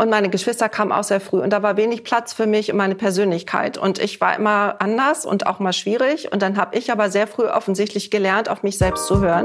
Und 0.00 0.08
meine 0.08 0.30
Geschwister 0.30 0.70
kamen 0.70 0.92
auch 0.92 1.04
sehr 1.04 1.20
früh. 1.20 1.40
Und 1.42 1.50
da 1.50 1.62
war 1.62 1.76
wenig 1.76 2.04
Platz 2.04 2.32
für 2.32 2.46
mich 2.46 2.72
und 2.72 2.78
meine 2.78 2.94
Persönlichkeit. 2.94 3.76
Und 3.76 3.98
ich 3.98 4.18
war 4.18 4.34
immer 4.34 4.76
anders 4.78 5.26
und 5.26 5.46
auch 5.46 5.58
mal 5.58 5.74
schwierig. 5.74 6.32
Und 6.32 6.40
dann 6.40 6.56
habe 6.56 6.74
ich 6.78 6.90
aber 6.90 7.10
sehr 7.10 7.26
früh 7.26 7.44
offensichtlich 7.44 8.10
gelernt, 8.10 8.48
auf 8.48 8.62
mich 8.62 8.78
selbst 8.78 9.06
zu 9.06 9.20
hören. 9.20 9.44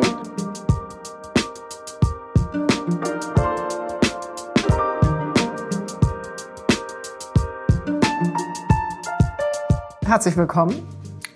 Herzlich 10.05 10.37
willkommen 10.37 10.87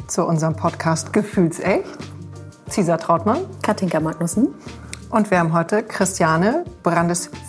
zu 0.07 0.23
unserem 0.23 0.55
Podcast 0.55 1.11
Gefühlsecht. 1.11 1.83
Cesar 2.69 2.99
Trautmann. 2.99 3.39
Katinka 3.63 3.99
Magnussen. 3.99 4.55
Und 5.09 5.29
wir 5.29 5.39
haben 5.39 5.51
heute 5.53 5.83
Christiane 5.83 6.63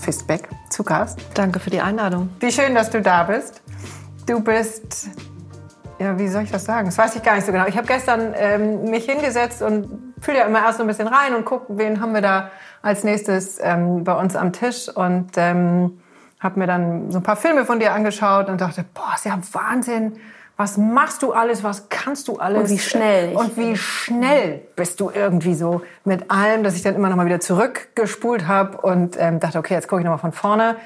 Brandes-Fisbeck 0.00 0.48
zu 0.70 0.82
Gast. 0.82 1.20
Danke 1.34 1.60
für 1.60 1.70
die 1.70 1.80
Einladung. 1.80 2.30
Wie 2.40 2.50
schön, 2.50 2.74
dass 2.74 2.90
du 2.90 3.00
da 3.00 3.24
bist. 3.24 3.62
Du 4.26 4.40
bist, 4.40 5.08
ja, 5.98 6.18
wie 6.18 6.28
soll 6.28 6.42
ich 6.42 6.50
das 6.50 6.64
sagen? 6.64 6.86
Das 6.86 6.98
weiß 6.98 7.16
ich 7.16 7.22
gar 7.22 7.34
nicht 7.36 7.46
so 7.46 7.52
genau. 7.52 7.66
Ich 7.66 7.76
habe 7.76 7.86
gestern 7.86 8.32
ähm, 8.34 8.84
mich 8.84 9.04
hingesetzt 9.04 9.62
und 9.62 10.14
fühle 10.20 10.38
ja 10.38 10.44
immer 10.44 10.60
erst 10.60 10.78
so 10.78 10.84
ein 10.84 10.86
bisschen 10.86 11.08
rein 11.08 11.34
und 11.34 11.44
gucke, 11.44 11.76
wen 11.76 12.00
haben 12.00 12.14
wir 12.14 12.22
da 12.22 12.50
als 12.82 13.04
nächstes 13.04 13.58
ähm, 13.60 14.04
bei 14.04 14.14
uns 14.14 14.36
am 14.36 14.52
Tisch. 14.52 14.88
Und 14.88 15.32
ähm, 15.36 16.00
habe 16.40 16.58
mir 16.58 16.66
dann 16.66 17.10
so 17.10 17.18
ein 17.18 17.22
paar 17.22 17.36
Filme 17.36 17.66
von 17.66 17.78
dir 17.80 17.92
angeschaut 17.92 18.48
und 18.48 18.60
dachte, 18.60 18.84
boah, 18.94 19.12
ist 19.14 19.26
ja 19.26 19.38
Wahnsinn 19.52 20.18
was 20.60 20.76
machst 20.76 21.22
du 21.22 21.32
alles, 21.32 21.64
was 21.64 21.88
kannst 21.88 22.28
du 22.28 22.36
alles? 22.36 22.64
Und 22.64 22.68
wie 22.68 22.78
schnell. 22.78 23.34
Und 23.34 23.56
wie 23.56 23.78
schnell 23.78 24.60
bist 24.76 25.00
du 25.00 25.08
irgendwie 25.08 25.54
so 25.54 25.80
mit 26.04 26.30
allem, 26.30 26.64
dass 26.64 26.76
ich 26.76 26.82
dann 26.82 26.94
immer 26.94 27.08
noch 27.08 27.16
mal 27.16 27.24
wieder 27.24 27.40
zurückgespult 27.40 28.46
habe 28.46 28.76
und 28.76 29.16
ähm, 29.18 29.40
dachte, 29.40 29.58
okay, 29.58 29.72
jetzt 29.72 29.88
gucke 29.88 30.02
ich 30.02 30.04
noch 30.04 30.12
mal 30.12 30.18
von 30.18 30.32
vorne, 30.32 30.76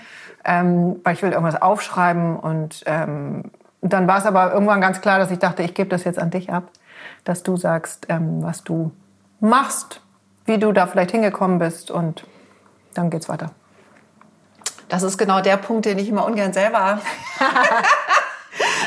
ähm, 0.45 1.01
weil 1.03 1.15
ich 1.15 1.23
will 1.23 1.33
irgendwas 1.33 1.61
aufschreiben. 1.61 2.37
Und 2.37 2.85
ähm, 2.87 3.51
dann 3.81 4.07
war 4.07 4.19
es 4.19 4.27
aber 4.27 4.53
irgendwann 4.53 4.81
ganz 4.81 5.01
klar, 5.01 5.19
dass 5.19 5.33
ich 5.33 5.41
dachte, 5.41 5.65
ich 5.65 5.75
gebe 5.75 5.91
das 5.91 6.05
jetzt 6.05 6.21
an 6.21 6.31
dich 6.31 6.53
ab, 6.53 6.71
dass 7.25 7.43
du 7.43 7.57
sagst, 7.57 8.07
ähm, 8.11 8.45
was 8.45 8.63
du 8.63 8.93
machst, 9.41 10.03
wie 10.45 10.59
du 10.59 10.71
da 10.71 10.87
vielleicht 10.87 11.11
hingekommen 11.11 11.59
bist 11.59 11.91
und 11.91 12.25
dann 12.95 13.11
geht's 13.11 13.29
weiter. 13.29 13.51
Das 14.89 15.03
ist 15.03 15.19
genau 15.19 15.41
der 15.41 15.57
Punkt, 15.57 15.87
den 15.87 15.99
ich 15.99 16.09
immer 16.09 16.25
ungern 16.27 16.53
selber 16.53 17.01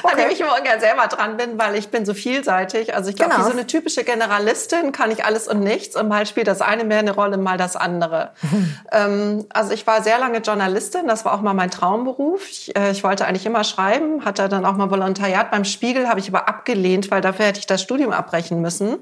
okay. 0.04 0.14
an 0.14 0.20
dem 0.20 0.32
ich 0.32 0.42
immer 0.42 0.56
ungern 0.58 0.80
selber 0.80 1.08
dran 1.08 1.38
bin, 1.38 1.58
weil 1.58 1.76
ich 1.76 1.90
bin 1.90 2.06
so 2.06 2.14
vielseitig. 2.14 2.96
Also 2.96 3.10
ich 3.10 3.16
glaube, 3.16 3.34
genau. 3.34 3.46
wie 3.46 3.52
so 3.52 3.58
eine 3.58 3.68
typische 3.68 4.04
Generalistin 4.04 4.92
kann 4.92 5.12
ich 5.12 5.26
alles 5.26 5.48
und 5.48 5.60
nichts 5.60 5.96
und 5.96 6.08
mal 6.08 6.26
spielt 6.26 6.48
das 6.48 6.62
eine 6.62 6.84
mehr 6.84 7.00
eine 7.00 7.12
Rolle, 7.12 7.38
mal 7.38 7.58
das 7.58 7.76
andere. 7.76 8.32
ähm, 8.92 9.46
also 9.50 9.72
ich 9.72 9.88
war 9.88 10.02
sehr 10.04 10.20
lange 10.20 10.40
Journalistin, 10.40 11.08
das 11.08 11.26
war 11.26 11.34
auch 11.34 11.42
mal 11.42 11.54
mein 11.54 11.72
Traumberuf. 11.72 12.48
Ich, 12.50 12.76
äh, 12.76 12.92
ich 12.92 13.04
wollte 13.04 13.26
eigentlich 13.26 13.46
immer 13.46 13.64
schreiben, 13.64 14.26
hatte 14.26 14.50
dann 14.50 14.66
auch 14.66 14.74
mal 14.74 14.90
Volontariat 14.90 15.52
beim 15.52 15.66
Spiegel, 15.66 16.08
habe 16.08 16.20
ich 16.20 16.30
aber 16.30 16.48
abgelehnt, 16.48 17.12
weil 17.12 17.22
dafür 17.22 17.46
hätte 17.48 17.60
ich 17.60 17.68
das 17.68 17.82
Studium 17.82 18.12
abbrechen 18.12 18.62
müssen. 18.62 18.98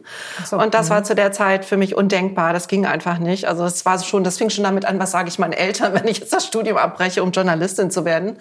So, 0.45 0.57
und 0.57 0.73
das 0.73 0.89
mh. 0.89 0.95
war 0.95 1.03
zu 1.03 1.15
der 1.15 1.31
Zeit 1.31 1.65
für 1.65 1.77
mich 1.77 1.95
undenkbar. 1.95 2.53
Das 2.53 2.67
ging 2.67 2.85
einfach 2.85 3.17
nicht. 3.17 3.45
Also 3.45 3.65
es 3.65 3.85
war 3.85 4.01
schon, 4.01 4.23
das 4.23 4.37
fing 4.37 4.49
schon 4.49 4.63
damit 4.63 4.85
an, 4.85 4.99
was 4.99 5.11
sage 5.11 5.29
ich 5.29 5.39
meinen 5.39 5.53
Eltern, 5.53 5.93
wenn 5.95 6.07
ich 6.07 6.19
jetzt 6.19 6.33
das 6.33 6.45
Studium 6.45 6.77
abbreche, 6.77 7.23
um 7.23 7.31
Journalistin 7.31 7.91
zu 7.91 8.05
werden. 8.05 8.37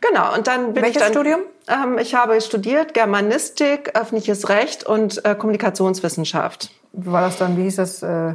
Genau, 0.00 0.34
und 0.34 0.46
dann 0.46 0.74
bin 0.74 0.82
Welches 0.82 0.96
ich 0.96 1.02
dann, 1.02 1.12
Studium? 1.12 1.40
Ähm, 1.68 1.98
ich 1.98 2.14
habe 2.14 2.40
studiert 2.40 2.94
Germanistik, 2.94 3.92
öffentliches 3.94 4.48
Recht 4.48 4.84
und 4.84 5.24
äh, 5.24 5.34
Kommunikationswissenschaft. 5.34 6.70
War 6.92 7.22
das 7.22 7.36
dann, 7.36 7.56
wie 7.56 7.62
hieß 7.62 7.76
das? 7.76 8.02
Äh 8.02 8.34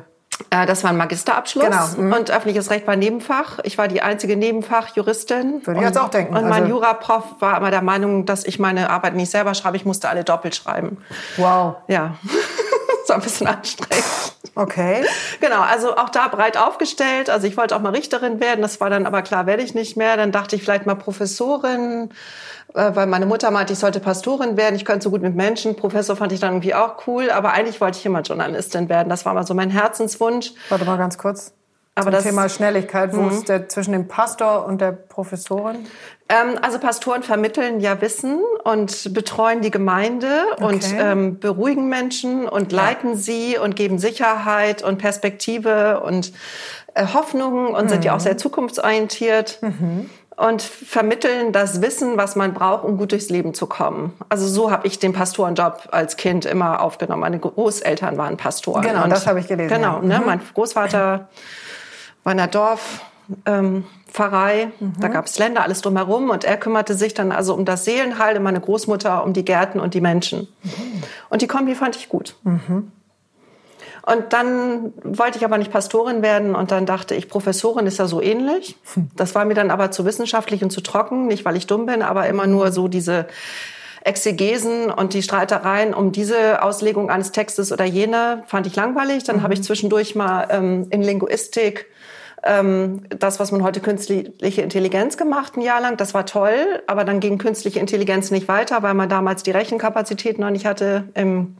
äh 0.49 0.65
das 0.65 0.83
war 0.83 0.91
ein 0.91 0.97
Magisterabschluss 0.97 1.65
genau. 1.65 1.87
Mhm. 1.97 2.13
und 2.13 2.31
öffentliches 2.31 2.69
Recht 2.69 2.87
war 2.87 2.95
Nebenfach. 2.95 3.59
Ich 3.63 3.77
war 3.77 3.87
die 3.87 4.01
einzige 4.01 4.35
Nebenfachjuristin. 4.35 5.65
Würde 5.65 5.79
ich 5.79 5.85
jetzt 5.85 5.99
auch 5.99 6.09
denken. 6.09 6.35
Und 6.35 6.49
mein 6.49 6.63
also 6.63 6.75
Juraprof 6.75 7.23
war 7.39 7.57
immer 7.57 7.71
der 7.71 7.81
Meinung, 7.81 8.25
dass 8.25 8.43
ich 8.43 8.59
meine 8.59 8.89
Arbeit 8.89 9.15
nicht 9.15 9.31
selber 9.31 9.53
schreibe, 9.53 9.77
ich 9.77 9.85
musste 9.85 10.09
alle 10.09 10.23
doppelt 10.23 10.55
schreiben. 10.55 10.97
Wow. 11.37 11.75
Ja, 11.87 12.15
war 13.09 13.17
ein 13.17 13.21
bisschen 13.21 13.47
anstrengend. 13.47 14.03
Okay. 14.55 15.03
Genau, 15.39 15.61
also 15.61 15.95
auch 15.95 16.09
da 16.09 16.27
breit 16.27 16.57
aufgestellt. 16.57 17.29
Also 17.29 17.47
ich 17.47 17.57
wollte 17.57 17.75
auch 17.75 17.81
mal 17.81 17.93
Richterin 17.93 18.39
werden, 18.39 18.61
das 18.61 18.79
war 18.79 18.89
dann 18.89 19.05
aber 19.05 19.21
klar, 19.23 19.45
werde 19.47 19.63
ich 19.63 19.73
nicht 19.73 19.97
mehr. 19.97 20.15
Dann 20.15 20.31
dachte 20.31 20.55
ich 20.55 20.61
vielleicht 20.61 20.85
mal 20.85 20.95
Professorin, 20.95 22.09
äh, 22.73 22.91
weil 22.93 23.07
meine 23.07 23.25
Mutter 23.25 23.49
meinte, 23.49 23.73
ich 23.73 23.79
sollte 23.79 23.99
Pastorin 23.99 24.55
werden. 24.55 24.75
Ich 24.75 24.85
könnte 24.85 25.03
so 25.03 25.09
gut 25.09 25.21
mit 25.21 25.35
Menschen. 25.35 25.75
Professor 25.75 26.15
fand 26.15 26.31
ich 26.31 26.39
dann 26.39 26.51
irgendwie 26.53 26.75
auch 26.75 27.07
cool, 27.07 27.31
aber 27.31 27.53
eigentlich 27.53 27.81
wollte 27.81 27.97
ich 27.97 28.05
immer 28.05 28.21
Journalistin 28.21 28.89
werden. 28.89 29.09
Das 29.09 29.25
war 29.25 29.33
mal 29.33 29.45
so 29.45 29.53
mein 29.53 29.71
Herzenswunsch. 29.71 30.51
Warte 30.69 30.85
mal 30.85 30.97
ganz 30.97 31.17
kurz. 31.17 31.53
Aber 31.95 32.09
das 32.09 32.23
Thema 32.23 32.49
Schnelligkeit, 32.49 33.15
wo 33.15 33.21
mhm. 33.21 33.29
ist 33.29 33.49
der 33.49 33.69
zwischen 33.69 33.91
dem 33.91 34.07
Pastor 34.07 34.65
und 34.65 34.81
der 34.81 34.93
Professorin? 34.93 35.85
Ähm, 36.27 36.57
also 36.61 36.79
Pastoren 36.79 37.21
vermitteln 37.21 37.81
ja 37.81 38.01
Wissen 38.01 38.39
und 38.63 39.13
betreuen 39.13 39.61
die 39.61 39.69
Gemeinde 39.69 40.27
okay. 40.53 40.65
und 40.65 40.85
ähm, 40.97 41.39
beruhigen 41.39 41.89
Menschen 41.89 42.47
und 42.47 42.71
leiten 42.71 43.11
ja. 43.11 43.15
sie 43.15 43.57
und 43.59 43.75
geben 43.75 43.99
Sicherheit 43.99 44.83
und 44.83 44.97
Perspektive 44.97 46.01
und 46.01 46.33
äh, 46.95 47.05
Hoffnung 47.13 47.75
und 47.75 47.85
mhm. 47.85 47.89
sind 47.89 48.05
ja 48.05 48.13
auch 48.13 48.19
mhm. 48.19 48.23
sehr 48.23 48.37
zukunftsorientiert. 48.37 49.59
Mhm 49.61 50.09
und 50.35 50.61
vermitteln 50.61 51.51
das 51.51 51.81
Wissen, 51.81 52.17
was 52.17 52.35
man 52.35 52.53
braucht, 52.53 52.83
um 52.83 52.97
gut 52.97 53.11
durchs 53.11 53.29
Leben 53.29 53.53
zu 53.53 53.67
kommen. 53.67 54.13
Also 54.29 54.47
so 54.47 54.71
habe 54.71 54.87
ich 54.87 54.99
den 54.99 55.13
Pastorenjob 55.13 55.89
als 55.91 56.17
Kind 56.17 56.45
immer 56.45 56.81
aufgenommen. 56.81 57.21
Meine 57.21 57.39
Großeltern 57.39 58.17
waren 58.17 58.37
Pastoren. 58.37 58.81
Genau, 58.81 59.03
und 59.03 59.09
das 59.09 59.27
habe 59.27 59.39
ich 59.39 59.47
gelesen. 59.47 59.69
Genau, 59.69 59.97
ja. 59.97 60.01
ne, 60.01 60.19
mhm. 60.19 60.25
mein 60.25 60.41
Großvater 60.53 61.29
der 62.37 62.47
Dorfpfarrei, 62.47 64.61
ähm, 64.61 64.71
mhm. 64.79 64.93
da 64.99 65.07
gab 65.07 65.25
es 65.25 65.39
Länder, 65.39 65.63
alles 65.63 65.81
drumherum 65.81 66.29
und 66.29 66.43
er 66.43 66.57
kümmerte 66.57 66.95
sich 66.95 67.13
dann 67.13 67.31
also 67.31 67.53
um 67.53 67.65
das 67.65 67.85
Seelenheil 67.85 68.39
meine 68.39 68.61
Großmutter 68.61 69.23
um 69.23 69.33
die 69.33 69.45
Gärten 69.45 69.79
und 69.79 69.93
die 69.93 70.01
Menschen. 70.01 70.47
Mhm. 70.63 71.03
Und 71.29 71.41
die 71.41 71.47
Kombi 71.47 71.75
fand 71.75 71.95
ich 71.95 72.09
gut. 72.09 72.35
Mhm. 72.43 72.91
Und 74.05 74.33
dann 74.33 74.93
wollte 75.03 75.37
ich 75.37 75.45
aber 75.45 75.57
nicht 75.57 75.71
Pastorin 75.71 76.21
werden 76.21 76.55
und 76.55 76.71
dann 76.71 76.85
dachte 76.85 77.15
ich, 77.15 77.29
Professorin 77.29 77.87
ist 77.87 77.99
ja 77.99 78.05
so 78.05 78.21
ähnlich. 78.21 78.75
Hm. 78.95 79.09
Das 79.15 79.33
war 79.33 79.45
mir 79.45 79.53
dann 79.53 79.71
aber 79.71 79.91
zu 79.91 80.03
wissenschaftlich 80.03 80.61
und 80.61 80.71
zu 80.71 80.81
trocken, 80.81 81.27
nicht 81.27 81.45
weil 81.45 81.55
ich 81.55 81.67
dumm 81.67 81.85
bin, 81.85 82.01
aber 82.01 82.27
immer 82.27 82.45
nur 82.45 82.73
so 82.73 82.89
diese 82.89 83.27
Exegesen 84.03 84.91
und 84.91 85.13
die 85.13 85.23
Streitereien 85.23 85.93
um 85.93 86.11
diese 86.11 86.61
Auslegung 86.61 87.09
eines 87.09 87.31
Textes 87.31 87.71
oder 87.71 87.85
jene 87.85 88.43
fand 88.47 88.67
ich 88.67 88.75
langweilig. 88.75 89.23
Dann 89.23 89.37
mhm. 89.37 89.43
habe 89.43 89.53
ich 89.53 89.63
zwischendurch 89.63 90.15
mal 90.15 90.47
ähm, 90.49 90.87
in 90.89 91.01
Linguistik 91.01 91.85
ähm, 92.43 93.03
das, 93.09 93.39
was 93.39 93.51
man 93.51 93.63
heute 93.63 93.79
künstliche 93.79 94.61
Intelligenz 94.61 95.17
gemacht, 95.17 95.55
ein 95.55 95.61
Jahr 95.61 95.81
lang. 95.81 95.97
Das 95.97 96.13
war 96.13 96.25
toll, 96.25 96.81
aber 96.87 97.05
dann 97.05 97.19
ging 97.19 97.37
künstliche 97.37 97.79
Intelligenz 97.79 98.31
nicht 98.31 98.47
weiter, 98.47 98.83
weil 98.83 98.93
man 98.93 99.09
damals 99.09 99.43
die 99.43 99.51
Rechenkapazität 99.51 100.39
noch 100.39 100.49
nicht 100.49 100.65
hatte 100.65 101.05
im 101.13 101.55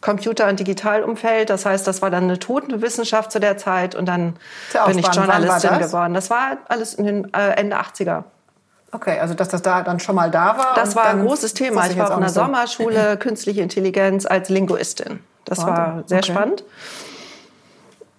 Computer- 0.00 0.48
und 0.48 0.60
Digitalumfeld. 0.60 1.50
Das 1.50 1.66
heißt, 1.66 1.86
das 1.86 2.02
war 2.02 2.10
dann 2.10 2.24
eine 2.24 2.38
Totenwissenschaft 2.38 3.32
zu 3.32 3.40
der 3.40 3.56
Zeit 3.56 3.94
und 3.94 4.06
dann 4.06 4.36
bin 4.86 4.98
ich 4.98 5.06
Journalistin 5.08 5.70
das? 5.78 5.86
geworden. 5.86 6.14
Das 6.14 6.30
war 6.30 6.58
alles 6.68 6.94
in 6.94 7.06
den 7.06 7.34
äh, 7.34 7.50
Ende 7.56 7.76
80er. 7.76 8.24
Okay, 8.92 9.18
also 9.18 9.34
dass 9.34 9.48
das 9.48 9.60
da 9.62 9.82
dann 9.82 10.00
schon 10.00 10.14
mal 10.14 10.30
da 10.30 10.56
war. 10.56 10.74
Das 10.74 10.96
war 10.96 11.04
ein 11.06 11.24
großes 11.24 11.54
Thema. 11.54 11.86
Ich 11.86 11.98
war 11.98 12.10
auf 12.10 12.16
einer 12.16 12.28
so. 12.28 12.40
Sommerschule 12.40 13.16
künstliche 13.20 13.60
Intelligenz 13.60 14.24
als 14.24 14.48
Linguistin. 14.48 15.20
Das 15.44 15.58
Wahnsinn. 15.58 15.76
war 15.76 16.02
sehr 16.06 16.18
okay. 16.18 16.32
spannend. 16.32 16.64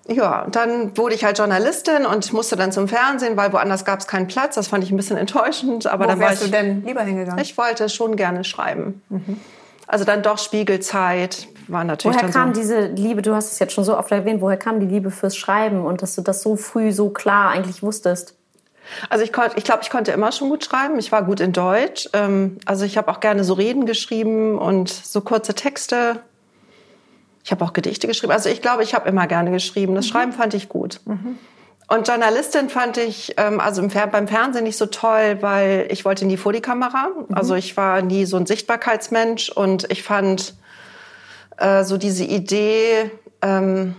Ja, 0.08 0.42
und 0.44 0.56
dann 0.56 0.98
wurde 0.98 1.14
ich 1.14 1.24
halt 1.24 1.38
Journalistin 1.38 2.06
und 2.06 2.34
musste 2.34 2.56
dann 2.56 2.72
zum 2.72 2.88
Fernsehen, 2.88 3.38
weil 3.38 3.54
woanders 3.54 3.86
gab 3.86 4.00
es 4.00 4.08
keinen 4.08 4.28
Platz. 4.28 4.56
Das 4.56 4.68
fand 4.68 4.84
ich 4.84 4.92
ein 4.92 4.98
bisschen 4.98 5.18
enttäuschend. 5.18 5.86
Aber 5.86 6.06
Wo 6.06 6.10
dann 6.10 6.20
wärst 6.20 6.42
war 6.42 6.46
ich, 6.46 6.52
du 6.52 6.58
denn 6.58 6.84
lieber 6.84 7.02
hingegangen? 7.02 7.40
Ich 7.40 7.58
wollte 7.58 7.90
schon 7.90 8.16
gerne 8.16 8.44
schreiben. 8.44 9.02
Mhm. 9.10 9.40
Also 9.88 10.06
dann 10.06 10.24
doch 10.24 10.38
Spiegelzeit 10.38 11.48
war 11.68 11.84
natürlich. 11.84 12.18
Woher 12.18 12.30
kam 12.30 12.54
so 12.54 12.62
diese 12.62 12.88
Liebe? 12.88 13.22
Du 13.22 13.34
hast 13.34 13.52
es 13.52 13.60
jetzt 13.60 13.74
schon 13.74 13.84
so 13.84 13.98
oft 13.98 14.12
erwähnt. 14.12 14.42
Woher 14.42 14.58
kam 14.58 14.80
die 14.80 14.88
Liebe 14.88 15.12
fürs 15.12 15.36
Schreiben 15.36 15.86
und 15.86 16.02
dass 16.02 16.16
du 16.16 16.22
das 16.22 16.42
so 16.42 16.56
früh 16.56 16.92
so 16.92 17.10
klar 17.10 17.50
eigentlich 17.50 17.84
wusstest? 17.84 18.36
Also 19.10 19.24
ich, 19.24 19.32
ich 19.56 19.64
glaube, 19.64 19.82
ich 19.84 19.90
konnte 19.90 20.12
immer 20.12 20.32
schon 20.32 20.50
gut 20.50 20.66
schreiben. 20.66 20.98
Ich 21.00 21.12
war 21.12 21.24
gut 21.24 21.40
in 21.40 21.54
Deutsch. 21.54 22.10
Ähm, 22.14 22.58
also 22.66 22.86
ich 22.86 22.98
habe 22.98 23.12
auch 23.12 23.20
gerne 23.20 23.44
so 23.44 23.54
Reden 23.54 23.86
geschrieben 23.86 24.58
und 24.58 24.90
so 24.90 25.22
kurze 25.22 25.54
Texte. 25.54 26.22
Ich 27.44 27.52
habe 27.52 27.64
auch 27.64 27.74
Gedichte 27.74 28.08
geschrieben. 28.08 28.32
Also 28.32 28.50
ich 28.50 28.62
glaube, 28.62 28.84
ich 28.84 28.94
habe 28.94 29.08
immer 29.10 29.28
gerne 29.28 29.52
geschrieben. 29.52 29.96
Das 29.96 30.06
mhm. 30.06 30.10
Schreiben 30.10 30.32
fand 30.34 30.54
ich 30.54 30.70
gut. 30.70 31.02
Mhm. 31.06 31.38
Und 31.88 32.08
Journalistin 32.08 32.70
fand 32.70 32.98
ich 32.98 33.34
ähm, 33.38 33.60
also 33.60 33.82
im, 33.82 33.90
beim 33.90 34.28
Fernsehen 34.28 34.64
nicht 34.64 34.78
so 34.78 34.86
toll, 34.86 35.38
weil 35.42 35.88
ich 35.90 36.06
wollte 36.06 36.26
nie 36.26 36.38
vor 36.38 36.54
die 36.54 36.62
Kamera. 36.62 37.08
Mhm. 37.08 37.34
Also 37.34 37.56
ich 37.56 37.76
war 37.78 38.02
nie 38.02 38.26
so 38.26 38.38
ein 38.38 38.46
Sichtbarkeitsmensch 38.46 39.50
und 39.50 39.92
ich 39.92 40.04
fand 40.04 40.54
äh, 41.58 41.84
so 41.84 41.98
diese 41.98 42.26
Idee, 42.26 43.12
ähm, 43.42 43.96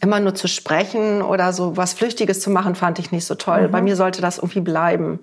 immer 0.00 0.18
nur 0.20 0.34
zu 0.34 0.48
sprechen 0.48 1.22
oder 1.22 1.52
so 1.52 1.76
was 1.76 1.92
Flüchtiges 1.92 2.40
zu 2.40 2.50
machen, 2.50 2.74
fand 2.74 2.98
ich 2.98 3.12
nicht 3.12 3.24
so 3.24 3.36
toll. 3.36 3.68
Mhm. 3.68 3.72
Bei 3.72 3.82
mir 3.82 3.96
sollte 3.96 4.20
das 4.20 4.38
irgendwie 4.38 4.60
bleiben. 4.60 5.20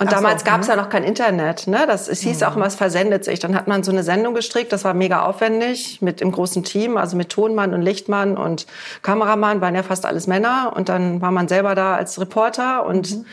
Und 0.00 0.06
Ach 0.08 0.16
so, 0.16 0.22
damals 0.22 0.44
gab 0.44 0.62
es 0.62 0.66
mhm. 0.66 0.70
ja 0.70 0.76
noch 0.76 0.88
kein 0.88 1.04
Internet. 1.04 1.66
Ne? 1.66 1.84
Das, 1.86 2.08
es 2.08 2.20
hieß 2.20 2.42
auch 2.44 2.56
immer, 2.56 2.64
es 2.64 2.74
versendet 2.74 3.22
sich. 3.22 3.38
Dann 3.38 3.54
hat 3.54 3.68
man 3.68 3.82
so 3.82 3.92
eine 3.92 4.02
Sendung 4.02 4.32
gestrickt, 4.32 4.72
das 4.72 4.82
war 4.82 4.94
mega 4.94 5.24
aufwendig 5.24 6.00
mit 6.00 6.22
im 6.22 6.32
großen 6.32 6.64
Team, 6.64 6.96
also 6.96 7.18
mit 7.18 7.28
Tonmann 7.28 7.74
und 7.74 7.82
Lichtmann 7.82 8.38
und 8.38 8.66
Kameramann, 9.02 9.60
waren 9.60 9.74
ja 9.74 9.82
fast 9.82 10.06
alles 10.06 10.26
Männer. 10.26 10.72
Und 10.74 10.88
dann 10.88 11.20
war 11.20 11.30
man 11.30 11.48
selber 11.48 11.74
da 11.74 11.96
als 11.96 12.18
Reporter 12.18 12.86
und 12.86 13.10
Mhm. 13.10 13.26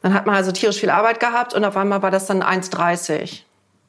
dann 0.00 0.14
hat 0.14 0.24
man 0.24 0.34
also 0.34 0.50
tierisch 0.50 0.80
viel 0.80 0.88
Arbeit 0.88 1.20
gehabt 1.20 1.52
und 1.52 1.62
auf 1.62 1.76
einmal 1.76 2.00
war 2.00 2.10
das 2.10 2.24
dann 2.24 2.42
1,30. 2.42 3.44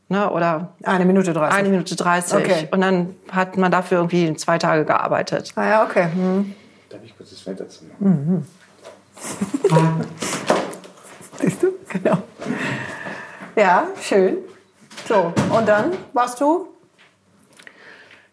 Ne? 0.09 0.29
Oder 0.29 0.73
Eine 0.83 1.05
Minute 1.05 1.31
30. 1.31 1.57
eine 1.57 1.69
Minute 1.69 1.95
30. 1.95 2.37
Okay. 2.37 2.67
Und 2.69 2.81
dann 2.81 3.15
hat 3.31 3.55
man 3.55 3.71
dafür 3.71 3.99
irgendwie 3.99 4.33
zwei 4.35 4.57
Tage 4.57 4.83
gearbeitet. 4.83 5.53
Ah 5.55 5.65
ja, 5.65 5.83
okay. 5.85 6.09
Hm. 6.13 6.53
Darf 6.89 6.99
ich 7.01 7.15
kurz 7.15 7.29
das 7.29 7.39
Fenster 7.39 7.69
zu 7.69 7.85
machen? 7.85 8.45
Siehst 11.41 11.63
du? 11.63 11.67
Genau. 11.89 12.17
Ja, 13.55 13.87
schön. 14.01 14.37
So, 15.07 15.33
und 15.55 15.67
dann 15.67 15.91
warst 16.13 16.41
du? 16.41 16.67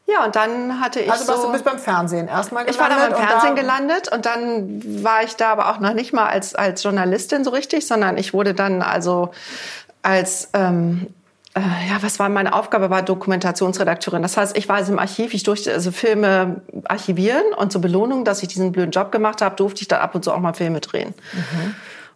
Ja, 0.06 0.24
und 0.26 0.34
dann 0.36 0.80
hatte 0.80 1.00
ich 1.00 1.10
Also 1.10 1.28
warst 1.28 1.40
so... 1.42 1.46
du 1.46 1.52
bist 1.52 1.64
beim 1.64 1.78
Fernsehen 1.78 2.28
erstmal 2.28 2.68
Ich 2.68 2.78
war 2.78 2.88
gelandet. 2.88 3.12
dann 3.12 3.18
beim 3.18 3.22
und 3.22 3.30
Fernsehen 3.30 3.56
da- 3.56 3.62
gelandet 3.62 4.12
und 4.12 4.26
dann 4.26 5.04
war 5.04 5.22
ich 5.22 5.36
da 5.36 5.52
aber 5.52 5.70
auch 5.70 5.78
noch 5.80 5.94
nicht 5.94 6.12
mal 6.12 6.26
als, 6.26 6.54
als 6.54 6.82
Journalistin 6.82 7.44
so 7.44 7.50
richtig, 7.50 7.86
sondern 7.86 8.18
ich 8.18 8.34
wurde 8.34 8.52
dann 8.54 8.82
also 8.82 9.30
als, 10.02 10.50
ähm, 10.54 11.06
äh, 11.54 11.60
ja, 11.60 12.02
was 12.02 12.18
war 12.18 12.28
meine 12.28 12.52
Aufgabe? 12.54 12.90
War 12.90 13.02
Dokumentationsredakteurin. 13.02 14.22
Das 14.22 14.36
heißt, 14.36 14.56
ich 14.56 14.68
war 14.68 14.76
also 14.76 14.92
im 14.92 14.98
Archiv, 14.98 15.34
ich 15.34 15.44
durfte 15.44 15.72
also 15.72 15.92
Filme 15.92 16.62
archivieren 16.84 17.44
und 17.56 17.70
zur 17.72 17.80
Belohnung, 17.80 18.24
dass 18.24 18.42
ich 18.42 18.48
diesen 18.48 18.72
blöden 18.72 18.90
Job 18.90 19.12
gemacht 19.12 19.40
habe, 19.40 19.54
durfte 19.56 19.82
ich 19.82 19.88
dann 19.88 20.00
ab 20.00 20.14
und 20.14 20.24
zu 20.24 20.32
auch 20.32 20.40
mal 20.40 20.52
Filme 20.54 20.80
drehen. 20.80 21.14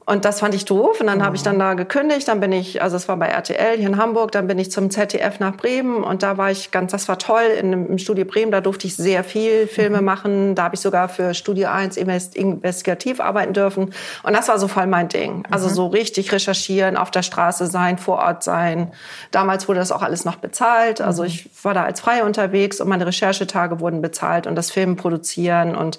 Und 0.08 0.24
das 0.24 0.38
fand 0.38 0.54
ich 0.54 0.64
doof. 0.64 1.00
Und 1.00 1.08
dann 1.08 1.24
habe 1.24 1.34
ich 1.34 1.42
dann 1.42 1.58
da 1.58 1.74
gekündigt. 1.74 2.28
Dann 2.28 2.38
bin 2.38 2.52
ich, 2.52 2.80
also 2.80 2.96
es 2.96 3.08
war 3.08 3.16
bei 3.16 3.26
RTL 3.26 3.76
hier 3.76 3.88
in 3.88 3.96
Hamburg, 3.96 4.30
dann 4.30 4.46
bin 4.46 4.56
ich 4.56 4.70
zum 4.70 4.88
ZDF 4.88 5.40
nach 5.40 5.56
Bremen 5.56 6.04
und 6.04 6.22
da 6.22 6.38
war 6.38 6.52
ich 6.52 6.70
ganz, 6.70 6.92
das 6.92 7.08
war 7.08 7.18
toll 7.18 7.42
in, 7.60 7.72
dem- 7.72 7.86
im 7.88 7.98
Studio 7.98 8.24
Bremen. 8.24 8.52
Da 8.52 8.60
durfte 8.60 8.86
ich 8.86 8.94
sehr 8.94 9.24
viel 9.24 9.66
Filme 9.66 10.02
machen. 10.02 10.54
Da 10.54 10.62
habe 10.62 10.76
ich 10.76 10.80
sogar 10.80 11.08
für 11.08 11.34
Studio 11.34 11.68
1 11.70 11.96
invest, 11.96 12.36
investigativ 12.36 13.18
arbeiten 13.18 13.52
dürfen. 13.52 13.92
Und 14.22 14.32
das 14.32 14.46
war 14.46 14.60
so 14.60 14.68
voll 14.68 14.86
mein 14.86 15.08
Ding. 15.08 15.42
Also 15.50 15.68
so 15.68 15.88
richtig 15.88 16.30
recherchieren, 16.30 16.96
auf 16.96 17.10
der 17.10 17.22
Straße 17.22 17.66
sein, 17.66 17.98
vor 17.98 18.18
Ort 18.18 18.44
sein. 18.44 18.92
Damals 19.32 19.66
wurde 19.66 19.80
das 19.80 19.90
auch 19.90 20.02
alles 20.02 20.24
noch 20.24 20.36
bezahlt. 20.36 21.00
Also 21.00 21.24
ich 21.24 21.50
war 21.64 21.74
da 21.74 21.82
als 21.82 22.00
Freie 22.00 22.24
unterwegs 22.24 22.80
und 22.80 22.88
meine 22.88 23.06
Recherchetage 23.08 23.80
wurden 23.80 24.02
bezahlt 24.02 24.46
und 24.46 24.54
das 24.54 24.70
Film 24.70 24.94
produzieren 24.94 25.74
und 25.74 25.98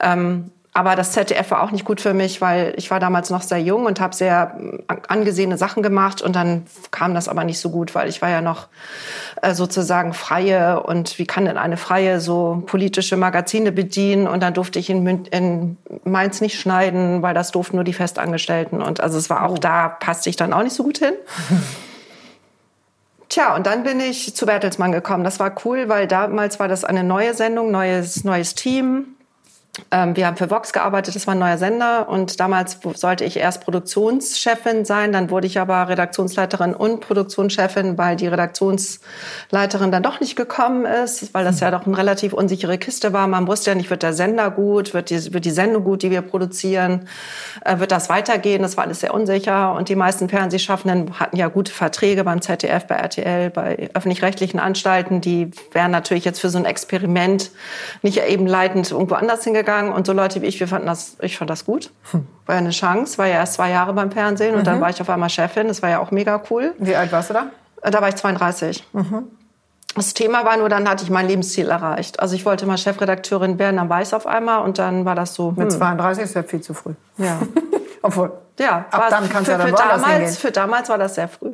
ähm, 0.00 0.50
aber 0.74 0.96
das 0.96 1.12
ZDF 1.12 1.50
war 1.50 1.62
auch 1.62 1.70
nicht 1.70 1.84
gut 1.84 2.00
für 2.00 2.14
mich, 2.14 2.40
weil 2.40 2.72
ich 2.78 2.90
war 2.90 2.98
damals 2.98 3.28
noch 3.28 3.42
sehr 3.42 3.60
jung 3.60 3.84
und 3.84 4.00
habe 4.00 4.14
sehr 4.14 4.56
äh, 4.88 4.96
angesehene 5.06 5.58
Sachen 5.58 5.82
gemacht 5.82 6.22
und 6.22 6.34
dann 6.34 6.64
kam 6.90 7.14
das 7.14 7.28
aber 7.28 7.44
nicht 7.44 7.58
so 7.58 7.68
gut, 7.68 7.94
weil 7.94 8.08
ich 8.08 8.22
war 8.22 8.30
ja 8.30 8.40
noch 8.40 8.68
äh, 9.42 9.52
sozusagen 9.54 10.14
freie 10.14 10.82
und 10.82 11.18
wie 11.18 11.26
kann 11.26 11.44
denn 11.44 11.58
eine 11.58 11.76
freie 11.76 12.20
so 12.20 12.62
politische 12.66 13.18
Magazine 13.18 13.70
bedienen 13.70 14.26
und 14.26 14.42
dann 14.42 14.54
durfte 14.54 14.78
ich 14.78 14.88
in, 14.88 15.06
Mün- 15.06 15.28
in 15.30 15.76
Mainz 16.04 16.40
nicht 16.40 16.58
schneiden, 16.58 17.20
weil 17.20 17.34
das 17.34 17.50
durften 17.50 17.76
nur 17.76 17.84
die 17.84 17.92
Festangestellten 17.92 18.80
und 18.80 19.00
also 19.00 19.18
es 19.18 19.28
war 19.28 19.44
auch 19.46 19.58
da 19.58 19.90
passte 19.90 20.30
ich 20.30 20.36
dann 20.36 20.54
auch 20.54 20.62
nicht 20.62 20.74
so 20.74 20.84
gut 20.84 20.98
hin. 20.98 21.12
Tja, 23.28 23.54
und 23.56 23.66
dann 23.66 23.82
bin 23.82 23.98
ich 24.00 24.34
zu 24.36 24.44
Bertelsmann 24.44 24.92
gekommen. 24.92 25.24
Das 25.24 25.40
war 25.40 25.54
cool, 25.64 25.88
weil 25.88 26.06
damals 26.06 26.60
war 26.60 26.68
das 26.68 26.84
eine 26.84 27.02
neue 27.02 27.32
Sendung, 27.32 27.70
neues, 27.70 28.24
neues 28.24 28.54
Team. 28.54 29.06
Ähm, 29.90 30.16
wir 30.16 30.26
haben 30.26 30.36
für 30.36 30.50
Vox 30.50 30.74
gearbeitet, 30.74 31.16
das 31.16 31.26
war 31.26 31.34
ein 31.34 31.38
neuer 31.38 31.56
Sender 31.56 32.06
und 32.06 32.40
damals 32.40 32.78
sollte 32.94 33.24
ich 33.24 33.38
erst 33.38 33.64
Produktionschefin 33.64 34.84
sein, 34.84 35.12
dann 35.12 35.30
wurde 35.30 35.46
ich 35.46 35.58
aber 35.58 35.88
Redaktionsleiterin 35.88 36.74
und 36.74 37.00
Produktionschefin, 37.00 37.96
weil 37.96 38.16
die 38.16 38.26
Redaktionsleiterin 38.26 39.90
dann 39.90 40.02
doch 40.02 40.20
nicht 40.20 40.36
gekommen 40.36 40.84
ist, 40.84 41.32
weil 41.32 41.46
das 41.46 41.60
ja 41.60 41.70
doch 41.70 41.86
eine 41.86 41.96
relativ 41.96 42.34
unsichere 42.34 42.76
Kiste 42.76 43.14
war. 43.14 43.26
Man 43.28 43.46
wusste 43.46 43.70
ja 43.70 43.74
nicht, 43.74 43.88
wird 43.88 44.02
der 44.02 44.12
Sender 44.12 44.50
gut, 44.50 44.92
wird 44.92 45.08
die, 45.08 45.32
wird 45.32 45.46
die 45.46 45.50
Sendung 45.50 45.84
gut, 45.84 46.02
die 46.02 46.10
wir 46.10 46.20
produzieren, 46.20 47.08
äh, 47.64 47.78
wird 47.78 47.92
das 47.92 48.10
weitergehen, 48.10 48.60
das 48.60 48.76
war 48.76 48.84
alles 48.84 49.00
sehr 49.00 49.14
unsicher 49.14 49.72
und 49.72 49.88
die 49.88 49.96
meisten 49.96 50.28
Fernsehschaffenden 50.28 51.18
hatten 51.18 51.38
ja 51.38 51.48
gute 51.48 51.72
Verträge 51.72 52.24
beim 52.24 52.42
ZDF, 52.42 52.86
bei 52.86 52.96
RTL, 52.96 53.48
bei 53.48 53.88
öffentlich-rechtlichen 53.94 54.60
Anstalten, 54.60 55.22
die 55.22 55.50
wären 55.72 55.92
natürlich 55.92 56.26
jetzt 56.26 56.42
für 56.42 56.50
so 56.50 56.58
ein 56.58 56.66
Experiment 56.66 57.50
nicht 58.02 58.22
eben 58.22 58.46
leitend 58.46 58.90
irgendwo 58.90 59.14
anders 59.14 59.44
hingegangen 59.44 59.61
und 59.92 60.06
so 60.06 60.12
Leute 60.12 60.42
wie 60.42 60.46
ich, 60.46 60.58
wir 60.60 60.68
fanden 60.68 60.86
das, 60.86 61.16
ich 61.20 61.36
fand 61.38 61.50
das 61.50 61.64
gut. 61.64 61.90
War 62.46 62.54
ja 62.54 62.58
eine 62.58 62.70
Chance, 62.70 63.18
war 63.18 63.26
ja 63.26 63.34
erst 63.34 63.54
zwei 63.54 63.70
Jahre 63.70 63.92
beim 63.92 64.10
Fernsehen 64.10 64.54
und 64.54 64.66
dann 64.66 64.80
war 64.80 64.90
ich 64.90 65.00
auf 65.00 65.08
einmal 65.10 65.28
Chefin, 65.30 65.68
das 65.68 65.82
war 65.82 65.90
ja 65.90 65.98
auch 66.00 66.10
mega 66.10 66.42
cool. 66.50 66.74
Wie 66.78 66.94
alt 66.96 67.12
warst 67.12 67.30
du 67.30 67.34
da? 67.34 67.46
Äh, 67.82 67.90
Da 67.90 68.00
war 68.00 68.08
ich 68.08 68.16
32. 68.16 68.86
Das 69.94 70.14
Thema 70.14 70.44
war 70.46 70.56
nur, 70.56 70.68
dann 70.70 70.88
hatte 70.88 71.04
ich 71.04 71.10
mein 71.10 71.28
Lebensziel 71.28 71.68
erreicht. 71.68 72.18
Also 72.20 72.34
ich 72.34 72.46
wollte 72.46 72.64
mal 72.64 72.78
Chefredakteurin 72.78 73.58
werden, 73.58 73.76
dann 73.76 73.88
war 73.90 74.00
ich 74.00 74.08
es 74.08 74.14
auf 74.14 74.26
einmal 74.26 74.62
und 74.64 74.78
dann 74.78 75.04
war 75.04 75.14
das 75.14 75.34
so. 75.34 75.50
Mit 75.50 75.70
hm, 75.70 75.78
32 75.78 76.24
ist 76.24 76.34
ja 76.34 76.42
viel 76.42 76.60
zu 76.62 76.74
früh. 76.74 76.94
ja. 77.18 77.38
Obwohl, 78.04 78.32
Ja, 78.58 78.86
ab 78.90 79.06
dann 79.10 79.28
kannst 79.28 79.46
du 79.46 79.52
ja 79.52 79.58
dann 79.58 79.68
für 79.68 79.74
damals, 79.76 80.06
hingehen. 80.06 80.32
für 80.34 80.50
damals 80.50 80.88
war 80.88 80.98
das 80.98 81.14
sehr 81.14 81.28
früh. 81.28 81.50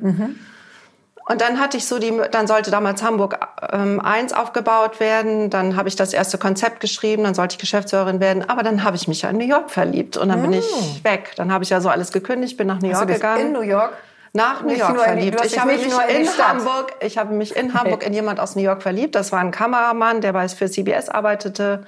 Und 1.29 1.43
dann 1.43 1.61
hatte 1.61 1.77
ich 1.77 1.87
so 1.87 1.99
die, 1.99 2.19
dann 2.31 2.47
sollte 2.47 2.71
damals 2.71 3.03
Hamburg 3.03 3.39
ähm, 3.71 4.01
1 4.01 4.33
aufgebaut 4.33 4.99
werden. 4.99 5.51
Dann 5.51 5.77
habe 5.77 5.89
ich 5.89 5.95
das 5.95 6.15
erste 6.15 6.39
Konzept 6.39 6.81
geschrieben. 6.81 7.25
Dann 7.25 7.35
sollte 7.35 7.55
ich 7.55 7.59
Geschäftsführerin 7.59 8.19
werden. 8.19 8.49
Aber 8.49 8.63
dann 8.63 8.83
habe 8.83 8.97
ich 8.97 9.09
mich 9.09 9.23
ja 9.23 9.29
in 9.29 9.37
New 9.37 9.47
York 9.47 9.71
verliebt 9.71 10.17
und 10.17 10.31
dann 10.31 10.41
bin 10.41 10.55
ich 10.55 10.65
weg. 11.05 11.33
Dann 11.37 11.53
habe 11.53 11.65
ich 11.65 11.71
ja 11.71 11.83
so 11.83 11.91
alles 11.91 12.13
gekündigt, 12.13 12.57
bin 12.57 12.67
nach 12.67 12.81
New. 12.81 12.91
Hast 12.91 13.03
du 13.03 13.09
York 13.09 13.21
gegangen. 13.21 13.47
in 13.49 13.53
New 13.53 13.61
York? 13.61 13.93
Nach 14.33 14.63
New 14.63 14.75
York 14.75 15.01
verliebt. 15.01 15.45
ich 15.45 15.59
habe 15.59 15.73
mich 15.73 15.89
nur 15.89 16.05
in 16.05 16.23
in. 16.23 16.39
Hamburg, 16.39 16.95
ich 17.01 17.19
habe 17.19 17.35
mich 17.35 17.57
in 17.57 17.75
Hamburg 17.75 18.05
in 18.05 18.13
jemand 18.13 18.41
aus 18.41 18.57
New 18.57 18.63
York 18.63 18.83
verliebt. 18.83 19.15
Das 19.15 19.33
war 19.33 19.41
ein 19.41 19.51
Kameramann, 19.51 20.21
der 20.21 20.33
bei 20.33 20.49
für 20.49 20.71
CBS 20.71 21.09
arbeitete. 21.09 21.85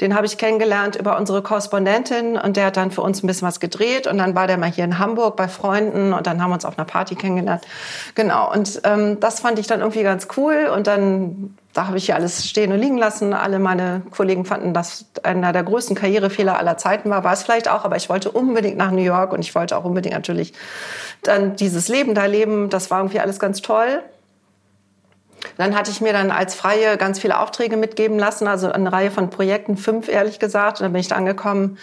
Den 0.00 0.14
habe 0.14 0.26
ich 0.26 0.38
kennengelernt 0.38 0.96
über 0.96 1.16
unsere 1.16 1.42
Korrespondentin 1.42 2.36
und 2.36 2.56
der 2.56 2.66
hat 2.66 2.76
dann 2.76 2.90
für 2.90 3.02
uns 3.02 3.22
ein 3.22 3.26
bisschen 3.26 3.46
was 3.48 3.60
gedreht 3.60 4.06
und 4.06 4.18
dann 4.18 4.34
war 4.34 4.46
der 4.46 4.58
mal 4.58 4.70
hier 4.70 4.84
in 4.84 4.98
Hamburg 4.98 5.36
bei 5.36 5.48
Freunden 5.48 6.12
und 6.12 6.26
dann 6.26 6.42
haben 6.42 6.50
wir 6.50 6.54
uns 6.54 6.64
auf 6.64 6.78
einer 6.78 6.86
Party 6.86 7.14
kennengelernt. 7.14 7.64
Genau 8.14 8.52
und 8.52 8.80
ähm, 8.84 9.20
das 9.20 9.40
fand 9.40 9.58
ich 9.58 9.66
dann 9.66 9.80
irgendwie 9.80 10.02
ganz 10.02 10.28
cool 10.36 10.70
und 10.74 10.86
dann 10.86 11.56
da 11.72 11.86
habe 11.86 11.96
ich 11.96 12.06
hier 12.06 12.16
alles 12.16 12.46
stehen 12.46 12.70
und 12.72 12.78
liegen 12.80 12.98
lassen. 12.98 13.32
Alle 13.32 13.58
meine 13.58 14.02
Kollegen 14.10 14.44
fanden, 14.44 14.74
dass 14.74 15.06
einer 15.22 15.52
der 15.52 15.62
größten 15.62 15.96
Karrierefehler 15.96 16.58
aller 16.58 16.76
Zeiten 16.76 17.08
war. 17.08 17.24
War 17.24 17.32
es 17.32 17.42
vielleicht 17.42 17.68
auch, 17.68 17.84
aber 17.84 17.96
ich 17.96 18.10
wollte 18.10 18.30
unbedingt 18.30 18.76
nach 18.76 18.90
New 18.90 19.02
York 19.02 19.32
und 19.32 19.40
ich 19.40 19.54
wollte 19.54 19.76
auch 19.76 19.84
unbedingt 19.84 20.14
natürlich 20.14 20.52
dann 21.22 21.56
dieses 21.56 21.88
Leben 21.88 22.14
da 22.14 22.26
leben. 22.26 22.68
Das 22.68 22.90
war 22.90 22.98
irgendwie 22.98 23.20
alles 23.20 23.38
ganz 23.38 23.62
toll. 23.62 24.02
Dann 25.56 25.76
hatte 25.76 25.90
ich 25.90 26.00
mir 26.00 26.12
dann 26.12 26.30
als 26.30 26.54
Freie 26.54 26.96
ganz 26.96 27.18
viele 27.18 27.40
Aufträge 27.40 27.76
mitgeben 27.76 28.18
lassen, 28.18 28.46
also 28.46 28.70
eine 28.70 28.92
Reihe 28.92 29.10
von 29.10 29.30
Projekten, 29.30 29.76
fünf 29.76 30.08
ehrlich 30.08 30.38
gesagt. 30.38 30.80
Und 30.80 30.84
dann 30.84 30.92
bin 30.92 31.00
ich 31.00 31.08
da 31.08 31.16
angekommen. 31.16 31.78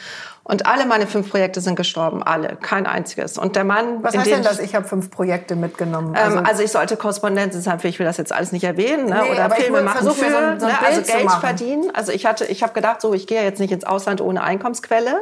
Und 0.50 0.66
alle 0.66 0.88
meine 0.88 1.06
fünf 1.06 1.30
Projekte 1.30 1.62
sind 1.62 1.76
gestorben, 1.76 2.24
alle, 2.24 2.56
kein 2.60 2.88
einziges. 2.88 3.38
Und 3.38 3.56
der 3.56 3.64
Mann, 3.64 4.02
Was 4.04 4.18
heißt 4.18 4.32
denn 4.32 4.42
das? 4.42 4.58
Ich 4.60 4.74
habe 4.74 4.88
fünf 4.88 5.12
Projekte 5.12 5.56
mitgenommen. 5.56 6.16
ähm, 6.18 6.44
also 6.44 6.64
ich 6.64 6.72
sollte 6.72 6.98
Korrespondentin 6.98 7.62
sein, 7.62 7.80
für 7.80 7.88
ich 7.88 8.00
will 8.00 8.06
das 8.08 8.18
jetzt 8.18 8.34
alles 8.34 8.52
nicht 8.52 8.64
erwähnen, 8.64 9.06
ne? 9.06 9.22
Nee, 9.24 9.32
oder 9.32 9.50
Filme 9.52 9.82
machen 9.84 10.00
für, 10.00 10.14
so 10.32 10.38
ein- 10.38 10.60
so 10.60 10.66
ein 10.66 10.72
ne? 10.72 10.78
Also 10.88 11.02
Geld 11.04 11.32
verdienen. 11.32 11.92
Also 11.94 12.12
ich 12.12 12.26
hatte, 12.26 12.46
ich 12.46 12.64
habe 12.64 12.74
gedacht, 12.74 13.00
so 13.00 13.14
ich 13.14 13.28
gehe 13.28 13.38
ja 13.38 13.44
jetzt 13.44 13.60
nicht 13.60 13.72
ins 13.72 13.84
Ausland 13.84 14.22
ohne 14.22 14.42
Einkommensquelle. 14.44 15.22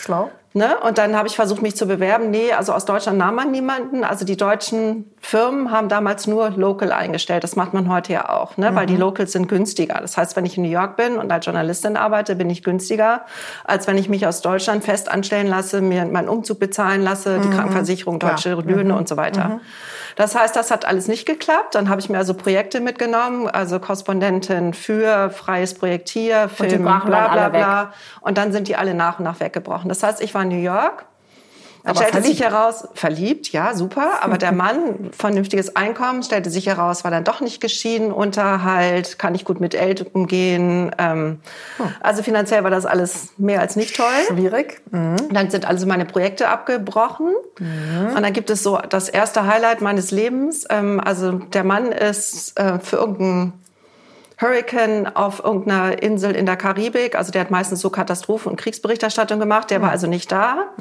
schlau. 0.00 0.30
Ne? 0.54 0.78
Und 0.80 0.98
dann 0.98 1.16
habe 1.16 1.28
ich 1.28 1.36
versucht, 1.36 1.62
mich 1.62 1.76
zu 1.76 1.86
bewerben. 1.86 2.30
Nee, 2.30 2.52
also 2.52 2.74
aus 2.74 2.84
Deutschland 2.84 3.16
nahm 3.16 3.36
man 3.36 3.50
niemanden. 3.50 4.04
Also 4.04 4.26
die 4.26 4.36
deutschen 4.36 5.10
Firmen 5.18 5.70
haben 5.70 5.88
damals 5.88 6.26
nur 6.26 6.50
Local 6.50 6.92
eingestellt. 6.92 7.42
Das 7.42 7.56
macht 7.56 7.72
man 7.72 7.88
heute 7.88 8.12
ja 8.12 8.28
auch, 8.28 8.58
ne? 8.58 8.74
weil 8.74 8.84
die 8.84 8.96
Locals 8.96 9.32
sind 9.32 9.48
günstiger. 9.48 9.98
Das 10.02 10.18
heißt, 10.18 10.36
wenn 10.36 10.44
ich 10.44 10.58
in 10.58 10.64
New 10.64 10.68
York 10.68 10.98
bin 10.98 11.16
und 11.16 11.32
als 11.32 11.46
Journalistin 11.46 11.96
arbeite, 11.96 12.36
bin 12.36 12.50
ich 12.50 12.62
günstiger, 12.62 13.24
als 13.64 13.86
wenn 13.86 13.96
ich 13.96 14.10
mich 14.10 14.26
aus 14.26 14.42
Deutschland 14.42 14.84
fest 14.84 15.10
anstellen 15.10 15.46
lasse, 15.46 15.80
mir 15.80 16.04
meinen 16.04 16.28
Umzug 16.28 16.60
bezahlen 16.60 17.02
lasse, 17.02 17.40
die 17.40 17.48
Krankenversicherung, 17.48 18.18
deutsche 18.18 18.52
Löhne 18.54 18.94
und 18.94 19.08
so 19.08 19.16
weiter. 19.16 19.60
Das 20.16 20.34
heißt, 20.34 20.54
das 20.54 20.70
hat 20.70 20.84
alles 20.84 21.08
nicht 21.08 21.24
geklappt. 21.24 21.74
Dann 21.74 21.88
habe 21.88 22.00
ich 22.00 22.10
mir 22.10 22.18
also 22.18 22.34
Projekte 22.34 22.80
mitgenommen, 22.80 23.48
also 23.48 23.80
Korrespondentin 23.80 24.74
für 24.74 25.30
freies 25.30 25.72
Projektier, 25.72 26.48
die 26.48 26.68
Film, 26.68 26.82
bla 26.82 26.98
bla 26.98 27.48
bla. 27.48 27.92
Und 28.20 28.36
dann 28.36 28.52
sind 28.52 28.68
die 28.68 28.76
alle 28.76 28.92
nach 28.92 29.18
und 29.18 29.24
nach 29.24 29.40
weggebrochen. 29.40 29.88
Das 29.88 30.02
heißt, 30.02 30.22
ich 30.22 30.34
war 30.34 30.41
in 30.42 30.48
New 30.48 30.62
York. 30.62 31.06
Dann 31.84 31.96
Aber 31.96 32.06
stellte 32.06 32.28
sich 32.28 32.40
heraus, 32.40 32.86
verliebt, 32.94 33.50
ja, 33.50 33.74
super. 33.74 34.22
Aber 34.22 34.38
der 34.38 34.52
Mann, 34.64 35.10
vernünftiges 35.10 35.74
Einkommen, 35.74 36.22
stellte 36.22 36.48
sich 36.48 36.66
heraus, 36.66 37.02
war 37.02 37.10
dann 37.10 37.24
doch 37.24 37.40
nicht 37.40 37.60
geschieden, 37.60 38.12
Unterhalt, 38.12 39.18
kann 39.18 39.34
ich 39.34 39.44
gut 39.44 39.60
mit 39.60 39.74
Eltern 39.74 40.06
umgehen. 40.12 40.94
Ähm, 40.98 41.40
Also 42.00 42.22
finanziell 42.22 42.62
war 42.62 42.70
das 42.70 42.86
alles 42.86 43.32
mehr 43.36 43.60
als 43.60 43.74
nicht 43.74 43.96
toll. 43.96 44.06
Schwierig. 44.28 44.80
Dann 44.92 45.50
sind 45.50 45.66
also 45.66 45.86
meine 45.86 46.04
Projekte 46.04 46.48
abgebrochen. 46.48 47.32
Und 47.58 48.22
dann 48.22 48.32
gibt 48.32 48.50
es 48.50 48.62
so 48.62 48.78
das 48.88 49.08
erste 49.08 49.46
Highlight 49.46 49.80
meines 49.80 50.12
Lebens. 50.12 50.64
Ähm, 50.70 51.00
also 51.00 51.32
der 51.32 51.64
Mann 51.64 51.90
ist 51.90 52.58
äh, 52.60 52.78
für 52.78 52.96
irgendein 52.96 53.54
Hurricane 54.42 55.06
auf 55.14 55.42
irgendeiner 55.42 56.02
Insel 56.02 56.34
in 56.34 56.44
der 56.44 56.56
Karibik. 56.56 57.16
Also 57.16 57.30
der 57.32 57.42
hat 57.42 57.50
meistens 57.50 57.80
so 57.80 57.90
Katastrophen- 57.90 58.50
und 58.50 58.56
Kriegsberichterstattung 58.56 59.38
gemacht. 59.38 59.70
Der 59.70 59.80
war 59.80 59.90
also 59.90 60.06
nicht 60.06 60.30
da. 60.32 60.72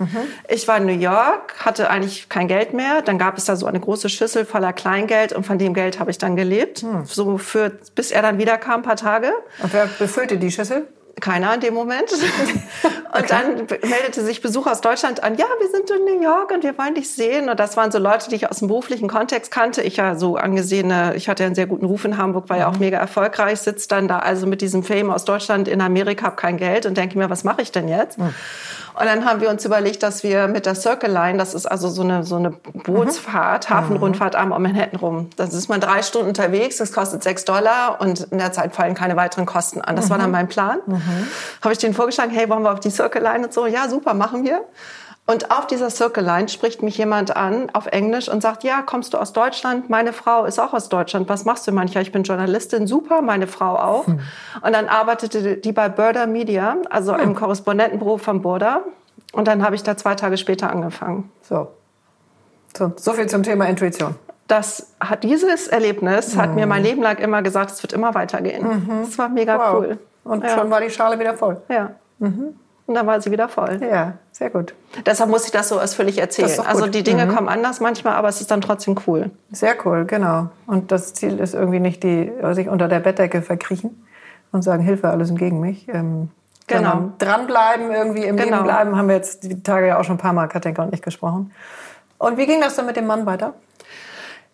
Ich 0.50 0.68
war 0.68 0.78
in 0.78 0.86
New 0.88 1.00
York, 1.00 1.54
hatte 1.60 1.90
eigentlich 1.90 2.28
kein 2.28 2.48
Geld 2.48 2.74
mehr. 2.74 3.02
Dann 3.02 3.18
gab 3.18 3.38
es 3.38 3.46
da 3.46 3.56
so 3.56 3.68
eine 3.68 3.80
große 3.80 4.10
Schüssel 4.10 4.46
voller 4.46 4.74
Kleingeld 4.74 5.32
und 5.32 5.46
von 5.46 5.58
dem 5.58 5.74
Geld 5.74 6.00
habe 6.00 6.12
ich 6.12 6.18
dann 6.18 6.36
gelebt. 6.36 6.84
So 7.06 7.38
für, 7.38 7.72
bis 7.96 8.12
er 8.12 8.22
dann 8.22 8.38
wiederkam, 8.40 8.82
ein 8.82 8.84
paar 8.84 8.96
Tage. 8.96 9.32
Und 9.62 9.72
wer 9.74 9.86
befüllte 9.86 10.38
die 10.38 10.52
Schüssel? 10.52 10.88
Keiner 11.22 11.54
in 11.54 11.62
dem 11.62 11.74
Moment. 11.74 12.12
Und 13.14 13.30
dann 13.30 13.56
meldete 13.68 14.24
sich 14.24 14.42
Besuch 14.42 14.68
aus 14.68 14.82
Deutschland 14.82 15.24
an, 15.24 15.36
ja, 15.36 15.46
wir 15.60 15.70
sind 15.70 15.90
in 15.90 16.06
New 16.06 16.22
York 16.22 16.52
und 16.52 16.64
wir 16.64 16.78
wollen 16.78 16.96
dich 16.96 17.12
sehen. 17.14 17.50
Und 17.50 17.60
das 17.60 17.76
waren 17.76 17.92
so 17.92 18.00
Leute, 18.00 18.30
die 18.30 18.36
ich 18.36 18.50
aus 18.50 18.60
dem 18.60 18.70
beruflichen 18.70 19.10
Kontext 19.10 19.52
kannte. 19.52 19.82
Ich 19.82 19.98
ja 19.98 20.16
so 20.16 20.38
angesehene, 20.38 21.14
ich 21.16 21.28
hatte 21.28 21.44
ja 21.44 21.48
einen 21.48 21.56
sehr 21.56 21.68
guten 21.68 21.86
Ruf 21.86 22.06
in 22.06 22.18
Hamburg, 22.18 22.50
war 22.50 22.58
ja 22.58 22.70
auch 22.70 22.78
mega 22.78 22.98
erfolgreich, 22.98 23.60
sitze 23.60 23.90
dann 23.90 24.08
da 24.08 24.20
also 24.20 24.48
mit 24.48 24.62
diesem 24.62 24.84
Fame 24.84 25.12
aus 25.12 25.26
Deutschland 25.26 25.68
in 25.68 25.82
Amerika, 25.82 26.26
habe 26.28 26.38
kein 26.38 26.56
Geld 26.58 26.86
und 26.86 26.96
denke 26.96 27.18
mir, 27.18 27.30
was 27.30 27.44
mache 27.44 27.62
ich 27.62 27.72
denn 27.72 27.90
jetzt? 27.90 28.18
Und 28.18 29.06
dann 29.06 29.26
haben 29.26 29.42
wir 29.42 29.50
uns 29.50 29.64
überlegt, 29.66 30.04
dass 30.04 30.24
wir 30.24 30.48
mit 30.48 30.66
der 30.66 30.76
Circle 30.76 31.12
Line, 31.12 31.38
das 31.38 31.54
ist 31.54 31.66
also 31.66 31.88
so 31.90 32.02
eine, 32.02 32.24
so 32.24 32.36
eine 32.36 32.52
Bootsfahrt, 32.52 33.70
Hafenrundfahrt 33.70 34.36
am 34.36 34.50
Manhattan 34.50 35.00
rum. 35.00 35.30
Das 35.38 35.54
ist 35.54 35.70
man 35.70 35.80
drei 35.80 36.02
Stunden 36.02 36.28
unterwegs, 36.28 36.78
das 36.78 36.92
kostet 36.92 37.24
sechs 37.24 37.46
Dollar 37.46 38.00
und 38.02 38.22
in 38.32 38.38
der 38.38 38.52
Zeit 38.52 38.76
fallen 38.76 38.94
keine 38.94 39.16
weiteren 39.16 39.46
Kosten 39.46 39.82
an. 39.82 39.96
Das 39.96 40.10
war 40.10 40.18
dann 40.18 40.32
mein 40.32 40.48
Plan. 40.48 40.80
Habe 41.62 41.74
ich 41.74 41.80
denen 41.80 41.94
vorgeschlagen, 41.94 42.32
hey, 42.32 42.50
wollen 42.50 42.64
wir 42.64 42.72
auf 42.74 42.80
die 42.80 42.90
Circle 42.90 43.22
Line 43.22 43.46
und 43.46 43.54
so? 43.54 43.66
Ja, 43.66 43.88
super, 43.90 44.14
machen 44.14 44.44
wir. 44.44 44.62
Und 45.28 45.52
auf 45.52 45.68
dieser 45.68 45.90
Circle 45.92 46.24
Line 46.26 46.50
spricht 46.50 46.82
mich 46.82 46.98
jemand 46.98 47.36
an 47.38 47.70
auf 47.74 47.86
Englisch 47.86 48.28
und 48.28 48.42
sagt, 48.42 48.64
ja, 48.64 48.82
kommst 48.82 49.14
du 49.14 49.18
aus 49.20 49.34
Deutschland? 49.34 49.90
Meine 49.90 50.14
Frau 50.14 50.46
ist 50.46 50.60
auch 50.60 50.74
aus 50.74 50.90
Deutschland. 50.90 51.30
Was 51.30 51.46
machst 51.46 51.68
du 51.68 51.72
manchmal? 51.72 52.02
Ich 52.04 52.12
bin 52.12 52.24
Journalistin. 52.24 52.88
Super, 52.88 53.22
meine 53.22 53.46
Frau 53.48 53.76
auch. 53.78 54.08
Und 54.08 54.74
dann 54.74 54.90
arbeitete 54.90 55.58
die 55.58 55.72
bei 55.72 55.90
Burda 55.90 56.26
Media, 56.26 56.76
also 56.90 57.14
im 57.16 57.36
Korrespondentenbüro 57.36 58.18
von 58.18 58.42
Burda. 58.42 58.82
Und 59.32 59.48
dann 59.48 59.64
habe 59.64 59.76
ich 59.76 59.84
da 59.84 59.96
zwei 59.96 60.16
Tage 60.16 60.38
später 60.38 60.70
angefangen. 60.72 61.32
So. 61.44 61.68
So, 62.76 62.92
so 62.98 63.14
viel 63.14 63.28
zum 63.28 63.44
Thema 63.44 63.66
Intuition. 63.68 64.16
Das 64.48 64.94
hat 65.00 65.24
dieses 65.24 65.68
Erlebnis 65.68 66.36
hat 66.36 66.56
mir 66.56 66.66
mein 66.66 66.84
Leben 66.84 67.02
lang 67.02 67.18
immer 67.20 67.42
gesagt, 67.42 67.72
es 67.72 67.82
wird 67.84 67.94
immer 67.94 68.14
weitergehen. 68.16 69.04
Das 69.06 69.18
war 69.18 69.30
mega 69.30 69.58
Wow. 69.58 69.74
cool. 69.76 70.00
Und 70.24 70.44
Ja. 70.44 70.50
schon 70.58 70.70
war 70.70 70.82
die 70.82 70.90
Schale 70.90 71.20
wieder 71.20 71.36
voll. 71.36 71.58
Ja. 71.70 71.92
Und 72.20 72.96
dann 72.96 73.08
war 73.08 73.22
sie 73.22 73.32
wieder 73.32 73.48
voll. 73.50 73.80
Ja, 73.82 74.14
sehr 74.32 74.50
gut. 74.50 74.74
Deshalb 75.06 75.30
muss 75.30 75.46
ich 75.46 75.52
das 75.52 75.70
so 75.70 75.80
ausführlich 75.80 76.18
erzählen. 76.20 76.52
Also 76.66 76.88
die 76.88 77.04
Dinge 77.04 77.28
kommen 77.28 77.48
anders 77.50 77.80
manchmal, 77.80 78.14
aber 78.14 78.28
es 78.28 78.42
ist 78.42 78.52
dann 78.52 78.62
trotzdem 78.62 78.96
cool. 79.08 79.32
Sehr 79.52 79.76
cool, 79.86 80.06
genau. 80.06 80.50
Und 80.68 80.92
das 80.92 81.14
Ziel 81.14 81.40
ist 81.40 81.54
irgendwie 81.54 81.80
nicht 81.80 82.04
die, 82.04 82.32
sich 82.52 82.68
unter 82.70 82.88
der 82.88 83.00
Bettdecke 83.00 83.42
verkriechen 83.42 84.06
und 84.52 84.62
sagen, 84.64 84.84
Hilfe, 84.84 85.10
alles 85.10 85.30
sind 85.30 85.40
gegen 85.40 85.60
mich. 85.60 85.88
Ähm, 85.90 86.30
Genau. 86.68 87.12
Dranbleiben, 87.18 87.92
irgendwie 87.92 88.24
im 88.24 88.38
Genau. 88.38 88.58
Leben 88.58 88.64
bleiben, 88.64 88.96
haben 88.98 89.08
wir 89.10 89.16
jetzt 89.16 89.44
die 89.44 89.62
Tage 89.62 89.88
ja 89.88 90.00
auch 90.00 90.04
schon 90.06 90.16
ein 90.16 90.20
paar 90.20 90.32
Mal, 90.32 90.48
Katinka 90.48 90.84
und 90.84 90.94
ich, 90.94 91.02
gesprochen. 91.02 91.52
Und 92.18 92.38
wie 92.38 92.46
ging 92.46 92.62
das 92.62 92.76
dann 92.78 92.86
mit 92.86 92.96
dem 92.96 93.08
Mann 93.08 93.26
weiter? 93.26 93.56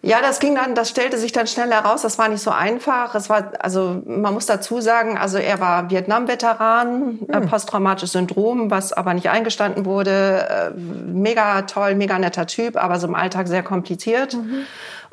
Ja, 0.04 0.22
das 0.22 0.40
ging 0.40 0.54
dann, 0.56 0.76
das 0.76 0.90
stellte 0.90 1.18
sich 1.18 1.32
dann 1.32 1.48
schnell 1.48 1.72
heraus. 1.72 2.04
Das 2.04 2.20
war 2.20 2.30
nicht 2.30 2.42
so 2.42 2.52
einfach. 2.52 3.16
Es 3.16 3.30
war, 3.30 3.52
also 3.60 4.02
man 4.06 4.34
muss 4.34 4.46
dazu 4.46 4.80
sagen, 4.80 5.18
also 5.18 5.38
er 5.38 5.60
war 5.60 5.90
Vietnam-Veteran, 5.90 7.20
äh, 7.28 7.42
posttraumatisches 7.42 8.12
Syndrom, 8.12 8.70
was 8.70 8.94
aber 8.94 9.14
nicht 9.16 9.30
eingestanden 9.30 9.86
wurde. 9.86 10.48
Äh, 10.50 10.80
mega 10.80 11.64
toll, 11.64 11.96
mega 11.96 12.20
netter 12.20 12.46
Typ, 12.46 12.78
aber 12.78 13.00
so 13.00 13.08
im 13.08 13.16
Alltag 13.16 13.48
sehr 13.48 13.64
kompliziert. 13.64 14.38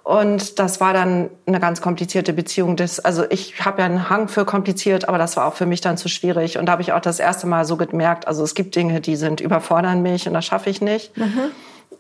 Und 0.05 0.59
das 0.59 0.83
war 0.83 0.93
dann 0.93 1.31
eine 1.47 1.61
ganz 1.61 1.81
komplizierte 1.81 2.35
Beziehung. 2.35 2.77
Das, 2.77 3.01
also 3.01 3.25
ich 3.31 3.65
habe 3.65 3.81
ja 3.81 3.87
einen 3.87 4.11
Hang 4.11 4.29
für 4.29 4.45
kompliziert, 4.45 5.09
aber 5.09 5.17
das 5.17 5.39
war 5.39 5.47
auch 5.47 5.55
für 5.55 5.65
mich 5.65 5.81
dann 5.81 5.97
zu 5.97 6.11
schwierig. 6.11 6.59
Und 6.59 6.67
da 6.67 6.73
habe 6.73 6.83
ich 6.83 6.93
auch 6.93 7.01
das 7.01 7.21
erste 7.21 7.47
Mal 7.47 7.65
so 7.65 7.79
gemerkt, 7.79 8.29
also 8.29 8.45
es 8.45 8.55
gibt 8.55 8.77
Dinge, 8.77 9.01
die 9.01 9.17
sind 9.17 9.41
überfordern 9.41 10.03
mich 10.03 10.29
und 10.29 10.35
das 10.35 10.45
schaffe 10.45 10.69
ich 10.69 10.83
nicht. 10.83 11.13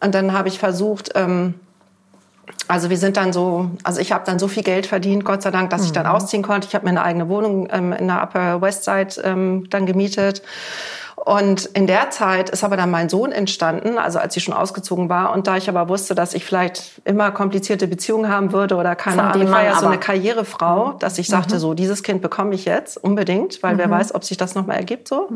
Und 0.00 0.14
dann 0.14 0.34
habe 0.34 0.48
ich 0.48 0.58
versucht, 0.58 1.12
ähm, 1.14 1.54
also 2.68 2.90
wir 2.90 2.96
sind 2.96 3.16
dann 3.16 3.32
so, 3.32 3.70
also 3.82 4.00
ich 4.00 4.12
habe 4.12 4.24
dann 4.24 4.38
so 4.38 4.48
viel 4.48 4.62
Geld 4.62 4.86
verdient, 4.86 5.24
Gott 5.24 5.42
sei 5.42 5.50
Dank, 5.50 5.70
dass 5.70 5.84
ich 5.84 5.92
dann 5.92 6.06
ausziehen 6.06 6.42
konnte. 6.42 6.66
Ich 6.66 6.74
habe 6.74 6.84
mir 6.84 6.90
eine 6.90 7.02
eigene 7.02 7.28
Wohnung 7.28 7.68
ähm, 7.70 7.92
in 7.92 8.06
der 8.08 8.22
Upper 8.22 8.60
West 8.60 8.84
Side 8.84 9.20
ähm, 9.22 9.66
dann 9.70 9.86
gemietet. 9.86 10.42
Und 11.16 11.66
in 11.66 11.86
der 11.86 12.10
Zeit 12.10 12.50
ist 12.50 12.64
aber 12.64 12.76
dann 12.76 12.90
mein 12.90 13.08
Sohn 13.08 13.32
entstanden, 13.32 13.98
also 13.98 14.18
als 14.18 14.36
ich 14.36 14.44
schon 14.44 14.52
ausgezogen 14.52 15.08
war. 15.08 15.32
Und 15.32 15.46
da 15.46 15.56
ich 15.56 15.68
aber 15.68 15.88
wusste, 15.88 16.14
dass 16.14 16.34
ich 16.34 16.44
vielleicht 16.44 17.00
immer 17.04 17.30
komplizierte 17.30 17.86
Beziehungen 17.86 18.28
haben 18.28 18.52
würde 18.52 18.76
oder 18.76 18.94
keine 18.94 19.16
Von 19.16 19.24
Ahnung, 19.26 19.42
ich 19.46 19.50
war 19.50 19.64
ja 19.64 19.78
so 19.78 19.86
eine 19.86 19.98
Karrierefrau, 19.98 20.94
dass 20.98 21.18
ich 21.18 21.28
sagte, 21.28 21.58
so 21.58 21.72
dieses 21.72 22.02
Kind 22.02 22.20
bekomme 22.20 22.54
ich 22.54 22.66
jetzt 22.66 23.02
unbedingt, 23.02 23.62
weil 23.62 23.78
wer 23.78 23.88
weiß, 23.88 24.14
ob 24.14 24.24
sich 24.24 24.36
das 24.36 24.54
nochmal 24.54 24.76
ergibt 24.76 25.08
so. 25.08 25.28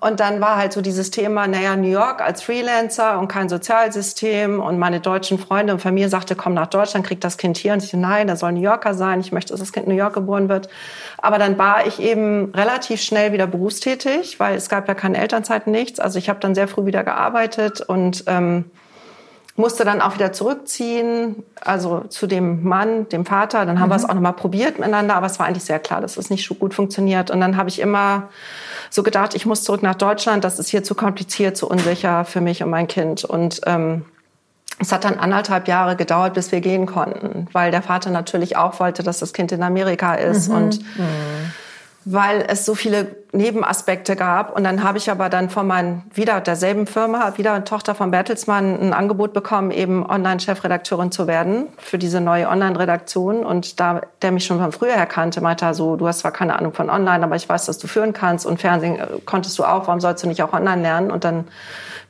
Und 0.00 0.20
dann 0.20 0.40
war 0.40 0.56
halt 0.56 0.72
so 0.72 0.82
dieses 0.82 1.10
Thema, 1.10 1.46
naja, 1.46 1.76
New 1.76 1.88
York 1.88 2.20
als 2.20 2.42
Freelancer 2.42 3.18
und 3.18 3.28
kein 3.28 3.48
Sozialsystem. 3.48 4.60
Und 4.60 4.78
meine 4.78 5.00
deutschen 5.00 5.38
Freunde 5.38 5.72
und 5.72 5.80
Familie 5.80 6.08
sagte, 6.08 6.34
komm 6.34 6.54
nach 6.54 6.66
Deutschland, 6.66 7.06
krieg 7.06 7.20
das 7.20 7.38
Kind 7.38 7.56
hier. 7.56 7.72
Und 7.72 7.82
ich 7.82 7.90
so, 7.90 7.96
nein, 7.96 8.26
das 8.26 8.40
soll 8.40 8.52
New 8.52 8.60
Yorker 8.60 8.94
sein. 8.94 9.20
Ich 9.20 9.32
möchte, 9.32 9.52
dass 9.52 9.60
das 9.60 9.72
Kind 9.72 9.86
in 9.86 9.92
New 9.92 9.98
York 9.98 10.14
geboren 10.14 10.48
wird. 10.48 10.68
Aber 11.18 11.38
dann 11.38 11.58
war 11.58 11.86
ich 11.86 12.00
eben 12.00 12.52
relativ 12.54 13.00
schnell 13.00 13.32
wieder 13.32 13.46
berufstätig, 13.46 14.38
weil 14.40 14.56
es 14.56 14.68
gab 14.68 14.88
ja 14.88 14.94
keine 14.94 15.18
Elternzeit, 15.18 15.66
nichts. 15.66 16.00
Also 16.00 16.18
ich 16.18 16.28
habe 16.28 16.40
dann 16.40 16.54
sehr 16.54 16.68
früh 16.68 16.86
wieder 16.86 17.04
gearbeitet 17.04 17.80
und 17.80 18.24
ähm, 18.26 18.64
musste 19.56 19.84
dann 19.84 20.00
auch 20.00 20.14
wieder 20.14 20.32
zurückziehen, 20.32 21.44
also 21.60 22.00
zu 22.08 22.26
dem 22.26 22.64
Mann, 22.64 23.08
dem 23.08 23.24
Vater. 23.24 23.64
Dann 23.66 23.78
haben 23.78 23.88
wir 23.88 23.96
es 23.96 24.04
auch 24.04 24.14
nochmal 24.14 24.32
probiert 24.32 24.78
miteinander, 24.78 25.14
aber 25.14 25.26
es 25.26 25.38
war 25.38 25.46
eigentlich 25.46 25.64
sehr 25.64 25.78
klar, 25.78 26.00
dass 26.00 26.16
es 26.16 26.28
nicht 26.28 26.46
so 26.46 26.54
gut 26.54 26.74
funktioniert. 26.74 27.30
Und 27.30 27.40
dann 27.40 27.56
habe 27.56 27.68
ich 27.68 27.78
immer 27.78 28.30
so 28.90 29.02
gedacht, 29.04 29.34
ich 29.34 29.46
muss 29.46 29.62
zurück 29.62 29.82
nach 29.82 29.94
Deutschland, 29.94 30.42
das 30.42 30.58
ist 30.58 30.68
hier 30.68 30.82
zu 30.82 30.94
kompliziert, 30.94 31.56
zu 31.56 31.68
unsicher 31.68 32.24
für 32.24 32.40
mich 32.40 32.62
und 32.64 32.70
mein 32.70 32.88
Kind. 32.88 33.24
Und 33.24 33.60
ähm, 33.66 34.04
es 34.80 34.90
hat 34.90 35.04
dann 35.04 35.18
anderthalb 35.18 35.68
Jahre 35.68 35.94
gedauert, 35.94 36.34
bis 36.34 36.50
wir 36.50 36.60
gehen 36.60 36.86
konnten, 36.86 37.46
weil 37.52 37.70
der 37.70 37.82
Vater 37.82 38.10
natürlich 38.10 38.56
auch 38.56 38.80
wollte, 38.80 39.04
dass 39.04 39.20
das 39.20 39.32
Kind 39.32 39.52
in 39.52 39.62
Amerika 39.62 40.14
ist 40.14 40.48
und 40.48 40.80
weil 42.04 42.44
es 42.48 42.66
so 42.66 42.74
viele 42.74 43.16
Nebenaspekte 43.32 44.14
gab. 44.14 44.54
Und 44.54 44.64
dann 44.64 44.82
habe 44.84 44.98
ich 44.98 45.10
aber 45.10 45.28
dann 45.28 45.48
von 45.48 45.66
meinen, 45.66 46.02
wieder 46.12 46.40
derselben 46.40 46.86
Firma, 46.86 47.36
wieder 47.36 47.64
Tochter 47.64 47.94
von 47.94 48.10
Bertelsmann, 48.10 48.80
ein 48.80 48.92
Angebot 48.92 49.32
bekommen, 49.32 49.70
eben 49.70 50.08
Online-Chefredakteurin 50.08 51.10
zu 51.10 51.26
werden 51.26 51.68
für 51.78 51.98
diese 51.98 52.20
neue 52.20 52.48
Online-Redaktion. 52.48 53.44
Und 53.44 53.80
da 53.80 54.02
der 54.22 54.32
mich 54.32 54.44
schon 54.44 54.58
von 54.58 54.72
früher 54.72 54.94
her 54.94 55.06
kannte, 55.06 55.40
meinte 55.40 55.64
er 55.64 55.74
so, 55.74 55.96
du 55.96 56.06
hast 56.06 56.20
zwar 56.20 56.32
keine 56.32 56.58
Ahnung 56.58 56.72
von 56.74 56.90
Online, 56.90 57.24
aber 57.24 57.36
ich 57.36 57.48
weiß, 57.48 57.66
dass 57.66 57.78
du 57.78 57.86
führen 57.86 58.12
kannst 58.12 58.46
und 58.46 58.60
Fernsehen 58.60 58.96
äh, 58.96 59.06
konntest 59.24 59.58
du 59.58 59.64
auch, 59.64 59.86
warum 59.86 60.00
sollst 60.00 60.22
du 60.22 60.28
nicht 60.28 60.42
auch 60.42 60.52
online 60.52 60.82
lernen? 60.82 61.10
Und 61.10 61.24
dann 61.24 61.46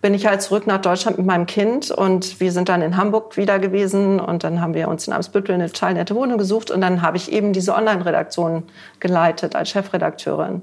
bin 0.05 0.13
ich 0.13 0.27
halt 0.27 0.43
zurück 0.43 0.67
nach 0.67 0.83
Deutschland 0.83 1.17
mit 1.17 1.27
meinem 1.27 1.47
Kind 1.47 1.91
und 1.91 2.39
wir 2.39 2.53
sind 2.53 2.69
dann 2.69 2.83
in 2.83 2.99
Hamburg 2.99 3.39
wieder 3.39 3.59
gewesen 3.59 4.21
und 4.21 4.45
dann 4.45 4.61
haben 4.61 4.75
wir 4.75 4.89
uns 4.89 5.07
in 5.07 5.15
Amsbüttel 5.15 5.55
eine 5.55 5.73
total 5.73 5.95
nette 5.95 6.15
Wohnung 6.15 6.37
gesucht 6.37 6.71
und 6.71 6.83
dann 6.83 7.01
habe 7.01 7.17
ich 7.17 7.33
eben 7.33 7.55
diese 7.55 7.75
Online-Redaktion 7.75 8.65
geleitet 9.01 9.57
als 9.57 9.71
Chefredakteurin. 9.71 10.61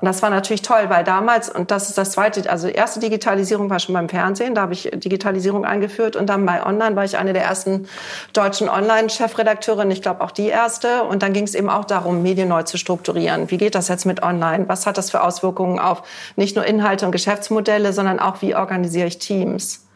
Und 0.00 0.06
das 0.06 0.22
war 0.22 0.30
natürlich 0.30 0.62
toll, 0.62 0.84
weil 0.88 1.02
damals, 1.02 1.50
und 1.50 1.72
das 1.72 1.88
ist 1.88 1.98
das 1.98 2.12
zweite, 2.12 2.48
also 2.48 2.68
erste 2.68 3.00
Digitalisierung 3.00 3.68
war 3.68 3.80
schon 3.80 3.94
beim 3.94 4.08
Fernsehen, 4.08 4.54
da 4.54 4.62
habe 4.62 4.72
ich 4.72 4.88
Digitalisierung 4.94 5.64
eingeführt 5.64 6.14
und 6.14 6.26
dann 6.28 6.46
bei 6.46 6.64
Online 6.64 6.94
war 6.94 7.04
ich 7.04 7.18
eine 7.18 7.32
der 7.32 7.42
ersten 7.42 7.88
deutschen 8.32 8.68
Online-Chefredakteurinnen, 8.68 9.90
ich 9.90 10.00
glaube 10.00 10.20
auch 10.20 10.30
die 10.30 10.46
erste. 10.46 11.02
Und 11.02 11.24
dann 11.24 11.32
ging 11.32 11.44
es 11.44 11.56
eben 11.56 11.68
auch 11.68 11.84
darum, 11.84 12.22
Medien 12.22 12.48
neu 12.48 12.62
zu 12.62 12.78
strukturieren. 12.78 13.50
Wie 13.50 13.58
geht 13.58 13.74
das 13.74 13.88
jetzt 13.88 14.06
mit 14.06 14.22
Online? 14.22 14.68
Was 14.68 14.86
hat 14.86 14.98
das 14.98 15.10
für 15.10 15.22
Auswirkungen 15.22 15.80
auf 15.80 16.02
nicht 16.36 16.54
nur 16.54 16.64
Inhalte 16.64 17.04
und 17.04 17.10
Geschäftsmodelle, 17.10 17.92
sondern 17.92 18.20
auch, 18.20 18.40
wie 18.40 18.54
organisiere 18.54 19.08
ich 19.08 19.18
Teams? 19.18 19.87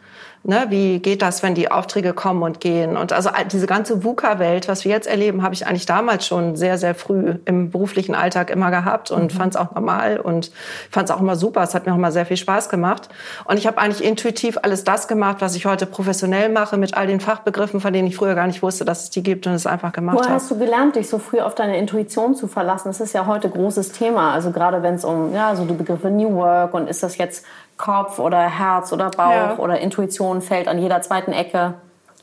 Ne, 0.45 0.67
wie 0.71 0.99
geht 0.99 1.23
das, 1.23 1.45
wenn 1.45 1.55
die 1.55 1.71
Aufträge 1.71 2.13
kommen 2.15 2.43
und 2.43 2.59
gehen? 2.59 2.97
Und 2.97 3.13
also 3.13 3.31
diese 3.53 3.69
ganze 3.69 4.03
VUCA-Welt, 4.03 4.67
was 4.67 4.85
wir 4.85 4.91
jetzt 4.91 5.07
erleben, 5.07 5.45
habe 5.45 5.55
ich 5.55 5.69
eigentlich 5.69 5.87
damals 5.87 6.27
schon 6.27 6.57
sehr, 6.57 6.79
sehr 6.79 6.97
früh 6.97 7.37
im 7.45 7.71
beruflichen 7.71 8.17
Alltag 8.17 8.51
immer 8.51 8.73
gehabt 8.73 9.13
und 9.13 9.33
fand 9.33 9.55
es 9.55 9.61
auch 9.61 9.73
normal 9.73 10.19
und 10.19 10.51
fand 10.91 11.09
es 11.09 11.15
auch 11.15 11.21
immer 11.21 11.37
super. 11.37 11.63
Es 11.63 11.77
hat 11.77 11.87
mir 11.87 11.93
auch 11.93 11.97
immer 11.97 12.11
sehr 12.11 12.27
viel 12.27 12.37
Spaß 12.37 12.69
gemacht. 12.71 13.09
Und 13.45 13.57
ich 13.57 13.69
habe 13.69 13.79
eigentlich 13.79 14.03
intuitiv 14.03 14.59
alles 14.61 14.83
das 14.83 15.07
gemacht, 15.07 15.37
was 15.39 15.55
ich 15.55 15.65
heute 15.65 15.87
professionell 15.87 16.49
mache, 16.49 16.77
mit 16.77 16.95
all 16.95 17.07
den 17.07 17.21
Fachbegriffen, 17.21 17.81
von 17.81 17.93
denen 17.93 18.09
ich 18.09 18.17
früher 18.17 18.35
gar 18.35 18.49
nicht 18.49 18.65
wusste, 18.65 18.85
dass 18.85 19.05
es 19.05 19.11
die 19.11 19.23
gibt 19.23 19.47
und 19.47 19.53
es 19.53 19.65
einfach 19.65 19.93
gemacht 19.93 20.17
Woher 20.17 20.25
habe. 20.25 20.35
hast 20.35 20.51
du 20.51 20.59
gelernt, 20.59 20.97
dich 20.97 21.09
so 21.09 21.21
früh 21.21 21.39
auf 21.39 21.55
deine 21.55 21.79
Intuition 21.79 22.35
zu 22.35 22.49
verlassen? 22.49 22.89
Das 22.89 23.01
ist 23.01 23.13
ja 23.13 23.27
heute 23.27 23.49
großes 23.49 23.93
Thema. 23.93 24.33
Also 24.33 24.51
gerade 24.51 24.83
wenn 24.83 24.95
es 24.95 25.05
um 25.05 25.33
ja, 25.33 25.55
so 25.55 25.65
die 25.67 25.75
Begriffe 25.75 26.11
New 26.11 26.35
Work 26.35 26.75
und 26.75 26.89
ist 26.89 27.05
das 27.05 27.17
jetzt 27.17 27.45
Kopf 27.83 28.19
oder 28.21 28.39
Herz 28.39 28.93
oder 28.93 29.11
Bauch 29.11 29.31
Ja. 29.31 29.59
oder 29.59 29.81
Intuition 29.81 30.41
fällt 30.41 30.69
an 30.69 30.79
jeder 30.79 31.03
zweiten 31.03 31.33
Ecke. 31.33 31.75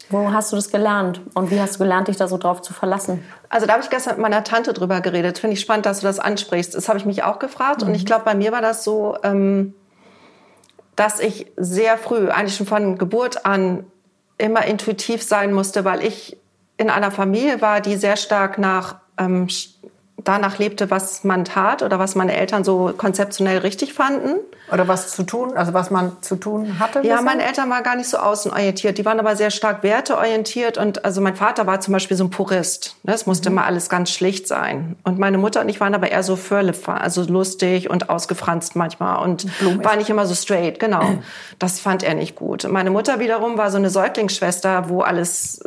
Wo 0.09 0.31
hast 0.31 0.51
du 0.51 0.55
das 0.55 0.71
gelernt? 0.71 1.21
Und 1.35 1.51
wie 1.51 1.59
hast 1.59 1.75
du 1.75 1.79
gelernt, 1.79 2.07
dich 2.07 2.17
da 2.17 2.27
so 2.27 2.37
drauf 2.37 2.61
zu 2.61 2.73
verlassen? 2.73 3.23
Also 3.49 3.67
da 3.67 3.73
habe 3.73 3.83
ich 3.83 3.89
gestern 3.89 4.13
mit 4.15 4.21
meiner 4.21 4.43
Tante 4.43 4.73
drüber 4.73 5.01
geredet. 5.01 5.37
Finde 5.37 5.53
ich 5.53 5.59
spannend, 5.59 5.85
dass 5.85 5.99
du 5.99 6.07
das 6.07 6.17
ansprichst. 6.17 6.73
Das 6.73 6.87
habe 6.87 6.97
ich 6.97 7.05
mich 7.05 7.23
auch 7.23 7.37
gefragt. 7.37 7.83
Und 7.83 7.93
ich 7.93 8.05
glaube, 8.05 8.25
bei 8.25 8.33
mir 8.33 8.51
war 8.51 8.61
das 8.61 8.83
so, 8.83 9.17
ähm, 9.21 9.75
dass 10.95 11.19
ich 11.19 11.51
sehr 11.57 11.97
früh, 11.97 12.29
eigentlich 12.29 12.55
schon 12.55 12.65
von 12.65 12.97
Geburt 12.97 13.45
an, 13.45 13.85
immer 14.37 14.65
intuitiv 14.65 15.21
sein 15.21 15.51
musste, 15.53 15.83
weil 15.83 16.03
ich 16.03 16.37
in 16.77 16.89
einer 16.89 17.11
Familie 17.11 17.61
war, 17.61 17.81
die 17.81 17.97
sehr 17.97 18.15
stark 18.15 18.57
nach 18.57 18.95
ähm, 19.17 19.47
danach 20.23 20.57
lebte, 20.57 20.91
was 20.91 21.23
man 21.23 21.45
tat 21.45 21.83
oder 21.83 21.99
was 21.99 22.15
meine 22.15 22.35
Eltern 22.35 22.63
so 22.63 22.93
konzeptionell 22.95 23.59
richtig 23.59 23.93
fanden. 23.93 24.39
Oder 24.71 24.87
was 24.87 25.15
zu 25.15 25.23
tun, 25.23 25.57
also 25.57 25.73
was 25.73 25.89
man 25.89 26.11
zu 26.21 26.35
tun 26.35 26.79
hatte? 26.79 27.01
Ja, 27.01 27.21
meine 27.21 27.43
Eltern 27.43 27.69
waren 27.69 27.83
gar 27.83 27.95
nicht 27.95 28.07
so 28.07 28.17
außenorientiert. 28.17 28.97
Die 28.97 29.05
waren 29.05 29.19
aber 29.19 29.35
sehr 29.35 29.49
stark 29.49 29.81
werteorientiert. 29.81 30.77
Und 30.77 31.05
also 31.05 31.21
mein 31.21 31.35
Vater 31.35 31.65
war 31.65 31.79
zum 31.81 31.93
Beispiel 31.93 32.15
so 32.15 32.25
ein 32.25 32.29
Purist. 32.29 32.95
Ne? 33.03 33.13
Es 33.13 33.25
musste 33.25 33.49
mhm. 33.49 33.57
immer 33.57 33.65
alles 33.65 33.89
ganz 33.89 34.11
schlicht 34.11 34.47
sein. 34.47 34.95
Und 35.03 35.17
meine 35.17 35.37
Mutter 35.37 35.61
und 35.61 35.69
ich 35.69 35.79
waren 35.79 35.95
aber 35.95 36.11
eher 36.11 36.21
so 36.21 36.35
Förlefahr, 36.35 37.01
also 37.01 37.23
lustig 37.23 37.89
und 37.89 38.09
ausgefranst 38.09 38.75
manchmal 38.75 39.23
und 39.23 39.47
Blumig. 39.59 39.83
war 39.83 39.95
nicht 39.95 40.09
immer 40.09 40.25
so 40.25 40.35
straight. 40.35 40.79
Genau. 40.79 41.01
Das 41.57 41.81
fand 41.81 42.03
er 42.03 42.13
nicht 42.13 42.35
gut. 42.35 42.63
Und 42.63 42.71
meine 42.71 42.89
Mutter 42.89 43.19
wiederum 43.19 43.57
war 43.57 43.69
so 43.69 43.75
eine 43.75 43.89
Säuglingsschwester, 43.89 44.87
wo 44.87 45.01
alles, 45.01 45.61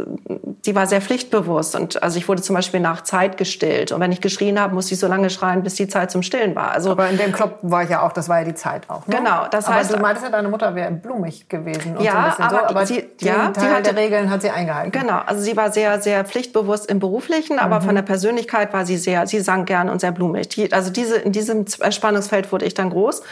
die 0.65 0.75
war 0.75 0.87
sehr 0.87 1.03
pflichtbewusst. 1.03 1.75
Und 1.75 2.03
also 2.03 2.17
ich 2.17 2.29
wurde 2.29 2.41
zum 2.41 2.57
Beispiel 2.57 2.81
nach 2.81 3.03
Zeit 3.03 3.37
gestillt. 3.37 3.93
Und 3.93 4.01
wenn 4.01 4.11
ich 4.11 4.23
geschrien 4.43 4.61
habe, 4.61 4.75
musste 4.75 4.95
ich 4.95 5.01
so 5.01 5.07
lange 5.07 5.31
schreien, 5.31 5.63
bis 5.63 5.75
die 5.75 5.89
Zeit 5.89 6.11
zum 6.11 6.23
Stillen 6.23 6.55
war. 6.55 6.73
Also 6.73 6.91
aber 6.91 7.09
in 7.09 7.17
dem 7.17 7.33
Club 7.33 7.59
war 7.63 7.85
ich 7.85 7.91
ja 7.91 8.03
auch, 8.03 8.13
das 8.13 8.29
war 8.29 8.41
ja 8.41 8.45
die 8.45 8.55
Zeit 8.55 8.89
auch. 8.89 9.07
Ne? 9.07 9.17
Genau, 9.17 9.47
das 9.51 9.67
aber 9.67 9.77
heißt. 9.77 9.93
du 9.93 9.99
meintest 9.99 10.27
ja, 10.27 10.33
deine 10.33 10.49
Mutter 10.49 10.75
wäre 10.75 10.91
blumig 10.91 11.49
gewesen. 11.49 11.97
Und 11.97 12.05
ja, 12.05 12.35
so 12.37 12.43
aber, 12.43 12.51
so, 12.51 12.65
aber 12.67 12.87
sie, 12.87 13.03
den 13.03 13.29
ja, 13.29 13.51
Teil 13.51 13.65
sie 13.65 13.71
hatte, 13.71 13.95
der 13.95 13.97
Regeln 13.97 14.31
hat 14.31 14.43
sie 14.43 14.51
eingehalten. 14.51 14.93
Genau, 14.93 15.21
also 15.25 15.41
sie 15.43 15.57
war 15.57 15.71
sehr, 15.71 16.01
sehr 16.01 16.25
pflichtbewusst 16.25 16.91
im 16.91 16.99
Beruflichen, 16.99 17.59
aber 17.59 17.81
mhm. 17.81 17.85
von 17.85 17.95
der 17.95 18.03
Persönlichkeit 18.03 18.73
war 18.73 18.85
sie 18.85 18.97
sehr, 18.97 19.27
sie 19.27 19.41
sang 19.41 19.65
gern 19.65 19.89
und 19.89 20.01
sehr 20.01 20.13
blumig. 20.13 20.49
Die, 20.49 20.73
also 20.73 20.91
diese, 20.91 21.17
in 21.17 21.33
diesem 21.33 21.67
Spannungsfeld 21.67 22.51
wurde 22.53 22.65
ich 22.65 22.75
dann 22.75 22.91
groß 22.91 23.23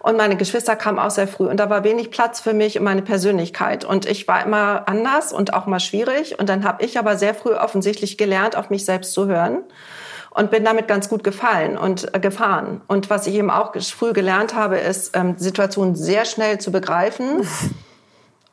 und 0.00 0.16
meine 0.16 0.36
Geschwister 0.36 0.76
kamen 0.76 0.98
auch 0.98 1.10
sehr 1.10 1.28
früh 1.28 1.46
und 1.46 1.58
da 1.58 1.70
war 1.70 1.84
wenig 1.84 2.10
Platz 2.10 2.40
für 2.40 2.52
mich 2.52 2.78
und 2.78 2.84
meine 2.84 3.02
Persönlichkeit 3.02 3.84
und 3.84 4.06
ich 4.06 4.28
war 4.28 4.44
immer 4.44 4.82
anders 4.86 5.32
und 5.32 5.54
auch 5.54 5.66
mal 5.66 5.80
schwierig 5.80 6.38
und 6.38 6.48
dann 6.48 6.64
habe 6.64 6.84
ich 6.84 6.98
aber 6.98 7.16
sehr 7.16 7.34
früh 7.34 7.54
offensichtlich 7.54 8.18
gelernt, 8.18 8.56
auf 8.56 8.70
mich 8.70 8.84
selbst 8.84 9.12
zu 9.12 9.26
hören 9.26 9.58
und 10.30 10.50
bin 10.50 10.64
damit 10.64 10.88
ganz 10.88 11.08
gut 11.08 11.24
gefallen 11.24 11.76
und 11.76 12.14
äh, 12.14 12.20
gefahren. 12.20 12.80
Und 12.86 13.10
was 13.10 13.26
ich 13.26 13.34
eben 13.34 13.50
auch 13.50 13.72
früh 13.80 14.12
gelernt 14.12 14.54
habe, 14.54 14.76
ist, 14.76 15.16
ähm, 15.16 15.34
Situationen 15.36 15.94
sehr 15.94 16.24
schnell 16.24 16.58
zu 16.58 16.70
begreifen. 16.72 17.46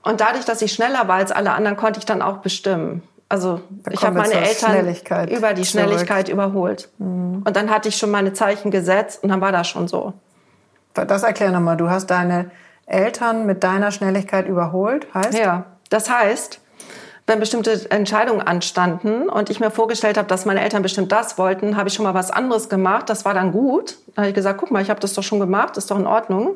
Und 0.05 0.21
dadurch, 0.21 0.45
dass 0.45 0.61
ich 0.61 0.71
schneller 0.71 1.07
war 1.07 1.15
als 1.15 1.31
alle 1.31 1.51
anderen, 1.53 1.77
konnte 1.77 1.97
ich 1.97 2.05
dann 2.05 2.21
auch 2.21 2.37
bestimmen. 2.37 3.01
Also 3.27 3.61
da 3.69 3.89
ich 3.89 4.03
habe 4.03 4.19
meine 4.19 4.35
Eltern 4.35 4.87
über 5.29 5.55
die 5.55 5.65
Schnelligkeit 5.65 6.27
zurück. 6.27 6.33
überholt. 6.33 6.89
Mhm. 6.99 7.41
Und 7.43 7.55
dann 7.55 7.71
hatte 7.71 7.89
ich 7.89 7.97
schon 7.97 8.11
meine 8.11 8.31
Zeichen 8.33 8.69
gesetzt 8.69 9.23
und 9.23 9.29
dann 9.29 9.41
war 9.41 9.51
das 9.51 9.67
schon 9.67 9.87
so. 9.87 10.13
Das 10.93 11.23
erklär 11.23 11.51
nochmal. 11.51 11.75
Du 11.75 11.89
hast 11.89 12.11
deine 12.11 12.51
Eltern 12.85 13.47
mit 13.47 13.63
deiner 13.63 13.91
Schnelligkeit 13.91 14.47
überholt, 14.47 15.07
heißt? 15.13 15.37
Ja, 15.37 15.65
das 15.89 16.09
heißt, 16.09 16.61
wenn 17.27 17.39
bestimmte 17.39 17.89
Entscheidungen 17.89 18.41
anstanden 18.41 19.29
und 19.29 19.49
ich 19.49 19.59
mir 19.59 19.71
vorgestellt 19.71 20.17
habe, 20.17 20.27
dass 20.27 20.45
meine 20.45 20.61
Eltern 20.61 20.83
bestimmt 20.83 21.11
das 21.11 21.37
wollten, 21.37 21.75
habe 21.75 21.89
ich 21.89 21.95
schon 21.95 22.03
mal 22.03 22.13
was 22.13 22.29
anderes 22.29 22.69
gemacht. 22.69 23.09
Das 23.09 23.25
war 23.25 23.33
dann 23.33 23.51
gut. 23.51 23.97
Dann 24.07 24.23
habe 24.23 24.27
ich 24.29 24.35
gesagt, 24.35 24.59
guck 24.59 24.69
mal, 24.69 24.81
ich 24.81 24.89
habe 24.89 24.99
das 24.99 25.13
doch 25.13 25.23
schon 25.23 25.39
gemacht, 25.39 25.75
ist 25.77 25.89
doch 25.89 25.97
in 25.97 26.05
Ordnung. 26.05 26.49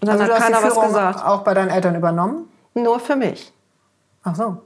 Und 0.00 0.08
dann 0.08 0.20
also 0.20 0.32
hat 0.32 0.42
keiner 0.42 0.62
was 0.62 0.80
gesagt. 0.80 1.24
Auch 1.24 1.42
bei 1.42 1.54
deinen 1.54 1.70
Eltern 1.70 1.94
übernommen? 1.94 2.48
Nur 2.74 2.98
für 2.98 3.16
mich. 3.16 3.52
Ach 4.24 4.34
so. 4.34 4.58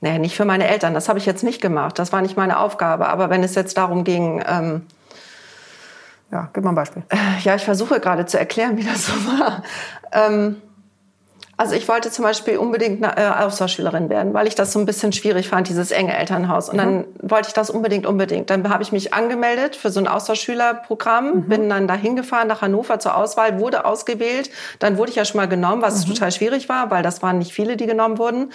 Nee, 0.00 0.18
nicht 0.18 0.36
für 0.36 0.44
meine 0.44 0.66
Eltern. 0.66 0.94
Das 0.94 1.08
habe 1.08 1.18
ich 1.18 1.26
jetzt 1.26 1.42
nicht 1.42 1.60
gemacht. 1.60 1.98
Das 1.98 2.12
war 2.12 2.22
nicht 2.22 2.36
meine 2.36 2.58
Aufgabe. 2.58 3.08
Aber 3.08 3.30
wenn 3.30 3.42
es 3.42 3.54
jetzt 3.54 3.76
darum 3.76 4.04
ging, 4.04 4.42
ähm, 4.46 4.86
ja, 6.30 6.48
gib 6.52 6.64
mal 6.64 6.70
ein 6.70 6.76
Beispiel. 6.76 7.02
Ja, 7.42 7.54
ich 7.54 7.64
versuche 7.64 8.00
gerade 8.00 8.26
zu 8.26 8.38
erklären, 8.38 8.76
wie 8.76 8.84
das 8.84 9.06
so 9.06 9.12
war. 9.12 9.62
Ähm, 10.12 10.60
also 11.58 11.74
ich 11.74 11.88
wollte 11.88 12.12
zum 12.12 12.22
Beispiel 12.22 12.56
unbedingt 12.56 13.02
eine 13.02 13.16
äh, 13.16 13.44
Austauschschülerin 13.44 14.08
werden, 14.08 14.32
weil 14.32 14.46
ich 14.46 14.54
das 14.54 14.72
so 14.72 14.78
ein 14.78 14.86
bisschen 14.86 15.12
schwierig 15.12 15.48
fand, 15.48 15.68
dieses 15.68 15.90
enge 15.90 16.16
Elternhaus. 16.16 16.68
Und 16.68 16.76
mhm. 16.76 16.78
dann 16.78 17.04
wollte 17.20 17.48
ich 17.48 17.54
das 17.54 17.68
unbedingt, 17.68 18.06
unbedingt. 18.06 18.48
Dann 18.48 18.68
habe 18.70 18.84
ich 18.84 18.92
mich 18.92 19.12
angemeldet 19.12 19.74
für 19.74 19.90
so 19.90 19.98
ein 19.98 20.06
Austauschschülerprogramm, 20.06 21.34
mhm. 21.34 21.48
bin 21.48 21.68
dann 21.68 21.88
dahin 21.88 22.14
gefahren 22.14 22.46
nach 22.46 22.62
Hannover 22.62 23.00
zur 23.00 23.16
Auswahl, 23.16 23.58
wurde 23.58 23.84
ausgewählt. 23.84 24.50
Dann 24.78 24.98
wurde 24.98 25.10
ich 25.10 25.16
ja 25.16 25.24
schon 25.24 25.38
mal 25.38 25.48
genommen, 25.48 25.82
was 25.82 26.06
mhm. 26.06 26.14
total 26.14 26.30
schwierig 26.30 26.68
war, 26.68 26.92
weil 26.92 27.02
das 27.02 27.22
waren 27.22 27.38
nicht 27.38 27.52
viele, 27.52 27.76
die 27.76 27.86
genommen 27.86 28.18
wurden. 28.18 28.52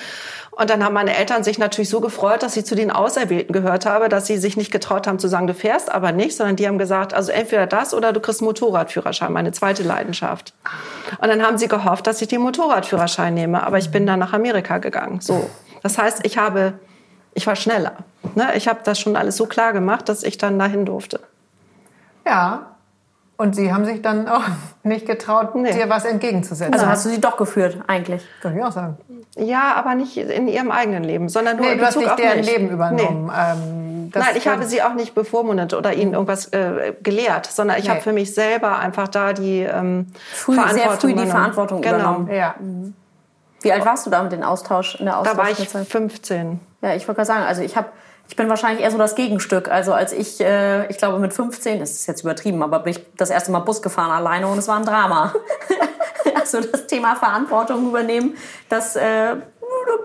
Und 0.55 0.69
dann 0.69 0.83
haben 0.83 0.93
meine 0.93 1.15
Eltern 1.15 1.43
sich 1.43 1.57
natürlich 1.57 1.89
so 1.89 2.00
gefreut, 2.00 2.43
dass 2.43 2.55
ich 2.55 2.65
zu 2.65 2.75
den 2.75 2.91
Auserwählten 2.91 3.53
gehört 3.53 3.88
habe, 3.88 4.07
dass 4.07 4.27
sie 4.27 4.38
sich 4.38 4.55
nicht 4.55 4.72
getraut 4.72 5.07
haben 5.07 5.17
zu 5.17 5.27
sagen, 5.27 5.48
du 5.48 5.53
fährst 5.53 5.91
aber 5.91 6.12
nicht, 6.12 6.38
sondern 6.38 6.55
die 6.55 6.67
haben 6.67 6.77
gesagt, 6.77 7.13
also 7.13 7.31
entweder 7.31 7.65
das 7.65 7.93
oder 7.93 8.13
du 8.13 8.19
kriegst 8.19 8.41
Motorradführerschein, 8.41 9.33
meine 9.33 9.51
zweite 9.51 9.81
Leidenschaft. 9.81 10.53
Und 11.19 11.27
dann 11.29 11.41
haben 11.41 11.57
sie 11.57 11.67
gehofft, 11.67 12.05
dass 12.05 12.22
ich 12.22 12.27
den 12.27 12.41
Motorradführerschein 12.41 13.33
nehme, 13.33 13.65
aber 13.65 13.79
ich 13.79 13.89
bin 13.89 14.05
dann 14.05 14.19
nach 14.19 14.33
Amerika 14.33 14.77
gegangen. 14.77 15.22
So. 15.22 15.50
Das 15.81 15.98
heißt, 15.98 16.19
ich 16.24 16.38
habe, 16.38 16.74
ich 17.33 17.48
war 17.48 17.55
schneller. 17.55 17.94
Ne? 18.35 18.55
Ich 18.55 18.68
habe 18.68 18.81
das 18.83 19.00
schon 19.00 19.16
alles 19.16 19.37
so 19.37 19.48
klar 19.48 19.74
gemacht, 19.74 20.07
dass 20.07 20.22
ich 20.22 20.37
dann 20.37 20.59
dahin 20.59 20.85
durfte. 20.85 21.20
Ja, 22.25 22.73
und 23.37 23.55
Sie 23.55 23.74
haben 23.74 23.85
sich 23.85 24.01
dann 24.01 24.27
auch 24.27 24.43
nicht 24.83 25.05
getraut, 25.05 25.55
nee. 25.55 25.74
dir 25.74 25.89
was 25.89 26.05
entgegenzusetzen. 26.05 26.74
Also 26.74 26.85
hast 26.85 27.05
du 27.05 27.09
sie 27.09 27.22
doch 27.22 27.37
geführt, 27.37 27.79
eigentlich. 27.87 28.24
Kann 28.41 28.57
ich 28.57 28.63
auch 28.63 28.72
sagen. 28.72 28.98
Ja, 29.35 29.74
aber 29.75 29.96
nicht 29.96 30.17
in 30.17 30.48
ihrem 30.48 30.72
eigenen 30.72 31.03
Leben, 31.03 31.29
sondern 31.29 31.57
nur 31.57 31.65
nee, 31.65 31.74
in 31.74 31.79
du 31.79 31.85
hast 31.85 31.98
nicht 31.98 32.19
deren 32.19 32.39
mich. 32.39 32.46
Leben 32.46 32.69
übernommen. 32.69 33.25
Nee. 33.25 33.31
Ähm, 33.33 34.11
Nein, 34.13 34.35
ich 34.35 34.48
habe 34.48 34.65
sie 34.65 34.83
auch 34.83 34.93
nicht 34.93 35.15
bevormundet 35.15 35.74
oder 35.74 35.93
ihnen 35.93 36.13
irgendwas 36.13 36.53
äh, 36.53 36.93
gelehrt, 37.01 37.48
sondern 37.48 37.79
ich 37.79 37.85
nee. 37.85 37.89
habe 37.89 38.01
für 38.01 38.13
mich 38.13 38.33
selber 38.33 38.77
einfach 38.77 39.07
da 39.07 39.33
die 39.33 39.61
ähm, 39.61 40.07
früh, 40.33 40.53
Verantwortung 40.53 40.83
sehr 40.83 40.98
früh 41.00 41.07
die 41.07 41.13
übernommen. 41.13 41.31
Verantwortung 41.31 41.81
genau. 41.81 41.96
übernommen. 41.96 42.31
Ja. 42.31 42.55
Mhm. 42.59 42.93
Wie 43.61 43.72
alt 43.72 43.85
warst 43.85 44.05
du 44.05 44.09
da 44.09 44.22
mit 44.22 44.31
dem 44.31 44.43
Austausch 44.43 44.96
in 44.96 45.05
der 45.05 45.17
Austausch? 45.17 45.35
Da 45.35 45.41
war 45.41 45.50
ich 45.50 45.67
15. 45.67 46.59
Ja, 46.81 46.96
ich 46.96 47.07
wollte 47.07 47.15
gerade 47.15 47.25
sagen, 47.25 47.43
also 47.46 47.61
ich 47.61 47.77
habe 47.77 47.87
ich 48.27 48.36
bin 48.36 48.50
wahrscheinlich 48.50 48.83
eher 48.83 48.92
so 48.92 48.98
das 48.98 49.16
Gegenstück. 49.16 49.70
Also 49.70 49.94
als 49.94 50.12
ich, 50.12 50.42
äh, 50.42 50.88
ich 50.88 50.98
glaube 50.98 51.20
mit 51.20 51.33
15, 51.33 51.79
das 51.79 51.92
ist 51.92 52.07
jetzt 52.07 52.22
übertrieben, 52.22 52.64
aber 52.64 52.79
bin 52.79 52.92
ich 52.92 53.05
das 53.18 53.29
erste 53.29 53.51
Mal 53.51 53.59
Bus 53.59 53.81
gefahren 53.81 54.12
alleine 54.12 54.48
und 54.48 54.57
es 54.57 54.68
war 54.68 54.77
ein 54.77 54.86
Drama. 54.86 55.33
also 56.36 56.62
das 56.62 56.88
Thema 56.88 57.16
Verantwortung 57.16 57.88
übernehmen, 57.88 58.36
das 58.70 58.96
äh, 58.96 59.36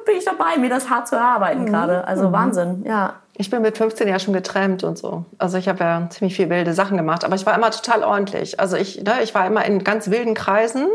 bin 0.04 0.16
ich 0.16 0.24
dabei, 0.24 0.56
mir 0.58 0.68
das 0.68 0.90
hart 0.90 1.08
zu 1.08 1.16
erarbeiten 1.16 1.62
mhm. 1.62 1.66
gerade. 1.66 2.06
Also 2.06 2.28
mhm. 2.28 2.32
Wahnsinn, 2.32 2.84
ja. 2.86 3.14
Ich 3.40 3.50
bin 3.50 3.62
mit 3.62 3.78
15 3.78 4.08
ja 4.08 4.18
schon 4.18 4.34
getrennt 4.34 4.82
und 4.82 4.98
so. 4.98 5.24
Also 5.38 5.58
ich 5.58 5.68
habe 5.68 5.78
ja 5.84 6.08
ziemlich 6.10 6.34
viel 6.34 6.50
wilde 6.50 6.74
Sachen 6.74 6.96
gemacht, 6.96 7.24
aber 7.24 7.36
ich 7.36 7.46
war 7.46 7.54
immer 7.54 7.70
total 7.70 8.02
ordentlich. 8.02 8.58
Also 8.58 8.76
ich, 8.76 9.04
ne, 9.04 9.22
ich 9.22 9.32
war 9.32 9.46
immer 9.46 9.64
in 9.64 9.84
ganz 9.84 10.10
wilden 10.10 10.34
Kreisen 10.34 10.88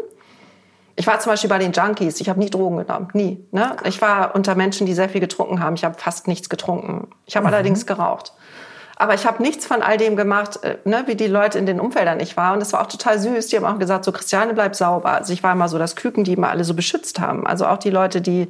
ich 0.95 1.07
war 1.07 1.19
zum 1.19 1.31
Beispiel 1.31 1.49
bei 1.49 1.57
den 1.57 1.71
Junkies. 1.71 2.21
Ich 2.21 2.29
habe 2.29 2.39
nie 2.39 2.49
Drogen 2.49 2.77
genommen, 2.77 3.07
nie. 3.13 3.43
Ne? 3.51 3.75
Ich 3.85 4.01
war 4.01 4.35
unter 4.35 4.55
Menschen, 4.55 4.85
die 4.85 4.93
sehr 4.93 5.09
viel 5.09 5.21
getrunken 5.21 5.59
haben. 5.59 5.75
Ich 5.75 5.83
habe 5.83 5.97
fast 5.97 6.27
nichts 6.27 6.49
getrunken. 6.49 7.07
Ich 7.25 7.35
habe 7.35 7.47
mhm. 7.47 7.53
allerdings 7.53 7.85
geraucht. 7.85 8.33
Aber 9.03 9.15
ich 9.15 9.25
habe 9.25 9.43
nichts 9.43 9.65
von 9.65 9.81
all 9.81 9.97
dem 9.97 10.15
gemacht, 10.15 10.63
äh, 10.63 10.77
ne, 10.85 11.03
wie 11.07 11.15
die 11.15 11.27
Leute 11.27 11.59
in 11.59 11.65
den 11.65 11.81
Umfeldern 11.81 12.21
ich 12.21 12.37
war. 12.37 12.53
Und 12.53 12.61
das 12.61 12.71
war 12.71 12.81
auch 12.81 12.87
total 12.87 13.19
süß. 13.19 13.47
Die 13.47 13.57
haben 13.57 13.65
auch 13.65 13.77
gesagt, 13.77 14.05
so 14.05 14.13
Christiane, 14.13 14.53
bleib 14.53 14.77
sauber. 14.77 15.11
Also 15.11 15.33
ich 15.33 15.43
war 15.43 15.51
immer 15.51 15.67
so 15.67 15.77
das 15.77 15.97
Küken, 15.97 16.23
die 16.23 16.31
immer 16.31 16.51
alle 16.51 16.63
so 16.63 16.73
beschützt 16.73 17.19
haben. 17.19 17.45
Also 17.45 17.65
auch 17.65 17.79
die 17.79 17.89
Leute, 17.89 18.21
die 18.21 18.47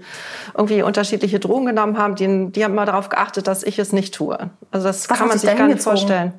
irgendwie 0.56 0.84
unterschiedliche 0.84 1.40
Drogen 1.40 1.66
genommen 1.66 1.98
haben, 1.98 2.14
die, 2.14 2.52
die 2.52 2.64
haben 2.64 2.74
immer 2.74 2.86
darauf 2.86 3.10
geachtet, 3.10 3.48
dass 3.48 3.64
ich 3.64 3.80
es 3.80 3.94
nicht 3.94 4.14
tue. 4.14 4.38
Also 4.70 4.86
das 4.86 5.10
Was 5.10 5.18
kann 5.18 5.28
man 5.28 5.40
sich 5.40 5.58
gar 5.58 5.68
nicht 5.68 5.82
vorstellen. 5.82 6.34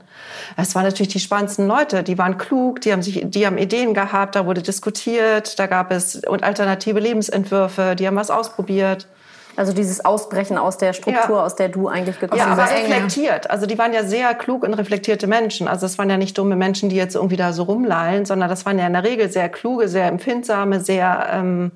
Es 0.56 0.76
waren 0.76 0.84
natürlich 0.84 1.12
die 1.12 1.18
spannendsten 1.18 1.66
Leute. 1.66 2.04
Die 2.04 2.16
waren 2.16 2.38
klug, 2.38 2.82
die 2.82 2.92
haben 2.92 3.02
sich, 3.02 3.20
die 3.24 3.44
haben 3.44 3.58
Ideen 3.58 3.94
gehabt, 3.94 4.36
da 4.36 4.46
wurde 4.46 4.62
diskutiert, 4.62 5.58
da 5.58 5.66
gab 5.66 5.90
es 5.90 6.22
und 6.24 6.44
alternative 6.44 7.00
Lebensentwürfe, 7.00 7.96
die 7.96 8.06
haben 8.06 8.14
was 8.14 8.30
ausprobiert. 8.30 9.08
Also 9.56 9.72
dieses 9.72 10.04
Ausbrechen 10.04 10.58
aus 10.58 10.78
der 10.78 10.92
Struktur, 10.92 11.36
ja. 11.36 11.44
aus 11.44 11.54
der 11.54 11.68
du 11.68 11.88
eigentlich 11.88 12.18
gekommen 12.18 12.40
bist. 12.40 12.46
Ja, 12.46 12.52
aber 12.52 12.70
reflektiert. 12.70 13.50
Also 13.50 13.66
die 13.66 13.78
waren 13.78 13.92
ja 13.92 14.04
sehr 14.04 14.34
klug 14.34 14.64
und 14.64 14.74
reflektierte 14.74 15.26
Menschen. 15.26 15.68
Also 15.68 15.86
es 15.86 15.96
waren 15.98 16.10
ja 16.10 16.16
nicht 16.16 16.36
dumme 16.36 16.56
Menschen, 16.56 16.88
die 16.88 16.96
jetzt 16.96 17.14
irgendwie 17.14 17.36
da 17.36 17.52
so 17.52 17.64
rumlallen, 17.64 18.24
sondern 18.24 18.48
das 18.48 18.66
waren 18.66 18.78
ja 18.78 18.86
in 18.86 18.92
der 18.92 19.04
Regel 19.04 19.30
sehr 19.30 19.48
kluge, 19.48 19.88
sehr 19.88 20.08
empfindsame, 20.08 20.80
sehr 20.80 21.26
ähm, 21.32 21.72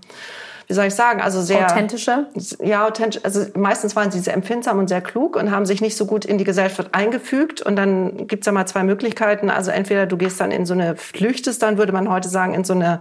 wie 0.68 0.74
soll 0.74 0.85
ich 0.85 0.94
sagen, 0.94 1.22
also 1.22 1.40
sehr 1.40 1.64
authentische. 1.64 2.26
Ja, 2.62 2.87
authentisch. 2.87 3.24
Also 3.24 3.46
meistens 3.54 3.96
waren 3.96 4.11
sie 4.11 4.20
sehr 4.20 4.35
empfindsam 4.35 4.78
und 4.78 4.88
sehr 4.88 5.00
klug 5.00 5.35
und 5.35 5.50
haben 5.50 5.64
sich 5.64 5.81
nicht 5.81 5.96
so 5.96 6.04
gut 6.04 6.26
in 6.26 6.37
die 6.37 6.44
Gesellschaft 6.44 6.90
eingefügt. 6.92 7.62
Und 7.62 7.76
dann 7.76 8.26
gibt's 8.26 8.44
ja 8.44 8.52
mal 8.52 8.66
zwei 8.66 8.85
Möglichkeiten. 8.85 9.48
Also 9.48 9.70
entweder 9.70 10.04
du 10.04 10.18
gehst 10.18 10.38
dann 10.42 10.50
in 10.50 10.66
so 10.66 10.74
eine, 10.74 10.94
flüchtest 10.94 11.62
dann, 11.62 11.78
würde 11.78 11.92
man 11.92 12.11
heute 12.11 12.28
sagen, 12.28 12.52
in 12.52 12.64
so 12.64 12.74
eine 12.74 13.00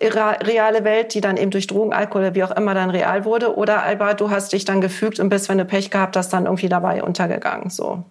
reale 0.00 0.84
Welt, 0.84 1.12
die 1.14 1.20
dann 1.20 1.36
eben 1.36 1.50
durch 1.50 1.66
Drogen, 1.66 1.92
Alkohol 1.92 2.22
oder 2.22 2.34
wie 2.36 2.44
auch 2.44 2.52
immer 2.52 2.72
dann 2.72 2.90
real 2.90 3.24
wurde. 3.24 3.56
Oder 3.56 3.82
aber 3.82 4.14
du 4.14 4.30
hast 4.30 4.52
dich 4.52 4.64
dann 4.64 4.80
gefügt 4.80 5.18
und 5.18 5.28
bist, 5.28 5.48
wenn 5.48 5.58
du 5.58 5.64
Pech 5.64 5.90
gehabt 5.90 6.16
hast, 6.16 6.32
dann 6.32 6.44
irgendwie 6.44 6.68
dabei 6.68 7.02
untergegangen. 7.02 7.68
So. 7.68 8.04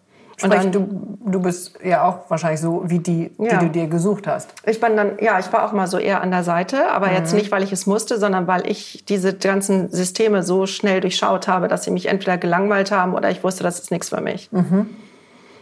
Und 0.44 0.54
dann, 0.54 0.72
du, 0.72 1.18
du 1.26 1.40
bist 1.40 1.78
ja 1.84 2.08
auch 2.08 2.30
wahrscheinlich 2.30 2.62
so 2.62 2.84
wie 2.86 3.00
die, 3.00 3.32
ja. 3.38 3.58
die 3.58 3.66
du 3.66 3.72
dir 3.72 3.88
gesucht 3.88 4.28
hast. 4.28 4.50
Ich 4.66 4.80
bin 4.80 4.96
dann, 4.96 5.18
ja, 5.20 5.40
ich 5.40 5.52
war 5.52 5.66
auch 5.66 5.74
mal 5.74 5.88
so 5.88 5.98
eher 5.98 6.22
an 6.22 6.32
der 6.32 6.44
Seite, 6.44 6.92
aber 6.92 7.08
mhm. 7.08 7.14
jetzt 7.14 7.34
nicht, 7.34 7.52
weil 7.52 7.64
ich 7.64 7.72
es 7.72 7.86
musste, 7.86 8.18
sondern 8.20 8.48
weil 8.48 8.70
ich 8.70 9.06
diese 9.06 9.34
ganzen 9.34 9.90
Systeme 9.92 10.44
so 10.44 10.66
schnell 10.66 11.02
durchschaut 11.02 11.48
habe, 11.48 11.68
dass 11.68 11.84
sie 11.84 11.92
mich 11.92 12.08
entweder 12.08 12.38
gelangweilt 12.38 12.92
haben 12.92 13.14
oder 13.14 13.30
ich 13.30 13.44
wusste, 13.44 13.64
das 13.64 13.80
ist 13.80 13.92
nichts 13.92 14.10
für 14.10 14.22
mich. 14.22 14.52
Mhm. 14.52 14.90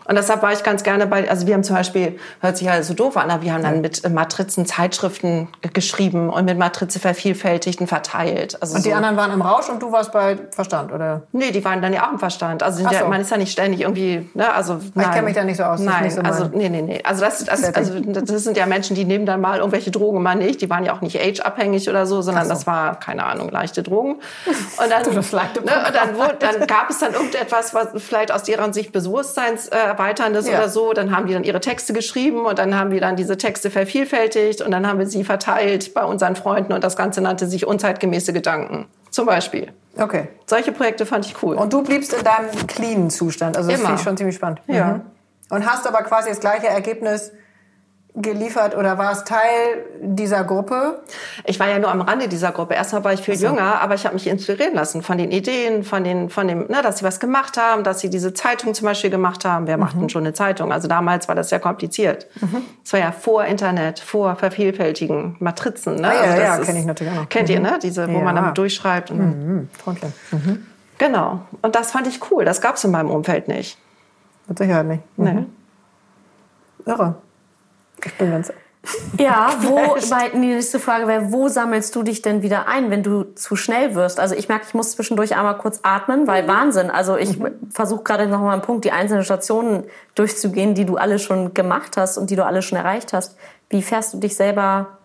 Und 0.09 0.15
deshalb 0.15 0.41
war 0.41 0.51
ich 0.51 0.63
ganz 0.63 0.81
gerne 0.81 1.05
bei, 1.05 1.29
also 1.29 1.45
wir 1.45 1.53
haben 1.53 1.63
zum 1.63 1.75
Beispiel, 1.75 2.17
hört 2.41 2.57
sich 2.57 2.65
ja 2.65 2.81
so 2.81 2.95
doof 2.95 3.15
an, 3.15 3.29
aber 3.29 3.43
wir 3.43 3.53
haben 3.53 3.61
dann 3.61 3.81
mit 3.81 4.09
Matrizen 4.09 4.65
Zeitschriften 4.65 5.49
geschrieben 5.75 6.31
und 6.31 6.45
mit 6.45 6.57
Matrize 6.57 6.99
vervielfältigt 6.99 7.79
und 7.79 7.85
verteilt. 7.85 8.59
Also 8.59 8.77
Und 8.77 8.85
die 8.85 8.89
so. 8.89 8.95
anderen 8.95 9.17
waren 9.17 9.31
im 9.31 9.43
Rausch 9.43 9.69
und 9.69 9.79
du 9.83 9.91
warst 9.91 10.11
bei 10.11 10.39
Verstand, 10.49 10.91
oder? 10.91 11.21
Nee, 11.31 11.51
die 11.51 11.63
waren 11.63 11.83
dann 11.83 11.93
ja 11.93 12.07
auch 12.07 12.11
im 12.11 12.17
Verstand. 12.17 12.63
Also 12.63 12.81
ja, 12.81 13.01
so. 13.01 13.05
man 13.05 13.21
ist 13.21 13.29
ja 13.29 13.37
nicht 13.37 13.51
ständig 13.51 13.81
irgendwie, 13.81 14.27
ne, 14.33 14.51
also 14.51 14.79
nein. 14.95 15.11
kenn 15.11 15.25
mich 15.25 15.35
da 15.35 15.43
nicht 15.43 15.57
so 15.57 15.63
aus, 15.63 15.79
Nein, 15.79 16.09
so 16.09 16.21
also 16.21 16.49
nee, 16.51 16.69
nee, 16.69 16.81
nee. 16.81 17.01
Also 17.03 17.21
das, 17.21 17.45
das, 17.45 17.63
also 17.75 17.99
das 17.99 18.43
sind 18.43 18.57
ja 18.57 18.65
Menschen, 18.65 18.95
die 18.95 19.05
nehmen 19.05 19.27
dann 19.27 19.39
mal 19.39 19.59
irgendwelche 19.59 19.91
Drogen, 19.91 20.23
mal 20.23 20.33
nicht. 20.33 20.59
Die 20.61 20.71
waren 20.71 20.85
ja 20.85 20.93
auch 20.93 21.01
nicht 21.01 21.21
age-abhängig 21.21 21.87
oder 21.87 22.07
so, 22.07 22.23
sondern 22.23 22.49
das 22.49 22.65
war 22.65 22.99
keine 22.99 23.25
Ahnung 23.25 23.51
leichte 23.51 23.83
Drogen. 23.83 24.13
Und 24.79 24.89
dann, 24.89 25.03
ne, 25.03 25.19
und 25.87 25.95
dann, 25.95 26.39
dann 26.39 26.67
gab 26.67 26.89
es 26.89 26.99
dann 26.99 27.13
irgendetwas, 27.13 27.73
was 27.73 27.89
vielleicht 27.97 28.31
aus 28.31 28.43
deren 28.43 28.73
Sicht 28.73 28.91
bewusstseinserweiterndes 29.99 30.47
Ja. 30.47 30.57
oder 30.57 30.69
so. 30.69 30.93
Dann 30.93 31.15
haben 31.15 31.27
die 31.27 31.33
dann 31.33 31.43
ihre 31.43 31.59
Texte 31.59 31.93
geschrieben 31.93 32.45
und 32.45 32.59
dann 32.59 32.75
haben 32.75 32.91
wir 32.91 33.01
dann 33.01 33.15
diese 33.15 33.37
Texte 33.37 33.69
vervielfältigt 33.69 34.61
und 34.61 34.71
dann 34.71 34.87
haben 34.87 34.99
wir 34.99 35.07
sie 35.07 35.23
verteilt 35.23 35.93
bei 35.93 36.03
unseren 36.03 36.35
Freunden 36.35 36.73
und 36.73 36.83
das 36.83 36.95
Ganze 36.95 37.21
nannte 37.21 37.47
sich 37.47 37.67
unzeitgemäße 37.67 38.33
Gedanken. 38.33 38.87
Zum 39.11 39.25
Beispiel. 39.25 39.71
Okay. 39.97 40.27
Solche 40.45 40.71
Projekte 40.71 41.05
fand 41.05 41.25
ich 41.25 41.41
cool. 41.43 41.55
Und 41.55 41.73
du 41.73 41.81
bliebst 41.81 42.13
in 42.13 42.23
deinem 42.23 42.67
cleanen 42.67 43.09
Zustand. 43.09 43.57
Also 43.57 43.69
das 43.69 43.79
finde 43.79 43.95
ich 43.95 44.01
schon 44.01 44.17
ziemlich 44.17 44.35
spannend. 44.35 44.61
Ja. 44.67 44.85
Mhm. 44.85 45.01
Und 45.49 45.69
hast 45.69 45.87
aber 45.87 46.03
quasi 46.03 46.29
das 46.29 46.39
gleiche 46.39 46.67
Ergebnis 46.67 47.31
geliefert 48.21 48.75
oder 48.75 48.97
warst 48.97 49.27
Teil 49.27 49.85
dieser 50.01 50.43
Gruppe? 50.43 50.99
Ich 51.45 51.59
war 51.59 51.67
ja 51.69 51.79
nur 51.79 51.89
am 51.89 52.01
Rande 52.01 52.27
dieser 52.27 52.51
Gruppe. 52.51 52.73
Erstmal 52.73 53.03
war 53.03 53.13
ich 53.13 53.21
viel 53.21 53.35
jünger, 53.35 53.81
aber 53.81 53.95
ich 53.95 54.05
habe 54.05 54.13
mich 54.15 54.27
inspirieren 54.27 54.73
lassen 54.75 55.01
von 55.01 55.17
den 55.17 55.31
Ideen, 55.31 55.83
von 55.83 56.03
den, 56.03 56.29
von 56.29 56.47
dem, 56.47 56.67
ne, 56.67 56.81
dass 56.83 56.99
sie 56.99 57.05
was 57.05 57.19
gemacht 57.19 57.57
haben, 57.57 57.83
dass 57.83 57.99
sie 58.01 58.09
diese 58.09 58.33
Zeitung 58.33 58.73
zum 58.73 58.85
Beispiel 58.85 59.09
gemacht 59.09 59.45
haben. 59.45 59.67
Wer 59.67 59.77
macht 59.77 59.95
denn 59.99 60.09
schon 60.09 60.23
eine 60.23 60.33
Zeitung? 60.33 60.71
Also 60.73 60.87
damals 60.87 61.27
war 61.27 61.35
das 61.35 61.49
sehr 61.49 61.59
kompliziert. 61.59 62.27
Es 62.83 62.91
war 62.93 62.99
ja 62.99 63.11
vor 63.11 63.45
Internet, 63.45 63.99
vor 63.99 64.35
vervielfältigen 64.35 65.37
Matrizen. 65.39 65.95
Ne? 65.95 66.09
Ah, 66.09 66.13
ja, 66.13 66.21
also 66.21 66.41
ja, 66.41 66.55
ist- 66.57 66.65
kenn 66.67 66.75
ich 66.77 66.85
natürlich 66.85 67.13
auch 67.13 67.17
noch. 67.21 67.29
Kennt 67.29 67.49
ihr, 67.49 67.59
ne? 67.59 67.79
Diese, 67.81 68.07
wo 68.07 68.19
man 68.19 68.35
Ja. 68.35 68.41
damit 68.41 68.57
durchschreibt. 68.57 69.11
Und 69.11 69.19
Mhm. 69.19 69.69
Frontline. 69.81 70.13
Genau. 70.97 71.41
Und 71.61 71.75
das 71.75 71.91
fand 71.91 72.07
ich 72.07 72.19
cool. 72.31 72.43
Das 72.43 72.59
gab 72.59 72.75
es 72.75 72.83
in 72.83 72.91
meinem 72.91 73.09
Umfeld 73.09 73.47
nicht. 73.47 73.77
Mit 74.47 74.57
Sicherheit 74.57 74.85
nicht. 74.87 75.03
Nee. 75.17 75.45
Irre. 76.85 77.15
Ich 78.05 78.13
bin 78.15 78.31
ganz... 78.31 78.51
Ja, 79.17 79.57
wo, 79.61 79.97
die 80.33 80.37
nächste 80.37 80.79
Frage 80.79 81.07
wäre, 81.07 81.31
wo 81.31 81.47
sammelst 81.47 81.95
du 81.95 82.03
dich 82.03 82.21
denn 82.21 82.41
wieder 82.41 82.67
ein, 82.67 82.89
wenn 82.89 83.03
du 83.03 83.23
zu 83.35 83.55
schnell 83.55 83.93
wirst? 83.95 84.19
Also 84.19 84.35
ich 84.35 84.47
merke, 84.47 84.65
ich 84.67 84.73
muss 84.73 84.91
zwischendurch 84.91 85.35
einmal 85.35 85.57
kurz 85.57 85.79
atmen, 85.83 86.27
weil 86.27 86.47
Wahnsinn. 86.47 86.89
Also 86.89 87.17
ich 87.17 87.37
versuche 87.71 88.03
gerade 88.03 88.27
noch 88.27 88.39
mal 88.39 88.53
einen 88.53 88.61
Punkt, 88.61 88.85
die 88.85 88.91
einzelnen 88.91 89.23
Stationen 89.23 89.83
durchzugehen, 90.15 90.75
die 90.75 90.85
du 90.85 90.97
alle 90.97 91.19
schon 91.19 91.53
gemacht 91.53 91.97
hast 91.97 92.17
und 92.17 92.29
die 92.29 92.35
du 92.35 92.45
alle 92.45 92.61
schon 92.61 92.77
erreicht 92.77 93.13
hast. 93.13 93.37
Wie 93.69 93.81
fährst 93.81 94.13
du 94.13 94.17
dich 94.17 94.35
selber? 94.35 94.97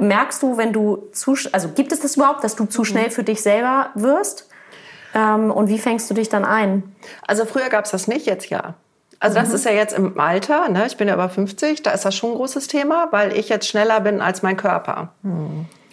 Merkst 0.00 0.42
du, 0.42 0.56
wenn 0.56 0.72
du 0.72 1.08
zu, 1.12 1.36
also 1.52 1.68
gibt 1.70 1.92
es 1.92 2.00
das 2.00 2.16
überhaupt, 2.16 2.44
dass 2.44 2.54
du 2.54 2.64
zu 2.66 2.84
schnell 2.84 3.10
für 3.10 3.24
dich 3.24 3.42
selber 3.42 3.90
wirst? 3.96 4.48
Ähm, 5.14 5.50
und 5.50 5.68
wie 5.68 5.78
fängst 5.78 6.08
du 6.08 6.14
dich 6.14 6.28
dann 6.28 6.44
ein? 6.44 6.94
Also 7.26 7.44
früher 7.44 7.68
gab 7.68 7.84
es 7.84 7.90
das 7.90 8.08
nicht, 8.08 8.26
jetzt 8.26 8.48
ja. 8.50 8.74
Also 9.20 9.38
das 9.38 9.52
ist 9.52 9.64
ja 9.64 9.72
jetzt 9.72 9.96
im 9.96 10.18
Alter, 10.18 10.68
ne? 10.68 10.86
ich 10.86 10.96
bin 10.96 11.08
ja 11.08 11.14
über 11.14 11.28
50, 11.28 11.82
da 11.82 11.90
ist 11.92 12.04
das 12.04 12.14
schon 12.14 12.32
ein 12.32 12.36
großes 12.36 12.66
Thema, 12.68 13.08
weil 13.10 13.36
ich 13.36 13.48
jetzt 13.48 13.68
schneller 13.68 14.00
bin 14.00 14.20
als 14.20 14.42
mein 14.42 14.56
Körper. 14.56 15.12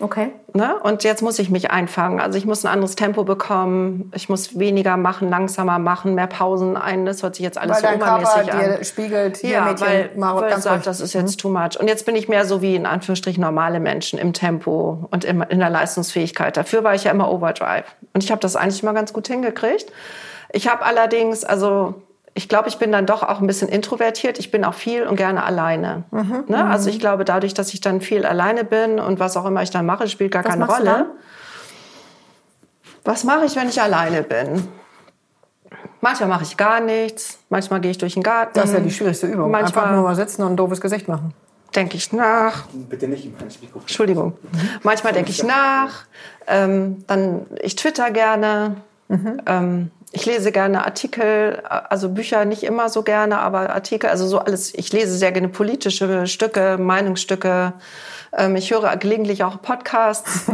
Okay. 0.01 0.31
Ne? 0.53 0.77
Und 0.81 1.03
jetzt 1.03 1.21
muss 1.21 1.37
ich 1.37 1.49
mich 1.49 1.69
einfangen. 1.69 2.19
Also 2.19 2.37
ich 2.37 2.45
muss 2.45 2.65
ein 2.65 2.73
anderes 2.73 2.95
Tempo 2.95 3.23
bekommen, 3.23 4.11
ich 4.15 4.29
muss 4.29 4.57
weniger 4.57 4.97
machen, 4.97 5.29
langsamer 5.29 5.77
machen, 5.77 6.15
mehr 6.15 6.27
Pausen 6.27 6.75
ein. 6.75 7.05
Das 7.05 7.21
hört 7.21 7.35
sich 7.35 7.43
jetzt 7.43 7.57
alles 7.57 7.77
Weil 7.77 7.81
so 7.81 7.87
dein 7.87 7.99
Körper 7.99 8.29
obermäßig 8.29 8.53
an. 8.53 8.59
dir 8.59 8.83
spiegelt, 8.83 9.37
hier 9.37 9.49
Ja, 9.51 9.65
Mädchen, 9.65 9.87
weil, 9.87 10.09
mach 10.15 10.35
weil 10.41 10.49
ganz 10.49 10.63
sagt, 10.63 10.87
das 10.87 10.99
ist 10.99 11.13
jetzt 11.13 11.39
too 11.39 11.49
much. 11.49 11.79
Und 11.79 11.87
jetzt 11.87 12.05
bin 12.05 12.15
ich 12.15 12.27
mehr 12.27 12.45
so 12.45 12.61
wie 12.61 12.75
in 12.75 12.87
Anführungsstrichen 12.87 13.41
normale 13.41 13.79
Menschen 13.79 14.17
im 14.17 14.33
Tempo 14.33 15.07
und 15.11 15.23
im, 15.23 15.43
in 15.43 15.59
der 15.59 15.69
Leistungsfähigkeit. 15.69 16.57
Dafür 16.57 16.83
war 16.83 16.95
ich 16.95 17.03
ja 17.03 17.11
immer 17.11 17.31
Overdrive. 17.31 17.85
Und 18.13 18.23
ich 18.23 18.31
habe 18.31 18.41
das 18.41 18.55
eigentlich 18.55 18.81
immer 18.81 18.93
ganz 18.93 19.13
gut 19.13 19.27
hingekriegt. 19.27 19.91
Ich 20.51 20.67
habe 20.67 20.83
allerdings, 20.83 21.45
also 21.45 22.01
ich 22.33 22.47
glaube, 22.47 22.69
ich 22.69 22.77
bin 22.77 22.91
dann 22.91 23.05
doch 23.05 23.23
auch 23.23 23.41
ein 23.41 23.47
bisschen 23.47 23.67
introvertiert. 23.67 24.39
Ich 24.39 24.51
bin 24.51 24.63
auch 24.63 24.73
viel 24.73 25.03
und 25.05 25.15
gerne 25.17 25.43
alleine. 25.43 26.03
Mhm, 26.11 26.45
ne? 26.47 26.65
Also 26.65 26.89
ich 26.89 26.99
glaube, 26.99 27.25
dadurch, 27.25 27.53
dass 27.53 27.73
ich 27.73 27.81
dann 27.81 27.99
viel 28.01 28.25
alleine 28.25 28.63
bin 28.63 28.99
und 28.99 29.19
was 29.19 29.35
auch 29.37 29.45
immer 29.45 29.61
ich 29.63 29.69
dann 29.69 29.85
mache, 29.85 30.07
spielt 30.07 30.31
gar 30.31 30.43
Was 30.45 30.51
keine 30.51 30.65
Rolle. 30.65 31.05
Was 33.03 33.23
mache 33.23 33.45
ich, 33.45 33.55
wenn 33.55 33.67
ich 33.67 33.81
alleine 33.81 34.21
bin? 34.23 34.67
Manchmal 36.01 36.29
mache 36.29 36.43
ich 36.43 36.57
gar 36.57 36.79
nichts. 36.79 37.39
Manchmal 37.49 37.79
gehe 37.81 37.91
ich 37.91 37.97
durch 37.97 38.13
den 38.13 38.23
Garten. 38.23 38.51
Das 38.55 38.65
ist 38.69 38.73
ja 38.73 38.79
die 38.79 38.91
schwierigste 38.91 39.27
Übung. 39.27 39.51
Manchmal- 39.51 39.83
Einfach 39.83 39.95
nur 39.95 40.03
mal 40.03 40.15
sitzen 40.15 40.43
und 40.43 40.53
ein 40.53 40.57
doofes 40.57 40.81
Gesicht 40.81 41.07
machen. 41.07 41.33
denke 41.75 41.95
ich 41.95 42.11
nach. 42.11 42.65
Bitte 42.73 43.07
nicht 43.07 43.25
im 43.25 43.31
Mikrofon. 43.31 43.81
Entschuldigung. 43.81 44.33
Manchmal 44.83 45.13
denke 45.13 45.29
ich 45.31 45.43
nach. 45.43 46.05
Ähm, 46.47 47.03
dann 47.07 47.45
ich 47.61 47.75
twitter 47.75 48.11
gerne. 48.11 48.75
Ähm, 49.09 49.91
ich 50.11 50.25
lese 50.25 50.51
gerne 50.51 50.85
Artikel, 50.85 51.61
also 51.65 52.09
Bücher 52.09 52.45
nicht 52.45 52.63
immer 52.63 52.89
so 52.89 53.03
gerne, 53.03 53.39
aber 53.39 53.73
Artikel, 53.73 54.09
also 54.09 54.27
so 54.27 54.39
alles. 54.39 54.73
Ich 54.73 54.91
lese 54.91 55.15
sehr 55.15 55.31
gerne 55.31 55.49
politische 55.49 56.27
Stücke, 56.27 56.77
Meinungsstücke. 56.77 57.73
Ähm, 58.33 58.55
ich 58.55 58.71
höre 58.71 58.95
gelegentlich 58.97 59.43
auch 59.43 59.61
Podcasts. 59.61 60.45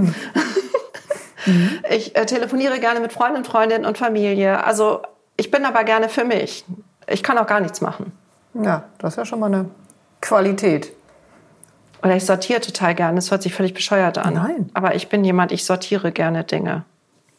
Ich 1.90 2.16
äh, 2.16 2.26
telefoniere 2.26 2.80
gerne 2.80 3.00
mit 3.00 3.14
Freunden, 3.14 3.46
Freundinnen 3.46 3.86
und 3.86 3.98
Familie. 3.98 4.64
Also 4.64 5.02
ich 5.38 5.52
bin 5.52 5.66
aber 5.66 5.84
gerne 5.84 6.10
für 6.10 6.26
mich. 6.26 6.66
Ich 7.08 7.24
kann 7.24 7.38
auch 7.38 7.48
gar 7.48 7.60
nichts 7.60 7.82
machen. 7.82 8.12
Ja, 8.54 8.84
das 8.98 9.14
ist 9.14 9.18
ja 9.18 9.26
schon 9.26 9.40
mal 9.40 9.48
eine 9.48 9.70
Qualität. 10.22 10.92
Oder 12.04 12.16
ich 12.16 12.26
sortiere 12.26 12.60
total 12.62 12.96
gerne. 12.96 13.16
Das 13.16 13.32
hört 13.32 13.44
sich 13.44 13.54
völlig 13.54 13.74
bescheuert 13.74 14.18
an. 14.18 14.34
Nein. 14.34 14.70
Aber 14.74 14.96
ich 14.96 15.10
bin 15.10 15.24
jemand, 15.24 15.52
ich 15.52 15.66
sortiere 15.66 16.12
gerne 16.12 16.44
Dinge. 16.44 16.84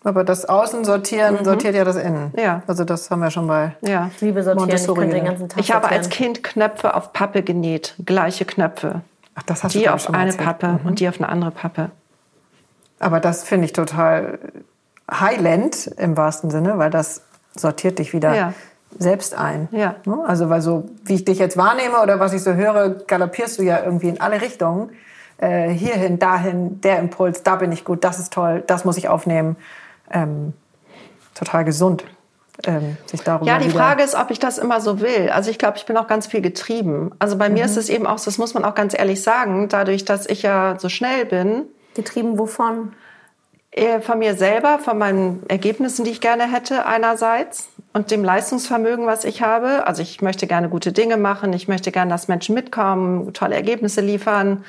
Aber 0.09 0.25
das 0.25 0.47
Außen 0.47 0.87
sortieren 0.87 1.45
sortiert 1.45 1.75
ja 1.75 1.85
das 1.85 1.97
Innen. 1.97 2.33
Ja. 2.35 2.63
Also 2.67 2.85
das 2.85 3.11
haben 3.11 3.21
wir 3.21 3.31
schon 3.31 3.47
bei. 3.47 3.77
Ja. 3.83 4.11
Liebe 4.21 4.43
sortieren, 4.43 4.71
ich 4.71 4.87
Montessori 4.87 5.09
den 5.09 5.25
ganzen 5.27 5.49
Tag 5.51 5.61
Ich 5.61 5.71
habe 5.71 5.89
als. 5.89 6.09
Kind 6.09 6.43
Knöpfe 6.43 6.95
auf 6.95 7.13
Pappe 7.13 7.43
genäht. 7.43 7.95
Gleiche 8.07 8.47
Knöpfe. 8.47 9.03
Ach, 9.35 9.43
das 9.43 9.63
hast 9.63 9.75
du 9.75 9.79
Die 9.81 9.85
ich, 9.85 9.91
auf 9.91 10.01
schon 10.01 10.15
eine 10.15 10.31
erzählt. 10.31 10.47
Pappe 10.47 10.81
und 10.85 10.99
die 11.01 11.09
auf 11.11 11.19
eine 11.21 11.29
andere 11.29 11.51
Pappe. 11.51 11.91
Aber 12.99 13.21
das 13.21 13.45
finde 13.45 13.67
ich 13.67 13.75
total 13.75 14.39
Highland 15.11 15.89
im 15.99 16.17
wahrsten 16.17 16.51
Sinne, 16.51 16.79
weil 16.79 16.89
das 16.91 17.21
sortiert 17.55 17.99
dich 17.99 18.15
wieder 18.15 18.35
Ja. 18.35 18.55
selbst 18.99 19.37
ein. 19.37 19.69
Ja. 19.73 19.97
Ne? 20.07 20.25
Also 20.27 20.49
weil 20.49 20.63
so, 20.63 20.89
wie 21.05 21.17
ich 21.17 21.25
dich 21.27 21.39
jetzt 21.39 21.59
wahrnehme 21.59 22.01
oder 22.03 22.19
was 22.19 22.33
ich 22.33 22.43
so 22.43 22.55
höre, 22.55 22.89
galoppierst 23.07 23.59
du 23.59 23.63
ja 23.63 23.83
irgendwie 23.85 24.09
in 24.09 24.21
alle 24.23 24.41
Richtungen. 24.41 24.89
Äh, 25.37 25.69
hierhin, 25.69 26.19
dahin, 26.19 26.81
der 26.81 26.99
Impuls, 26.99 27.43
da 27.45 27.57
bin 27.57 27.71
ich 27.71 27.85
gut, 27.85 28.03
das 28.03 28.19
ist 28.19 28.33
toll, 28.33 28.65
das 28.67 28.85
muss 28.85 28.97
ich 28.97 29.09
aufnehmen. 29.09 29.55
Ähm, 30.11 30.53
total 31.35 31.65
gesund, 31.65 32.05
ähm, 32.65 32.97
sich 33.07 33.21
darüber 33.23 33.47
Ja, 33.47 33.59
die 33.59 33.71
Frage 33.71 34.03
ist, 34.03 34.15
ob 34.15 34.31
ich 34.31 34.39
das 34.39 34.59
immer 34.59 34.81
so 34.81 35.01
will. 35.01 35.31
Also 35.31 35.51
ich 35.51 35.59
glaube, 35.59 35.77
ich 35.77 35.87
bin 35.87 35.97
auch 35.97 36.07
ganz 36.07 36.27
viel 36.27 36.41
getrieben. 36.41 37.13
Also 37.19 37.37
bei 37.37 37.49
mir 37.49 37.65
ist 37.65 37.77
es 37.77 37.89
eben 37.89 38.07
auch, 38.07 38.19
das 38.19 38.39
muss 38.39 38.55
man 38.55 38.65
auch 38.65 38.75
ganz 38.75 38.99
ehrlich 38.99 39.23
sagen, 39.23 39.69
dadurch, 39.69 40.05
dass 40.05 40.27
ich 40.27 40.43
ja 40.43 40.77
so 40.79 40.89
schnell 40.89 41.25
bin, 41.25 41.67
Getrieben 41.99 42.39
wovon? 42.39 42.93
Äh, 43.73 44.01
Von 44.01 44.21
mir 44.21 44.35
selber, 44.37 44.79
von 44.79 44.99
meinen 44.99 45.43
Ergebnissen, 45.49 46.05
die 46.05 46.13
ich 46.13 46.21
gerne 46.21 46.51
hätte 46.51 46.87
einerseits 46.87 47.71
und 47.93 48.13
dem 48.13 48.23
Leistungsvermögen, 48.23 49.07
was 49.07 49.25
ich 49.25 49.43
habe. 49.43 49.87
Also 49.87 50.03
ich 50.03 50.23
möchte 50.23 50.47
gerne 50.47 50.69
gute 50.69 50.93
Dinge 50.93 51.17
machen, 51.17 51.53
ich 51.53 51.67
möchte 51.67 51.91
gerne, 51.91 52.11
dass 52.11 52.29
Menschen 52.29 52.55
mitkommen, 52.55 53.33
tolle 53.35 53.57
Ergebnisse 53.57 54.01
liefern, 54.01 54.65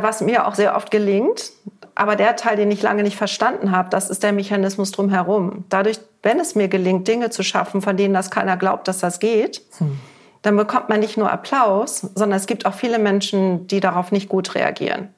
was 0.00 0.20
mir 0.20 0.46
auch 0.46 0.54
sehr 0.54 0.76
oft 0.76 0.90
gelingt. 0.90 1.52
Aber 1.94 2.16
der 2.16 2.36
Teil, 2.36 2.56
den 2.56 2.70
ich 2.70 2.82
lange 2.82 3.02
nicht 3.02 3.16
verstanden 3.16 3.70
habe, 3.70 3.88
das 3.88 4.10
ist 4.10 4.22
der 4.22 4.32
Mechanismus 4.32 4.92
drumherum. 4.92 5.64
Dadurch, 5.70 5.98
wenn 6.22 6.38
es 6.38 6.54
mir 6.54 6.68
gelingt, 6.68 7.08
Dinge 7.08 7.30
zu 7.30 7.42
schaffen, 7.42 7.80
von 7.80 7.96
denen 7.96 8.12
das 8.12 8.30
keiner 8.30 8.56
glaubt, 8.56 8.86
dass 8.88 8.98
das 8.98 9.18
geht, 9.18 9.62
dann 10.42 10.56
bekommt 10.56 10.90
man 10.90 11.00
nicht 11.00 11.16
nur 11.16 11.32
Applaus, 11.32 12.00
sondern 12.14 12.38
es 12.38 12.46
gibt 12.46 12.66
auch 12.66 12.74
viele 12.74 12.98
Menschen, 12.98 13.66
die 13.66 13.80
darauf 13.80 14.12
nicht 14.12 14.28
gut 14.28 14.54
reagieren 14.54 15.08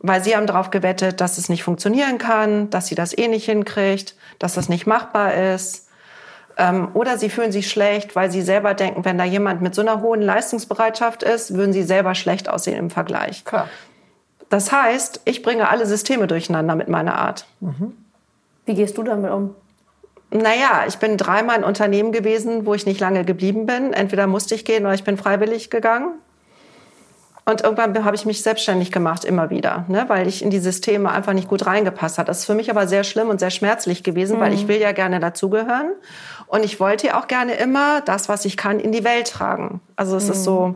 weil 0.00 0.24
sie 0.24 0.34
haben 0.34 0.46
darauf 0.46 0.70
gewettet, 0.70 1.20
dass 1.20 1.38
es 1.38 1.48
nicht 1.48 1.62
funktionieren 1.62 2.18
kann, 2.18 2.68
dass 2.70 2.88
sie 2.88 2.96
das 2.96 3.16
eh 3.16 3.28
nicht 3.28 3.44
hinkriegt, 3.44 4.16
dass 4.40 4.54
das 4.54 4.68
nicht 4.68 4.86
machbar 4.86 5.34
ist. 5.34 5.85
Ähm, 6.58 6.88
oder 6.94 7.18
sie 7.18 7.28
fühlen 7.28 7.52
sich 7.52 7.70
schlecht, 7.70 8.16
weil 8.16 8.30
sie 8.30 8.42
selber 8.42 8.74
denken, 8.74 9.04
wenn 9.04 9.18
da 9.18 9.24
jemand 9.24 9.60
mit 9.60 9.74
so 9.74 9.82
einer 9.82 10.00
hohen 10.00 10.22
Leistungsbereitschaft 10.22 11.22
ist, 11.22 11.54
würden 11.54 11.72
sie 11.72 11.82
selber 11.82 12.14
schlecht 12.14 12.48
aussehen 12.48 12.78
im 12.78 12.90
Vergleich. 12.90 13.44
Klar. 13.44 13.68
Das 14.48 14.72
heißt, 14.72 15.22
ich 15.24 15.42
bringe 15.42 15.68
alle 15.68 15.86
Systeme 15.86 16.26
durcheinander 16.26 16.74
mit 16.76 16.88
meiner 16.88 17.16
Art. 17.16 17.46
Wie 18.64 18.74
gehst 18.74 18.96
du 18.96 19.02
damit 19.02 19.30
um? 19.30 19.54
Naja, 20.30 20.84
ich 20.88 20.98
bin 20.98 21.16
dreimal 21.16 21.58
in 21.58 21.64
Unternehmen 21.64 22.12
gewesen, 22.12 22.66
wo 22.66 22.74
ich 22.74 22.86
nicht 22.86 23.00
lange 23.00 23.24
geblieben 23.24 23.66
bin. 23.66 23.92
Entweder 23.92 24.26
musste 24.26 24.54
ich 24.54 24.64
gehen 24.64 24.84
oder 24.84 24.94
ich 24.94 25.04
bin 25.04 25.16
freiwillig 25.16 25.70
gegangen. 25.70 26.14
Und 27.48 27.62
irgendwann 27.62 28.04
habe 28.04 28.16
ich 28.16 28.26
mich 28.26 28.42
selbstständig 28.42 28.90
gemacht, 28.90 29.24
immer 29.24 29.50
wieder, 29.50 29.84
ne? 29.86 30.04
weil 30.08 30.26
ich 30.26 30.42
in 30.42 30.50
die 30.50 30.58
Systeme 30.58 31.12
einfach 31.12 31.32
nicht 31.32 31.46
gut 31.46 31.64
reingepasst 31.64 32.18
hat. 32.18 32.28
Das 32.28 32.40
ist 32.40 32.44
für 32.44 32.56
mich 32.56 32.70
aber 32.70 32.88
sehr 32.88 33.04
schlimm 33.04 33.28
und 33.28 33.38
sehr 33.38 33.50
schmerzlich 33.50 34.02
gewesen, 34.02 34.38
mhm. 34.38 34.40
weil 34.40 34.52
ich 34.52 34.66
will 34.66 34.80
ja 34.80 34.90
gerne 34.90 35.20
dazugehören. 35.20 35.92
Und 36.48 36.64
ich 36.64 36.80
wollte 36.80 37.06
ja 37.06 37.20
auch 37.20 37.28
gerne 37.28 37.54
immer 37.54 38.00
das, 38.00 38.28
was 38.28 38.44
ich 38.46 38.56
kann, 38.56 38.80
in 38.80 38.90
die 38.90 39.04
Welt 39.04 39.28
tragen. 39.28 39.80
Also 39.94 40.16
es 40.16 40.24
mhm. 40.24 40.32
ist 40.32 40.42
so, 40.42 40.74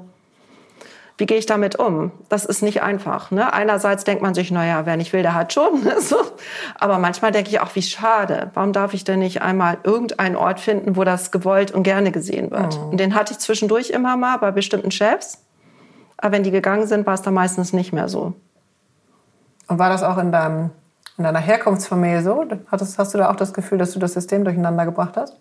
wie 1.17 1.27
gehe 1.27 1.39
ich 1.39 1.47
damit 1.47 1.77
um? 1.77 2.13
Das 2.29 2.45
ist 2.45 2.63
nicht 2.63 2.83
einfach. 2.83 3.33
Ne? 3.33 3.53
Einerseits 3.53 4.05
denkt 4.05 4.23
man 4.23 4.35
sich, 4.35 4.53
naja, 4.53 4.87
wer 4.87 4.97
nicht 4.97 5.13
will, 5.13 5.23
der 5.23 5.35
hat 5.35 5.53
schon. 5.53 5.83
so. 5.99 6.19
Aber 6.79 6.99
manchmal 6.99 7.33
denke 7.33 7.51
ich 7.51 7.59
auch, 7.59 7.75
wie 7.75 7.83
schade. 7.83 8.53
Warum 8.55 8.73
darf 8.73 8.95
ich 8.95 9.03
denn 9.03 9.19
nicht 9.19 9.43
einmal 9.43 9.79
irgendeinen 9.83 10.37
Ort 10.37 10.61
finden, 10.61 10.95
wo 10.95 11.03
das 11.03 11.33
gewollt 11.33 11.73
und 11.73 11.83
gerne 11.83 12.13
gesehen 12.13 12.53
wird? 12.53 12.79
Mhm. 12.79 12.91
Und 12.91 13.01
den 13.01 13.17
hatte 13.17 13.33
ich 13.33 13.41
zwischendurch 13.41 13.91
immer 13.91 14.17
mal 14.17 14.37
bei 14.37 14.53
bestimmten 14.53 14.93
Chefs. 14.93 15.45
Aber 16.21 16.33
wenn 16.33 16.43
die 16.43 16.51
gegangen 16.51 16.87
sind, 16.87 17.07
war 17.07 17.15
es 17.15 17.23
dann 17.23 17.35
meistens 17.35 17.73
nicht 17.73 17.93
mehr 17.93 18.09
so. 18.09 18.35
Und 19.69 19.79
war 19.79 19.89
das 19.89 20.03
auch 20.03 20.19
in, 20.19 20.33
deinem, 20.33 20.71
in 21.17 21.25
deiner 21.25 21.39
Herkunftsfamilie 21.39 22.23
so? 22.23 22.45
Hattest, 22.71 22.99
hast 22.99 23.15
du 23.15 23.19
da 23.19 23.31
auch 23.31 23.37
das 23.37 23.55
Gefühl, 23.55 23.79
dass 23.79 23.93
du 23.93 23.99
das 23.99 24.13
System 24.13 24.45
durcheinander 24.45 24.85
gebracht 24.85 25.17
hast? 25.17 25.37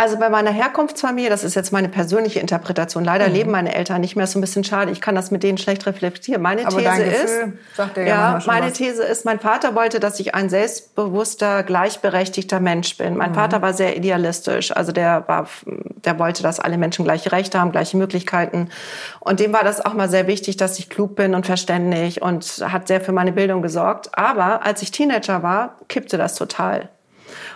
Also 0.00 0.16
bei 0.16 0.30
meiner 0.30 0.50
Herkunftsfamilie, 0.50 1.28
das 1.28 1.44
ist 1.44 1.54
jetzt 1.54 1.72
meine 1.72 1.90
persönliche 1.90 2.40
Interpretation. 2.40 3.04
Leider 3.04 3.28
mhm. 3.28 3.34
leben 3.34 3.50
meine 3.50 3.74
Eltern 3.74 4.00
nicht 4.00 4.16
mehr. 4.16 4.24
Ist 4.24 4.32
so 4.32 4.38
ein 4.38 4.40
bisschen 4.40 4.64
schade. 4.64 4.90
Ich 4.92 5.02
kann 5.02 5.14
das 5.14 5.30
mit 5.30 5.42
denen 5.42 5.58
schlecht 5.58 5.84
reflektieren. 5.84 6.40
Meine 6.40 6.62
Aber 6.62 6.78
These 6.78 6.84
dein 6.84 7.00
ist, 7.02 7.20
Gefühl 7.20 7.58
sagt 7.76 7.96
ja, 7.98 8.04
ja 8.04 8.38
meine 8.46 8.68
was. 8.68 8.72
These 8.72 9.02
ist, 9.02 9.26
mein 9.26 9.40
Vater 9.40 9.74
wollte, 9.74 10.00
dass 10.00 10.18
ich 10.18 10.34
ein 10.34 10.48
selbstbewusster, 10.48 11.64
gleichberechtigter 11.64 12.60
Mensch 12.60 12.96
bin. 12.96 13.14
Mein 13.14 13.32
mhm. 13.32 13.34
Vater 13.34 13.60
war 13.60 13.74
sehr 13.74 13.94
idealistisch. 13.94 14.74
Also 14.74 14.90
der 14.90 15.28
war, 15.28 15.46
der 15.66 16.18
wollte, 16.18 16.42
dass 16.42 16.60
alle 16.60 16.78
Menschen 16.78 17.04
gleiche 17.04 17.30
Rechte 17.30 17.60
haben, 17.60 17.70
gleiche 17.70 17.98
Möglichkeiten. 17.98 18.70
Und 19.18 19.38
dem 19.38 19.52
war 19.52 19.64
das 19.64 19.84
auch 19.84 19.92
mal 19.92 20.08
sehr 20.08 20.26
wichtig, 20.26 20.56
dass 20.56 20.78
ich 20.78 20.88
klug 20.88 21.14
bin 21.14 21.34
und 21.34 21.44
verständig 21.44 22.22
und 22.22 22.64
hat 22.66 22.88
sehr 22.88 23.02
für 23.02 23.12
meine 23.12 23.32
Bildung 23.32 23.60
gesorgt. 23.60 24.16
Aber 24.16 24.64
als 24.64 24.80
ich 24.80 24.92
Teenager 24.92 25.42
war, 25.42 25.76
kippte 25.88 26.16
das 26.16 26.36
total. 26.36 26.88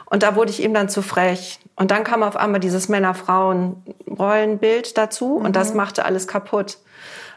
Und 0.04 0.22
da 0.22 0.36
wurde 0.36 0.50
ich 0.50 0.62
ihm 0.62 0.74
dann 0.74 0.90
zu 0.90 1.00
frech. 1.00 1.58
Und 1.76 1.90
dann 1.90 2.04
kam 2.04 2.22
auf 2.22 2.36
einmal 2.36 2.60
dieses 2.60 2.88
Männer-Frauen-Rollenbild 2.88 4.96
dazu 4.96 5.34
und 5.36 5.56
das 5.56 5.70
mhm. 5.70 5.78
machte 5.78 6.04
alles 6.04 6.28
kaputt. 6.28 6.78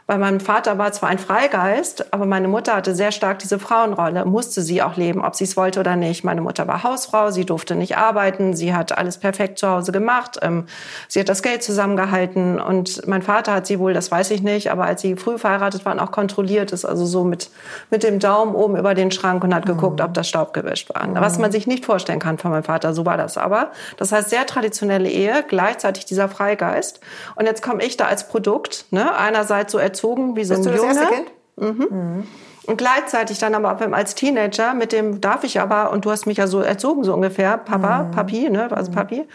Bei 0.08 0.16
meinem 0.16 0.40
Vater 0.40 0.78
war 0.78 0.90
zwar 0.90 1.10
ein 1.10 1.18
Freigeist, 1.18 2.14
aber 2.14 2.24
meine 2.24 2.48
Mutter 2.48 2.74
hatte 2.74 2.94
sehr 2.94 3.12
stark 3.12 3.40
diese 3.40 3.58
Frauenrolle, 3.58 4.24
musste 4.24 4.62
sie 4.62 4.80
auch 4.80 4.96
leben, 4.96 5.22
ob 5.22 5.34
sie 5.34 5.44
es 5.44 5.54
wollte 5.54 5.80
oder 5.80 5.96
nicht. 5.96 6.24
Meine 6.24 6.40
Mutter 6.40 6.66
war 6.66 6.82
Hausfrau, 6.82 7.30
sie 7.30 7.44
durfte 7.44 7.74
nicht 7.74 7.98
arbeiten, 7.98 8.56
sie 8.56 8.74
hat 8.74 8.96
alles 8.96 9.18
perfekt 9.18 9.58
zu 9.58 9.68
Hause 9.68 9.92
gemacht, 9.92 10.38
ähm, 10.40 10.64
sie 11.08 11.20
hat 11.20 11.28
das 11.28 11.42
Geld 11.42 11.62
zusammengehalten 11.62 12.58
und 12.58 13.06
mein 13.06 13.20
Vater 13.20 13.52
hat 13.52 13.66
sie 13.66 13.78
wohl, 13.78 13.92
das 13.92 14.10
weiß 14.10 14.30
ich 14.30 14.42
nicht, 14.42 14.70
aber 14.70 14.84
als 14.84 15.02
sie 15.02 15.14
früh 15.14 15.36
verheiratet 15.36 15.84
waren, 15.84 16.00
auch 16.00 16.10
kontrolliert 16.10 16.72
ist, 16.72 16.86
also 16.86 17.04
so 17.04 17.24
mit, 17.24 17.50
mit 17.90 18.02
dem 18.02 18.18
Daumen 18.18 18.54
oben 18.54 18.78
über 18.78 18.94
den 18.94 19.10
Schrank 19.10 19.44
und 19.44 19.54
hat 19.54 19.66
geguckt, 19.66 19.98
mhm. 19.98 20.06
ob 20.06 20.14
das 20.14 20.26
Staub 20.26 20.54
gewischt 20.54 20.88
war. 20.94 21.06
Mhm. 21.06 21.16
Was 21.16 21.38
man 21.38 21.52
sich 21.52 21.66
nicht 21.66 21.84
vorstellen 21.84 22.18
kann 22.18 22.38
von 22.38 22.50
meinem 22.50 22.64
Vater, 22.64 22.94
so 22.94 23.04
war 23.04 23.18
das 23.18 23.36
aber. 23.36 23.72
Das 23.98 24.10
heißt, 24.10 24.30
sehr 24.30 24.46
traditionelle 24.46 25.10
Ehe, 25.10 25.44
gleichzeitig 25.46 26.06
dieser 26.06 26.30
Freigeist. 26.30 27.00
Und 27.36 27.44
jetzt 27.44 27.62
komme 27.62 27.84
ich 27.84 27.98
da 27.98 28.06
als 28.06 28.26
Produkt, 28.26 28.86
ne, 28.90 29.14
einerseits 29.14 29.70
so 29.70 29.76
erzogen 29.76 29.97
wie 30.36 30.44
so 30.44 30.54
Bist 30.54 30.66
ein 30.66 30.72
du 30.72 30.78
das 30.78 30.80
Junge. 30.80 31.00
erste 31.00 31.14
Kind? 31.14 31.30
Mhm. 31.56 31.96
Mhm. 31.96 32.26
Und 32.66 32.76
gleichzeitig 32.76 33.38
dann 33.38 33.54
aber 33.54 33.94
als 33.94 34.14
Teenager, 34.14 34.74
mit 34.74 34.92
dem 34.92 35.20
darf 35.22 35.42
ich 35.42 35.58
aber, 35.60 35.90
und 35.90 36.04
du 36.04 36.10
hast 36.10 36.26
mich 36.26 36.36
ja 36.36 36.46
so 36.46 36.60
erzogen, 36.60 37.02
so 37.02 37.14
ungefähr, 37.14 37.56
Papa, 37.56 38.02
mhm. 38.02 38.10
Papi, 38.10 38.50
ne, 38.50 38.70
also 38.70 38.92
Papi. 38.92 39.26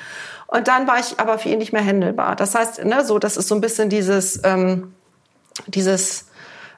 Und 0.48 0.68
dann 0.68 0.88
war 0.88 1.00
ich 1.00 1.20
aber 1.20 1.40
für 1.40 1.50
ihn 1.50 1.58
nicht 1.58 1.74
mehr 1.74 1.82
händelbar. 1.82 2.36
Das 2.36 2.54
heißt, 2.54 2.86
ne, 2.86 3.04
so, 3.04 3.18
das 3.18 3.38
ist 3.38 3.48
so 3.48 3.56
ein 3.56 3.62
bisschen 3.62 3.90
dieses, 3.90 4.40
ähm, 4.44 4.94
dieses 5.66 6.28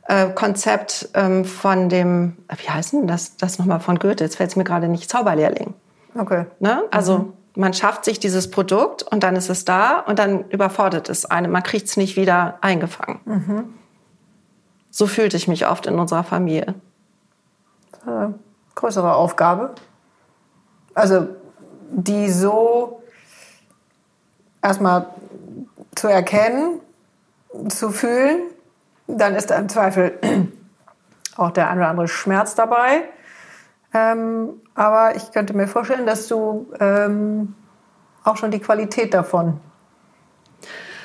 äh, 0.08 0.30
Konzept 0.30 1.10
ähm, 1.14 1.44
von 1.44 1.90
dem, 1.90 2.38
wie 2.58 2.70
heißt 2.70 2.94
denn 2.94 3.08
das, 3.08 3.36
das 3.36 3.60
nochmal 3.60 3.82
von 3.82 4.00
Goethe? 4.00 4.24
Jetzt 4.24 4.38
fällt 4.38 4.52
es 4.52 4.56
mir 4.56 4.64
gerade 4.64 4.88
nicht, 4.88 5.10
Zauberlehrling. 5.10 5.74
Okay. 6.18 6.46
Ne? 6.60 6.84
Also, 6.90 7.18
mhm 7.18 7.34
man 7.56 7.74
schafft 7.74 8.06
sich 8.06 8.20
dieses 8.20 8.52
Produkt 8.52 9.04
und 9.04 9.24
dann 9.24 9.36
ist 9.36 9.50
es 9.50 9.66
da 9.66 10.00
und 10.00 10.20
dann 10.20 10.50
überfordert 10.50 11.10
es 11.10 11.26
einen. 11.26 11.52
Man 11.52 11.64
kriegt 11.64 11.88
es 11.88 11.98
nicht 11.98 12.16
wieder 12.18 12.58
eingefangen. 12.62 13.20
Mhm. 13.26 13.74
So 14.92 15.08
fühlte 15.08 15.38
ich 15.38 15.48
mich 15.48 15.68
oft 15.68 15.88
in 15.88 16.00
unserer 16.00 16.24
Familie. 16.24 16.76
Äh, 18.06 18.28
größere 18.76 19.14
Aufgabe. 19.14 19.76
Also 20.94 21.28
die 21.90 22.30
so 22.30 23.04
erstmal 24.62 25.08
zu 25.96 26.08
erkennen, 26.08 26.80
zu 27.70 27.90
fühlen, 27.90 28.44
dann 29.08 29.36
ist 29.36 29.52
da 29.52 29.56
im 29.56 29.70
Zweifel 29.70 30.18
auch 31.38 31.52
der 31.52 31.70
ein 31.70 31.78
oder 31.78 31.90
andere 31.90 32.08
Schmerz 32.08 32.56
dabei. 32.56 33.04
Ähm, 33.96 34.62
aber 34.76 35.16
ich 35.16 35.32
könnte 35.32 35.54
mir 35.54 35.68
vorstellen, 35.68 36.06
dass 36.06 36.28
du 36.28 36.68
ähm, 36.82 37.56
auch 38.26 38.36
schon 38.36 38.52
die 38.52 38.60
Qualität 38.60 39.14
davon 39.14 39.62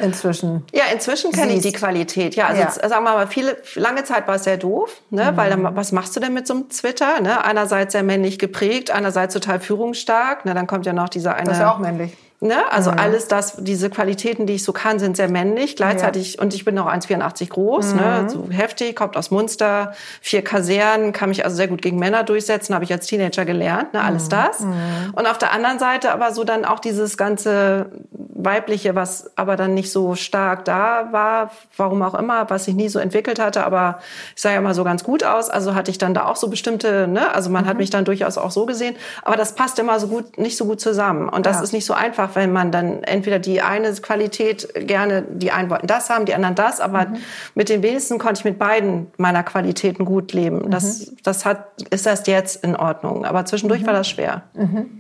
inzwischen. 0.00 0.64
Ja, 0.72 0.85
inzwischen 0.92 1.31
kenne 1.31 1.53
ich 1.53 1.62
die 1.62 1.72
Qualität. 1.72 2.35
Ja, 2.35 2.46
also 2.46 2.61
ja. 2.61 2.66
Jetzt, 2.66 2.76
sagen 2.76 3.05
wir 3.05 3.12
mal, 3.12 3.26
viele, 3.26 3.57
lange 3.74 4.03
Zeit 4.05 4.26
war 4.26 4.37
es 4.37 4.44
sehr 4.44 4.57
doof, 4.57 5.00
ne? 5.11 5.31
Mhm. 5.31 5.37
weil 5.37 5.50
dann, 5.50 5.76
was 5.76 5.92
machst 5.92 6.16
du 6.16 6.20
denn 6.20 6.33
mit 6.33 6.46
so 6.46 6.55
einem 6.55 6.68
Twitter? 6.68 7.20
Ne? 7.20 7.44
Einerseits 7.44 7.92
sehr 7.92 8.03
männlich 8.03 8.38
geprägt, 8.38 8.90
einerseits 8.90 9.35
total 9.35 9.61
führungsstark. 9.61 10.44
Ne? 10.44 10.55
Dann 10.55 10.66
kommt 10.66 10.87
ja 10.87 10.92
noch 10.92 11.09
dieser 11.09 11.35
eine. 11.35 11.44
Das 11.44 11.59
ist 11.59 11.61
ja 11.61 11.72
auch 11.72 11.79
männlich. 11.79 12.16
Ne? 12.42 12.57
Also 12.72 12.90
mhm. 12.90 12.98
alles 12.98 13.29
das, 13.29 13.57
diese 13.59 13.90
Qualitäten, 13.90 14.46
die 14.46 14.55
ich 14.55 14.64
so 14.64 14.72
kann, 14.72 14.98
sind 14.98 15.14
sehr 15.14 15.29
männlich. 15.29 15.76
Gleichzeitig, 15.76 16.35
ja. 16.37 16.42
und 16.42 16.55
ich 16.55 16.64
bin 16.64 16.74
noch 16.74 16.87
1,84 16.87 17.50
groß, 17.50 17.92
ne? 17.92 18.00
mhm. 18.00 18.00
ne? 18.00 18.31
so 18.31 18.48
heftig, 18.50 18.96
kommt 18.96 19.18
aus 19.18 19.31
Munster, 19.31 19.92
vier 20.22 20.42
Kasernen, 20.42 21.12
kann 21.12 21.29
mich 21.29 21.44
also 21.44 21.57
sehr 21.57 21.68
gut 21.68 21.83
gegen 21.83 21.98
Männer 21.98 22.24
durchsetzen, 22.24 22.74
habe 22.74 22.85
ich 22.85 22.92
als 22.92 23.07
Teenager 23.07 23.44
gelernt, 23.44 23.92
ne? 23.92 24.03
alles 24.03 24.24
mhm. 24.24 24.31
das. 24.31 24.61
Mhm. 24.61 24.74
Und 25.12 25.26
auf 25.26 25.37
der 25.37 25.53
anderen 25.53 25.79
Seite 25.79 26.12
aber 26.12 26.33
so 26.33 26.44
dann 26.44 26.64
auch 26.64 26.81
dieses 26.81 27.18
ganze 27.18 27.90
Weibliche, 28.11 28.94
was 28.94 29.37
aber 29.37 29.57
dann 29.57 29.74
nicht 29.74 29.92
so 29.92 30.14
stark 30.14 30.64
da 30.64 31.09
war, 31.11 31.50
warum 31.76 32.00
auch 32.00 32.14
immer, 32.14 32.48
was 32.48 32.64
sich 32.64 32.74
nie 32.74 32.88
so 32.88 32.98
entwickelt 32.98 33.38
hatte, 33.38 33.66
aber 33.66 33.98
ich 34.35 34.40
sah 34.40 34.53
ja 34.53 34.59
immer 34.59 34.72
so 34.72 34.83
ganz 34.83 35.05
gut 35.05 35.24
aus, 35.24 35.50
also 35.50 35.74
hatte 35.74 35.90
ich 35.90 35.98
dann 35.98 36.14
da 36.14 36.24
auch 36.24 36.37
so 36.37 36.48
bestimmte, 36.48 37.07
ne? 37.07 37.35
also 37.35 37.50
man 37.50 37.66
hat 37.66 37.74
mhm. 37.74 37.81
mich 37.81 37.90
dann 37.90 38.07
durchaus 38.07 38.38
auch 38.38 38.50
so 38.50 38.64
gesehen, 38.64 38.96
aber 39.24 39.37
das 39.37 39.55
passt 39.55 39.79
immer 39.79 40.00
so 40.00 40.09
gut, 40.09 40.38
nicht 40.38 40.57
so 40.57 40.64
gut 40.64 40.81
zusammen 40.81 41.29
und 41.29 41.44
das 41.44 41.59
ja. 41.59 41.62
ist 41.62 41.72
nicht 41.72 41.85
so 41.85 41.92
einfach, 41.92 42.29
einfach, 42.30 42.40
wenn 42.40 42.52
man 42.52 42.72
dann 42.72 43.02
entweder 43.02 43.38
die 43.38 43.60
eine 43.60 43.92
Qualität 43.94 44.68
gerne, 44.74 45.22
die 45.28 45.50
einen 45.50 45.70
wollten 45.70 45.86
das 45.86 46.10
haben, 46.10 46.24
die 46.24 46.34
anderen 46.34 46.54
das, 46.54 46.80
aber 46.80 47.06
mhm. 47.06 47.16
mit 47.54 47.68
den 47.68 47.82
wenigsten 47.82 48.18
konnte 48.18 48.40
ich 48.40 48.44
mit 48.44 48.58
beiden 48.58 49.08
meiner 49.16 49.42
Qualitäten 49.42 50.04
gut 50.04 50.32
leben. 50.32 50.66
Mhm. 50.66 50.70
Das, 50.70 51.12
das 51.22 51.44
hat, 51.44 51.66
ist 51.90 52.06
erst 52.06 52.26
jetzt 52.26 52.64
in 52.64 52.76
Ordnung. 52.76 53.24
Aber 53.24 53.44
zwischendurch 53.44 53.82
mhm. 53.82 53.86
war 53.86 53.94
das 53.94 54.08
schwer. 54.08 54.42
Mhm. 54.54 54.99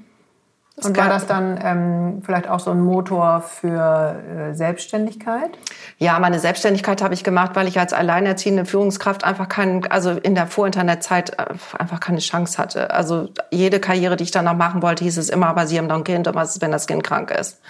Und 0.84 0.96
war 0.96 1.08
das 1.08 1.26
dann 1.26 1.58
ähm, 1.62 2.22
vielleicht 2.24 2.48
auch 2.48 2.60
so 2.60 2.70
ein 2.70 2.80
Motor 2.80 3.42
für 3.42 4.16
äh, 4.50 4.54
Selbstständigkeit? 4.54 5.50
Ja, 5.98 6.18
meine 6.18 6.38
Selbstständigkeit 6.38 7.02
habe 7.02 7.14
ich 7.14 7.24
gemacht, 7.24 7.52
weil 7.54 7.68
ich 7.68 7.78
als 7.78 7.92
alleinerziehende 7.92 8.64
Führungskraft 8.64 9.24
einfach 9.24 9.48
keinen, 9.48 9.86
also 9.86 10.10
in 10.10 10.34
der 10.34 10.46
Vorinternetzeit 10.46 11.36
einfach 11.78 12.00
keine 12.00 12.18
Chance 12.18 12.58
hatte. 12.58 12.90
Also 12.92 13.28
jede 13.50 13.80
Karriere, 13.80 14.16
die 14.16 14.24
ich 14.24 14.30
dann 14.30 14.44
noch 14.44 14.56
machen 14.56 14.82
wollte, 14.82 15.04
hieß 15.04 15.18
es 15.18 15.28
immer, 15.28 15.48
aber 15.48 15.66
Sie 15.66 15.78
haben 15.78 15.88
doch 15.88 15.96
ein 15.96 16.04
Kind, 16.04 16.26
und 16.28 16.34
was 16.34 16.56
ist, 16.56 16.62
wenn 16.62 16.72
das 16.72 16.86
Kind 16.86 17.04
krank 17.04 17.30
ist? 17.30 17.60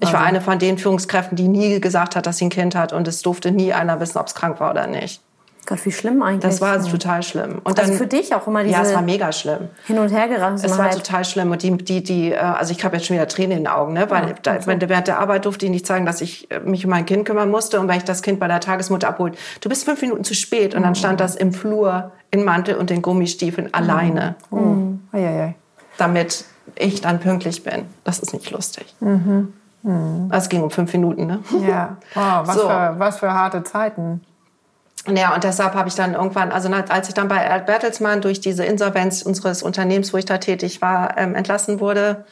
Ich 0.00 0.06
also. 0.06 0.18
war 0.18 0.24
eine 0.24 0.40
von 0.40 0.58
den 0.58 0.78
Führungskräften, 0.78 1.36
die 1.36 1.48
nie 1.48 1.80
gesagt 1.80 2.14
hat, 2.14 2.26
dass 2.26 2.38
sie 2.38 2.46
ein 2.46 2.50
Kind 2.50 2.74
hat 2.74 2.92
und 2.92 3.08
es 3.08 3.22
durfte 3.22 3.50
nie 3.50 3.72
einer 3.72 3.98
wissen, 4.00 4.18
ob 4.18 4.28
es 4.28 4.34
krank 4.34 4.60
war 4.60 4.70
oder 4.70 4.86
nicht. 4.86 5.20
Gott, 5.68 5.84
wie 5.84 5.92
schlimm 5.92 6.22
eigentlich. 6.22 6.40
Das 6.40 6.62
war 6.62 6.72
also 6.72 6.90
total 6.90 7.22
schlimm. 7.22 7.60
Und 7.62 7.78
also 7.78 7.90
dann, 7.90 7.98
für 7.98 8.06
dich 8.06 8.34
auch 8.34 8.46
immer 8.46 8.62
diese 8.62 8.74
Ja, 8.74 8.82
es 8.82 8.94
war 8.94 9.02
mega 9.02 9.30
schlimm. 9.32 9.68
Hin 9.86 9.98
und 9.98 10.08
her 10.08 10.26
geraten. 10.26 10.54
Es 10.54 10.78
war 10.78 10.90
total 10.90 11.26
schlimm. 11.26 11.50
Und 11.50 11.62
die, 11.62 11.76
die, 11.76 12.02
die, 12.02 12.32
äh, 12.32 12.38
also 12.38 12.72
ich 12.72 12.82
habe 12.86 12.96
jetzt 12.96 13.04
schon 13.04 13.16
wieder 13.16 13.28
Tränen 13.28 13.58
in 13.58 13.64
den 13.64 13.66
Augen, 13.66 13.92
ne? 13.92 14.08
Weil 14.08 14.28
ja, 14.28 14.34
da, 14.42 14.66
während 14.66 15.08
der 15.08 15.18
Arbeit 15.18 15.44
durfte 15.44 15.66
ich 15.66 15.70
nicht 15.70 15.86
zeigen, 15.86 16.06
dass 16.06 16.22
ich 16.22 16.50
äh, 16.50 16.60
mich 16.60 16.86
um 16.86 16.90
mein 16.90 17.04
Kind 17.04 17.26
kümmern 17.26 17.50
musste. 17.50 17.80
Und 17.80 17.88
weil 17.88 17.98
ich 17.98 18.04
das 18.04 18.22
Kind 18.22 18.40
bei 18.40 18.48
der 18.48 18.60
Tagesmutter 18.60 19.10
abholt, 19.10 19.36
du 19.60 19.68
bist 19.68 19.84
fünf 19.84 20.00
Minuten 20.00 20.24
zu 20.24 20.34
spät. 20.34 20.74
Und 20.74 20.84
dann 20.84 20.94
stand 20.94 21.20
das 21.20 21.36
im 21.36 21.52
Flur 21.52 22.12
in 22.30 22.44
Mantel 22.44 22.76
und 22.76 22.88
den 22.88 23.02
Gummistiefeln 23.02 23.66
mhm. 23.66 23.74
alleine. 23.74 24.36
Mhm. 24.50 25.00
Mhm. 25.12 25.54
Damit 25.98 26.46
ich 26.76 27.02
dann 27.02 27.20
pünktlich 27.20 27.62
bin. 27.62 27.84
Das 28.04 28.20
ist 28.20 28.32
nicht 28.32 28.50
lustig. 28.52 28.94
Mhm. 29.00 29.52
Mhm. 29.82 30.28
Also 30.30 30.44
es 30.44 30.48
ging 30.48 30.62
um 30.62 30.70
fünf 30.70 30.94
Minuten, 30.94 31.26
ne? 31.26 31.40
Ja. 31.68 31.98
Wow, 32.14 32.22
was, 32.46 32.56
so. 32.56 32.62
für, 32.62 32.94
was 32.96 33.18
für 33.18 33.32
harte 33.34 33.62
Zeiten. 33.64 34.22
Ja, 35.06 35.34
und 35.34 35.44
deshalb 35.44 35.74
habe 35.74 35.88
ich 35.88 35.94
dann 35.94 36.14
irgendwann, 36.14 36.50
also 36.50 36.68
als 36.70 37.08
ich 37.08 37.14
dann 37.14 37.28
bei 37.28 37.58
Bertelsmann 37.60 38.20
durch 38.20 38.40
diese 38.40 38.64
Insolvenz 38.64 39.22
unseres 39.22 39.62
Unternehmens, 39.62 40.12
wo 40.12 40.18
ich 40.18 40.24
da 40.24 40.38
tätig 40.38 40.82
war, 40.82 41.16
ähm, 41.16 41.34
entlassen 41.34 41.80
wurde 41.80 42.24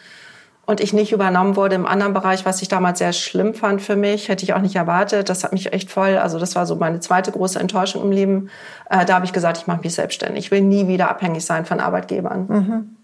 und 0.66 0.80
ich 0.80 0.92
nicht 0.92 1.12
übernommen 1.12 1.56
wurde 1.56 1.76
im 1.76 1.86
anderen 1.86 2.12
Bereich, 2.12 2.44
was 2.44 2.60
ich 2.60 2.68
damals 2.68 2.98
sehr 2.98 3.12
schlimm 3.12 3.54
fand 3.54 3.80
für 3.80 3.96
mich, 3.96 4.28
hätte 4.28 4.44
ich 4.44 4.52
auch 4.52 4.60
nicht 4.60 4.76
erwartet. 4.76 5.28
Das 5.28 5.44
hat 5.44 5.52
mich 5.52 5.72
echt 5.72 5.90
voll, 5.90 6.18
also 6.18 6.38
das 6.38 6.56
war 6.56 6.66
so 6.66 6.76
meine 6.76 7.00
zweite 7.00 7.30
große 7.30 7.58
Enttäuschung 7.58 8.02
im 8.02 8.10
Leben. 8.10 8.50
Äh, 8.90 9.04
da 9.04 9.14
habe 9.14 9.24
ich 9.24 9.32
gesagt, 9.32 9.58
ich 9.58 9.66
mache 9.66 9.80
mich 9.82 9.94
selbstständig. 9.94 10.46
Ich 10.46 10.50
will 10.50 10.60
nie 10.60 10.88
wieder 10.88 11.08
abhängig 11.08 11.46
sein 11.46 11.64
von 11.64 11.80
Arbeitgebern. 11.80 12.46
Mhm. 12.48 12.96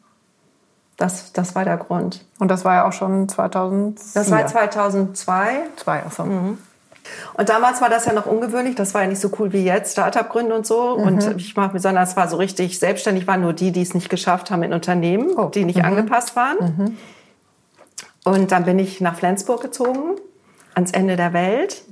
Das, 0.97 1.33
das 1.33 1.55
war 1.55 1.65
der 1.65 1.79
Grund. 1.79 2.25
Und 2.39 2.49
das 2.49 2.65
war 2.65 2.75
ja 2.75 2.85
auch 2.87 2.93
schon 2.93 3.29
2000. 3.29 3.99
Das 4.15 4.31
war 4.31 4.47
2002. 4.47 5.49
Zwei, 5.77 6.05
achso. 6.05 6.25
Mhm. 6.25 6.59
Und 7.35 7.49
damals 7.49 7.81
war 7.81 7.89
das 7.89 8.07
ja 8.07 8.13
noch 8.13 8.27
ungewöhnlich, 8.27 8.75
das 8.75 8.95
war 8.95 9.03
ja 9.03 9.09
nicht 9.09 9.21
so 9.21 9.31
cool 9.39 9.53
wie 9.53 9.65
jetzt, 9.65 9.93
Startup 9.93 10.29
gründen 10.29 10.53
und 10.53 10.67
so. 10.67 10.99
Mhm. 10.99 11.05
Und 11.05 11.37
ich 11.37 11.57
mache 11.57 11.75
mir, 11.75 11.81
sondern 11.81 12.05
es 12.05 12.17
war 12.17 12.29
so 12.29 12.37
richtig 12.37 12.79
selbstständig, 12.79 13.27
waren 13.27 13.41
nur 13.41 13.53
die, 13.53 13.73
die 13.73 13.83
es 13.83 13.95
nicht 13.95 14.09
geschafft 14.09 14.51
haben 14.51 14.63
in 14.63 14.73
Unternehmen, 14.73 15.31
Oh. 15.37 15.47
die 15.47 15.65
nicht 15.65 15.85
angepasst 15.85 16.37
waren. 16.37 16.97
Und 18.25 18.53
dann 18.53 18.65
bin 18.65 18.79
ich 18.79 19.01
nach 19.01 19.17
Flensburg 19.17 19.61
gezogen, 19.63 20.17
ans 20.75 20.93
Ende 20.93 21.17
der 21.17 21.33
Welt, 21.33 21.83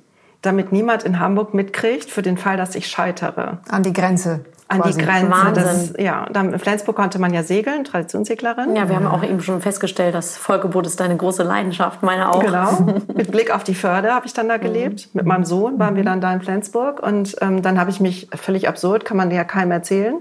damit 0.42 0.72
niemand 0.72 1.02
in 1.02 1.18
Hamburg 1.18 1.54
mitkriegt, 1.54 2.10
für 2.10 2.22
den 2.22 2.38
Fall, 2.38 2.56
dass 2.56 2.74
ich 2.74 2.86
scheitere. 2.86 3.58
An 3.68 3.82
die 3.82 3.92
Grenze. 3.92 4.44
An 4.70 4.82
die 4.82 4.96
Grenze. 4.96 5.30
Wahnsinn. 5.30 5.64
Das, 5.64 5.92
ja, 5.98 6.26
dann, 6.30 6.52
in 6.52 6.58
Flensburg 6.60 6.94
konnte 6.94 7.18
man 7.18 7.34
ja 7.34 7.42
segeln, 7.42 7.82
Traditionsseglerin. 7.84 8.76
Ja, 8.76 8.88
wir 8.88 8.94
haben 8.96 9.06
auch 9.08 9.22
eben 9.24 9.40
schon 9.42 9.60
festgestellt, 9.60 10.14
dass 10.14 10.36
Vollgeburt 10.36 10.86
ist 10.86 11.00
deine 11.00 11.16
große 11.16 11.42
Leidenschaft, 11.42 12.02
meine 12.04 12.30
auch. 12.30 12.40
Genau. 12.40 12.78
Mit 13.14 13.32
Blick 13.32 13.52
auf 13.54 13.64
die 13.64 13.74
Förde 13.74 14.14
habe 14.14 14.26
ich 14.26 14.32
dann 14.32 14.48
da 14.48 14.58
Mhm. 14.58 14.60
gelebt. 14.62 15.08
Mit 15.14 15.26
meinem 15.26 15.44
Sohn 15.44 15.78
waren 15.80 15.96
wir 15.96 16.04
dann 16.04 16.20
da 16.20 16.32
in 16.32 16.40
Flensburg. 16.40 17.02
Und 17.02 17.36
ähm, 17.40 17.62
dann 17.62 17.80
habe 17.80 17.90
ich 17.90 17.98
mich, 18.00 18.28
völlig 18.34 18.68
absurd, 18.68 19.04
kann 19.04 19.16
man 19.16 19.30
ja 19.32 19.42
keinem 19.44 19.72
erzählen, 19.72 20.14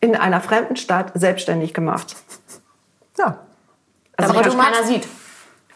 in 0.00 0.16
einer 0.16 0.40
fremden 0.40 0.76
Stadt 0.76 1.12
selbstständig 1.14 1.74
gemacht. 1.74 2.16
Ja. 3.18 3.38
Also 4.16 4.32
Aber 4.32 4.46
ich 4.46 4.54
du 4.54 4.58
keiner 4.58 4.82
sieht. 4.84 5.06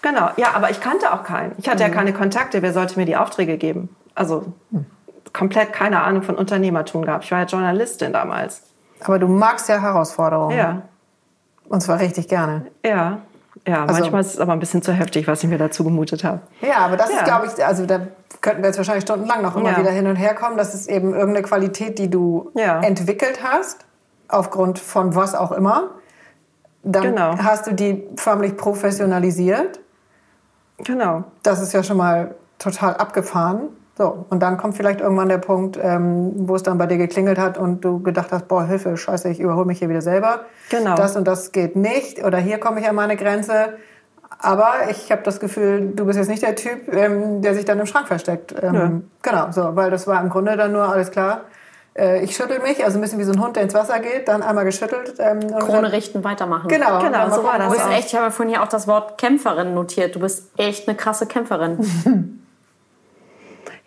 Genau, 0.00 0.30
ja, 0.36 0.54
aber 0.54 0.70
ich 0.70 0.80
kannte 0.80 1.12
auch 1.12 1.24
keinen. 1.24 1.52
Ich 1.58 1.68
hatte 1.68 1.82
Mhm. 1.84 1.90
ja 1.90 1.94
keine 1.94 2.12
Kontakte. 2.12 2.62
Wer 2.62 2.72
sollte 2.72 2.98
mir 2.98 3.04
die 3.04 3.16
Aufträge 3.16 3.58
geben? 3.58 3.88
Also 4.14 4.52
komplett 5.38 5.72
keine 5.72 6.02
Ahnung 6.02 6.22
von 6.22 6.34
Unternehmertum 6.36 7.04
gehabt. 7.04 7.24
Ich 7.24 7.30
war 7.30 7.40
ja 7.40 7.44
Journalistin 7.46 8.12
damals. 8.12 8.62
Aber 9.04 9.18
du 9.18 9.28
magst 9.28 9.68
ja 9.68 9.80
Herausforderungen. 9.80 10.56
Ja, 10.58 10.82
Und 11.68 11.80
zwar 11.82 12.00
richtig 12.00 12.28
gerne. 12.28 12.66
ja. 12.84 13.18
Ja, 13.66 13.82
Also- 13.84 14.00
manchmal 14.00 14.20
ist 14.20 14.34
es 14.34 14.40
aber 14.40 14.52
ein 14.52 14.60
bisschen 14.60 14.82
zu 14.82 14.92
heftig, 14.92 15.26
was 15.26 15.42
ich 15.42 15.48
mir 15.50 15.58
dazu 15.58 15.82
gemutet 15.84 16.22
habe. 16.24 16.40
Ja, 16.62 16.76
aber 16.78 16.96
das 16.96 17.10
Ja. 17.10 17.16
ist, 17.18 17.24
glaube 17.24 17.46
ich, 17.46 17.64
also 17.66 17.86
da 17.86 18.00
könnten 18.40 18.62
wir 18.62 18.68
jetzt 18.68 18.76
wahrscheinlich 18.78 19.02
stundenlang 19.02 19.42
noch 19.42 19.56
immer 19.56 19.72
Ja. 19.72 19.78
wieder 19.78 19.90
hin 19.90 20.06
und 20.06 20.14
her 20.16 20.34
kommen. 20.34 20.56
Das 20.56 20.74
ist 20.74 20.88
eben 20.88 21.12
irgendeine 21.12 21.42
Qualität, 21.42 21.98
die 21.98 22.08
du 22.08 22.50
Ja. 22.54 22.80
entwickelt 22.80 23.40
hast, 23.42 23.84
aufgrund 24.28 24.78
von 24.78 25.14
was 25.16 25.34
auch 25.34 25.50
immer. 25.52 25.90
Dann 26.84 27.02
Genau. 27.02 27.36
hast 27.38 27.66
du 27.66 27.74
die 27.74 28.06
förmlich 28.16 28.56
professionalisiert. 28.56 29.80
Genau. 30.78 31.24
Das 31.42 31.60
ist 31.60 31.72
ja 31.72 31.82
schon 31.82 31.96
mal 31.96 32.36
total 32.58 32.94
abgefahren. 32.96 33.68
So, 33.98 34.26
und 34.30 34.40
dann 34.44 34.58
kommt 34.58 34.76
vielleicht 34.76 35.00
irgendwann 35.00 35.28
der 35.28 35.38
Punkt, 35.38 35.76
ähm, 35.82 36.30
wo 36.48 36.54
es 36.54 36.62
dann 36.62 36.78
bei 36.78 36.86
dir 36.86 36.98
geklingelt 36.98 37.36
hat 37.36 37.58
und 37.58 37.84
du 37.84 38.00
gedacht 38.00 38.28
hast, 38.30 38.46
boah, 38.46 38.64
Hilfe, 38.64 38.96
scheiße, 38.96 39.28
ich 39.28 39.40
überhole 39.40 39.66
mich 39.66 39.80
hier 39.80 39.88
wieder 39.88 40.02
selber. 40.02 40.42
Genau. 40.70 40.94
Das 40.94 41.16
und 41.16 41.26
das 41.26 41.50
geht 41.50 41.74
nicht 41.74 42.24
oder 42.24 42.38
hier 42.38 42.58
komme 42.58 42.78
ich 42.80 42.88
an 42.88 42.94
meine 42.94 43.16
Grenze. 43.16 43.74
Aber 44.40 44.72
ich 44.90 45.10
habe 45.10 45.22
das 45.24 45.40
Gefühl, 45.40 45.90
du 45.96 46.04
bist 46.06 46.16
jetzt 46.16 46.28
nicht 46.28 46.44
der 46.44 46.54
Typ, 46.54 46.94
ähm, 46.94 47.42
der 47.42 47.54
sich 47.56 47.64
dann 47.64 47.80
im 47.80 47.86
Schrank 47.86 48.06
versteckt. 48.06 48.54
Ähm, 48.62 48.72
Nö. 48.72 49.00
Genau, 49.22 49.50
so, 49.50 49.74
weil 49.74 49.90
das 49.90 50.06
war 50.06 50.22
im 50.22 50.28
Grunde 50.28 50.56
dann 50.56 50.70
nur 50.70 50.84
alles 50.84 51.10
klar. 51.10 51.40
Äh, 51.98 52.22
ich 52.22 52.36
schüttel 52.36 52.60
mich, 52.60 52.84
also 52.84 52.98
ein 52.98 53.00
bisschen 53.00 53.18
wie 53.18 53.24
so 53.24 53.32
ein 53.32 53.42
Hund, 53.42 53.56
der 53.56 53.64
ins 53.64 53.74
Wasser 53.74 53.98
geht, 53.98 54.28
dann 54.28 54.44
einmal 54.44 54.64
geschüttelt. 54.64 55.14
Ähm, 55.18 55.38
und 55.40 55.58
Krone 55.58 55.82
dann- 55.82 55.90
richten, 55.90 56.22
weitermachen. 56.22 56.68
Genau, 56.68 57.00
Genau, 57.00 57.30
so 57.30 57.42
war 57.42 57.54
Du 57.54 57.58
das 57.58 57.68
wo 57.68 57.72
bist 57.72 57.86
echt, 57.90 58.06
ich 58.08 58.14
habe 58.14 58.26
ja 58.26 58.30
vorhin 58.30 58.54
hier 58.54 58.62
auch 58.62 58.68
das 58.68 58.86
Wort 58.86 59.18
Kämpferin 59.18 59.74
notiert. 59.74 60.14
Du 60.14 60.20
bist 60.20 60.52
echt 60.56 60.86
eine 60.86 60.96
krasse 60.96 61.26
Kämpferin. 61.26 62.37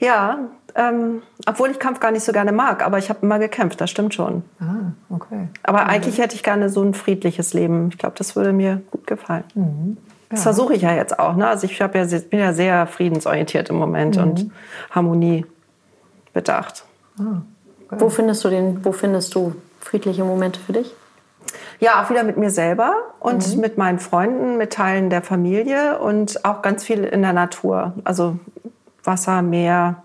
Ja, 0.02 0.40
ähm, 0.74 1.22
obwohl 1.48 1.70
ich 1.70 1.78
Kampf 1.80 2.00
gar 2.00 2.10
nicht 2.12 2.24
so 2.24 2.32
gerne 2.32 2.52
mag, 2.52 2.84
aber 2.84 2.98
ich 2.98 3.10
habe 3.10 3.20
immer 3.22 3.38
gekämpft, 3.38 3.80
das 3.82 3.92
stimmt 3.92 4.16
schon. 4.16 4.44
Ah, 4.60 4.94
okay. 5.14 5.48
Aber 5.62 5.86
eigentlich 5.86 6.18
hätte 6.18 6.34
ich 6.36 6.42
gerne 6.42 6.70
so 6.70 6.82
ein 6.82 6.96
friedliches 6.96 7.54
Leben. 7.54 7.90
Ich 7.90 8.00
glaube, 8.00 8.16
das 8.18 8.36
würde 8.36 8.52
mir 8.52 8.82
gut 8.90 9.06
gefallen. 9.06 9.44
Mhm. 9.54 9.98
Das 10.30 10.42
versuche 10.44 10.74
ich 10.74 10.82
ja 10.82 10.94
jetzt 10.96 11.20
auch. 11.20 11.36
Ne? 11.36 11.46
Also 11.48 11.66
ich 11.66 11.78
ja, 11.78 11.88
bin 11.88 12.08
ja 12.32 12.54
sehr 12.54 12.88
friedensorientiert 12.88 13.70
im 13.70 13.76
Moment 13.76 14.16
Mhm. 14.16 14.24
und 14.24 14.52
Harmonie 14.90 15.46
bedacht. 16.34 16.86
Wo 17.92 18.10
findest 18.10 18.44
du 18.44 18.50
den, 18.50 18.84
wo 18.84 18.92
findest 18.94 19.36
du 19.36 19.54
friedliche 19.82 20.24
Momente 20.24 20.60
für 20.60 20.74
dich? 20.74 20.96
Ja, 21.80 22.02
auch 22.02 22.10
wieder 22.10 22.24
mit 22.24 22.38
mir 22.38 22.50
selber 22.50 22.94
und 23.20 23.56
Mhm. 23.56 23.62
mit 23.62 23.78
meinen 23.78 24.00
Freunden, 24.00 24.58
mit 24.58 24.74
Teilen 24.74 25.10
der 25.10 25.22
Familie 25.22 26.00
und 26.00 26.44
auch 26.46 26.62
ganz 26.62 26.84
viel 26.86 27.04
in 27.04 27.22
der 27.22 27.34
Natur. 27.34 27.94
Also 28.06 28.40
Wasser, 29.04 29.42
Meer, 29.42 30.04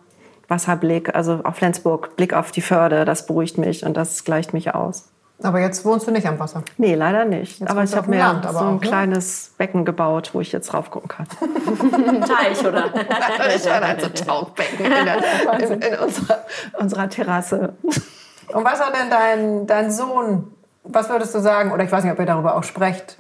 Wasserblick, 0.48 1.14
also 1.14 1.40
auf 1.44 1.56
Flensburg, 1.56 2.16
Blick 2.16 2.32
auf 2.32 2.52
die 2.52 2.60
Förde, 2.62 3.04
das 3.04 3.26
beruhigt 3.26 3.58
mich 3.58 3.84
und 3.84 3.96
das 3.96 4.24
gleicht 4.24 4.52
mich 4.52 4.74
aus. 4.74 5.08
Aber 5.42 5.60
jetzt 5.60 5.84
wohnst 5.84 6.06
du 6.06 6.12
nicht 6.12 6.26
am 6.26 6.38
Wasser. 6.38 6.62
Nee, 6.78 6.94
leider 6.94 7.26
nicht. 7.26 7.60
Jetzt 7.60 7.70
aber 7.70 7.84
ich 7.84 7.94
habe 7.94 8.08
mir 8.08 8.18
Land, 8.18 8.44
so 8.44 8.56
ein 8.56 8.56
auch, 8.56 8.72
ne? 8.72 8.78
kleines 8.80 9.52
Becken 9.58 9.84
gebaut, 9.84 10.30
wo 10.32 10.40
ich 10.40 10.50
jetzt 10.50 10.72
drauf 10.72 10.90
gucken 10.90 11.08
kann. 11.08 11.26
Ein 12.08 12.22
Teich, 12.22 12.64
oder? 12.64 12.86
ich 13.54 13.70
habe 13.70 13.84
also 13.84 14.08
Tauchbecken 14.08 14.86
in, 14.86 14.92
der, 15.04 15.60
in, 15.60 15.82
in 15.82 15.98
unserer, 15.98 16.38
unserer 16.78 17.08
Terrasse. 17.10 17.74
Und 18.48 18.64
was 18.64 18.80
hat 18.80 18.94
denn 18.94 19.10
dein, 19.10 19.66
dein 19.66 19.90
Sohn, 19.90 20.52
was 20.84 21.10
würdest 21.10 21.34
du 21.34 21.40
sagen, 21.40 21.70
oder 21.70 21.84
ich 21.84 21.92
weiß 21.92 22.04
nicht, 22.04 22.12
ob 22.14 22.18
ihr 22.18 22.26
darüber 22.26 22.56
auch 22.56 22.64
sprecht, 22.64 23.18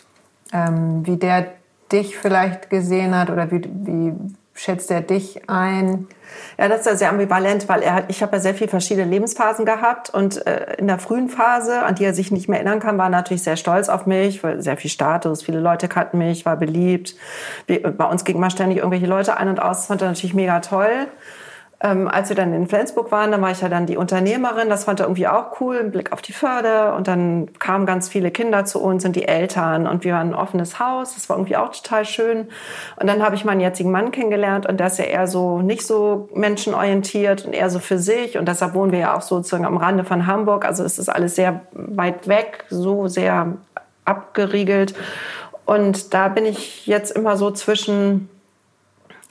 ähm, 0.54 1.06
wie 1.06 1.18
der 1.18 1.48
dich 1.92 2.16
vielleicht 2.16 2.70
gesehen 2.70 3.14
hat 3.14 3.28
oder 3.28 3.50
wie, 3.50 3.62
wie 3.62 4.14
schätzt 4.56 4.90
er 4.90 5.02
dich 5.02 5.48
ein? 5.48 6.08
Ja, 6.58 6.68
das 6.68 6.80
ist 6.80 6.86
ja 6.86 6.96
sehr 6.96 7.10
ambivalent, 7.10 7.68
weil 7.68 7.82
er 7.82 7.94
hat, 7.94 8.04
ich 8.08 8.22
habe 8.22 8.36
ja 8.36 8.42
sehr 8.42 8.54
viele 8.54 8.68
verschiedene 8.68 9.08
Lebensphasen 9.08 9.64
gehabt 9.64 10.10
und 10.10 10.44
äh, 10.46 10.74
in 10.78 10.88
der 10.88 10.98
frühen 10.98 11.28
Phase, 11.28 11.82
an 11.82 11.94
die 11.94 12.04
er 12.04 12.14
sich 12.14 12.30
nicht 12.30 12.48
mehr 12.48 12.58
erinnern 12.58 12.80
kann, 12.80 12.98
war 12.98 13.06
er 13.06 13.10
natürlich 13.10 13.42
sehr 13.42 13.56
stolz 13.56 13.88
auf 13.88 14.06
mich, 14.06 14.42
weil 14.42 14.60
sehr 14.62 14.76
viel 14.76 14.90
Status, 14.90 15.42
viele 15.44 15.60
Leute 15.60 15.86
kannten 15.88 16.18
mich, 16.18 16.44
war 16.44 16.56
beliebt. 16.56 17.14
Bei 17.66 18.04
uns 18.06 18.24
gingen 18.24 18.40
mal 18.40 18.50
ständig 18.50 18.78
irgendwelche 18.78 19.06
Leute 19.06 19.36
ein 19.36 19.48
und 19.48 19.60
aus, 19.60 19.78
das 19.78 19.86
fand 19.86 20.02
er 20.02 20.08
natürlich 20.08 20.34
mega 20.34 20.60
toll. 20.60 21.06
Ähm, 21.86 22.08
als 22.08 22.30
wir 22.30 22.36
dann 22.36 22.52
in 22.52 22.66
Flensburg 22.66 23.12
waren, 23.12 23.30
dann 23.30 23.40
war 23.42 23.52
ich 23.52 23.60
ja 23.60 23.68
dann 23.68 23.86
die 23.86 23.96
Unternehmerin. 23.96 24.68
Das 24.68 24.84
fand 24.84 24.98
er 24.98 25.06
irgendwie 25.06 25.28
auch 25.28 25.60
cool, 25.60 25.78
ein 25.78 25.92
Blick 25.92 26.12
auf 26.12 26.20
die 26.20 26.32
Förde. 26.32 26.92
Und 26.94 27.06
dann 27.06 27.48
kamen 27.60 27.86
ganz 27.86 28.08
viele 28.08 28.32
Kinder 28.32 28.64
zu 28.64 28.82
uns 28.82 29.04
und 29.04 29.14
die 29.14 29.28
Eltern. 29.28 29.86
Und 29.86 30.02
wir 30.02 30.14
waren 30.14 30.30
ein 30.30 30.34
offenes 30.34 30.80
Haus. 30.80 31.14
Das 31.14 31.28
war 31.28 31.36
irgendwie 31.36 31.56
auch 31.56 31.70
total 31.70 32.04
schön. 32.04 32.48
Und 32.96 33.06
dann 33.06 33.22
habe 33.22 33.36
ich 33.36 33.44
meinen 33.44 33.60
jetzigen 33.60 33.92
Mann 33.92 34.10
kennengelernt. 34.10 34.66
Und 34.66 34.80
der 34.80 34.88
ist 34.88 34.98
ja 34.98 35.04
eher 35.04 35.28
so 35.28 35.60
nicht 35.60 35.86
so 35.86 36.28
menschenorientiert 36.34 37.46
und 37.46 37.52
eher 37.52 37.70
so 37.70 37.78
für 37.78 37.98
sich. 37.98 38.36
Und 38.36 38.48
deshalb 38.48 38.74
wohnen 38.74 38.90
wir 38.90 38.98
ja 38.98 39.16
auch 39.16 39.22
sozusagen 39.22 39.64
am 39.64 39.76
Rande 39.76 40.02
von 40.02 40.26
Hamburg. 40.26 40.64
Also 40.64 40.82
es 40.82 40.98
ist 40.98 41.08
alles 41.08 41.36
sehr 41.36 41.60
weit 41.70 42.26
weg, 42.26 42.64
so 42.68 43.06
sehr 43.06 43.52
abgeriegelt. 44.04 44.94
Und 45.66 46.14
da 46.14 46.26
bin 46.26 46.46
ich 46.46 46.86
jetzt 46.88 47.12
immer 47.12 47.36
so 47.36 47.52
zwischen 47.52 48.28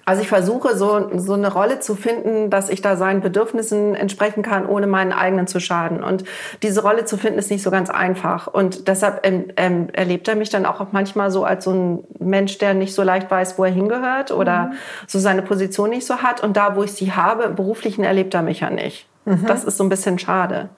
also 0.06 0.22
ich 0.22 0.28
versuche 0.28 0.78
so, 0.78 1.10
so 1.18 1.34
eine 1.34 1.52
Rolle 1.52 1.80
zu 1.80 1.96
finden, 1.96 2.52
dass 2.52 2.70
ich 2.70 2.82
da 2.82 2.96
seinen 2.96 3.22
Bedürfnissen 3.22 3.96
entsprechen 3.96 4.44
kann, 4.44 4.68
ohne 4.68 4.86
meinen 4.86 5.12
eigenen 5.12 5.48
zu 5.48 5.60
schaden. 5.60 6.04
Und 6.04 6.24
diese 6.62 6.84
Rolle 6.84 7.06
zu 7.06 7.18
finden 7.18 7.40
ist 7.40 7.50
nicht 7.50 7.64
so 7.64 7.72
ganz 7.72 7.90
einfach. 7.90 8.46
Und 8.46 8.88
deshalb 8.88 9.22
ähm, 9.24 9.90
erlebt 9.94 10.28
er 10.28 10.36
mich 10.36 10.52
dann 10.52 10.68
auch 10.68 10.86
manchmal 10.92 11.32
so 11.32 11.44
als 11.44 11.66
so 11.66 11.72
ein 11.72 12.04
Mensch, 12.20 12.60
der 12.60 12.76
nicht 12.76 12.94
so 12.94 13.02
leicht 13.02 13.32
weiß, 13.32 13.58
wo 13.58 13.64
er 13.66 13.72
hingehört 13.72 14.30
oder 14.32 14.72
so 15.08 15.18
seine 15.18 15.42
Position 15.42 15.90
nicht 15.90 16.06
so 16.06 16.18
hat. 16.18 16.44
Und 16.44 16.56
da, 16.56 16.76
wo 16.76 16.84
ich 16.84 16.94
sie 16.94 17.14
habe, 17.14 17.44
im 17.44 17.56
beruflichen 17.56 18.04
erlebt 18.04 18.36
er 18.36 18.44
mich 18.44 18.60
ja 18.60 18.70
nicht. 18.70 19.08
Das 19.48 19.64
ist 19.64 19.78
so 19.78 19.84
ein 19.84 19.90
bisschen 19.90 20.20
schade. 20.20 20.70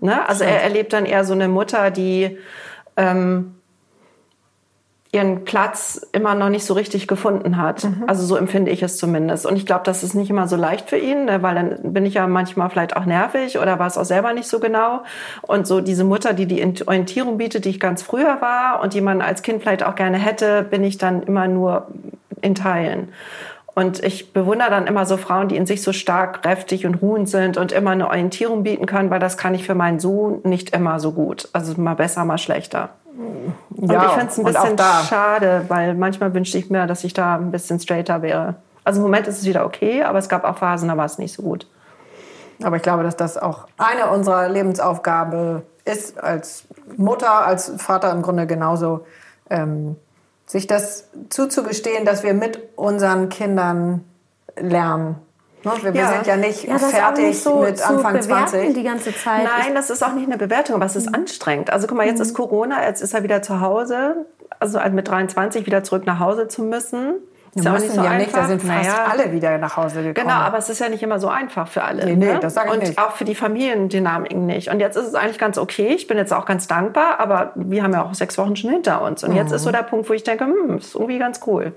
Ne? 0.00 0.28
Also 0.28 0.42
er 0.42 0.62
erlebt 0.64 0.92
dann 0.92 1.06
eher 1.06 1.24
so 1.24 1.32
eine 1.32 1.46
Mutter, 1.46 1.92
die 1.92 2.38
ähm, 2.96 3.54
ihren 5.14 5.44
Platz 5.44 6.04
immer 6.12 6.34
noch 6.34 6.48
nicht 6.48 6.66
so 6.66 6.74
richtig 6.74 7.06
gefunden 7.06 7.56
hat. 7.56 7.86
Also 8.08 8.26
so 8.26 8.36
empfinde 8.36 8.72
ich 8.72 8.82
es 8.82 8.96
zumindest. 8.96 9.46
Und 9.46 9.56
ich 9.56 9.64
glaube, 9.64 9.82
das 9.84 10.02
ist 10.02 10.14
nicht 10.14 10.28
immer 10.28 10.48
so 10.48 10.56
leicht 10.56 10.90
für 10.90 10.98
ihn, 10.98 11.26
ne, 11.26 11.42
weil 11.42 11.54
dann 11.54 11.92
bin 11.92 12.04
ich 12.04 12.14
ja 12.14 12.26
manchmal 12.26 12.68
vielleicht 12.68 12.96
auch 12.96 13.06
nervig 13.06 13.58
oder 13.58 13.78
war 13.78 13.86
es 13.86 13.96
auch 13.96 14.04
selber 14.04 14.32
nicht 14.32 14.48
so 14.48 14.58
genau. 14.58 15.04
Und 15.42 15.68
so 15.68 15.80
diese 15.80 16.02
Mutter, 16.02 16.32
die 16.32 16.46
die 16.46 16.60
Orientierung 16.86 17.38
bietet, 17.38 17.64
die 17.64 17.70
ich 17.70 17.80
ganz 17.80 18.02
früher 18.02 18.40
war 18.40 18.80
und 18.82 18.92
die 18.92 19.00
man 19.00 19.22
als 19.22 19.42
Kind 19.42 19.62
vielleicht 19.62 19.84
auch 19.84 19.94
gerne 19.94 20.18
hätte, 20.18 20.62
bin 20.62 20.82
ich 20.82 20.98
dann 20.98 21.22
immer 21.22 21.46
nur 21.46 21.86
in 22.40 22.56
Teilen. 22.56 23.08
Und 23.74 24.02
ich 24.02 24.32
bewundere 24.32 24.70
dann 24.70 24.86
immer 24.86 25.06
so 25.06 25.16
Frauen, 25.16 25.48
die 25.48 25.56
in 25.56 25.66
sich 25.66 25.82
so 25.82 25.92
stark, 25.92 26.42
kräftig 26.42 26.86
und 26.86 26.96
ruhend 26.96 27.28
sind 27.28 27.56
und 27.56 27.72
immer 27.72 27.90
eine 27.90 28.08
Orientierung 28.08 28.62
bieten 28.64 28.86
können, 28.86 29.10
weil 29.10 29.20
das 29.20 29.36
kann 29.36 29.54
ich 29.54 29.64
für 29.64 29.74
meinen 29.74 30.00
Sohn 30.00 30.40
nicht 30.44 30.70
immer 30.70 31.00
so 31.00 31.12
gut. 31.12 31.48
Also 31.52 31.80
mal 31.80 31.94
besser, 31.94 32.24
mal 32.24 32.38
schlechter. 32.38 32.90
Und 33.16 33.90
Ja, 33.90 34.06
ich 34.06 34.12
finde 34.12 34.26
es 34.26 34.38
ein 34.38 34.44
bisschen 34.44 34.78
schade, 35.08 35.64
weil 35.68 35.94
manchmal 35.94 36.34
wünschte 36.34 36.58
ich 36.58 36.70
mir, 36.70 36.86
dass 36.86 37.04
ich 37.04 37.12
da 37.12 37.36
ein 37.36 37.50
bisschen 37.50 37.78
straighter 37.78 38.22
wäre. 38.22 38.56
Also 38.82 38.98
im 38.98 39.04
Moment 39.04 39.26
ist 39.26 39.38
es 39.38 39.44
wieder 39.44 39.64
okay, 39.64 40.02
aber 40.02 40.18
es 40.18 40.28
gab 40.28 40.44
auch 40.44 40.58
Phasen, 40.58 40.88
da 40.88 40.96
war 40.96 41.06
es 41.06 41.18
nicht 41.18 41.34
so 41.34 41.42
gut. 41.42 41.66
Aber 42.62 42.76
ich 42.76 42.82
glaube, 42.82 43.02
dass 43.02 43.16
das 43.16 43.36
auch 43.38 43.66
eine 43.78 44.10
unserer 44.10 44.48
Lebensaufgabe 44.48 45.62
ist, 45.84 46.22
als 46.22 46.64
Mutter, 46.96 47.46
als 47.46 47.72
Vater 47.78 48.10
im 48.12 48.22
Grunde 48.22 48.46
genauso, 48.46 49.06
ähm, 49.50 49.96
sich 50.46 50.66
das 50.66 51.08
zuzugestehen, 51.30 52.04
dass 52.04 52.22
wir 52.22 52.34
mit 52.34 52.60
unseren 52.76 53.28
Kindern 53.28 54.04
lernen. 54.56 55.16
Ne? 55.64 55.72
Wir, 55.82 55.94
Ja. 55.94 56.08
sind 56.12 56.26
ja 56.26 56.36
nicht 56.36 56.64
Ja, 56.64 56.78
fertig 56.78 57.24
nicht 57.26 57.42
so 57.42 57.56
mit 57.60 57.80
Anfang 57.82 58.12
bewerten 58.14 58.48
20. 58.48 58.74
die 58.74 58.82
ganze 58.82 59.14
Zeit. 59.14 59.44
Nein, 59.44 59.74
das 59.74 59.90
ist 59.90 60.02
auch 60.04 60.12
nicht 60.12 60.26
eine 60.26 60.36
Bewertung, 60.38 60.76
aber 60.76 60.86
es 60.86 60.96
ist 60.96 61.14
anstrengend. 61.14 61.72
Also 61.72 61.86
guck 61.86 61.96
mal, 61.96 62.06
jetzt 62.06 62.20
ist 62.20 62.34
Corona, 62.34 62.84
jetzt 62.86 63.00
ist 63.02 63.14
er 63.14 63.22
wieder 63.22 63.42
zu 63.42 63.60
Hause, 63.60 64.26
also 64.60 64.78
mit 64.90 65.08
23 65.08 65.66
wieder 65.66 65.82
zurück 65.84 66.06
nach 66.06 66.18
Hause 66.20 66.48
zu 66.48 66.62
müssen. 66.62 67.14
Ist 67.56 67.64
ja 67.64 67.72
auch 67.72 67.78
nicht 67.78 67.92
so 67.92 68.02
ja 68.02 68.10
einfach. 68.10 68.18
nicht, 68.26 68.36
da 68.36 68.44
sind 68.48 68.62
fast 68.62 68.88
Naja. 68.88 69.04
alle 69.12 69.30
wieder 69.30 69.58
nach 69.58 69.76
Hause 69.76 70.02
gekommen. 70.02 70.26
Genau, 70.26 70.40
aber 70.40 70.58
es 70.58 70.68
ist 70.68 70.80
ja 70.80 70.88
nicht 70.88 71.04
immer 71.04 71.20
so 71.20 71.28
einfach 71.28 71.68
für 71.68 71.84
alle. 71.84 72.04
Nee, 72.04 72.16
nee, 72.16 72.32
ne? 72.32 72.40
das 72.40 72.54
sag 72.54 72.66
ich 72.66 72.72
Und 72.72 72.78
nicht. 72.80 72.98
auch 72.98 73.12
für 73.12 73.24
die 73.24 73.36
Familiendynamiken 73.36 74.44
nicht. 74.46 74.70
Und 74.70 74.80
jetzt 74.80 74.96
ist 74.96 75.06
es 75.06 75.14
eigentlich 75.14 75.38
ganz 75.38 75.56
okay. 75.56 75.88
Ich 75.94 76.08
bin 76.08 76.16
jetzt 76.18 76.32
auch 76.32 76.46
ganz 76.46 76.66
dankbar, 76.66 77.20
aber 77.20 77.52
wir 77.54 77.84
haben 77.84 77.92
ja 77.92 78.02
auch 78.04 78.12
sechs 78.14 78.38
Wochen 78.38 78.56
schon 78.56 78.70
hinter 78.70 79.02
uns. 79.02 79.22
Und 79.22 79.32
jetzt 79.36 79.52
ist 79.52 79.62
Mhm. 79.62 79.66
so 79.66 79.70
der 79.72 79.82
Punkt, 79.84 80.08
wo 80.08 80.14
ich 80.14 80.24
denke, 80.24 80.44
hm, 80.46 80.78
ist 80.78 80.94
irgendwie 80.96 81.18
ganz 81.18 81.40
cool. 81.46 81.72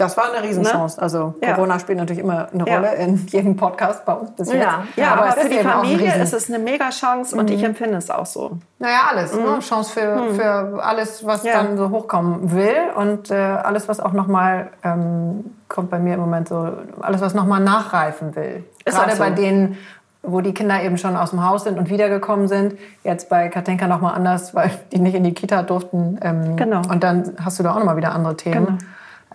Das 0.00 0.16
war 0.16 0.32
eine 0.32 0.42
Riesenchance. 0.46 1.00
Also 1.00 1.34
Ja. 1.42 1.54
Corona 1.54 1.78
spielt 1.78 1.98
natürlich 1.98 2.22
immer 2.22 2.48
eine 2.52 2.66
Ja. 2.66 2.76
Rolle 2.76 2.94
in 2.96 3.16
jedem 3.26 3.56
Podcast 3.56 4.04
bei 4.04 4.12
uns 4.14 4.30
bis 4.32 4.52
jetzt. 4.52 4.62
Ja. 4.62 4.84
Ja, 4.96 5.12
aber, 5.14 5.28
es 5.28 5.34
für 5.42 5.48
die 5.48 5.58
Familie 5.58 6.14
Mhm. 6.16 6.22
ist 6.22 6.32
es 6.32 6.48
eine 6.48 6.58
mega 6.58 6.90
Chance 6.90 7.36
und 7.36 7.50
ich 7.50 7.62
empfinde 7.62 7.96
es 7.98 8.10
auch 8.10 8.26
so. 8.26 8.58
Naja, 8.78 9.00
alles. 9.10 9.34
Ne? 9.34 9.58
Chance 9.60 9.92
für, 9.92 10.34
für 10.34 10.82
alles, 10.82 11.24
was 11.26 11.42
Mhm. 11.42 11.48
Ja. 11.48 11.62
dann 11.62 11.76
so 11.76 11.90
hochkommen 11.90 12.52
will. 12.52 12.74
Und 12.96 13.30
äh, 13.30 13.34
alles, 13.34 13.88
was 13.88 14.00
auch 14.00 14.12
nochmal, 14.12 14.68
ähm, 14.82 15.44
kommt 15.68 15.90
bei 15.90 15.98
mir 15.98 16.14
im 16.14 16.20
Moment 16.20 16.48
so, 16.48 16.68
alles, 17.00 17.20
was 17.20 17.34
nochmal 17.34 17.60
nachreifen 17.60 18.34
will. 18.34 18.64
Ist 18.84 18.96
Gerade 18.96 19.12
so. 19.12 19.18
bei 19.22 19.30
denen, 19.30 19.76
wo 20.22 20.40
die 20.42 20.52
Kinder 20.52 20.82
eben 20.82 20.98
schon 20.98 21.16
aus 21.16 21.30
dem 21.30 21.48
Haus 21.48 21.64
sind 21.64 21.78
und 21.78 21.88
wiedergekommen 21.88 22.46
sind. 22.48 22.74
Jetzt 23.04 23.28
bei 23.30 23.48
Katinka 23.48 23.86
nochmal 23.86 24.14
anders, 24.14 24.54
weil 24.54 24.70
die 24.92 24.98
nicht 24.98 25.14
in 25.14 25.24
die 25.24 25.32
Kita 25.32 25.62
durften. 25.62 26.18
Ähm, 26.22 26.56
Genau. 26.56 26.82
Und 26.90 27.02
dann 27.04 27.34
hast 27.42 27.58
du 27.58 27.62
da 27.62 27.72
auch 27.72 27.78
nochmal 27.78 27.96
wieder 27.96 28.12
andere 28.14 28.36
Themen. 28.36 28.78
Äh, 28.80 28.84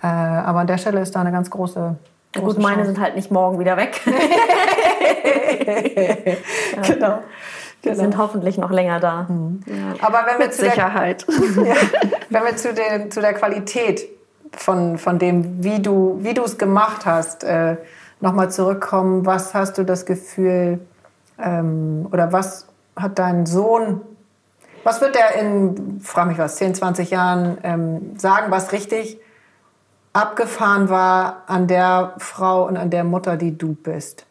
aber 0.05 0.59
an 0.59 0.67
der 0.67 0.77
Stelle 0.77 1.01
ist 1.01 1.15
da 1.15 1.21
eine 1.21 1.31
ganz 1.31 1.49
große, 1.49 1.79
Ja, 2.35 2.41
große 2.41 2.55
Gut, 2.55 2.63
meine 2.63 2.77
Chance. 2.77 2.91
sind 2.91 3.01
halt 3.01 3.15
nicht 3.15 3.31
morgen 3.31 3.59
wieder 3.59 3.77
weg. 3.77 4.01
Genau. 6.87 7.19
Die 7.83 7.95
sind 7.95 8.17
hoffentlich 8.17 8.57
noch 8.57 8.71
länger 8.71 8.99
da. 8.99 9.27
Aber 10.01 10.25
wenn 10.25 10.39
wir 10.39 10.45
Mit 10.45 10.53
zu 10.53 10.63
der 10.63 10.71
Sicherheit. 10.71 11.25
Wenn 12.29 12.43
wir 12.43 12.55
zu, 12.55 12.73
den, 12.73 13.11
zu 13.11 13.21
der 13.21 13.33
Qualität 13.33 14.07
von, 14.51 14.97
von 14.97 15.19
dem, 15.19 15.63
wie 15.63 15.81
du 15.81 16.17
wie 16.21 16.33
du 16.33 16.43
es 16.43 16.57
gemacht 16.57 17.05
hast, 17.05 17.43
äh, 17.43 17.77
nochmal 18.21 18.49
zurückkommen, 18.51 19.25
was 19.25 19.53
hast 19.53 19.77
du 19.77 19.83
das 19.83 20.05
Gefühl 20.05 20.79
ähm, 21.39 22.07
oder 22.11 22.31
was 22.31 22.67
hat 22.95 23.19
dein 23.19 23.45
Sohn, 23.45 24.01
was 24.83 25.01
wird 25.01 25.15
der 25.15 25.35
in, 25.39 25.99
frag 26.01 26.27
mich 26.27 26.37
was, 26.37 26.55
10, 26.55 26.75
20 26.75 27.11
Jahren 27.11 27.57
ähm, 27.63 28.17
sagen, 28.17 28.47
was 28.49 28.71
richtig 28.71 29.19
abgefahren 30.15 30.89
war 30.89 31.43
an 31.47 31.67
der 31.67 32.13
Frau 32.17 32.65
und 32.65 32.77
an 32.77 32.89
der 32.89 33.03
Mutter, 33.03 33.37
die 33.37 33.57
du 33.57 33.73
bist? 33.73 34.25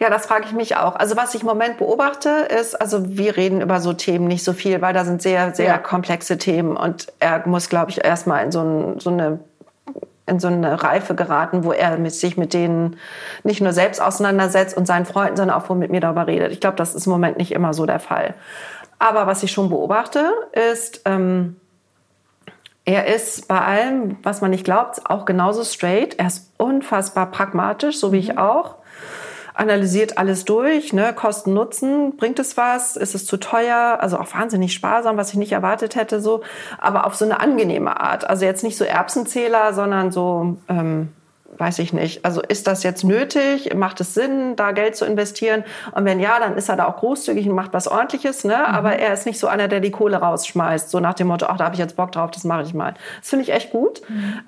Ja, 0.00 0.10
das 0.10 0.26
frage 0.26 0.44
ich 0.46 0.52
mich 0.52 0.76
auch. 0.76 0.94
Also 0.94 1.16
was 1.16 1.34
ich 1.34 1.40
im 1.40 1.48
Moment 1.48 1.78
beobachte, 1.78 2.28
ist, 2.28 2.80
also 2.80 3.16
wir 3.18 3.36
reden 3.36 3.60
über 3.60 3.80
so 3.80 3.92
Themen 3.92 4.28
nicht 4.28 4.44
so 4.44 4.52
viel, 4.52 4.80
weil 4.80 4.94
da 4.94 5.04
sind 5.04 5.20
sehr, 5.20 5.54
sehr 5.54 5.66
Ja. 5.66 5.78
komplexe 5.78 6.38
Themen 6.38 6.76
und 6.76 7.12
er 7.18 7.46
muss, 7.48 7.68
glaube 7.68 7.90
ich, 7.90 8.04
erstmal 8.04 8.44
in 8.44 8.52
so, 8.52 8.60
ein, 8.60 9.00
so 9.00 9.10
eine 9.10 9.40
in 10.26 10.38
so 10.40 10.48
eine 10.48 10.82
Reife 10.82 11.14
geraten, 11.14 11.64
wo 11.64 11.72
er 11.72 11.96
mit, 11.96 12.12
sich 12.12 12.36
mit 12.36 12.52
denen 12.52 12.98
nicht 13.44 13.62
nur 13.62 13.72
selbst 13.72 14.00
auseinandersetzt 14.00 14.76
und 14.76 14.86
seinen 14.86 15.06
Freunden, 15.06 15.36
sondern 15.38 15.56
auch 15.58 15.70
wo 15.70 15.74
mit 15.74 15.90
mir 15.90 16.00
darüber 16.02 16.26
redet. 16.26 16.52
Ich 16.52 16.60
glaube, 16.60 16.76
das 16.76 16.94
ist 16.94 17.06
im 17.06 17.12
Moment 17.12 17.38
nicht 17.38 17.50
immer 17.50 17.72
so 17.72 17.86
der 17.86 17.98
Fall. 17.98 18.34
Aber 18.98 19.26
was 19.26 19.42
ich 19.42 19.52
schon 19.52 19.70
beobachte, 19.70 20.30
ist, 20.70 21.00
ähm, 21.06 21.56
er 22.88 23.06
ist 23.06 23.48
bei 23.48 23.60
allem, 23.60 24.16
was 24.22 24.40
man 24.40 24.50
nicht 24.50 24.64
glaubt, 24.64 25.10
auch 25.10 25.26
genauso 25.26 25.62
straight. 25.62 26.18
Er 26.18 26.28
ist 26.28 26.54
unfassbar 26.56 27.30
pragmatisch, 27.30 27.98
so 27.98 28.12
wie 28.12 28.18
ich 28.18 28.38
auch. 28.38 28.76
Analysiert 29.52 30.16
alles 30.16 30.46
durch, 30.46 30.94
ne? 30.94 31.12
Kosten, 31.12 31.52
Nutzen, 31.52 32.16
bringt 32.16 32.38
es 32.38 32.56
was? 32.56 32.96
Ist 32.96 33.14
es 33.14 33.26
zu 33.26 33.36
teuer? 33.36 33.98
Also 34.00 34.18
auch 34.18 34.32
wahnsinnig 34.32 34.72
sparsam, 34.72 35.18
was 35.18 35.30
ich 35.30 35.36
nicht 35.36 35.52
erwartet 35.52 35.96
hätte, 35.96 36.22
so. 36.22 36.40
Aber 36.78 37.06
auf 37.06 37.14
so 37.14 37.26
eine 37.26 37.40
angenehme 37.40 38.00
Art. 38.00 38.26
Also 38.26 38.46
jetzt 38.46 38.64
nicht 38.64 38.78
so 38.78 38.84
Erbsenzähler, 38.84 39.74
sondern 39.74 40.10
so, 40.10 40.56
ähm, 40.70 41.08
weiß 41.58 41.78
ich 41.80 41.92
nicht. 41.92 42.24
Also 42.24 42.40
ist 42.42 42.66
das 42.66 42.82
jetzt 42.82 43.04
nötig? 43.04 43.74
Macht 43.74 44.00
es 44.00 44.14
Sinn, 44.14 44.56
da 44.56 44.72
Geld 44.72 44.96
zu 44.96 45.04
investieren? 45.04 45.64
Und 45.92 46.04
wenn 46.04 46.20
ja, 46.20 46.38
dann 46.38 46.56
ist 46.56 46.68
er 46.68 46.76
da 46.76 46.86
auch 46.86 46.96
großzügig 46.96 47.48
und 47.48 47.54
macht 47.54 47.72
was 47.72 47.88
Ordentliches. 47.88 48.44
Ne? 48.44 48.66
Aber 48.66 48.96
er 48.96 49.12
ist 49.12 49.26
nicht 49.26 49.38
so 49.38 49.46
einer, 49.48 49.68
der 49.68 49.80
die 49.80 49.90
Kohle 49.90 50.18
rausschmeißt, 50.18 50.90
so 50.90 51.00
nach 51.00 51.14
dem 51.14 51.28
Motto, 51.28 51.46
ach, 51.48 51.56
da 51.56 51.64
habe 51.64 51.74
ich 51.74 51.80
jetzt 51.80 51.96
Bock 51.96 52.12
drauf, 52.12 52.30
das 52.30 52.44
mache 52.44 52.62
ich 52.62 52.74
mal. 52.74 52.94
Das 53.20 53.30
finde 53.30 53.44
ich 53.44 53.52
echt 53.52 53.70
gut. 53.70 54.02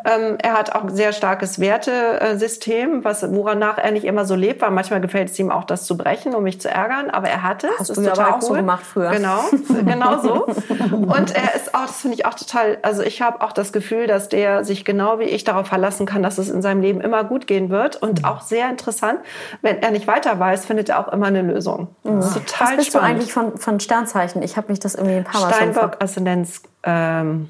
Ähm, 0.04 0.38
er 0.42 0.54
hat 0.54 0.74
auch 0.74 0.82
ein 0.84 0.94
sehr 0.94 1.12
starkes 1.12 1.60
Wertesystem, 1.60 3.04
was, 3.04 3.22
woranach 3.34 3.78
er 3.78 3.90
nicht 3.90 4.04
immer 4.04 4.24
so 4.24 4.34
lebt, 4.34 4.62
weil 4.62 4.70
manchmal 4.70 5.00
gefällt 5.00 5.30
es 5.30 5.38
ihm 5.38 5.50
auch, 5.50 5.64
das 5.64 5.84
zu 5.84 5.96
brechen, 5.96 6.34
um 6.34 6.42
mich 6.42 6.60
zu 6.60 6.70
ärgern. 6.70 7.10
Aber 7.10 7.28
er 7.28 7.42
hat 7.42 7.64
es. 7.64 7.70
Hast 7.78 7.90
Das 7.90 7.96
du 7.96 8.02
ist 8.02 8.08
total 8.08 8.32
auch 8.32 8.42
so 8.42 8.50
cool. 8.50 8.56
gemacht 8.58 8.84
früher. 8.84 9.10
Genau, 9.10 9.44
genau 9.84 10.18
so. 10.18 10.46
Und 10.46 11.34
er 11.34 11.54
ist 11.54 11.74
auch, 11.74 11.86
das 11.86 12.00
finde 12.00 12.16
ich 12.16 12.26
auch 12.26 12.34
total, 12.34 12.78
also 12.82 13.02
ich 13.02 13.22
habe 13.22 13.40
auch 13.42 13.52
das 13.52 13.72
Gefühl, 13.72 14.06
dass 14.06 14.28
der 14.28 14.64
sich 14.64 14.84
genau 14.84 15.18
wie 15.18 15.24
ich 15.24 15.44
darauf 15.44 15.66
verlassen 15.66 16.06
kann, 16.06 16.22
dass 16.22 16.38
es 16.38 16.48
in 16.48 16.62
seinem 16.62 16.80
Leben 16.80 16.99
immer 17.00 17.24
gut 17.24 17.46
gehen 17.46 17.70
wird. 17.70 17.96
Und 17.96 18.24
auch 18.24 18.40
sehr 18.40 18.68
interessant, 18.70 19.20
wenn 19.62 19.82
er 19.82 19.90
nicht 19.90 20.06
weiter 20.06 20.38
weiß, 20.38 20.66
findet 20.66 20.88
er 20.88 20.98
auch 20.98 21.12
immer 21.12 21.26
eine 21.26 21.42
Lösung. 21.42 21.88
Das 22.04 22.28
ist 22.28 22.34
total 22.34 22.68
Was 22.68 22.76
bist 22.76 22.88
du 22.88 22.98
spannend. 22.98 23.16
eigentlich 23.16 23.32
von, 23.32 23.56
von 23.58 23.80
Sternzeichen? 23.80 24.42
Ich 24.42 24.56
habe 24.56 24.68
mich 24.68 24.80
das 24.80 24.94
irgendwie 24.94 25.16
ein 25.16 25.24
paar 25.24 25.40
Mal 25.42 25.54
Steinbock, 25.54 26.02
Aszendenz, 26.02 26.62
ähm, 26.82 27.48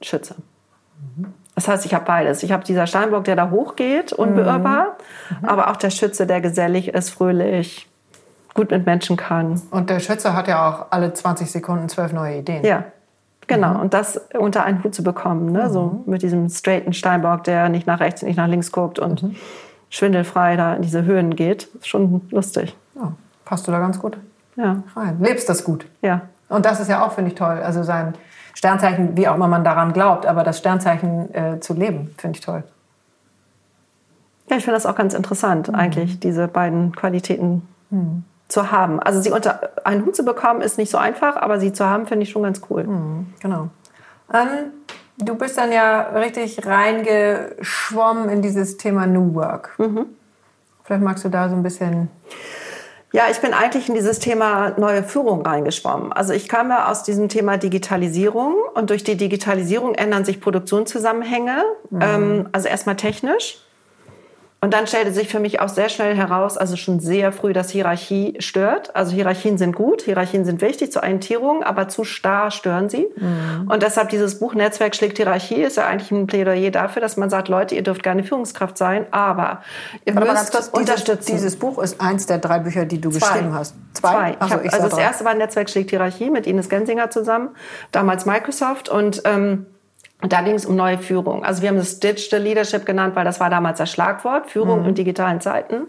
Schütze. 0.00 0.36
Das 1.54 1.68
heißt, 1.68 1.84
ich 1.84 1.94
habe 1.94 2.04
beides. 2.04 2.42
Ich 2.42 2.52
habe 2.52 2.64
dieser 2.64 2.86
Steinbock, 2.86 3.24
der 3.24 3.36
da 3.36 3.50
hochgeht, 3.50 4.12
unbeirrbar, 4.12 4.96
aber 5.42 5.70
auch 5.70 5.76
der 5.76 5.90
Schütze, 5.90 6.26
der 6.26 6.40
gesellig 6.40 6.88
ist, 6.88 7.10
fröhlich, 7.10 7.88
gut 8.54 8.70
mit 8.70 8.86
Menschen 8.86 9.16
kann. 9.16 9.60
Und 9.70 9.90
der 9.90 10.00
Schütze 10.00 10.34
hat 10.34 10.48
ja 10.48 10.68
auch 10.68 10.86
alle 10.90 11.12
20 11.12 11.50
Sekunden 11.50 11.88
zwölf 11.88 12.12
neue 12.12 12.38
Ideen. 12.38 12.64
Ja, 12.64 12.84
genau. 13.46 13.80
Und 13.80 13.94
das 13.94 14.20
unter 14.38 14.64
einen 14.64 14.82
Hut 14.84 14.94
zu 14.94 15.02
bekommen, 15.02 15.52
ne? 15.52 15.70
so 15.70 16.02
mit 16.06 16.22
diesem 16.22 16.48
straighten 16.48 16.92
Steinbock, 16.92 17.44
der 17.44 17.68
nicht 17.68 17.86
nach 17.86 18.00
rechts, 18.00 18.22
nicht 18.22 18.36
nach 18.36 18.48
links 18.48 18.72
guckt 18.72 18.98
und 18.98 19.24
schwindelfrei 19.90 20.56
da 20.56 20.74
in 20.74 20.82
diese 20.82 21.04
Höhen 21.04 21.36
geht, 21.36 21.64
ist 21.74 21.88
schon 21.88 22.22
lustig. 22.30 22.76
Ja, 22.94 23.12
passt 23.44 23.66
du 23.66 23.72
da 23.72 23.78
ganz 23.78 23.98
gut 23.98 24.16
Ja, 24.56 24.82
rein. 24.96 25.18
Lebst 25.20 25.48
das 25.48 25.64
gut. 25.64 25.86
ja. 26.02 26.22
Und 26.48 26.66
das 26.66 26.80
ist 26.80 26.88
ja 26.88 27.02
auch, 27.06 27.12
finde 27.12 27.30
ich, 27.30 27.34
toll. 27.34 27.60
Also 27.64 27.82
sein 27.82 28.12
Sternzeichen, 28.54 29.16
wie 29.16 29.26
auch 29.26 29.34
immer 29.36 29.48
man 29.48 29.64
daran 29.64 29.94
glaubt, 29.94 30.26
aber 30.26 30.44
das 30.44 30.58
Sternzeichen 30.58 31.34
äh, 31.34 31.60
zu 31.60 31.72
leben, 31.72 32.14
finde 32.18 32.38
ich 32.38 32.44
toll. 32.44 32.62
Ja, 34.50 34.56
ich 34.58 34.64
finde 34.64 34.76
das 34.76 34.84
auch 34.84 34.94
ganz 34.94 35.14
interessant, 35.14 35.74
eigentlich, 35.74 36.20
diese 36.20 36.48
beiden 36.48 36.94
Qualitäten 36.94 37.62
zu 38.52 38.70
haben. 38.70 39.00
Also 39.00 39.20
sie 39.20 39.30
unter 39.30 39.70
einen 39.84 40.04
Hut 40.04 40.14
zu 40.14 40.24
bekommen, 40.24 40.60
ist 40.60 40.78
nicht 40.78 40.90
so 40.90 40.98
einfach, 40.98 41.36
aber 41.36 41.58
sie 41.58 41.72
zu 41.72 41.86
haben, 41.86 42.06
finde 42.06 42.24
ich 42.24 42.30
schon 42.30 42.42
ganz 42.42 42.60
cool. 42.70 42.86
Genau. 43.40 43.68
Ähm, 44.32 44.70
du 45.18 45.34
bist 45.34 45.58
dann 45.58 45.72
ja 45.72 46.02
richtig 46.10 46.64
reingeschwommen 46.66 48.28
in 48.28 48.42
dieses 48.42 48.76
Thema 48.76 49.06
New 49.06 49.34
Work. 49.34 49.76
Vielleicht 50.84 51.02
magst 51.02 51.24
du 51.24 51.28
da 51.28 51.48
so 51.48 51.54
ein 51.54 51.62
bisschen. 51.62 52.08
Ja, 53.14 53.24
ich 53.30 53.40
bin 53.40 53.52
eigentlich 53.52 53.90
in 53.90 53.94
dieses 53.94 54.20
Thema 54.20 54.70
neue 54.78 55.02
Führung 55.02 55.44
reingeschwommen. 55.44 56.14
Also 56.14 56.32
ich 56.32 56.48
kam 56.48 56.70
ja 56.70 56.90
aus 56.90 57.02
diesem 57.02 57.28
Thema 57.28 57.58
Digitalisierung 57.58 58.54
und 58.74 58.88
durch 58.88 59.04
die 59.04 59.16
Digitalisierung 59.16 59.94
ändern 59.94 60.24
sich 60.24 60.40
Produktionszusammenhänge. 60.40 61.62
Ähm, 62.00 62.48
also 62.52 62.68
erstmal 62.68 62.96
technisch. 62.96 63.58
Und 64.64 64.72
dann 64.72 64.86
stellte 64.86 65.12
sich 65.12 65.28
für 65.28 65.40
mich 65.40 65.58
auch 65.58 65.68
sehr 65.68 65.88
schnell 65.88 66.14
heraus, 66.14 66.56
also 66.56 66.76
schon 66.76 67.00
sehr 67.00 67.32
früh, 67.32 67.52
dass 67.52 67.70
Hierarchie 67.70 68.36
stört. 68.38 68.94
Also 68.94 69.12
Hierarchien 69.12 69.58
sind 69.58 69.74
gut, 69.74 70.02
Hierarchien 70.02 70.44
sind 70.44 70.60
wichtig 70.60 70.92
zur 70.92 71.02
Orientierung, 71.02 71.64
aber 71.64 71.88
zu 71.88 72.04
starr 72.04 72.52
stören 72.52 72.88
sie. 72.88 73.08
Und 73.68 73.82
deshalb 73.82 74.10
dieses 74.10 74.38
Buch 74.38 74.54
Netzwerk 74.54 74.94
schlägt 74.94 75.16
Hierarchie 75.16 75.62
ist 75.62 75.78
ja 75.78 75.86
eigentlich 75.88 76.12
ein 76.12 76.28
Plädoyer 76.28 76.70
dafür, 76.70 77.02
dass 77.02 77.16
man 77.16 77.28
sagt, 77.28 77.48
Leute, 77.48 77.74
ihr 77.74 77.82
dürft 77.82 78.04
gerne 78.04 78.22
Führungskraft 78.22 78.78
sein, 78.78 79.06
aber 79.10 79.62
ihr 80.04 80.14
Warte 80.14 80.28
mal 80.28 80.34
müsst 80.34 80.52
kurz, 80.52 80.70
dieses, 80.70 80.90
unterstützen. 80.90 81.32
dieses 81.32 81.56
Buch 81.56 81.82
ist 81.82 82.00
eins 82.00 82.26
der 82.26 82.38
drei 82.38 82.60
Bücher, 82.60 82.84
die 82.84 83.00
du 83.00 83.10
geschrieben 83.10 83.52
hast. 83.52 83.74
Zwei. 83.94 84.36
Achso, 84.38 84.44
ich 84.44 84.52
hab, 84.52 84.64
ich 84.64 84.72
also 84.72 84.86
das 84.86 84.94
drei. 84.94 85.02
erste 85.02 85.24
war 85.24 85.34
Netzwerk 85.34 85.70
schlägt 85.70 85.90
Hierarchie 85.90 86.30
mit 86.30 86.46
Ines 86.46 86.68
Gensinger 86.68 87.10
zusammen, 87.10 87.48
damals 87.90 88.26
Microsoft 88.26 88.88
und 88.88 89.22
ähm, 89.24 89.66
da 90.28 90.42
ging 90.42 90.54
es 90.54 90.66
um 90.66 90.76
neue 90.76 90.98
Führung. 90.98 91.44
Also 91.44 91.62
wir 91.62 91.68
haben 91.68 91.76
das 91.76 91.98
Digital 91.98 92.40
Leadership 92.40 92.86
genannt, 92.86 93.16
weil 93.16 93.24
das 93.24 93.40
war 93.40 93.50
damals 93.50 93.78
das 93.78 93.90
Schlagwort, 93.90 94.50
Führung 94.50 94.84
in 94.86 94.94
digitalen 94.94 95.40
Zeiten. 95.40 95.86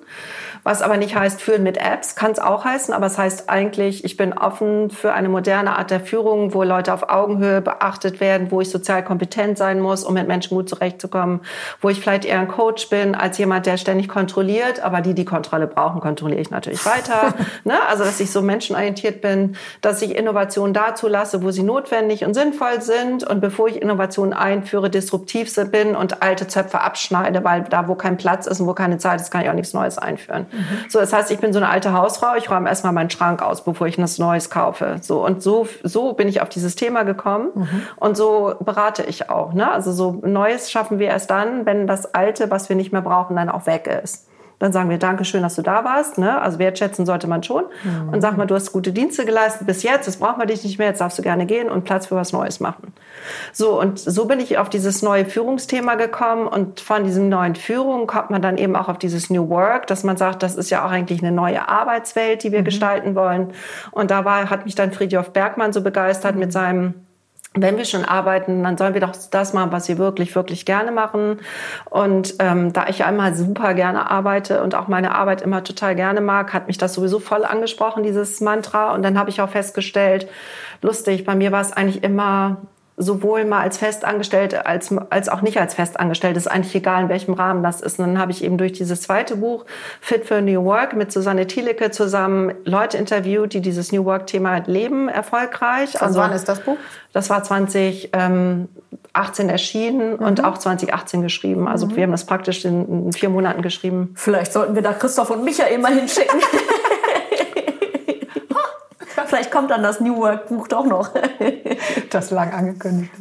Was 0.63 0.81
aber 0.81 0.95
nicht 0.95 1.15
heißt 1.15 1.41
führen 1.41 1.61
mit 1.61 1.77
Apps, 1.77 2.15
kann 2.15 2.31
es 2.31 2.39
auch 2.39 2.63
heißen, 2.63 2.93
aber 2.93 3.05
es 3.05 3.17
heißt 3.17 3.49
eigentlich, 3.49 4.05
ich 4.05 4.15
bin 4.15 4.31
offen 4.31 4.89
für 4.89 5.13
eine 5.13 5.27
moderne 5.27 5.77
Art 5.77 5.91
der 5.91 5.99
Führung, 5.99 6.53
wo 6.53 6.63
Leute 6.63 6.93
auf 6.93 7.09
Augenhöhe 7.09 7.61
beachtet 7.61 8.21
werden, 8.21 8.49
wo 8.49 8.61
ich 8.61 8.69
sozial 8.69 9.03
kompetent 9.03 9.57
sein 9.57 9.81
muss, 9.81 10.05
um 10.05 10.13
mit 10.13 10.27
Menschen 10.27 10.55
gut 10.55 10.69
zurechtzukommen, 10.69 11.41
wo 11.81 11.89
ich 11.89 11.99
vielleicht 11.99 12.23
eher 12.23 12.39
ein 12.39 12.47
Coach 12.47 12.89
bin 12.89 13.13
als 13.13 13.37
jemand, 13.37 13.65
der 13.65 13.75
ständig 13.75 14.07
kontrolliert, 14.07 14.79
aber 14.79 15.01
die, 15.01 15.13
die 15.13 15.25
Kontrolle 15.25 15.67
brauchen, 15.67 15.99
kontrolliere 15.99 16.39
ich 16.39 16.49
natürlich 16.49 16.85
weiter. 16.85 17.33
ne? 17.65 17.75
Also 17.89 18.05
dass 18.05 18.21
ich 18.21 18.31
so 18.31 18.41
menschenorientiert 18.41 19.21
bin, 19.21 19.57
dass 19.81 20.01
ich 20.01 20.15
Innovationen 20.15 20.73
dazu 20.73 21.09
lasse, 21.09 21.43
wo 21.43 21.51
sie 21.51 21.63
notwendig 21.63 22.23
und 22.23 22.33
sinnvoll 22.33 22.81
sind 22.81 23.23
und 23.25 23.41
bevor 23.41 23.67
ich 23.67 23.81
Innovationen 23.81 24.22
Innovation 24.23 24.33
einführe, 24.33 24.89
disruptiv 24.89 25.53
bin 25.71 25.95
und 25.95 26.21
alte 26.21 26.47
Zöpfe 26.47 26.81
abschneide, 26.81 27.43
weil 27.43 27.63
da, 27.63 27.87
wo 27.87 27.95
kein 27.95 28.17
Platz 28.17 28.47
ist 28.47 28.59
und 28.59 28.67
wo 28.67 28.73
keine 28.73 28.97
Zeit 28.97 29.21
ist, 29.21 29.31
kann 29.31 29.41
ich 29.41 29.49
auch 29.49 29.53
nichts 29.53 29.73
Neues 29.73 29.97
einführen. 29.97 30.45
Mhm. 30.51 30.89
So, 30.89 30.99
das 30.99 31.13
heißt, 31.13 31.31
ich 31.31 31.39
bin 31.39 31.53
so 31.53 31.59
eine 31.59 31.69
alte 31.69 31.93
Hausfrau, 31.93 32.35
ich 32.37 32.49
räume 32.49 32.69
erstmal 32.69 32.93
meinen 32.93 33.09
Schrank 33.09 33.41
aus, 33.41 33.63
bevor 33.63 33.87
ich 33.87 33.97
was 33.97 34.19
Neues 34.19 34.49
kaufe. 34.49 34.97
So, 35.01 35.25
und 35.25 35.41
so, 35.41 35.67
so 35.83 36.13
bin 36.13 36.27
ich 36.27 36.41
auf 36.41 36.49
dieses 36.49 36.75
Thema 36.75 37.03
gekommen 37.03 37.49
mhm. 37.55 37.81
und 37.97 38.17
so 38.17 38.55
berate 38.59 39.03
ich 39.03 39.29
auch. 39.29 39.53
Ne? 39.53 39.69
Also 39.71 39.91
so 39.91 40.19
Neues 40.23 40.71
schaffen 40.71 40.99
wir 40.99 41.07
erst 41.07 41.29
dann, 41.29 41.65
wenn 41.65 41.87
das 41.87 42.13
Alte, 42.13 42.51
was 42.51 42.69
wir 42.69 42.75
nicht 42.75 42.91
mehr 42.91 43.01
brauchen, 43.01 43.35
dann 43.35 43.49
auch 43.49 43.65
weg 43.65 43.87
ist. 44.03 44.27
Dann 44.63 44.71
sagen 44.71 44.89
wir, 44.89 44.97
danke 44.97 45.25
schön, 45.25 45.41
dass 45.41 45.55
du 45.55 45.61
da 45.61 45.83
warst. 45.83 46.17
Ne? 46.17 46.41
Also 46.41 46.57
wertschätzen 46.57 47.05
sollte 47.05 47.27
man 47.27 47.43
schon. 47.43 47.65
Mhm. 47.83 48.13
Und 48.13 48.21
sag 48.21 48.37
mal, 48.37 48.45
du 48.45 48.55
hast 48.55 48.71
gute 48.71 48.93
Dienste 48.93 49.25
geleistet 49.25 49.67
bis 49.67 49.83
jetzt, 49.83 50.05
jetzt 50.05 50.21
brauchen 50.21 50.39
wir 50.39 50.45
dich 50.45 50.63
nicht 50.63 50.79
mehr, 50.79 50.87
jetzt 50.87 51.01
darfst 51.01 51.19
du 51.19 51.21
gerne 51.21 51.45
gehen 51.45 51.69
und 51.69 51.83
Platz 51.83 52.07
für 52.07 52.15
was 52.15 52.31
Neues 52.31 52.61
machen. 52.61 52.93
So, 53.51 53.77
und 53.77 53.99
so 53.99 54.23
bin 54.23 54.39
ich 54.39 54.57
auf 54.57 54.69
dieses 54.69 55.01
neue 55.01 55.25
Führungsthema 55.25 55.95
gekommen. 55.95 56.47
Und 56.47 56.79
von 56.79 57.03
diesem 57.03 57.27
neuen 57.27 57.55
Führung 57.55 58.07
kommt 58.07 58.29
man 58.29 58.41
dann 58.41 58.57
eben 58.57 58.77
auch 58.77 58.87
auf 58.87 58.97
dieses 58.97 59.29
New 59.29 59.49
Work, 59.49 59.87
dass 59.87 60.05
man 60.05 60.15
sagt, 60.15 60.43
das 60.43 60.55
ist 60.55 60.69
ja 60.69 60.85
auch 60.85 60.91
eigentlich 60.91 61.21
eine 61.21 61.33
neue 61.33 61.67
Arbeitswelt, 61.67 62.41
die 62.43 62.53
wir 62.53 62.61
mhm. 62.61 62.63
gestalten 62.63 63.15
wollen. 63.15 63.51
Und 63.91 64.11
da 64.11 64.23
war, 64.23 64.49
hat 64.49 64.63
mich 64.63 64.75
dann 64.75 64.93
Friedhof 64.93 65.31
Bergmann 65.31 65.73
so 65.73 65.81
begeistert 65.81 66.35
mhm. 66.35 66.39
mit 66.39 66.53
seinem 66.53 66.93
wenn 67.55 67.77
wir 67.77 67.85
schon 67.85 68.03
arbeiten, 68.03 68.63
dann 68.63 68.77
sollen 68.77 68.93
wir 68.93 69.01
doch 69.01 69.13
das 69.29 69.53
machen, 69.53 69.71
was 69.71 69.87
wir 69.87 69.97
wirklich, 69.97 70.35
wirklich 70.35 70.65
gerne 70.65 70.91
machen. 70.91 71.39
Und 71.89 72.35
ähm, 72.39 72.73
da 72.73 72.87
ich 72.87 73.05
einmal 73.05 73.35
super 73.35 73.73
gerne 73.75 74.09
arbeite 74.09 74.63
und 74.63 74.73
auch 74.73 74.87
meine 74.87 75.13
Arbeit 75.13 75.41
immer 75.41 75.63
total 75.63 75.95
gerne 75.95 76.21
mag, 76.21 76.53
hat 76.53 76.67
mich 76.67 76.77
das 76.77 76.95
sowieso 76.95 77.19
voll 77.19 77.45
angesprochen, 77.45 78.03
dieses 78.03 78.41
Mantra. 78.41 78.93
Und 78.93 79.03
dann 79.03 79.19
habe 79.19 79.29
ich 79.29 79.39
auch 79.39 79.49
festgestellt, 79.49 80.27
lustig, 80.81 81.25
bei 81.25 81.35
mir 81.35 81.51
war 81.51 81.61
es 81.61 81.71
eigentlich 81.71 82.03
immer 82.03 82.57
sowohl 82.95 83.45
mal 83.45 83.61
als 83.61 83.77
Festangestellte 83.77 84.65
als, 84.65 84.93
als 85.09 85.29
auch 85.29 85.41
nicht 85.41 85.59
als 85.59 85.73
Festangestellte. 85.73 86.37
ist 86.37 86.47
eigentlich 86.47 86.75
egal, 86.75 87.03
in 87.03 87.09
welchem 87.09 87.33
Rahmen 87.33 87.63
das 87.63 87.81
ist. 87.81 87.99
Und 87.99 88.05
dann 88.07 88.19
habe 88.19 88.31
ich 88.31 88.43
eben 88.43 88.57
durch 88.57 88.73
dieses 88.73 89.01
zweite 89.01 89.37
Buch 89.37 89.65
Fit 89.99 90.25
for 90.25 90.41
New 90.41 90.63
Work 90.63 90.95
mit 90.95 91.11
Susanne 91.11 91.47
Thielecke 91.47 91.91
zusammen 91.91 92.53
Leute 92.65 92.97
interviewt, 92.97 93.53
die 93.53 93.61
dieses 93.61 93.91
New 93.91 94.05
Work-Thema 94.05 94.63
leben, 94.65 95.09
erfolgreich. 95.09 95.93
Von 95.93 96.07
also, 96.07 96.19
wann 96.19 96.33
ist 96.33 96.47
das 96.47 96.59
Buch? 96.59 96.77
Das 97.13 97.29
war 97.29 97.43
2018 97.43 98.69
erschienen 99.49 100.17
mhm. 100.17 100.25
und 100.25 100.43
auch 100.43 100.57
2018 100.57 101.21
geschrieben. 101.23 101.67
Also 101.67 101.87
mhm. 101.87 101.95
wir 101.95 102.03
haben 102.03 102.11
das 102.11 102.25
praktisch 102.25 102.63
in, 102.65 103.05
in 103.05 103.13
vier 103.13 103.29
Monaten 103.29 103.61
geschrieben. 103.63 104.13
Vielleicht 104.15 104.53
sollten 104.53 104.75
wir 104.75 104.83
da 104.83 104.93
Christoph 104.93 105.31
und 105.31 105.43
Michael 105.43 105.79
mal 105.79 105.93
hinschicken. 105.93 106.39
Vielleicht 109.33 109.49
kommt 109.49 109.71
dann 109.71 109.81
das 109.81 109.99
New 109.99 110.17
Work 110.17 110.47
Buch 110.47 110.67
doch 110.67 110.85
noch. 110.85 111.09
das 112.11 112.29
lang 112.29 112.53
angekündigt. 112.53 113.11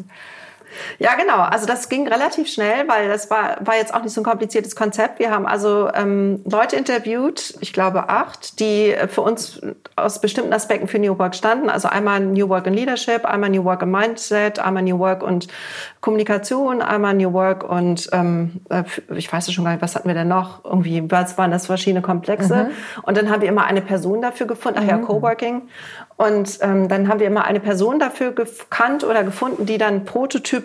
Ja, 0.98 1.14
genau. 1.14 1.38
Also 1.38 1.66
das 1.66 1.88
ging 1.88 2.08
relativ 2.08 2.48
schnell, 2.48 2.88
weil 2.88 3.08
das 3.08 3.30
war, 3.30 3.56
war 3.60 3.76
jetzt 3.76 3.94
auch 3.94 4.02
nicht 4.02 4.12
so 4.12 4.20
ein 4.20 4.24
kompliziertes 4.24 4.76
Konzept. 4.76 5.18
Wir 5.18 5.30
haben 5.30 5.46
also 5.46 5.88
ähm, 5.94 6.42
Leute 6.44 6.76
interviewt, 6.76 7.54
ich 7.60 7.72
glaube 7.72 8.08
acht, 8.08 8.60
die 8.60 8.94
für 9.08 9.22
uns 9.22 9.60
aus 9.96 10.20
bestimmten 10.20 10.52
Aspekten 10.52 10.88
für 10.88 10.98
New 10.98 11.18
Work 11.18 11.34
standen. 11.34 11.68
Also 11.70 11.88
einmal 11.88 12.20
New 12.20 12.48
Work 12.48 12.66
in 12.66 12.74
Leadership, 12.74 13.24
einmal 13.24 13.50
New 13.50 13.64
Work 13.64 13.82
in 13.82 13.90
Mindset, 13.90 14.58
einmal 14.58 14.82
New 14.82 14.98
Work 14.98 15.22
und 15.22 15.48
Kommunikation, 16.00 16.82
einmal 16.82 17.14
New 17.14 17.32
Work 17.32 17.68
und 17.68 18.08
ähm, 18.12 18.60
äh, 18.70 18.82
ich 19.14 19.32
weiß 19.32 19.46
es 19.46 19.54
schon 19.54 19.64
gar 19.64 19.72
nicht, 19.72 19.82
was 19.82 19.94
hatten 19.94 20.08
wir 20.08 20.14
denn 20.14 20.28
noch? 20.28 20.64
Irgendwie, 20.64 21.10
was 21.10 21.38
waren 21.38 21.50
das 21.50 21.66
verschiedene 21.66 22.02
Komplexe? 22.02 22.64
Mhm. 22.64 23.02
Und 23.02 23.16
dann 23.16 23.30
haben 23.30 23.40
wir 23.40 23.48
immer 23.48 23.64
eine 23.64 23.82
Person 23.82 24.20
dafür 24.20 24.46
gefunden, 24.46 24.80
ach 24.82 24.88
ja, 24.88 24.96
mhm. 24.96 25.02
Coworking. 25.02 25.62
Und 26.16 26.58
ähm, 26.60 26.88
dann 26.88 27.08
haben 27.08 27.20
wir 27.20 27.26
immer 27.26 27.44
eine 27.44 27.60
Person 27.60 27.98
dafür 27.98 28.32
gekannt 28.32 29.02
oder 29.04 29.24
gefunden, 29.24 29.66
die 29.66 29.78
dann 29.78 30.04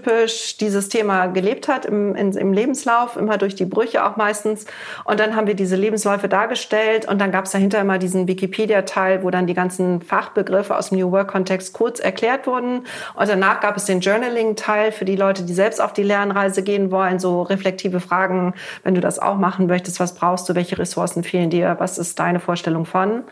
prototypisch 0.08 0.58
dieses 0.58 0.90
Thema 0.90 1.28
gelebt 1.28 1.68
hat 1.68 1.86
im, 1.86 2.16
in, 2.16 2.32
im 2.32 2.54
Lebenslauf, 2.54 3.18
immer 3.18 3.38
durch 3.38 3.56
die 3.56 3.66
Brüche 3.66 4.06
auch 4.06 4.16
meistens. 4.16 4.66
Und 5.04 5.20
dann 5.20 5.36
haben 5.36 5.48
wir 5.48 5.54
diese 5.54 5.76
Lebensläufe 5.76 6.30
dargestellt 6.30 7.08
und 7.08 7.20
dann 7.20 7.32
gab 7.32 7.46
es 7.46 7.52
dahinter 7.52 7.80
immer 7.80 7.98
diesen 7.98 8.28
Wikipedia-Teil, 8.28 9.24
wo 9.24 9.30
dann 9.30 9.48
die 9.48 9.54
ganzen 9.54 10.02
Fachbegriffe 10.02 10.76
aus 10.76 10.90
dem 10.90 11.00
New 11.00 11.12
Work-Kontext 11.12 11.74
kurz 11.74 12.00
erklärt 12.00 12.48
wurden. 12.48 12.86
Und 13.16 13.30
danach 13.30 13.60
gab 13.60 13.78
es 13.78 13.86
den 13.86 14.00
Journaling-Teil 14.00 14.92
für 14.92 15.06
die 15.06 15.16
Leute, 15.16 15.44
die 15.44 15.54
selbst 15.54 15.82
auf 15.82 15.94
die 15.94 16.04
Lernreise 16.04 16.64
gehen 16.64 16.92
wollen, 16.92 17.20
so 17.20 17.42
reflektive 17.42 18.00
Fragen, 18.00 18.54
wenn 18.84 18.96
du 18.96 19.02
das 19.02 19.20
auch 19.20 19.38
machen 19.38 19.68
möchtest, 19.68 20.00
was 20.00 20.16
brauchst 20.16 20.48
du, 20.48 20.56
welche 20.56 20.78
Ressourcen 20.78 21.24
fehlen 21.24 21.50
dir, 21.50 21.76
was 21.80 21.98
ist 21.98 22.20
deine 22.20 22.40
Vorstellung 22.40 22.86
von, 22.86 23.24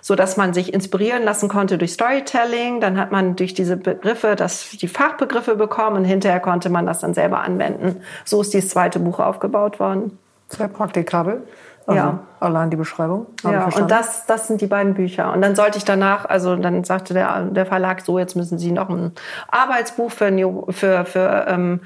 so 0.00 0.14
dass 0.14 0.36
man 0.36 0.52
sich 0.52 0.72
inspirieren 0.72 1.22
lassen 1.22 1.48
konnte 1.48 1.78
durch 1.78 1.92
Storytelling, 1.92 2.80
dann 2.80 2.98
hat 2.98 3.12
man 3.12 3.36
durch 3.36 3.54
diese 3.54 3.76
Begriffe 3.76 4.34
das, 4.36 4.70
die 4.70 4.88
Fachbegriffe 4.88 5.56
bekommen 5.56 5.96
und 5.96 6.04
hinterher 6.24 6.40
konnte 6.40 6.70
man 6.70 6.86
das 6.86 7.00
dann 7.00 7.14
selber 7.14 7.40
anwenden. 7.40 8.00
So 8.24 8.40
ist 8.40 8.52
dieses 8.54 8.70
zweite 8.70 8.98
Buch 8.98 9.20
aufgebaut 9.20 9.78
worden. 9.78 10.18
Sehr 10.48 10.68
praktikabel. 10.68 11.42
Also 11.86 11.98
ja. 11.98 12.18
Allein 12.40 12.70
die 12.70 12.76
Beschreibung. 12.76 13.26
Ja, 13.42 13.66
und 13.66 13.90
das, 13.90 14.24
das 14.24 14.48
sind 14.48 14.62
die 14.62 14.66
beiden 14.66 14.94
Bücher. 14.94 15.32
Und 15.34 15.42
dann 15.42 15.54
sollte 15.54 15.76
ich 15.76 15.84
danach, 15.84 16.24
also 16.24 16.56
dann 16.56 16.82
sagte 16.82 17.12
der, 17.12 17.42
der 17.42 17.66
Verlag 17.66 18.00
so, 18.00 18.18
jetzt 18.18 18.36
müssen 18.36 18.58
Sie 18.58 18.72
noch 18.72 18.88
ein 18.88 19.12
Arbeitsbuch 19.48 20.10
für, 20.10 20.32
für, 20.70 21.04
für 21.04 21.46
ähm, 21.46 21.80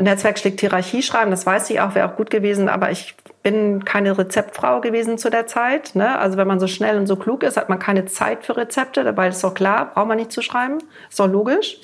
Netzwerk 0.00 0.38
schlägt 0.40 0.60
Hierarchie 0.60 1.02
schreiben. 1.02 1.30
Das 1.30 1.46
weiß 1.46 1.70
ich 1.70 1.80
auch, 1.80 1.94
wäre 1.94 2.10
auch 2.10 2.16
gut 2.16 2.30
gewesen. 2.30 2.68
Aber 2.68 2.90
ich 2.90 3.16
bin 3.44 3.84
keine 3.84 4.18
Rezeptfrau 4.18 4.80
gewesen 4.80 5.16
zu 5.16 5.30
der 5.30 5.46
Zeit. 5.46 5.94
Ne? 5.94 6.18
Also 6.18 6.36
wenn 6.36 6.48
man 6.48 6.58
so 6.58 6.66
schnell 6.66 6.98
und 6.98 7.06
so 7.06 7.14
klug 7.14 7.44
ist, 7.44 7.56
hat 7.56 7.68
man 7.68 7.78
keine 7.78 8.06
Zeit 8.06 8.44
für 8.44 8.56
Rezepte. 8.56 9.04
Dabei 9.04 9.28
ist 9.28 9.44
doch 9.44 9.54
klar, 9.54 9.92
braucht 9.94 10.08
man 10.08 10.16
nicht 10.16 10.32
zu 10.32 10.42
schreiben. 10.42 10.78
Ist 11.08 11.20
doch 11.20 11.28
logisch. 11.28 11.78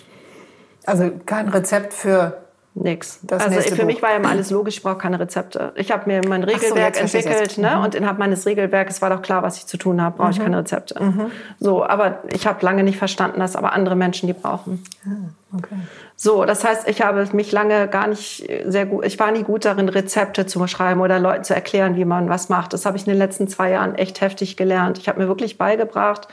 Also 0.86 1.10
kein 1.26 1.48
Rezept 1.48 1.94
für 1.94 2.42
Nix. 2.74 3.20
Das 3.22 3.44
also 3.44 3.60
für 3.60 3.76
Buch. 3.76 3.84
mich 3.84 4.00
war 4.00 4.10
ja 4.10 4.16
immer 4.16 4.30
alles 4.30 4.50
logisch, 4.50 4.78
ich 4.78 4.82
brauche 4.82 4.96
keine 4.96 5.20
Rezepte. 5.20 5.74
Ich 5.76 5.90
habe 5.90 6.10
mir 6.10 6.22
mein 6.26 6.42
Regelwerk 6.42 6.96
so, 6.96 7.02
entwickelt 7.02 7.58
ne? 7.58 7.76
Mhm. 7.76 7.84
und 7.84 7.94
innerhalb 7.94 8.18
meines 8.18 8.46
Regelwerkes 8.46 9.02
war 9.02 9.10
doch 9.10 9.20
klar, 9.20 9.42
was 9.42 9.58
ich 9.58 9.66
zu 9.66 9.76
tun 9.76 10.00
habe, 10.00 10.16
brauche 10.16 10.28
mhm. 10.28 10.32
ich 10.32 10.40
keine 10.40 10.58
Rezepte. 10.58 11.02
Mhm. 11.02 11.30
So, 11.60 11.84
aber 11.84 12.20
ich 12.32 12.46
habe 12.46 12.64
lange 12.64 12.82
nicht 12.82 12.96
verstanden, 12.96 13.40
dass 13.40 13.56
aber 13.56 13.74
andere 13.74 13.94
Menschen 13.94 14.26
die 14.26 14.32
brauchen. 14.32 14.82
Ah, 15.04 15.56
okay. 15.58 15.76
So, 16.16 16.46
das 16.46 16.64
heißt, 16.64 16.88
ich 16.88 17.02
habe 17.02 17.28
mich 17.34 17.52
lange 17.52 17.88
gar 17.88 18.06
nicht 18.06 18.48
sehr 18.64 18.86
gut, 18.86 19.04
ich 19.04 19.18
war 19.18 19.32
nie 19.32 19.42
gut 19.42 19.66
darin, 19.66 19.90
Rezepte 19.90 20.46
zu 20.46 20.66
schreiben 20.66 21.02
oder 21.02 21.18
Leuten 21.18 21.44
zu 21.44 21.54
erklären, 21.54 21.96
wie 21.96 22.06
man 22.06 22.30
was 22.30 22.48
macht. 22.48 22.72
Das 22.72 22.86
habe 22.86 22.96
ich 22.96 23.06
in 23.06 23.12
den 23.12 23.18
letzten 23.18 23.48
zwei 23.48 23.70
Jahren 23.70 23.96
echt 23.96 24.22
heftig 24.22 24.56
gelernt. 24.56 24.96
Ich 24.96 25.08
habe 25.08 25.20
mir 25.20 25.28
wirklich 25.28 25.58
beigebracht, 25.58 26.26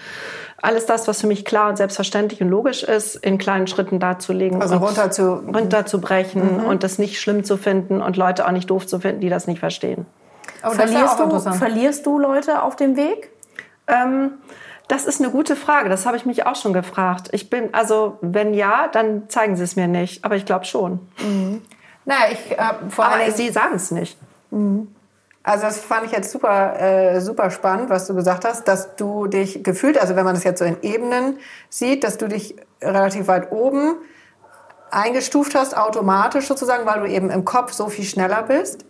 alles 0.61 0.85
das, 0.85 1.07
was 1.07 1.21
für 1.21 1.27
mich 1.27 1.45
klar 1.45 1.69
und 1.69 1.77
selbstverständlich 1.77 2.41
und 2.41 2.49
logisch 2.49 2.83
ist, 2.83 3.15
in 3.15 3.37
kleinen 3.37 3.67
Schritten 3.67 3.99
darzulegen. 3.99 4.61
Also 4.61 4.77
runter 4.77 5.11
zu, 5.11 5.35
runterzubrechen 5.35 6.57
mhm. 6.57 6.65
und 6.65 6.83
das 6.83 6.99
nicht 6.99 7.19
schlimm 7.19 7.43
zu 7.43 7.57
finden 7.57 8.01
und 8.01 8.17
Leute 8.17 8.45
auch 8.45 8.51
nicht 8.51 8.69
doof 8.69 8.85
zu 8.85 8.99
finden, 8.99 9.21
die 9.21 9.29
das 9.29 9.47
nicht 9.47 9.59
verstehen. 9.59 10.05
Aber 10.61 10.75
verlierst, 10.75 11.19
du, 11.19 11.39
verlierst 11.39 12.05
du 12.05 12.19
Leute 12.19 12.63
auf 12.63 12.75
dem 12.75 12.97
Weg? 12.97 13.31
Ähm, 13.87 14.31
das 14.89 15.05
ist 15.05 15.21
eine 15.21 15.31
gute 15.31 15.55
Frage. 15.55 15.87
Das 15.87 16.05
habe 16.05 16.17
ich 16.17 16.25
mich 16.25 16.45
auch 16.45 16.55
schon 16.55 16.73
gefragt. 16.73 17.29
Ich 17.31 17.49
bin, 17.49 17.73
also, 17.73 18.17
wenn 18.21 18.53
ja, 18.53 18.87
dann 18.91 19.29
zeigen 19.29 19.55
sie 19.55 19.63
es 19.63 19.75
mir 19.75 19.87
nicht. 19.87 20.25
Aber 20.25 20.35
ich 20.35 20.45
glaube 20.45 20.65
schon. 20.65 20.99
Mhm. 21.19 21.61
Naja, 22.05 22.31
ich, 22.31 22.51
äh, 22.51 22.89
vor 22.89 23.05
Aber 23.05 23.31
sie 23.31 23.49
sagen 23.49 23.75
es 23.75 23.91
nicht. 23.91 24.17
Mhm. 24.51 24.93
Also 25.43 25.65
das 25.65 25.79
fand 25.79 26.05
ich 26.05 26.11
jetzt 26.11 26.31
super, 26.31 26.79
äh, 26.79 27.21
super 27.21 27.49
spannend, 27.49 27.89
was 27.89 28.07
du 28.07 28.13
gesagt 28.13 28.45
hast, 28.45 28.67
dass 28.67 28.95
du 28.95 29.27
dich 29.27 29.63
gefühlt, 29.63 29.99
also 29.99 30.15
wenn 30.15 30.25
man 30.25 30.35
das 30.35 30.43
jetzt 30.43 30.59
so 30.59 30.65
in 30.65 30.77
Ebenen 30.81 31.37
sieht, 31.69 32.03
dass 32.03 32.17
du 32.17 32.27
dich 32.27 32.55
relativ 32.81 33.27
weit 33.27 33.51
oben 33.51 33.95
eingestuft 34.91 35.55
hast, 35.55 35.77
automatisch 35.77 36.47
sozusagen, 36.47 36.85
weil 36.85 36.99
du 36.99 37.05
eben 37.05 37.29
im 37.29 37.45
Kopf 37.45 37.71
so 37.71 37.87
viel 37.89 38.05
schneller 38.05 38.43
bist. 38.43 38.85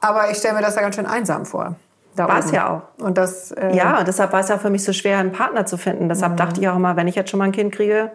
Aber 0.00 0.30
ich 0.30 0.38
stelle 0.38 0.54
mir 0.54 0.62
das 0.62 0.74
da 0.74 0.82
ganz 0.82 0.94
schön 0.94 1.06
einsam 1.06 1.46
vor. 1.46 1.76
War 2.14 2.38
es 2.38 2.50
ja 2.50 2.68
auch. 2.68 3.02
Und 3.02 3.16
das, 3.16 3.52
äh 3.52 3.74
ja, 3.76 3.98
und 3.98 4.08
deshalb 4.08 4.32
war 4.32 4.40
es 4.40 4.48
ja 4.48 4.58
für 4.58 4.70
mich 4.70 4.84
so 4.84 4.92
schwer, 4.92 5.18
einen 5.18 5.32
Partner 5.32 5.66
zu 5.66 5.76
finden. 5.76 6.08
Deshalb 6.08 6.32
mhm. 6.32 6.36
dachte 6.36 6.60
ich 6.60 6.68
auch 6.68 6.76
immer, 6.76 6.96
wenn 6.96 7.06
ich 7.06 7.14
jetzt 7.14 7.30
schon 7.30 7.38
mal 7.38 7.44
ein 7.44 7.52
Kind 7.52 7.72
kriege, 7.72 8.12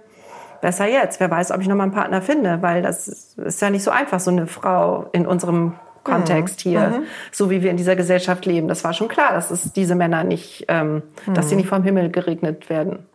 besser 0.62 0.86
jetzt. 0.86 1.20
Wer 1.20 1.32
weiß, 1.32 1.52
ob 1.52 1.62
ich 1.62 1.68
noch 1.68 1.76
mal 1.76 1.84
einen 1.84 1.94
Partner 1.94 2.22
finde, 2.22 2.62
weil 2.62 2.82
das 2.82 3.08
ist 3.08 3.62
ja 3.62 3.70
nicht 3.70 3.84
so 3.84 3.92
einfach, 3.92 4.20
so 4.20 4.32
eine 4.32 4.48
Frau 4.48 5.08
in 5.14 5.26
unserem 5.26 5.74
Kontext 6.04 6.60
hier, 6.62 6.82
mhm. 6.82 7.04
so 7.32 7.50
wie 7.50 7.64
wir 7.64 7.72
in 7.72 7.78
dieser 7.78 7.96
Gesellschaft 7.96 8.46
leben. 8.46 8.68
Das 8.68 8.84
war 8.84 8.94
schon 8.94 9.08
klar, 9.08 9.34
dass 9.34 9.52
es 9.52 9.72
diese 9.72 9.96
Männer 9.96 10.24
nicht, 10.24 10.66
ähm, 10.68 11.02
mhm. 11.26 11.34
dass 11.34 11.50
sie 11.50 11.56
nicht 11.56 11.70
vom 11.70 11.84
Himmel 11.84 12.12
geregnet 12.12 12.70
werden. 12.70 13.08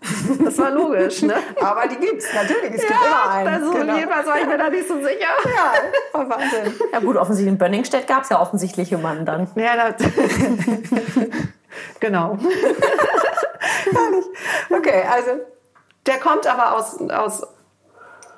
Das 0.42 0.56
war 0.58 0.70
logisch, 0.70 1.22
ne? 1.22 1.34
Aber 1.60 1.86
die 1.86 1.96
gibt's 1.96 2.26
natürlich. 2.34 2.76
Es 2.76 2.82
ja, 2.82 2.88
gibt 2.88 3.00
immer 3.06 3.30
einen. 3.30 3.48
Also 3.48 3.72
genau. 3.72 3.94
jedenfalls 3.94 4.26
war 4.26 4.40
ich 4.40 4.46
mir 4.46 4.58
da 4.58 4.70
nicht 4.70 4.88
so 4.88 4.94
sicher. 4.96 5.08
Ja, 5.48 6.18
war 6.18 6.28
Wahnsinn. 6.28 6.72
Ja 6.92 7.00
gut, 7.00 7.16
offensichtlich 7.16 7.52
in 7.52 7.58
Bönningstedt 7.58 8.06
gab 8.06 8.22
es 8.22 8.28
ja 8.28 8.40
offensichtliche 8.40 8.98
Mann 8.98 9.24
dann. 9.24 9.48
Ja, 9.54 9.90
das 9.90 10.08
genau. 12.00 12.38
Okay, 14.70 15.02
also 15.10 15.30
der 16.06 16.18
kommt 16.18 16.46
aber 16.46 16.76
aus 16.76 17.00
aus 17.10 17.46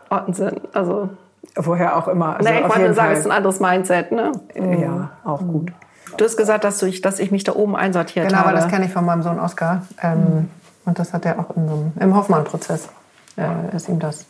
Ottensen, 0.09 0.61
also 0.73 1.11
Woher 1.57 1.97
auch 1.97 2.09
immer. 2.09 2.37
Also 2.37 2.49
nee, 2.49 2.61
ich 2.61 2.65
wollte 2.65 2.81
nur 2.81 2.95
sagen, 2.95 3.13
es 3.13 3.21
ist 3.21 3.27
ein 3.27 3.33
anderes 3.33 3.61
Mindset, 3.61 4.13
ne? 4.13 4.33
Ja, 4.55 5.11
auch 5.25 5.41
gut. 5.41 5.73
Du 6.17 6.25
hast 6.25 6.37
gesagt, 6.37 6.65
dass, 6.65 6.79
du, 6.79 6.91
dass 7.01 7.19
ich 7.19 7.31
mich 7.31 7.45
da 7.45 7.55
oben 7.55 7.77
einsortiert 7.77 8.29
genau, 8.29 8.41
habe. 8.41 8.49
Genau, 8.49 8.59
aber 8.59 8.67
das 8.67 8.73
kenne 8.73 8.87
ich 8.87 8.93
von 8.93 9.05
meinem 9.05 9.23
Sohn 9.23 9.41
Oskar. 9.41 9.83
Ähm, 10.03 10.19
mhm. 10.19 10.51
Und 10.85 10.99
das 10.99 11.13
hat 11.13 11.25
er 11.25 11.39
auch 11.39 11.57
in 11.57 11.69
so 11.69 11.75
einem, 11.75 11.93
im 12.01 12.17
Hoffmann-Prozess 12.17 12.89
äh, 13.37 13.77
ist 13.77 13.89
ihm 13.89 13.99
das 13.99 14.27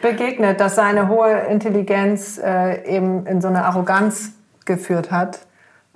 begegnet, 0.00 0.60
dass 0.60 0.76
seine 0.76 1.08
hohe 1.08 1.30
Intelligenz 1.30 2.38
äh, 2.38 2.84
eben 2.84 3.26
in 3.26 3.40
so 3.40 3.48
eine 3.48 3.64
Arroganz 3.64 4.32
geführt 4.64 5.10
hat 5.10 5.40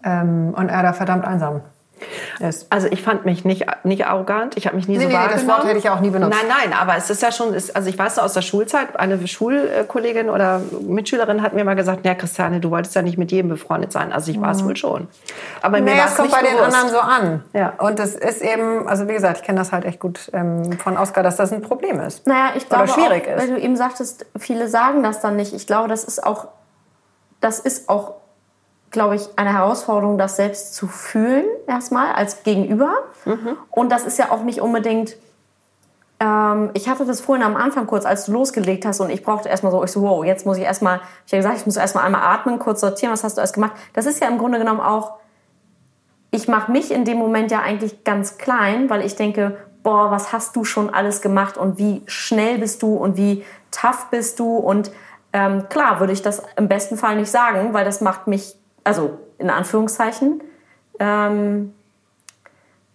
ähm, 0.05 0.55
und 0.57 0.68
er 0.68 0.83
da 0.83 0.93
verdammt 0.93 1.24
einsam 1.24 1.61
ist. 2.40 2.66
Also 2.70 2.88
ich 2.90 3.03
fand 3.03 3.24
mich 3.24 3.44
nicht, 3.44 3.66
nicht 3.84 4.07
arrogant, 4.07 4.57
ich 4.57 4.66
habe 4.66 4.76
mich 4.76 4.88
nie 4.88 4.96
Nee, 4.98 5.05
so 5.05 5.09
nee, 5.09 5.14
nee, 5.14 5.20
das 5.22 5.30
wahrgenommen. 5.32 5.59
Wort 5.59 5.66
hätte 5.68 5.78
ich 5.78 5.90
auch 5.90 6.00
nie 6.00 6.11
benutzt. 6.11 6.36
Nein, 6.36 6.53
nein, 6.70 6.78
aber 6.78 6.96
es 6.96 7.11
ist 7.11 7.22
ja 7.22 7.32
schon, 7.32 7.55
ist, 7.55 7.74
also 7.76 7.88
ich 7.88 7.98
weiß 7.98 8.16
noch 8.16 8.24
aus 8.24 8.32
der 8.34 8.42
Schulzeit, 8.42 8.98
eine 8.98 9.26
Schulkollegin 9.26 10.28
oder 10.30 10.61
Mitschülerin 10.80 11.42
hat 11.42 11.53
mir 11.55 11.64
mal 11.64 11.74
gesagt, 11.76 12.05
ja 12.05 12.14
Christiane, 12.14 12.61
du 12.61 12.70
wolltest 12.70 12.94
ja 12.94 13.03
nicht 13.03 13.18
mit 13.18 13.32
jedem 13.32 13.48
befreundet 13.50 13.92
sein. 13.92 14.12
Also 14.12 14.30
ich 14.30 14.40
war 14.40 14.50
es 14.53 14.64
wohl 14.64 14.76
schon. 14.76 15.09
Aber 15.62 15.78
mir 15.80 15.82
Mhm. 15.82 15.86
Naja, 15.86 15.98
war 15.98 16.05
es 16.07 16.11
es 16.12 16.16
kommt 16.16 16.28
nicht 16.30 16.40
bei 16.40 16.46
den 16.48 16.57
bewusst. 16.57 16.76
anderen 16.76 16.90
so 16.90 17.00
an. 17.00 17.44
Ja. 17.53 17.72
Und 17.78 17.98
das 17.98 18.14
ist 18.14 18.42
eben, 18.42 18.86
also 18.88 19.09
wie 19.09 19.12
gesagt, 19.14 19.38
ich 19.38 19.42
kenne 19.44 19.59
das 19.59 19.72
halt 19.72 19.84
echt 19.84 20.00
gut 20.00 20.30
ähm, 20.32 20.72
von 20.78 20.96
Oscar, 20.96 21.22
dass 21.22 21.36
das 21.36 21.53
ein 21.53 21.62
Problem 21.62 22.00
ist. 22.00 22.26
Naja, 22.26 22.50
ich 22.57 22.66
Oder 22.66 22.84
glaube 22.84 22.88
schwierig 23.00 23.24
auch, 23.28 23.36
ist. 23.36 23.40
weil 23.40 23.48
du 23.55 23.61
eben 23.61 23.76
sagtest, 23.76 24.26
viele 24.38 24.68
sagen 24.68 25.03
das 25.03 25.20
dann 25.20 25.36
nicht. 25.36 25.53
Ich 25.55 25.66
glaube, 25.66 25.88
das 25.88 26.05
ist 26.05 26.24
auch, 26.24 26.48
das 27.40 27.59
ist 27.59 27.88
auch, 27.88 28.14
glaube 28.93 29.16
ich, 29.16 29.28
eine 29.36 29.53
Herausforderung, 29.53 30.18
das 30.18 30.36
selbst 30.36 30.74
zu 30.74 30.86
fühlen 30.86 31.45
erstmal 31.66 32.12
als 32.12 32.43
Gegenüber. 32.45 32.93
Mhm. 33.24 33.57
Und 33.70 33.90
das 33.90 34.05
ist 34.05 34.18
ja 34.18 34.30
auch 34.30 34.43
nicht 34.43 34.61
unbedingt. 34.61 35.16
Ähm, 36.20 36.70
ich 36.74 36.88
hatte 36.88 37.05
das 37.07 37.20
vorhin 37.20 37.45
am 37.45 37.57
Anfang 37.57 37.86
kurz, 37.86 38.05
als 38.05 38.26
du 38.26 38.32
losgelegt 38.32 38.84
hast 38.84 39.01
und 39.01 39.11
ich 39.11 39.24
brauchte 39.24 39.49
erstmal 39.49 39.72
so, 39.72 39.82
ich 39.82 39.90
so, 39.90 40.03
wow, 40.03 40.24
jetzt 40.24 40.47
muss 40.47 40.59
ich 40.59 40.64
erstmal, 40.64 41.01
ich 41.26 41.32
habe 41.32 41.38
gesagt, 41.43 41.57
ich 41.57 41.66
muss 41.66 41.76
erstmal 41.76 42.05
einmal 42.05 42.22
atmen, 42.22 42.59
kurz 42.59 42.80
sortieren, 42.80 43.12
was 43.12 43.24
hast 43.24 43.38
du 43.38 43.40
alles 43.40 43.55
gemacht. 43.55 43.72
Das 43.95 44.07
ist 44.07 44.20
ja 44.20 44.28
im 44.28 44.38
Grunde 44.38 44.59
genommen 44.59 44.80
auch, 44.80 45.14
ich 46.30 46.47
mache 46.47 46.70
mich 46.70 46.93
in 46.93 47.05
dem 47.05 47.18
Moment 47.18 47.51
ja 47.51 47.61
eigentlich 47.61 48.05
ganz 48.05 48.38
klein, 48.38 48.88
weil 48.88 49.05
ich 49.05 49.16
denke, 49.16 49.57
boah, 49.82 50.11
was 50.11 50.32
hast 50.32 50.55
du 50.55 50.64
schon 50.64 50.93
alles 50.93 51.22
gemacht 51.22 51.57
und 51.57 51.78
wie 51.78 52.03
schnell 52.07 52.59
bist 52.59 52.82
du 52.82 52.95
und 52.95 53.16
wie 53.16 53.45
tough 53.70 54.09
bist 54.11 54.38
du 54.38 54.57
und 54.57 54.93
ähm, 55.32 55.68
klar 55.68 55.99
würde 55.99 56.12
ich 56.12 56.22
das 56.22 56.43
im 56.57 56.68
besten 56.68 56.97
Fall 56.97 57.16
nicht 57.16 57.30
sagen, 57.30 57.72
weil 57.72 57.84
das 57.84 58.01
macht 58.01 58.26
mich, 58.26 58.55
also 58.85 59.18
in 59.39 59.51
Anführungszeichen, 59.51 60.43
ähm, 60.99 61.74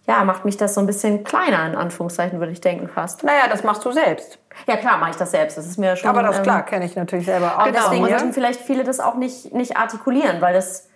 ja, 0.06 0.24
macht 0.24 0.46
mich 0.46 0.56
das 0.56 0.74
so 0.74 0.80
ein 0.80 0.86
bisschen 0.86 1.22
kleiner 1.22 1.66
in 1.66 1.74
Anführungszeichen, 1.74 2.38
würde 2.38 2.52
ich 2.52 2.62
denken 2.62 2.88
fast. 2.88 3.24
Naja, 3.24 3.42
das 3.50 3.62
machst 3.62 3.84
du 3.84 3.92
selbst. 3.92 4.38
Ja 4.66 4.76
klar, 4.76 4.96
mache 4.96 5.10
ich 5.10 5.16
das 5.16 5.30
selbst. 5.32 5.58
Das 5.58 5.66
ist 5.66 5.78
mir 5.78 5.96
schon. 5.96 6.08
Aber 6.08 6.22
das 6.22 6.38
ähm, 6.38 6.42
klar, 6.44 6.62
kenne 6.62 6.86
ich 6.86 6.96
natürlich 6.96 7.26
selber 7.26 7.58
auch. 7.58 7.66
und 7.66 7.74
deswegen 7.74 8.08
würden 8.08 8.32
vielleicht 8.32 8.60
viele 8.60 8.84
das 8.84 9.00
auch 9.00 9.16
nicht, 9.16 9.52
nicht 9.52 9.76
artikulieren, 9.76 10.40
weil 10.40 10.54
das, 10.54 10.88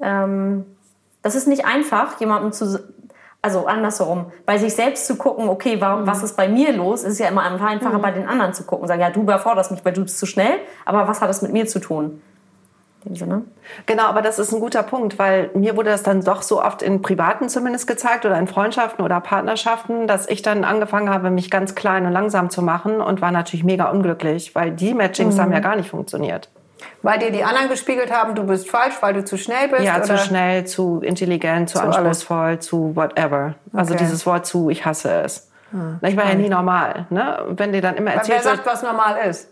ähm, 0.00 0.64
das 1.22 1.34
ist 1.34 1.48
nicht 1.48 1.66
einfach, 1.66 2.20
jemandem 2.20 2.52
zu, 2.52 2.78
also 3.42 3.66
andersherum, 3.66 4.30
bei 4.46 4.56
sich 4.56 4.74
selbst 4.74 5.06
zu 5.06 5.16
gucken, 5.16 5.48
okay, 5.48 5.76
Mhm. 5.76 5.80
warum, 5.80 6.06
was 6.06 6.22
ist 6.22 6.36
bei 6.36 6.46
mir 6.46 6.72
los, 6.72 7.02
ist 7.02 7.18
ja 7.18 7.26
immer 7.28 7.42
einfacher, 7.42 7.98
bei 7.98 8.12
den 8.12 8.28
anderen 8.28 8.54
zu 8.54 8.62
gucken. 8.62 8.86
Sagen, 8.86 9.00
ja, 9.00 9.10
du 9.10 9.22
überforderst 9.22 9.72
mich, 9.72 9.84
weil 9.84 9.94
du 9.94 10.02
bist 10.02 10.18
zu 10.18 10.26
schnell, 10.26 10.60
aber 10.84 11.08
was 11.08 11.20
hat 11.20 11.28
das 11.28 11.42
mit 11.42 11.52
mir 11.52 11.66
zu 11.66 11.80
tun? 11.80 12.22
In 13.04 13.12
dem 13.14 13.16
Sinne. 13.16 13.42
Genau, 13.86 14.04
aber 14.04 14.20
das 14.20 14.38
ist 14.38 14.52
ein 14.52 14.60
guter 14.60 14.82
Punkt, 14.82 15.18
weil 15.18 15.50
mir 15.54 15.74
wurde 15.76 15.88
das 15.90 16.02
dann 16.02 16.22
doch 16.22 16.42
so 16.42 16.62
oft 16.62 16.82
in 16.82 17.00
Privaten 17.00 17.48
zumindest 17.48 17.86
gezeigt 17.86 18.26
oder 18.26 18.38
in 18.38 18.46
Freundschaften 18.46 19.02
oder 19.04 19.20
Partnerschaften, 19.20 20.06
dass 20.06 20.28
ich 20.28 20.42
dann 20.42 20.64
angefangen 20.64 21.08
habe, 21.08 21.30
mich 21.30 21.50
ganz 21.50 21.74
klein 21.74 22.04
und 22.04 22.12
langsam 22.12 22.50
zu 22.50 22.60
machen 22.60 23.00
und 23.00 23.22
war 23.22 23.30
natürlich 23.32 23.64
mega 23.64 23.90
unglücklich, 23.90 24.54
weil 24.54 24.70
die 24.72 24.92
Matchings 24.92 25.36
Mhm. 25.36 25.40
haben 25.40 25.52
ja 25.52 25.60
gar 25.60 25.76
nicht 25.76 25.88
funktioniert. 25.88 26.50
Weil 27.02 27.18
dir 27.18 27.30
die 27.30 27.42
anderen 27.44 27.68
gespiegelt 27.70 28.12
haben, 28.12 28.34
du 28.34 28.44
bist 28.44 28.68
falsch, 28.68 28.94
weil 29.00 29.14
du 29.14 29.24
zu 29.24 29.38
schnell 29.38 29.68
bist. 29.68 29.82
Ja, 29.82 29.96
oder? 29.96 30.04
zu 30.04 30.18
schnell, 30.18 30.66
zu 30.66 31.00
intelligent, 31.02 31.70
zu, 31.70 31.78
Zu 31.78 31.84
alles. 31.84 31.96
anspruchsvoll, 31.96 32.58
zu 32.58 32.94
whatever. 32.96 33.54
Also 33.72 33.94
Okay. 33.94 34.02
dieses 34.04 34.26
Wort 34.26 34.44
zu, 34.46 34.68
ich 34.70 34.84
hasse 34.84 35.10
es. 35.22 35.50
Ich 36.02 36.16
war 36.16 36.26
ja 36.28 36.34
nie 36.34 36.48
normal. 36.48 37.06
Ne? 37.10 37.44
Wenn 37.50 37.72
dir 37.72 37.80
dann 37.80 37.94
immer 37.94 38.10
Weil 38.10 38.14
wer 38.26 38.34
erzählt 38.36 38.44
wird, 38.44 38.56
sagt, 38.56 38.66
was 38.66 38.82
normal 38.82 39.16
ist? 39.28 39.48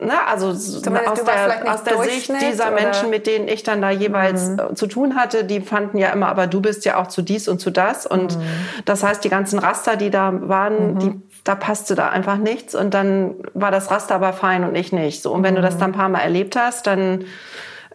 Ne, 0.00 0.12
also 0.26 0.52
Zumindest 0.52 1.08
aus 1.08 1.24
der, 1.24 1.72
aus 1.72 1.82
der 1.84 2.02
Sicht 2.02 2.28
dieser 2.40 2.64
oder? 2.64 2.70
Mhm. 2.70 2.82
Menschen, 2.82 3.10
mit 3.10 3.26
denen 3.28 3.46
ich 3.46 3.62
dann 3.62 3.80
da 3.80 3.90
jeweils 3.90 4.48
äh, 4.50 4.74
zu 4.74 4.86
tun 4.88 5.14
hatte, 5.14 5.44
die 5.44 5.60
fanden 5.60 5.98
ja 5.98 6.08
immer, 6.10 6.28
aber 6.28 6.46
du 6.48 6.60
bist 6.60 6.84
ja 6.84 7.00
auch 7.00 7.06
zu 7.06 7.22
dies 7.22 7.46
und 7.48 7.60
zu 7.60 7.70
das. 7.70 8.04
Und 8.04 8.36
Mhm. 8.36 8.42
das 8.86 9.02
heißt, 9.04 9.22
die 9.22 9.28
ganzen 9.28 9.58
Raster, 9.60 9.96
die 9.96 10.10
da 10.10 10.32
waren, 10.48 10.98
die, 10.98 11.12
da 11.44 11.54
passte 11.54 11.94
da 11.94 12.08
einfach 12.08 12.38
nichts. 12.38 12.74
Und 12.74 12.92
dann 12.92 13.36
war 13.54 13.70
das 13.70 13.90
Raster 13.90 14.16
aber 14.16 14.32
fein 14.32 14.64
und 14.64 14.74
ich 14.74 14.92
nicht. 14.92 15.22
So, 15.22 15.32
und 15.32 15.42
wenn 15.44 15.54
du 15.54 15.60
Mhm. 15.60 15.64
das 15.66 15.78
dann 15.78 15.90
ein 15.90 15.96
paar 15.96 16.08
Mal 16.08 16.20
erlebt 16.20 16.56
hast, 16.56 16.86
dann 16.88 17.24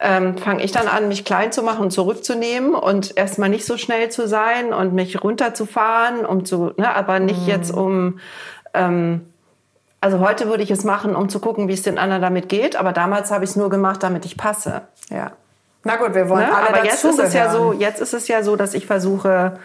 ähm, 0.02 0.38
fange 0.38 0.64
ich 0.64 0.72
dann 0.72 0.88
an, 0.88 1.10
mich 1.10 1.26
klein 1.26 1.52
zu 1.52 1.62
machen 1.64 1.82
und 1.82 1.92
zurückzunehmen 1.92 2.74
und 2.74 3.18
erstmal 3.18 3.50
nicht 3.50 3.66
so 3.66 3.76
schnell 3.78 4.08
zu 4.10 4.30
sein 4.30 4.74
und 4.74 4.94
mich 4.94 5.22
runterzufahren, 5.22 6.26
um 6.26 6.46
zu, 6.46 6.72
ne, 6.78 6.96
aber 6.96 7.20
nicht 7.20 7.42
Mhm. 7.42 7.48
jetzt 7.50 7.72
um 7.72 8.20
ähm, 8.74 9.26
also 10.02 10.20
heute 10.20 10.48
würde 10.48 10.64
ich 10.64 10.72
es 10.72 10.84
machen, 10.84 11.16
um 11.16 11.30
zu 11.30 11.40
gucken, 11.40 11.68
wie 11.68 11.74
es 11.74 11.82
den 11.82 11.98
anderen 11.98 12.22
damit 12.22 12.50
geht. 12.50 12.76
Aber 12.76 12.94
damals 12.94 13.32
habe 13.32 13.44
ich 13.44 13.52
es 13.52 13.56
nur 13.56 13.70
gemacht, 13.70 14.02
damit 14.04 14.26
ich 14.26 14.38
passe. 14.38 14.82
Ja. 15.10 15.32
Na 15.84 15.96
gut, 15.98 16.14
wir 16.14 16.30
wollen 16.30 16.46
Ne? 16.48 16.56
alle 16.56 16.70
Aber 16.70 16.86
jetzt 16.86 17.04
ist 17.04 17.20
es 17.20 17.34
ja 17.34 17.50
so, 17.52 17.74
jetzt 17.74 18.02
ist 18.02 18.14
es 18.14 18.28
ja 18.28 18.44
so, 18.44 18.56
dass 18.56 18.74
ich 18.74 18.86
versuche, 18.86 19.58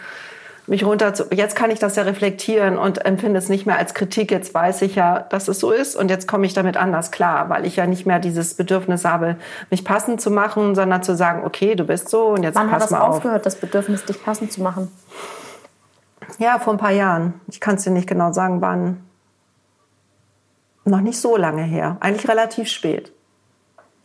mich 0.67 0.83
runter 0.85 1.13
zu. 1.13 1.25
Jetzt 1.31 1.55
kann 1.55 1.69
ich 1.71 1.79
das 1.79 1.95
ja 1.95 2.03
reflektieren 2.03 2.77
und 2.77 3.05
empfinde 3.05 3.37
es 3.37 3.49
nicht 3.49 3.65
mehr 3.65 3.77
als 3.77 3.93
Kritik. 3.93 4.31
Jetzt 4.31 4.53
weiß 4.53 4.81
ich 4.81 4.95
ja, 4.95 5.19
dass 5.19 5.47
es 5.47 5.59
so 5.59 5.71
ist 5.71 5.95
und 5.95 6.09
jetzt 6.09 6.27
komme 6.27 6.45
ich 6.45 6.53
damit 6.53 6.75
anders 6.77 7.11
klar, 7.11 7.49
weil 7.49 7.65
ich 7.65 7.75
ja 7.75 7.85
nicht 7.85 8.05
mehr 8.05 8.19
dieses 8.19 8.55
Bedürfnis 8.55 9.05
habe, 9.05 9.35
mich 9.69 9.85
passend 9.85 10.21
zu 10.21 10.31
machen, 10.31 10.73
sondern 10.73 11.03
zu 11.03 11.15
sagen, 11.15 11.43
okay, 11.45 11.75
du 11.75 11.83
bist 11.83 12.09
so 12.09 12.27
und 12.27 12.43
jetzt 12.43 12.55
Wann 12.55 12.67
hat 12.71 12.79
pass 12.79 12.83
das 12.83 12.91
mal 12.91 13.01
auf. 13.01 13.15
aufgehört, 13.17 13.45
das 13.45 13.55
Bedürfnis, 13.57 14.05
dich 14.05 14.23
passend 14.23 14.51
zu 14.51 14.61
machen? 14.61 14.91
Ja, 16.39 16.57
vor 16.59 16.73
ein 16.73 16.79
paar 16.79 16.91
Jahren. 16.91 17.35
Ich 17.47 17.59
kann 17.59 17.75
es 17.75 17.83
dir 17.83 17.91
nicht 17.91 18.07
genau 18.07 18.31
sagen, 18.33 18.59
wann. 18.61 19.01
Noch 20.85 21.01
nicht 21.01 21.19
so 21.19 21.35
lange 21.35 21.63
her. 21.63 21.97
Eigentlich 21.99 22.29
relativ 22.29 22.69
spät. 22.69 23.11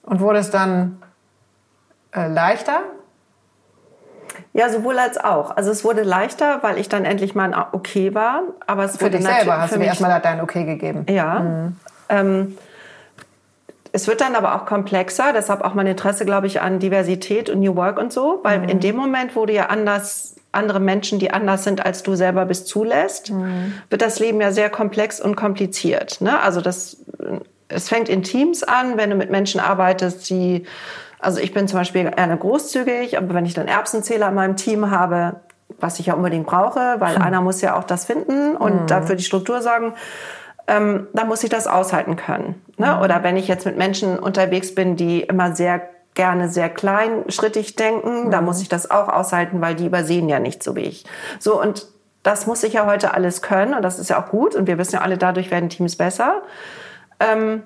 Und 0.03 0.21
wurde 0.21 0.39
es 0.39 0.51
dann 0.51 1.01
äh, 2.13 2.27
leichter? 2.27 2.81
Ja, 4.53 4.69
sowohl 4.71 4.99
als 4.99 5.19
auch. 5.19 5.57
Also 5.57 5.71
es 5.71 5.85
wurde 5.85 6.03
leichter, 6.03 6.63
weil 6.63 6.79
ich 6.79 6.89
dann 6.89 7.05
endlich 7.05 7.35
mal 7.35 7.53
ein 7.53 7.65
Okay 7.73 8.15
war. 8.15 8.43
Aber 8.67 8.85
es 8.85 8.97
Für 8.97 9.05
wurde 9.05 9.19
dich 9.19 9.27
selber 9.27 9.61
hast 9.61 9.75
du 9.75 9.79
mich- 9.79 9.89
erstmal 9.89 10.21
dein 10.21 10.41
Okay 10.41 10.65
gegeben. 10.65 11.05
Ja. 11.09 11.71
Ähm, 12.09 12.57
es 13.93 14.07
wird 14.09 14.21
dann 14.21 14.35
aber 14.35 14.55
auch 14.55 14.67
komplexer, 14.67 15.33
deshalb 15.33 15.63
auch 15.63 15.75
mein 15.75 15.87
Interesse, 15.87 16.25
glaube 16.25 16.47
ich, 16.47 16.61
an 16.61 16.79
Diversität 16.79 17.51
und 17.51 17.61
New 17.61 17.75
Work 17.77 17.99
und 17.99 18.13
so, 18.13 18.39
weil 18.45 18.71
in 18.71 18.79
dem 18.81 18.95
Moment, 18.97 19.35
wo 19.37 19.47
du 19.47 19.53
ja 19.53 19.67
anders 19.67 20.37
andere 20.53 20.81
Menschen, 20.81 21.19
die 21.19 21.31
anders 21.31 21.65
sind 21.65 21.85
als 21.85 22.03
du 22.03 22.15
selber 22.15 22.47
bist, 22.47 22.67
zulässt, 22.67 23.33
wird 23.89 24.03
das 24.03 24.19
Leben 24.19 24.41
ja 24.41 24.53
sehr 24.53 24.71
komplex 24.71 25.21
und 25.21 25.37
kompliziert. 25.37 26.21
Ne? 26.21 26.41
Also 26.41 26.61
das, 26.61 26.99
es 27.69 27.89
fängt 27.89 28.09
in 28.09 28.23
Teams 28.23 28.63
an, 28.63 28.97
wenn 28.97 29.11
du 29.11 29.17
mit 29.17 29.31
Menschen 29.31 29.61
arbeitest, 29.61 30.29
die, 30.29 30.65
also 31.21 31.41
ich 31.41 31.53
bin 31.55 31.69
zum 31.69 31.79
Beispiel 31.79 32.11
gerne 32.11 32.37
großzügig, 32.37 33.17
aber 33.17 33.35
wenn 33.35 33.47
ich 33.47 33.55
dann 33.55 33.69
Erbsenzähler 33.69 34.29
in 34.29 34.35
meinem 34.35 34.57
Team 34.57 34.91
habe, 34.91 35.37
was 35.79 36.01
ich 36.01 36.07
ja 36.07 36.15
unbedingt 36.15 36.47
brauche, 36.47 36.97
weil 36.99 37.17
einer 37.17 37.41
muss 37.41 37.61
ja 37.61 37.77
auch 37.77 37.85
das 37.85 38.05
finden 38.05 38.57
und 38.57 38.91
dafür 38.91 39.15
die 39.15 39.23
Struktur 39.23 39.63
sorgen, 39.63 39.95
ähm, 40.67 41.09
dann 41.13 41.29
muss 41.29 41.45
ich 41.45 41.51
das 41.51 41.67
aushalten 41.67 42.17
können. 42.17 42.61
Ne? 42.77 43.01
Oder 43.01 43.23
wenn 43.23 43.37
ich 43.37 43.49
jetzt 43.49 43.67
mit 43.67 43.77
Menschen 43.77 44.19
unterwegs 44.19 44.75
bin, 44.75 44.97
die 44.97 45.21
immer 45.21 45.55
sehr 45.55 45.83
gerne 46.15 46.49
sehr 46.49 46.69
kleinschrittig 46.69 47.77
denken, 47.77 48.31
da 48.31 48.41
muss 48.41 48.61
ich 48.61 48.69
das 48.69 48.91
auch 48.91 49.09
aushalten, 49.09 49.61
weil 49.61 49.75
die 49.75 49.87
übersehen 49.87 50.29
ja 50.29 50.39
nicht 50.41 50.63
so 50.63 50.77
wie 50.77 50.81
ich. 50.81 51.05
So 51.39 51.61
und 51.61 51.87
das 52.23 52.47
muss 52.47 52.63
ich 52.63 52.75
ja 52.75 52.87
heute 52.87 53.15
alles 53.15 53.43
können 53.43 53.75
und 53.75 53.83
das 53.83 53.99
ist 53.99 54.11
ja 54.11 54.23
auch 54.23 54.29
gut 54.29 54.55
und 54.55 54.67
wir 54.67 54.79
wissen 54.79 54.97
ja 54.97 55.01
alle, 55.01 55.17
dadurch 55.17 55.51
werden 55.51 55.69
Teams 55.69 55.97
besser. 55.97 56.43
Ähm, 57.19 57.63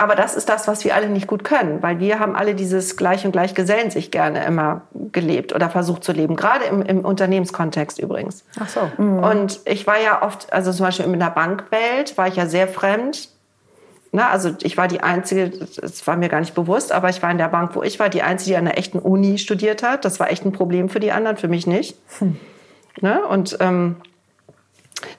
aber 0.00 0.14
das 0.14 0.34
ist 0.34 0.48
das, 0.48 0.66
was 0.66 0.82
wir 0.84 0.94
alle 0.94 1.10
nicht 1.10 1.26
gut 1.26 1.44
können, 1.44 1.82
weil 1.82 1.98
wir 1.98 2.20
haben 2.20 2.34
alle 2.34 2.54
dieses 2.54 2.96
Gleich 2.96 3.26
und 3.26 3.32
Gleich 3.32 3.54
gesellen 3.54 3.90
sich 3.90 4.10
gerne 4.10 4.46
immer 4.46 4.80
gelebt 5.12 5.54
oder 5.54 5.68
versucht 5.68 6.04
zu 6.04 6.12
leben, 6.12 6.36
gerade 6.36 6.64
im, 6.64 6.80
im 6.80 7.04
Unternehmenskontext 7.04 7.98
übrigens. 7.98 8.46
Ach 8.58 8.68
so. 8.68 8.80
Und 8.96 9.60
ich 9.66 9.86
war 9.86 10.00
ja 10.00 10.22
oft, 10.22 10.50
also 10.54 10.72
zum 10.72 10.86
Beispiel 10.86 11.04
in 11.04 11.20
der 11.20 11.28
Bankwelt 11.28 12.16
war 12.16 12.28
ich 12.28 12.36
ja 12.36 12.46
sehr 12.46 12.66
fremd. 12.66 13.28
Na, 14.12 14.30
also 14.30 14.54
ich 14.62 14.76
war 14.76 14.88
die 14.88 15.02
Einzige, 15.02 15.50
das 15.50 16.04
war 16.06 16.16
mir 16.16 16.28
gar 16.28 16.40
nicht 16.40 16.54
bewusst, 16.54 16.90
aber 16.90 17.08
ich 17.10 17.22
war 17.22 17.30
in 17.30 17.38
der 17.38 17.48
Bank, 17.48 17.76
wo 17.76 17.82
ich 17.82 18.00
war, 18.00 18.08
die 18.08 18.22
Einzige, 18.22 18.50
die 18.50 18.56
an 18.56 18.66
einer 18.66 18.76
echten 18.76 18.98
Uni 18.98 19.38
studiert 19.38 19.84
hat. 19.84 20.04
Das 20.04 20.18
war 20.18 20.30
echt 20.30 20.44
ein 20.44 20.52
Problem 20.52 20.88
für 20.88 20.98
die 20.98 21.12
anderen, 21.12 21.36
für 21.36 21.48
mich 21.48 21.66
nicht. 21.66 21.96
Ne? 23.00 23.24
Und 23.24 23.56
ähm, 23.60 23.96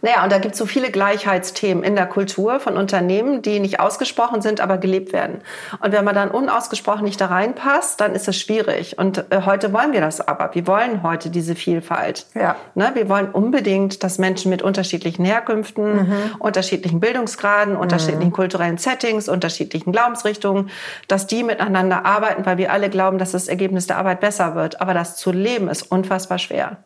naja, 0.01 0.23
und 0.23 0.32
da 0.32 0.39
gibt 0.39 0.53
es 0.53 0.59
so 0.59 0.65
viele 0.65 0.91
Gleichheitsthemen 0.91 1.84
in 1.84 1.95
der 1.95 2.05
Kultur 2.05 2.59
von 2.59 2.77
Unternehmen, 2.77 3.41
die 3.41 3.59
nicht 3.59 3.79
ausgesprochen 3.79 4.41
sind, 4.41 4.61
aber 4.61 4.77
gelebt 4.77 5.13
werden. 5.13 5.41
Und 5.82 5.91
wenn 5.91 6.03
man 6.03 6.15
dann 6.15 6.32
unausgesprochen 6.32 7.03
nicht 7.03 7.19
da 7.19 7.27
reinpasst, 7.27 7.99
dann 8.01 8.13
ist 8.13 8.27
es 8.27 8.39
schwierig. 8.39 8.97
Und 8.97 9.25
äh, 9.32 9.41
heute 9.45 9.73
wollen 9.73 9.93
wir 9.93 10.01
das 10.01 10.25
aber. 10.27 10.51
Wir 10.53 10.67
wollen 10.67 11.03
heute 11.03 11.29
diese 11.29 11.55
Vielfalt. 11.55 12.25
Ja. 12.34 12.55
Ne? 12.75 12.91
Wir 12.93 13.09
wollen 13.09 13.29
unbedingt, 13.29 14.03
dass 14.03 14.17
Menschen 14.17 14.49
mit 14.49 14.61
unterschiedlichen 14.61 15.25
Herkünften, 15.25 16.11
unterschiedlichen 16.39 16.99
Bildungsgraden, 16.99 17.75
unterschiedlichen 17.75 18.32
kulturellen 18.32 18.77
Settings, 18.77 19.29
unterschiedlichen 19.29 19.91
Glaubensrichtungen, 19.91 20.69
dass 21.07 21.27
die 21.27 21.43
miteinander 21.43 22.05
arbeiten, 22.05 22.45
weil 22.45 22.57
wir 22.57 22.71
alle 22.71 22.89
glauben, 22.89 23.17
dass 23.17 23.32
das 23.32 23.47
Ergebnis 23.47 23.88
der 23.88 23.97
Arbeit 23.97 24.19
besser 24.19 24.55
wird. 24.55 24.82
Aber 24.82 24.93
das 24.93 25.15
zu 25.15 25.32
leben 25.32 25.69
ist 25.69 25.84
unfassbar 25.84 26.39
schwer. 26.39 26.77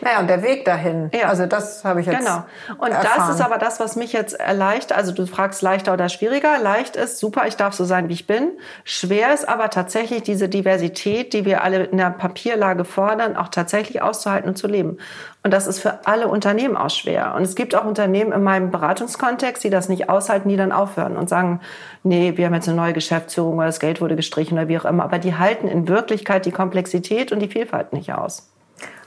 Naja, 0.00 0.20
und 0.20 0.28
der 0.28 0.42
Weg 0.42 0.64
dahin. 0.64 1.10
Ja. 1.12 1.28
Also 1.28 1.46
das 1.46 1.84
habe 1.84 2.00
ich 2.00 2.06
jetzt 2.06 2.18
Genau. 2.18 2.44
Und 2.78 2.90
erfahren. 2.92 3.28
das 3.28 3.34
ist 3.36 3.40
aber 3.40 3.58
das, 3.58 3.80
was 3.80 3.96
mich 3.96 4.12
jetzt 4.12 4.38
erleichtert. 4.38 4.96
Also 4.96 5.12
du 5.12 5.26
fragst 5.26 5.62
leichter 5.62 5.92
oder 5.92 6.08
schwieriger. 6.08 6.58
Leicht 6.58 6.96
ist 6.96 7.18
super, 7.18 7.46
ich 7.46 7.56
darf 7.56 7.74
so 7.74 7.84
sein, 7.84 8.08
wie 8.08 8.12
ich 8.12 8.26
bin. 8.26 8.50
Schwer 8.84 9.32
ist 9.34 9.48
aber 9.48 9.70
tatsächlich 9.70 10.22
diese 10.22 10.48
Diversität, 10.48 11.32
die 11.32 11.44
wir 11.44 11.62
alle 11.62 11.84
in 11.84 11.98
der 11.98 12.10
Papierlage 12.10 12.84
fordern, 12.84 13.36
auch 13.36 13.48
tatsächlich 13.48 14.02
auszuhalten 14.02 14.48
und 14.48 14.56
zu 14.56 14.66
leben. 14.66 14.98
Und 15.44 15.52
das 15.52 15.66
ist 15.66 15.78
für 15.80 16.06
alle 16.06 16.28
Unternehmen 16.28 16.76
auch 16.76 16.90
schwer. 16.90 17.34
Und 17.34 17.42
es 17.42 17.54
gibt 17.54 17.74
auch 17.74 17.84
Unternehmen 17.84 18.32
in 18.32 18.42
meinem 18.42 18.70
Beratungskontext, 18.70 19.62
die 19.64 19.70
das 19.70 19.88
nicht 19.88 20.10
aushalten, 20.10 20.48
die 20.48 20.56
dann 20.56 20.72
aufhören 20.72 21.16
und 21.16 21.28
sagen, 21.28 21.60
nee, 22.02 22.32
wir 22.36 22.46
haben 22.46 22.54
jetzt 22.54 22.68
eine 22.68 22.76
neue 22.76 22.92
Geschäftsführung 22.92 23.56
oder 23.56 23.66
das 23.66 23.80
Geld 23.80 24.00
wurde 24.00 24.16
gestrichen 24.16 24.58
oder 24.58 24.68
wie 24.68 24.78
auch 24.78 24.84
immer. 24.84 25.04
Aber 25.04 25.18
die 25.18 25.36
halten 25.36 25.68
in 25.68 25.88
Wirklichkeit 25.88 26.44
die 26.44 26.50
Komplexität 26.52 27.32
und 27.32 27.40
die 27.40 27.48
Vielfalt 27.48 27.92
nicht 27.92 28.12
aus. 28.12 28.48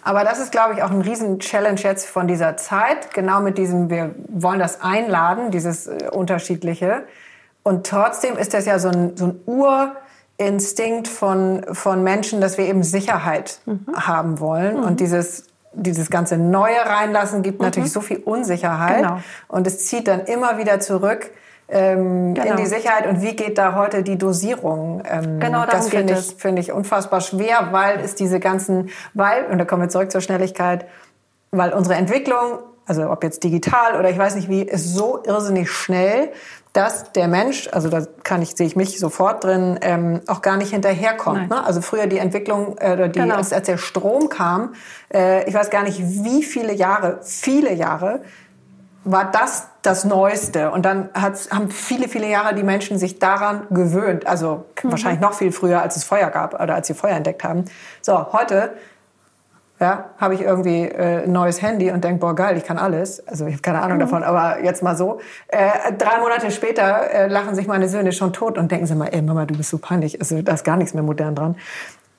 Aber 0.04 0.24
das 0.24 0.40
ist, 0.40 0.52
glaube 0.52 0.74
ich, 0.74 0.84
auch 0.84 0.92
ein 0.92 1.02
riesen 1.02 1.40
Challenge 1.40 1.80
jetzt 1.80 2.08
von 2.08 2.28
dieser 2.28 2.58
Zeit. 2.58 3.14
Genau 3.14 3.42
mit 3.42 3.58
diesem, 3.58 3.90
wir 3.90 4.16
wollen 4.30 4.60
das 4.60 4.82
einladen, 4.82 5.52
dieses 5.52 5.88
äh, 5.88 6.10
Unterschiedliche. 6.12 7.04
Und 7.64 7.86
trotzdem 7.86 8.38
ist 8.38 8.54
das 8.54 8.66
ja 8.66 8.80
so 8.80 8.90
ein, 8.90 9.16
so 9.16 9.28
ein 9.28 9.94
Urinstinkt 10.40 11.08
von, 11.08 11.64
von 11.72 12.04
Menschen, 12.04 12.42
dass 12.42 12.58
wir 12.58 12.66
eben 12.66 12.82
Sicherheit 12.82 13.60
haben 13.94 14.40
wollen. 14.40 14.78
Und 14.80 15.00
dieses, 15.00 15.46
dieses 15.74 16.10
ganze 16.10 16.38
Neue 16.38 16.84
reinlassen 16.84 17.44
gibt 17.44 17.62
natürlich 17.62 17.92
so 17.92 18.02
viel 18.02 18.18
Unsicherheit. 18.18 19.04
Genau. 19.04 19.20
Und 19.48 19.68
es 19.68 19.86
zieht 19.86 20.08
dann 20.08 20.22
immer 20.22 20.58
wieder 20.58 20.80
zurück 20.80 21.30
ähm, 21.72 22.34
Genau. 22.34 22.52
in 22.52 22.58
die 22.58 22.66
Sicherheit. 22.66 23.08
Und 23.08 23.22
wie 23.22 23.36
geht 23.36 23.58
da 23.58 23.76
heute 23.76 24.04
die 24.04 24.18
Dosierung? 24.18 25.02
Ähm, 25.10 25.40
Genau, 25.40 25.66
das 25.66 25.90
finde 25.90 26.14
ich, 26.14 26.20
es. 26.20 26.32
finde 26.34 26.62
ich 26.62 26.72
unfassbar 26.72 27.22
schwer, 27.22 27.70
weil 27.72 28.00
es 28.02 28.16
diese 28.16 28.40
ganzen, 28.40 28.90
weil, 29.14 29.46
und 29.46 29.58
da 29.58 29.66
kommen 29.66 29.82
wir 29.84 29.90
zurück 29.90 30.12
zur 30.12 30.22
Schnelligkeit, 30.22 30.86
weil 31.52 31.74
unsere 31.74 31.96
Entwicklung, 31.96 32.60
also 32.86 33.10
ob 33.10 33.24
jetzt 33.24 33.44
digital 33.44 33.98
oder 34.00 34.10
ich 34.10 34.18
weiß 34.18 34.36
nicht 34.36 34.50
wie, 34.50 34.62
ist 34.62 34.94
so 34.94 35.22
irrsinnig 35.26 35.72
schnell, 35.72 36.30
dass 36.74 37.12
der 37.12 37.28
Mensch, 37.28 37.68
also 37.74 37.90
da 37.90 38.02
kann 38.24 38.42
ich, 38.42 38.56
sehe 38.56 38.66
ich 38.66 38.78
mich 38.78 38.98
sofort 38.98 39.44
drin, 39.44 39.78
ähm, 39.82 40.22
auch 40.28 40.42
gar 40.42 40.56
nicht 40.56 40.72
hinterherkommt. 40.72 41.50
Ne? 41.50 41.66
Also 41.66 41.82
früher 41.82 42.08
die 42.08 42.18
Entwicklung, 42.18 42.78
äh, 42.80 42.94
oder 42.94 43.10
die, 43.10 43.20
Genau. 43.20 43.36
als, 43.36 43.52
als 43.52 43.66
der 43.68 43.78
Strom 43.78 44.30
kam, 44.30 44.74
äh, 45.14 45.44
ich 45.50 45.54
weiß 45.54 45.70
gar 45.70 45.84
nicht 45.84 46.00
wie 46.00 46.44
viele 46.44 46.72
Jahre, 46.74 47.20
viele 47.24 47.74
Jahre, 47.74 48.22
war 49.04 49.30
das 49.32 49.68
das 49.82 50.04
Neueste. 50.06 50.72
Und 50.72 50.86
dann 50.86 51.10
hat's, 51.14 51.52
haben 51.52 51.72
viele, 51.72 52.08
viele 52.08 52.30
Jahre 52.30 52.54
die 52.56 52.64
Menschen 52.64 52.98
sich 52.98 53.20
daran 53.20 53.68
gewöhnt. 53.70 54.28
Also 54.28 54.66
wahrscheinlich 54.84 55.22
noch 55.22 55.34
viel 55.34 55.52
früher, 55.52 55.82
als 55.82 55.96
es 55.96 56.04
Feuer 56.04 56.30
gab 56.30 56.62
oder 56.62 56.76
als 56.76 56.88
sie 56.88 56.94
Feuer 56.94 57.16
entdeckt 57.16 57.44
haben. 57.44 57.66
So, 58.02 58.34
heute 58.34 58.74
ja, 59.82 60.12
habe 60.20 60.36
ich 60.36 60.42
irgendwie 60.42 60.84
äh, 60.84 61.24
ein 61.24 61.32
neues 61.32 61.62
Handy 61.64 61.90
und 61.90 62.04
denke, 62.04 62.20
boah, 62.20 62.36
geil, 62.36 62.56
ich 62.56 62.64
kann 62.64 62.78
alles. 62.78 63.28
Also 63.28 63.48
ich 63.48 63.54
habe 63.54 63.62
keine 63.64 63.82
Ahnung 63.82 63.98
davon, 63.98 64.24
aber 64.24 64.64
jetzt 64.64 64.84
mal 64.84 64.96
so. 64.96 65.20
Äh, 65.48 65.94
drei 65.98 66.20
Monate 66.20 66.52
später 66.52 67.10
äh, 67.10 67.28
lachen 67.28 67.56
sich 67.56 67.66
meine 67.66 67.90
Söhne 67.90 68.12
schon 68.12 68.32
tot 68.32 68.60
und 68.60 68.72
denken 68.72 68.86
sie 68.86 68.94
mal, 68.94 69.08
ey 69.12 69.24
Mama, 69.24 69.46
du 69.46 69.58
bist 69.58 69.72
so 69.72 69.80
peinlich. 69.80 70.22
Also 70.22 70.44
da 70.44 70.54
ist 70.54 70.64
gar 70.64 70.78
nichts 70.78 70.94
mehr 70.94 71.02
modern 71.02 71.34
dran. 71.34 71.56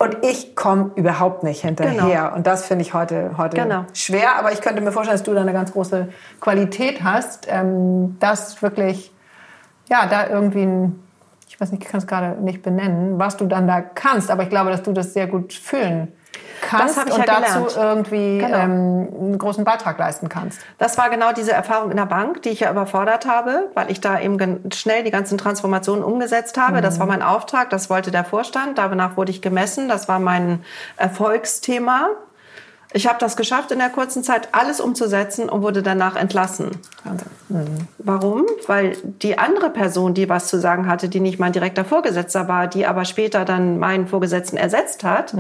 Und 0.03 0.17
ich 0.25 0.57
komme 0.57 0.91
überhaupt 0.97 1.45
nicht 1.45 1.61
hinterher. 1.61 2.33
Und 2.35 2.49
das 2.49 2.67
finde 2.67 2.83
ich 2.83 2.93
heute, 2.93 3.39
heute 3.39 3.57
Genau. 3.57 3.85
schwer. 3.95 4.37
Aber 4.37 4.51
ich 4.51 4.61
könnte 4.61 4.83
mir 4.83 4.91
vorstellen, 4.91 5.17
dass 5.17 5.23
du 5.23 5.33
da 5.33 5.43
eine 5.43 5.53
ganz 5.53 5.73
große 5.73 6.09
Qualität 6.41 7.05
hast, 7.05 7.47
ähm, 7.49 8.17
das 8.19 8.61
wirklich, 8.63 9.13
ja, 9.89 10.07
da 10.07 10.27
irgendwie 10.27 10.63
ein, 10.63 11.01
ich 11.49 11.61
weiß 11.61 11.71
nicht, 11.71 11.85
ich 11.85 11.89
kann 11.89 11.99
es 11.99 12.09
gerade 12.09 12.43
nicht 12.43 12.63
benennen, 12.63 13.21
was 13.21 13.37
du 13.37 13.47
dann 13.47 13.69
da 13.69 13.81
kannst. 13.81 14.29
Aber 14.33 14.43
ich 14.43 14.49
glaube, 14.49 14.71
dass 14.71 14.83
du 14.83 14.93
das 14.93 15.13
sehr 15.15 15.29
gut 15.29 15.53
fühlen 15.53 16.09
kannst 16.63 16.99
und 16.99 17.09
ja 17.19 17.25
dazu 17.25 17.65
gelernt. 17.65 17.77
irgendwie 17.77 18.39
Genau. 18.39 18.59
ähm, 18.59 19.09
einen 19.21 19.39
großen 19.39 19.65
Beitrag 19.65 19.99
leisten 19.99 20.29
kannst. 20.29 20.61
Das 20.79 20.97
war 20.97 21.11
genau 21.11 21.33
diese 21.33 21.53
Erfahrung 21.53 21.91
in 21.91 21.97
der 21.97 22.07
Bank, 22.07 22.43
die 22.43 22.49
ich 22.49 22.61
ja 22.61 22.71
überfordert 22.71 23.27
habe, 23.27 23.69
weil 23.75 23.91
ich 23.91 24.01
da 24.01 24.19
eben 24.19 24.71
schnell 24.73 25.05
die 25.05 25.11
ganzen 25.11 25.39
Transformationen 25.39 26.03
umgesetzt 26.03 26.57
habe. 26.59 26.81
Das 26.81 26.99
war 26.99 27.07
mein 27.07 27.23
Auftrag, 27.23 27.71
das 27.71 27.91
wollte 27.91 28.11
der 28.11 28.25
Vorstand. 28.25 28.79
Danach 28.79 29.17
wurde 29.17 29.31
ich 29.31 29.43
gemessen. 29.43 29.89
Das 29.89 30.09
war 30.09 30.19
mein 30.19 30.65
Erfolgsthema. 30.97 32.09
Ich 32.95 33.07
habe 33.07 33.19
das 33.19 33.37
geschafft, 33.37 33.71
in 33.71 33.79
der 33.79 33.91
kurzen 33.91 34.23
Zeit 34.23 34.49
alles 34.53 34.81
umzusetzen 34.81 35.49
und 35.49 35.63
wurde 35.63 35.83
danach 35.83 36.17
entlassen. 36.17 36.71
Wahnsinn. 37.05 37.31
Warum? 37.99 38.47
Weil 38.67 38.97
die 39.23 39.39
andere 39.39 39.71
Person, 39.71 40.15
die 40.15 40.29
was 40.29 40.49
zu 40.49 40.59
sagen 40.59 40.87
hatte, 40.87 41.09
die 41.09 41.21
nicht 41.21 41.39
mein 41.39 41.53
direkter 41.53 41.85
Vorgesetzter 41.85 42.49
war, 42.49 42.67
die 42.67 42.87
aber 42.87 43.05
später 43.05 43.45
dann 43.45 43.79
meinen 43.79 44.07
Vorgesetzten 44.07 44.57
ersetzt 44.57 45.05
hat, 45.05 45.35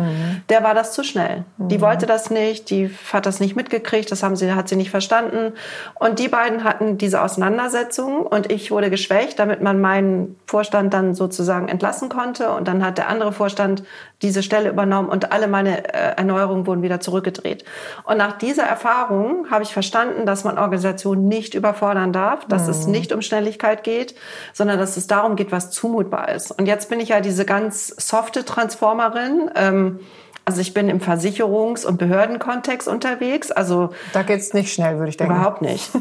der 0.48 0.62
war 0.62 0.74
das 0.74 0.92
zu 0.92 1.04
schnell. 1.04 1.44
Die 1.56 1.80
wollte 1.80 2.06
das 2.06 2.30
nicht, 2.30 2.70
die 2.70 2.90
hat 3.12 3.26
das 3.26 3.40
nicht 3.40 3.56
mitgekriegt, 3.56 4.10
das 4.10 4.22
haben 4.22 4.36
sie, 4.36 4.52
hat 4.52 4.68
sie 4.68 4.76
nicht 4.76 4.90
verstanden. 4.90 5.52
Und 5.94 6.18
die 6.18 6.28
beiden 6.28 6.64
hatten 6.64 6.98
diese 6.98 7.22
Auseinandersetzung 7.22 8.26
und 8.26 8.50
ich 8.50 8.70
wurde 8.70 8.90
geschwächt, 8.90 9.38
damit 9.38 9.62
man 9.62 9.80
meinen 9.80 10.36
Vorstand 10.46 10.92
dann 10.92 11.14
sozusagen 11.14 11.68
entlassen 11.68 12.08
konnte. 12.08 12.50
Und 12.50 12.68
dann 12.68 12.84
hat 12.84 12.98
der 12.98 13.08
andere 13.08 13.32
Vorstand 13.32 13.84
diese 14.22 14.42
Stelle 14.42 14.70
übernommen 14.70 15.08
und 15.08 15.32
alle 15.32 15.48
meine 15.48 15.92
äh, 15.92 16.16
Erneuerungen 16.16 16.66
wurden 16.66 16.82
wieder 16.82 17.00
zurückgedreht. 17.00 17.64
Und 18.04 18.16
nach 18.18 18.38
dieser 18.38 18.64
Erfahrung 18.64 19.50
habe 19.50 19.64
ich 19.64 19.72
verstanden, 19.72 20.26
dass 20.26 20.44
man 20.44 20.58
Organisationen 20.58 21.28
nicht 21.28 21.54
überfordern 21.54 22.12
darf, 22.12 22.46
dass 22.46 22.68
es 22.68 22.86
nicht 22.86 23.12
um 23.12 23.22
Schnelligkeit 23.22 23.84
geht, 23.84 24.14
sondern 24.52 24.78
dass 24.78 24.96
es 24.96 25.06
darum 25.06 25.36
geht, 25.36 25.52
was 25.52 25.70
zumutbar 25.70 26.28
ist. 26.30 26.50
Und 26.52 26.66
jetzt 26.66 26.88
bin 26.88 27.00
ich 27.00 27.10
ja 27.10 27.20
diese 27.20 27.44
ganz 27.44 27.88
softe 27.88 28.44
Transformerin. 28.44 29.50
Ähm, 29.54 30.00
also 30.44 30.60
ich 30.60 30.74
bin 30.74 30.88
im 30.88 31.00
Versicherungs- 31.00 31.86
und 31.86 31.98
Behördenkontext 31.98 32.88
unterwegs. 32.88 33.50
Also 33.50 33.90
Da 34.12 34.22
geht's 34.22 34.54
nicht 34.54 34.72
schnell, 34.72 34.98
würde 34.98 35.10
ich 35.10 35.16
denken. 35.16 35.34
Überhaupt 35.34 35.62
nicht. 35.62 35.90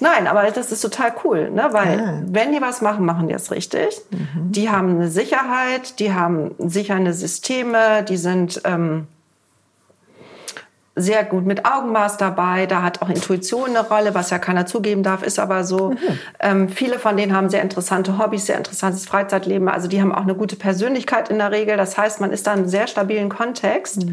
Nein, 0.00 0.26
aber 0.26 0.50
das 0.50 0.72
ist 0.72 0.80
total 0.80 1.12
cool, 1.24 1.50
ne? 1.50 1.68
weil 1.70 2.22
wenn 2.26 2.52
die 2.52 2.60
was 2.60 2.82
machen, 2.82 3.04
machen 3.04 3.28
die 3.28 3.34
es 3.34 3.50
richtig. 3.50 4.02
Die 4.50 4.70
haben 4.70 4.90
eine 4.90 5.08
Sicherheit, 5.08 5.98
die 6.00 6.12
haben 6.12 6.54
sicherne 6.58 7.14
Systeme, 7.14 8.02
die 8.02 8.18
sind 8.18 8.60
ähm, 8.64 9.06
sehr 10.98 11.24
gut 11.24 11.44
mit 11.44 11.66
Augenmaß 11.66 12.16
dabei. 12.16 12.66
Da 12.66 12.82
hat 12.82 13.02
auch 13.02 13.10
Intuition 13.10 13.76
eine 13.76 13.86
Rolle, 13.86 14.14
was 14.14 14.30
ja 14.30 14.38
keiner 14.38 14.64
zugeben 14.64 15.02
darf, 15.02 15.22
ist 15.22 15.38
aber 15.38 15.62
so. 15.62 15.94
Ähm, 16.40 16.70
viele 16.70 16.98
von 16.98 17.16
denen 17.16 17.36
haben 17.36 17.50
sehr 17.50 17.62
interessante 17.62 18.18
Hobbys, 18.18 18.46
sehr 18.46 18.56
interessantes 18.56 19.04
Freizeitleben. 19.04 19.68
Also 19.68 19.88
die 19.88 20.00
haben 20.00 20.12
auch 20.12 20.22
eine 20.22 20.34
gute 20.34 20.56
Persönlichkeit 20.56 21.28
in 21.28 21.38
der 21.38 21.52
Regel. 21.52 21.76
Das 21.76 21.98
heißt, 21.98 22.20
man 22.20 22.32
ist 22.32 22.46
da 22.46 22.54
in 22.54 22.60
einem 22.60 22.68
sehr 22.68 22.86
stabilen 22.86 23.28
Kontext. 23.28 24.06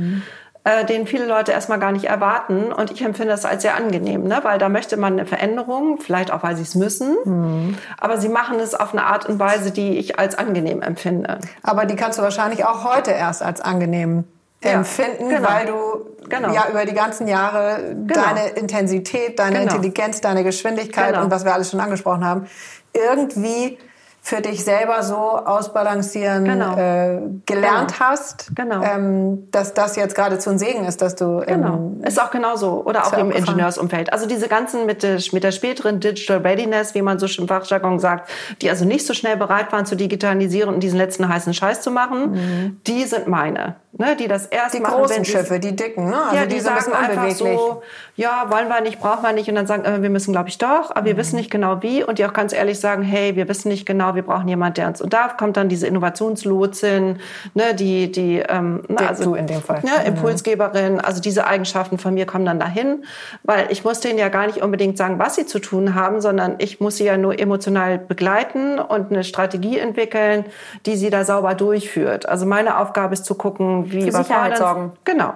Äh, 0.65 0.85
den 0.85 1.07
viele 1.07 1.25
Leute 1.25 1.51
erstmal 1.51 1.77
gar 1.79 1.91
nicht 1.91 2.05
erwarten. 2.05 2.71
Und 2.71 2.89
ich 2.89 3.01
empfinde 3.01 3.31
das 3.31 3.43
als 3.43 3.63
sehr 3.63 3.75
angenehm, 3.75 4.23
ne? 4.23 4.39
weil 4.43 4.59
da 4.59 4.69
möchte 4.69 4.95
man 4.95 5.13
eine 5.13 5.25
Veränderung, 5.25 5.99
vielleicht 5.99 6.31
auch, 6.31 6.41
weil 6.41 6.55
sie 6.55 6.61
es 6.61 6.75
müssen. 6.75 7.77
Aber 7.99 8.17
sie 8.17 8.29
machen 8.29 8.59
es 8.61 8.73
auf 8.73 8.93
eine 8.93 9.03
Art 9.05 9.25
und 9.25 9.39
Weise, 9.39 9.71
die 9.71 9.97
ich 9.97 10.19
als 10.19 10.35
angenehm 10.37 10.81
empfinde. 10.81 11.39
Aber 11.63 11.85
die 11.85 11.97
kannst 11.97 12.17
du 12.17 12.23
wahrscheinlich 12.23 12.63
auch 12.65 12.85
heute 12.85 13.11
erst 13.11 13.43
als 13.43 13.59
angenehm 13.59 14.23
Ja, 14.63 14.71
empfinden, 14.71 15.27
genau. 15.27 15.49
weil 15.49 15.65
du 15.65 16.29
Genau. 16.29 16.53
ja 16.53 16.67
über 16.69 16.85
die 16.85 16.93
ganzen 16.93 17.27
Jahre 17.27 17.93
deine 17.95 18.47
Intensität, 18.55 19.37
deine 19.39 19.59
Genau. 19.59 19.73
Intelligenz, 19.75 20.21
deine 20.21 20.45
Geschwindigkeit 20.45 21.09
Genau. 21.09 21.25
und 21.25 21.31
was 21.31 21.43
wir 21.43 21.53
alles 21.53 21.69
schon 21.71 21.81
angesprochen 21.81 22.23
haben, 22.25 22.47
irgendwie 22.93 23.77
für 24.25 24.39
dich 24.39 24.63
selber 24.63 25.03
so 25.03 25.15
ausbalancieren 25.17 26.45
Genau. 26.45 26.77
äh, 26.77 27.19
gelernt 27.45 27.99
hast, 27.99 28.55
Genau. 28.55 28.81
ähm, 28.81 29.51
dass 29.51 29.73
das 29.73 29.97
jetzt 29.97 30.15
gerade 30.15 30.39
zu 30.39 30.49
ein 30.49 30.57
Segen 30.57 30.85
ist, 30.85 31.01
dass 31.01 31.15
du 31.15 31.43
Genau. 31.45 31.91
Ist 32.03 32.21
auch 32.21 32.31
genauso. 32.31 32.83
Oder 32.85 33.05
auch 33.05 33.11
im. 33.17 33.31
Ingenieursumfeld. 33.31 34.13
Also 34.13 34.25
diese 34.25 34.47
ganzen 34.47 34.85
mit 34.85 35.03
der, 35.03 35.19
mit 35.33 35.43
der 35.43 35.51
späteren 35.51 35.99
Digital 35.99 36.37
Readiness, 36.37 36.95
wie 36.95 37.01
man 37.01 37.19
so 37.19 37.25
im 37.41 37.49
Fachjargon 37.49 37.99
sagt, 37.99 38.29
die 38.61 38.69
also 38.69 38.85
nicht 38.85 39.05
so 39.05 39.13
schnell 39.13 39.35
bereit 39.35 39.73
waren 39.73 39.85
zu 39.85 39.95
digitalisieren 39.97 40.73
und 40.73 40.79
diesen 40.81 40.97
letzten 40.97 41.27
heißen 41.27 41.53
Scheiß 41.53 41.81
zu 41.81 41.91
machen, 41.91 42.79
die 42.87 43.03
sind 43.03 43.27
meine. 43.27 43.75
Ne, 43.95 44.15
die 44.15 44.27
das 44.27 44.47
erst 44.47 44.73
die 44.73 44.79
machen, 44.79 44.95
großen 44.97 45.17
wenn 45.17 45.23
sie- 45.23 45.31
Schiffe, 45.33 45.59
die 45.59 45.75
dicken, 45.75 46.09
ne? 46.09 46.17
Also 46.23 46.35
ja, 46.35 46.45
die, 46.47 46.55
die, 46.55 46.61
sagen 46.61 46.91
einfach 46.93 47.29
so, 47.29 47.83
ja, 48.15 48.45
wollen 48.49 48.67
wir 48.67 48.81
nicht, 48.81 48.99
brauchen 48.99 49.21
wir 49.21 49.33
nicht. 49.33 49.47
Und 49.49 49.53
dann 49.55 49.67
sagen, 49.67 49.85
äh, 49.85 50.01
wir 50.01 50.09
müssen, 50.09 50.31
glaube 50.31 50.49
ich, 50.49 50.57
doch, 50.57 50.89
aber 50.89 51.01
Mhm. 51.01 51.05
wir 51.05 51.17
wissen 51.17 51.35
nicht 51.35 51.51
genau 51.51 51.83
wie. 51.83 52.03
Und 52.03 52.17
die 52.17 52.25
auch 52.25 52.33
ganz 52.33 52.53
ehrlich 52.53 52.79
sagen, 52.79 53.03
hey, 53.03 53.35
wir 53.35 53.47
wissen 53.47 53.69
nicht 53.69 53.85
genau, 53.85 54.15
wir 54.15 54.23
brauchen 54.23 54.47
jemanden, 54.47 54.73
der 54.75 54.87
uns. 54.87 54.99
Und 54.99 55.13
da 55.13 55.27
kommt 55.27 55.57
dann 55.57 55.69
diese 55.69 55.85
Innovationslotsin, 55.85 57.19
ne, 57.53 57.75
die, 57.75 58.11
die, 58.11 58.39
ähm, 58.47 58.81
na, 58.87 59.13
Die- 59.13 59.23
du 59.23 59.35
in 59.35 59.45
dem 59.47 59.61
Fall. 59.61 59.81
Ne, 59.83 59.91
Impulsgeberin. 60.07 60.99
Also 60.99 61.21
diese 61.21 61.45
Eigenschaften 61.45 61.97
von 61.97 62.15
mir 62.15 62.25
kommen 62.25 62.45
dann 62.45 62.59
dahin, 62.59 63.05
weil 63.43 63.67
ich 63.69 63.83
muss 63.83 63.99
denen 63.99 64.17
ja 64.17 64.29
gar 64.29 64.47
nicht 64.47 64.61
unbedingt 64.63 64.97
sagen, 64.97 65.19
was 65.19 65.35
sie 65.35 65.45
zu 65.45 65.59
tun 65.59 65.93
haben, 65.95 66.19
sondern 66.21 66.55
ich 66.57 66.79
muss 66.79 66.97
sie 66.97 67.05
ja 67.05 67.17
nur 67.17 67.37
emotional 67.39 67.99
begleiten 67.99 68.79
und 68.79 69.11
eine 69.11 69.23
Strategie 69.23 69.77
entwickeln, 69.77 70.45
die 70.85 70.95
sie 70.95 71.09
da 71.09 71.23
sauber 71.25 71.53
durchführt. 71.53 72.27
Also 72.27 72.45
meine 72.45 72.79
Aufgabe 72.79 73.13
ist 73.13 73.25
zu 73.25 73.35
gucken, 73.35 73.82
irgendwie 73.83 74.11
Für 74.11 74.23
Sicherheit 74.23 74.57
sorgen. 74.57 74.93
Genau. 75.03 75.33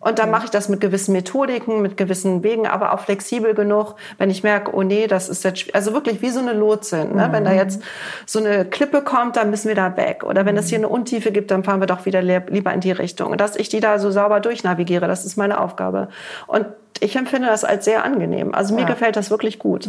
Und 0.00 0.18
dann 0.18 0.30
mache 0.30 0.44
ich 0.44 0.50
das 0.50 0.68
mit 0.68 0.80
gewissen 0.80 1.12
Methodiken, 1.12 1.82
mit 1.82 1.96
gewissen 1.96 2.42
Wegen, 2.42 2.66
aber 2.66 2.92
auch 2.92 3.00
flexibel 3.00 3.54
genug, 3.54 3.94
wenn 4.18 4.30
ich 4.30 4.42
merke, 4.42 4.74
oh 4.74 4.82
nee, 4.82 5.06
das 5.06 5.28
ist 5.28 5.44
jetzt, 5.44 5.74
also 5.74 5.92
wirklich 5.92 6.22
wie 6.22 6.30
so 6.30 6.40
eine 6.40 6.52
Lotsin. 6.52 7.14
Ne? 7.16 7.28
Wenn 7.30 7.44
da 7.44 7.52
jetzt 7.52 7.82
so 8.26 8.38
eine 8.38 8.64
Klippe 8.64 9.02
kommt, 9.02 9.36
dann 9.36 9.50
müssen 9.50 9.68
wir 9.68 9.74
da 9.74 9.96
weg. 9.96 10.24
Oder 10.24 10.46
wenn 10.46 10.56
es 10.56 10.68
hier 10.68 10.78
eine 10.78 10.88
Untiefe 10.88 11.32
gibt, 11.32 11.50
dann 11.50 11.64
fahren 11.64 11.80
wir 11.80 11.86
doch 11.86 12.06
wieder 12.06 12.22
lieber 12.22 12.72
in 12.72 12.80
die 12.80 12.92
Richtung. 12.92 13.30
Und 13.30 13.40
dass 13.40 13.56
ich 13.56 13.68
die 13.68 13.80
da 13.80 13.98
so 13.98 14.10
sauber 14.10 14.40
durchnavigiere, 14.40 15.06
das 15.06 15.24
ist 15.24 15.36
meine 15.36 15.60
Aufgabe. 15.60 16.08
Und 16.46 16.66
ich 17.00 17.16
empfinde 17.16 17.48
das 17.48 17.64
als 17.64 17.84
sehr 17.84 18.04
angenehm. 18.04 18.54
Also 18.54 18.74
mir 18.74 18.84
gefällt 18.84 19.16
das 19.16 19.30
wirklich 19.30 19.58
gut. 19.58 19.88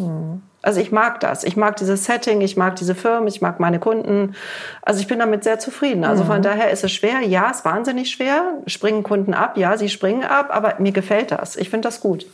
Also 0.61 0.79
ich 0.79 0.91
mag 0.91 1.19
das. 1.19 1.43
Ich 1.43 1.57
mag 1.57 1.75
dieses 1.75 2.05
Setting, 2.05 2.41
ich 2.41 2.55
mag 2.55 2.75
diese 2.77 2.95
Firmen, 2.95 3.27
ich 3.27 3.41
mag 3.41 3.59
meine 3.59 3.79
Kunden. 3.79 4.35
Also 4.81 5.01
ich 5.01 5.07
bin 5.07 5.19
damit 5.19 5.43
sehr 5.43 5.59
zufrieden. 5.59 6.05
Also 6.05 6.23
von 6.23 6.41
daher 6.41 6.71
ist 6.71 6.83
es 6.83 6.91
schwer. 6.91 7.19
Ja, 7.21 7.49
es 7.51 7.57
ist 7.57 7.65
wahnsinnig 7.65 8.11
schwer. 8.11 8.53
Springen 8.65 9.03
Kunden 9.03 9.33
ab? 9.33 9.57
Ja, 9.57 9.77
sie 9.77 9.89
springen 9.89 10.23
ab, 10.23 10.49
aber 10.51 10.75
mir 10.79 10.91
gefällt 10.91 11.31
das. 11.31 11.55
Ich 11.55 11.69
finde 11.69 11.87
das 11.87 11.99
gut. 11.99 12.25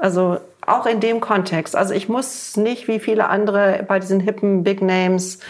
Also 0.00 0.38
auch 0.66 0.86
in 0.86 1.00
dem 1.00 1.20
Kontext. 1.20 1.76
Also 1.76 1.94
ich 1.94 2.08
muss 2.08 2.56
nicht 2.56 2.88
wie 2.88 2.98
viele 2.98 3.28
andere 3.28 3.84
bei 3.86 3.98
diesen 3.98 4.20
hippen 4.20 4.64
Big 4.64 4.82
Names 4.82 5.40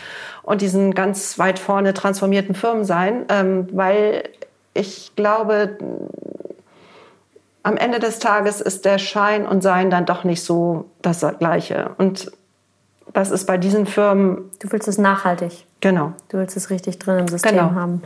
und 0.42 0.62
diesen 0.62 0.94
ganz 0.94 1.38
weit 1.38 1.58
vorne 1.58 1.92
transformierten 1.94 2.54
Firmen 2.54 2.84
sein, 2.84 3.26
ähm, 3.28 3.68
weil 3.72 4.24
ich 4.74 5.12
glaube, 5.16 5.76
am 7.62 7.76
Ende 7.76 7.98
des 7.98 8.18
Tages 8.18 8.60
ist 8.60 8.84
der 8.84 8.98
Schein 8.98 9.46
und 9.46 9.62
Sein 9.62 9.90
dann 9.90 10.06
doch 10.06 10.24
nicht 10.24 10.42
so 10.42 10.86
das 11.02 11.24
Gleiche. 11.38 11.90
Und 11.98 12.30
das 13.12 13.30
ist 13.30 13.46
bei 13.46 13.58
diesen 13.58 13.86
Firmen, 13.86 14.50
Du 14.60 14.70
willst 14.72 14.88
es 14.88 14.98
nachhaltig. 14.98 15.66
genau, 15.80 16.12
Du 16.28 16.38
willst 16.38 16.56
es 16.56 16.70
richtig 16.70 16.98
drin 16.98 17.18
im 17.18 17.28
System 17.28 17.52
Genau. 17.52 17.70
haben. 17.74 18.02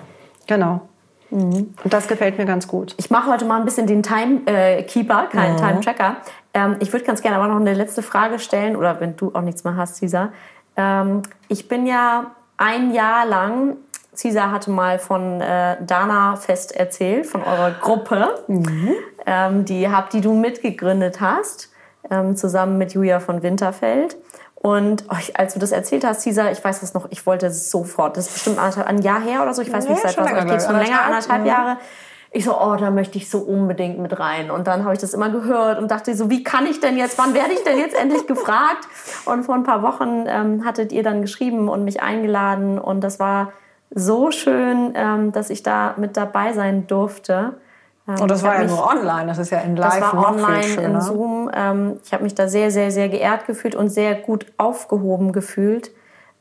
genau. 0.46 0.82
Und 1.30 1.74
das 1.84 2.08
gefällt 2.08 2.36
mir 2.36 2.44
ganz 2.44 2.68
gut. 2.68 2.94
Ich 2.98 3.08
mache 3.10 3.30
heute 3.30 3.46
mal 3.46 3.58
ein 3.58 3.64
bisschen 3.64 3.86
den 3.86 4.02
Time 4.02 4.42
äh, 4.44 4.82
keinen 4.82 5.56
Time 5.56 5.80
Tracker. 5.80 6.16
Ähm, 6.52 6.76
ich 6.80 6.92
würde 6.92 7.06
ganz 7.06 7.22
gerne 7.22 7.38
aber 7.38 7.48
noch 7.48 7.58
eine 7.58 7.72
letzte 7.72 8.02
Frage 8.02 8.38
stellen, 8.38 8.76
oder 8.76 9.00
wenn 9.00 9.16
du 9.16 9.30
auch 9.34 9.40
nichts 9.40 9.64
mehr 9.64 9.74
hast, 9.76 9.96
Cesar. 9.96 10.28
Ähm, 10.76 11.22
ich 11.48 11.68
bin 11.68 11.86
ja 11.86 12.32
ein 12.58 12.92
Jahr 12.92 13.24
lang, 13.24 13.76
Cesar 14.14 14.50
hatte 14.50 14.70
mal 14.70 14.98
von 14.98 15.40
äh, 15.40 15.78
Dana 15.82 16.36
Fest 16.36 16.76
erzählt, 16.76 17.24
von 17.26 17.42
eurer 17.42 17.70
Gruppe, 17.80 18.44
ähm, 19.26 19.64
die, 19.64 19.88
hab, 19.88 20.10
die 20.10 20.20
du 20.20 20.34
mitgegründet 20.34 21.20
hast, 21.20 21.70
ähm, 22.10 22.36
zusammen 22.36 22.78
mit 22.78 22.92
Julia 22.94 23.20
von 23.20 23.42
Winterfeld. 23.42 24.16
Und 24.54 25.04
oh, 25.10 25.16
ich, 25.18 25.36
als 25.36 25.54
du 25.54 25.60
das 25.60 25.72
erzählt 25.72 26.04
hast, 26.04 26.22
Cesar, 26.22 26.52
ich 26.52 26.62
weiß 26.62 26.80
das 26.80 26.94
noch, 26.94 27.08
ich 27.10 27.26
wollte 27.26 27.50
sofort, 27.50 28.16
das 28.16 28.28
ist 28.28 28.34
bestimmt 28.34 28.58
anderthalb- 28.58 28.86
ein 28.86 29.02
Jahr 29.02 29.20
her 29.20 29.42
oder 29.42 29.54
so, 29.54 29.62
ich 29.62 29.72
weiß 29.72 29.86
Ja, 29.86 29.90
nicht, 29.90 30.02
seit 30.02 30.16
was, 30.16 30.24
länger, 30.24 30.56
ich 30.56 30.62
schon 30.62 30.76
länger, 30.76 31.02
Anderthalb, 31.02 31.06
anderthalb 31.06 31.46
Jahre. 31.46 31.76
Ich 32.34 32.44
so, 32.44 32.58
oh, 32.58 32.76
da 32.76 32.90
möchte 32.90 33.18
ich 33.18 33.28
so 33.28 33.40
unbedingt 33.40 33.98
mit 33.98 34.18
rein. 34.18 34.50
Und 34.50 34.66
dann 34.66 34.84
habe 34.84 34.94
ich 34.94 35.00
das 35.00 35.12
immer 35.12 35.28
gehört 35.28 35.78
und 35.78 35.90
dachte 35.90 36.14
so, 36.14 36.30
wie 36.30 36.42
kann 36.42 36.66
ich 36.66 36.80
denn 36.80 36.96
jetzt, 36.96 37.18
wann 37.18 37.34
werde 37.34 37.52
ich 37.52 37.62
denn 37.62 37.76
jetzt 37.76 37.94
endlich 37.94 38.26
gefragt? 38.26 38.88
Und 39.26 39.44
vor 39.44 39.54
ein 39.54 39.64
paar 39.64 39.82
Wochen 39.82 40.24
ähm, 40.28 40.64
hattet 40.64 40.92
ihr 40.92 41.02
dann 41.02 41.20
geschrieben 41.20 41.68
und 41.68 41.84
mich 41.84 42.02
eingeladen 42.02 42.78
und 42.78 43.02
das 43.02 43.18
war 43.18 43.52
so 43.90 44.30
schön, 44.30 44.94
ähm, 44.94 45.32
dass 45.32 45.50
ich 45.50 45.62
da 45.62 45.94
mit 45.98 46.16
dabei 46.16 46.54
sein 46.54 46.86
durfte. 46.86 47.54
Ähm, 48.08 48.20
Und 48.20 48.30
das 48.30 48.40
ich 48.40 48.44
war 48.46 48.54
ja 48.54 48.60
mich- 48.62 48.70
nur 48.70 48.84
online, 48.86 49.26
das 49.26 49.38
ist 49.38 49.50
ja 49.50 49.58
in 49.60 49.76
live 49.76 49.92
das 49.92 50.00
war 50.00 50.14
noch 50.14 50.28
online 50.32 50.62
viel 50.64 50.80
in. 50.82 51.00
Zoom. 51.00 51.50
Ähm, 51.54 52.00
ich 52.04 52.12
habe 52.12 52.24
mich 52.24 52.34
da 52.34 52.48
sehr, 52.48 52.70
sehr, 52.70 52.90
sehr 52.90 53.08
geehrt 53.08 53.46
gefühlt 53.46 53.74
und 53.74 53.88
sehr 53.90 54.14
gut 54.16 54.46
aufgehoben 54.58 55.32
gefühlt. 55.32 55.90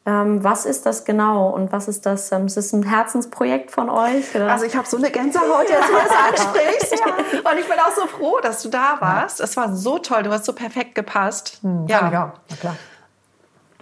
Ähm, 0.04 0.44
was 0.44 0.66
ist 0.66 0.88
das 0.88 1.06
genau 1.06 1.50
und 1.50 1.72
was 1.72 1.88
ist 1.88 2.08
das? 2.08 2.32
Ähm, 2.32 2.48
ist 2.48 2.58
das 2.58 2.74
ein 2.74 2.82
Herzensprojekt 2.82 3.70
von 3.70 3.88
euch? 3.92 4.34
Oder? 4.34 4.52
Also 4.52 4.66
ich 4.66 4.76
habe 4.76 4.88
so 4.88 4.98
eine 4.98 5.12
Gänsehaut, 5.12 5.70
jetzt 5.70 5.88
du 5.88 5.94
das 5.94 6.42
ansprichst. 6.50 6.94
Und 6.94 7.60
ich 7.60 7.70
bin 7.70 7.78
auch 7.78 7.92
so 7.96 8.08
froh, 8.08 8.40
dass 8.42 8.64
du 8.64 8.70
da 8.70 8.96
warst. 9.00 9.40
Es 9.40 9.56
war 9.58 9.76
so 9.76 10.00
toll, 10.00 10.24
du 10.24 10.32
hast 10.32 10.46
so 10.46 10.54
perfekt 10.54 10.96
gepasst. 10.96 11.60
Ich 11.86 11.96
auch, 11.96 12.02
na 12.50 12.56
klar. 12.60 12.76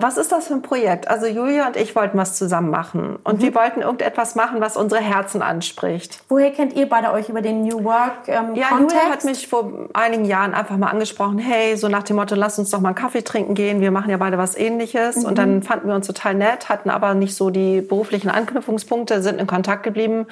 Was 0.01 0.17
ist 0.17 0.31
das 0.31 0.47
für 0.47 0.53
ein 0.53 0.61
Projekt? 0.61 1.09
Also 1.09 1.25
Julia 1.27 1.67
und 1.67 1.75
ich 1.75 1.95
wollten 1.95 2.17
was 2.17 2.35
zusammen 2.37 2.69
machen. 2.69 3.17
Und 3.23 3.39
Mhm. 3.39 3.41
wir 3.43 3.55
wollten 3.55 3.81
irgendetwas 3.81 4.35
machen, 4.35 4.61
was 4.61 4.77
unsere 4.77 5.01
Herzen 5.01 5.41
anspricht. 5.41 6.21
Woher 6.29 6.51
kennt 6.51 6.73
ihr 6.73 6.87
beide 6.87 7.11
euch 7.11 7.29
über 7.29 7.41
den 7.41 7.63
New 7.63 7.83
Work 7.83 8.27
ähm, 8.27 8.55
Ja, 8.55 8.67
Kontext? 8.69 8.95
Julia 8.95 9.09
hat 9.11 9.23
mich 9.25 9.47
vor 9.47 9.71
einigen 9.93 10.25
Jahren 10.25 10.53
einfach 10.53 10.77
mal 10.77 10.87
angesprochen, 10.87 11.37
hey, 11.37 11.75
so 11.75 11.89
nach 11.89 12.03
dem 12.03 12.15
Motto, 12.15 12.35
lass 12.35 12.57
uns 12.57 12.69
doch 12.71 12.79
mal 12.79 12.89
einen 12.89 12.95
Kaffee 12.95 13.23
trinken 13.23 13.55
gehen, 13.55 13.81
wir 13.81 13.91
machen 13.91 14.09
ja 14.09 14.17
beide 14.17 14.37
was 14.37 14.55
ähnliches. 14.57 15.17
Und 15.17 15.31
Mhm. 15.31 15.35
dann 15.35 15.63
fanden 15.63 15.87
wir 15.89 15.95
uns 15.95 16.07
total 16.07 16.33
nett, 16.35 16.69
hatten 16.69 16.89
aber 16.89 17.13
nicht 17.13 17.35
so 17.35 17.49
die 17.49 17.81
beruflichen 17.81 18.29
Anknüpfungspunkte, 18.29 19.21
sind 19.21 19.39
in 19.39 19.47
Kontakt 19.47 19.83
geblieben. 19.83 20.27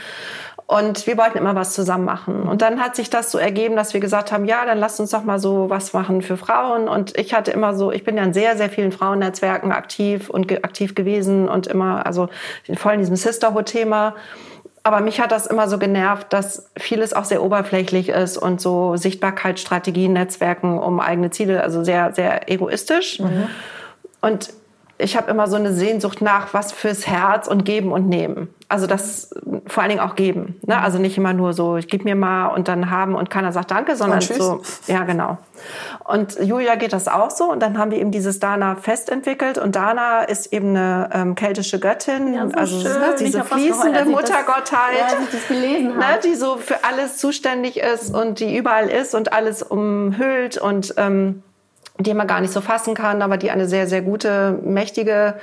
Und 0.70 1.07
wir 1.07 1.18
wollten 1.18 1.38
immer 1.38 1.55
was 1.55 1.74
zusammen 1.74 2.03
machen. 2.03 2.43
Und 2.43 2.61
dann 2.61 2.82
hat 2.82 2.97
sich 2.97 3.09
das 3.09 3.32
so 3.32 3.38
ergeben, 3.38 3.78
dass 3.78 3.93
wir 3.93 4.01
gesagt 4.01 4.34
haben, 4.34 4.43
ja, 4.43 4.65
dann 4.65 4.78
lasst 4.78 4.99
uns 4.99 5.11
doch 5.11 5.24
mal 5.24 5.39
so 5.39 5.70
was 5.70 5.93
machen 5.93 6.22
für 6.22 6.36
Frauen. 6.36 6.89
Und 6.89 7.18
ich 7.18 7.34
hatte 7.34 7.51
immer 7.51 7.74
so, 7.74 7.89
ich 7.89 8.03
bin 8.03 8.18
ja 8.18 8.24
in 8.24 8.34
sehr, 8.34 8.57
sehr 8.57 8.70
vielen 8.70 8.91
Frauennetzwerken 8.91 9.72
aktiv 9.72 10.30
und 10.30 10.49
ge 10.49 10.57
aktiv 10.63 10.93
gewesen 10.93 11.47
und 11.47 11.68
immer, 11.68 12.05
also 12.05 12.28
voll 12.76 12.93
in 12.95 12.99
diesem 12.99 13.15
Sisterhood-Thema. 13.15 14.15
Aber 14.84 14.99
mich 14.99 15.22
hat 15.22 15.32
das 15.32 15.47
immer 15.47 15.70
so 15.70 15.78
genervt, 15.78 16.34
dass 16.34 16.70
vieles 16.78 17.13
auch 17.13 17.26
sehr 17.26 17.43
oberflächlich 17.43 18.09
ist 18.09 18.38
und 18.38 18.59
so 18.59 18.97
Sichtbarkeitsstrategien, 18.97 20.11
Netzwerken 20.11 20.80
um 20.80 20.99
eigene 20.99 21.30
Ziele, 21.30 21.63
also 21.63 21.86
sehr, 21.86 22.13
sehr 22.13 22.51
egoistisch. 22.51 23.22
Und 24.20 24.49
ich 25.00 25.16
habe 25.16 25.30
immer 25.30 25.48
so 25.48 25.56
eine 25.56 25.74
Sehnsucht 25.74 26.22
nach 26.22 26.54
was 26.54 26.72
fürs 26.72 27.06
Herz 27.08 27.48
und 27.48 27.66
geben 27.66 27.91
und 27.91 28.08
nehmen. 28.10 28.50
Also 28.70 28.86
das 28.88 29.30
vor 29.68 29.84
allen 29.84 29.91
Dingen 29.91 30.02
auch 30.02 30.16
geben. 30.16 30.60
Ne? 30.66 30.78
Also 30.82 30.98
nicht 30.98 31.18
immer 31.18 31.32
nur 31.34 31.54
so, 31.54 31.78
ich 31.78 31.88
gebe 31.88 32.04
mir 32.04 32.16
mal 32.16 32.48
und 32.48 32.68
dann 32.68 32.89
haben 32.91 33.16
und 33.16 33.30
keiner 33.30 33.52
sagt 33.54 33.72
Danke, 33.72 33.95
sondern 33.95 34.20
so, 34.22 34.62
ja 34.88 35.04
genau. 35.04 35.38
Und 36.04 36.38
Julia 36.41 36.76
geht 36.76 36.91
das 36.93 37.08
auch 37.08 37.32
so 37.32 37.45
und 37.50 37.62
dann 37.62 37.78
haben 37.78 37.91
wir 37.91 37.98
eben 38.00 38.12
dieses 38.12 38.39
Dana 38.39 38.76
Fest 38.76 39.10
entwickelt 39.10 39.58
und 39.58 39.76
Dana 39.76 40.24
ist 40.24 40.52
eben 40.52 40.70
eine 40.70 41.10
ähm, 41.14 41.36
keltische 41.36 41.80
Göttin, 41.80 42.34
Ja, 42.34 42.48
so 42.50 42.56
also 42.56 42.80
schön. 42.82 42.91
ne, 43.00 43.16
diese 43.20 43.43
fließende 43.43 44.00
das- 44.00 44.08
Muttergottheit 44.08 44.98
Ja, 45.12 45.18
das 45.32 45.48
gelesen 45.48 45.98
ne, 45.98 46.20
die 46.26 46.36
so 46.36 46.58
für 46.58 46.84
alles 46.84 47.18
zuständig 47.18 47.78
ist 47.78 48.14
und 48.14 48.39
die 48.39 48.58
überall 48.58 48.89
ist 48.89 49.16
und 49.16 49.32
alles 49.32 49.64
umhüllt 49.64 50.58
und 50.58 50.93
ähm, 50.98 51.43
die 52.00 52.14
man 52.14 52.28
gar 52.28 52.41
nicht 52.41 52.54
so 52.54 52.62
fassen 52.62 52.93
kann, 52.93 53.22
aber 53.22 53.38
die 53.38 53.52
eine 53.52 53.68
sehr, 53.68 53.88
sehr 53.88 54.02
gute, 54.02 54.60
mächtige 54.64 55.36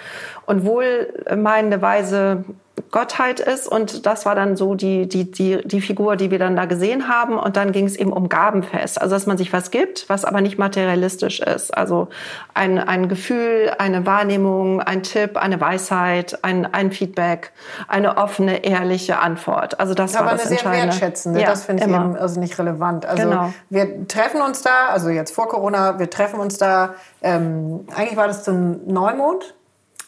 und 0.47 0.65
wohlmeinende 0.65 1.83
Weise 1.83 2.45
Gottheit 2.91 3.41
ist. 3.41 3.67
Und 3.69 4.05
das 4.07 4.27
war 4.27 4.35
dann 4.35 4.57
so 4.57 4.75
die, 4.75 5.09
die, 5.09 5.31
die, 5.31 5.61
die 5.67 5.81
Figur, 5.81 6.17
die 6.17 6.31
wir 6.31 6.39
dann 6.39 6.57
da 6.57 6.65
gesehen 6.65 7.09
haben. 7.09 7.39
Und 7.39 7.57
dann 7.57 7.73
ging 7.73 7.87
es 7.87 7.97
eben 7.97 8.13
um 8.13 8.29
Gabenfest. 8.29 9.01
Also, 9.01 9.15
dass 9.15 9.27
man 9.27 9.39
sich 9.39 9.53
was 9.53 9.71
gibt, 9.71 10.09
was 10.09 10.25
aber 10.25 10.41
nicht 10.41 10.59
materialistisch 10.59 11.41
ist. 11.41 11.77
Also 11.77 12.09
ein, 12.53 12.79
ein 12.79 13.09
Gefühl, 13.09 13.73
eine 13.79 14.07
Wahrnehmung, 14.07 14.81
ein 14.81 15.03
Tipp, 15.03 15.37
eine 15.37 15.61
Weisheit, 15.61 16.39
ein, 16.43 16.73
ein 16.73 16.91
Feedback, 16.93 17.53
eine 17.89 18.17
offene, 18.17 18.65
ehrliche 18.65 19.19
Antwort. 19.19 19.79
Also 19.81 19.95
das 19.95 20.15
Aber 20.17 20.27
war 20.27 20.31
eine 20.33 20.39
das 20.41 20.49
sehr 20.49 20.59
Entscheidende. 20.59 20.93
wertschätzende, 20.95 21.41
Ja, 21.41 21.47
das 21.51 21.65
finde 21.65 21.83
ich 21.85 21.89
immer. 21.89 22.05
eben 22.05 22.17
also 22.17 22.41
nicht 22.41 22.59
relevant. 22.59 23.07
Also 23.07 23.23
Genau. 23.25 23.53
wir 23.71 24.09
treffen 24.09 24.41
uns 24.43 24.63
da, 24.63 24.89
also 24.91 25.09
jetzt 25.11 25.35
vor 25.35 25.49
Corona, 25.49 25.99
wir 25.99 26.11
treffen 26.11 26.41
uns 26.41 26.59
da, 26.59 26.95
ähm, 27.23 27.87
eigentlich 27.97 28.17
war 28.17 28.27
das 28.27 28.43
zum 28.45 28.87
Neumond. 28.87 29.55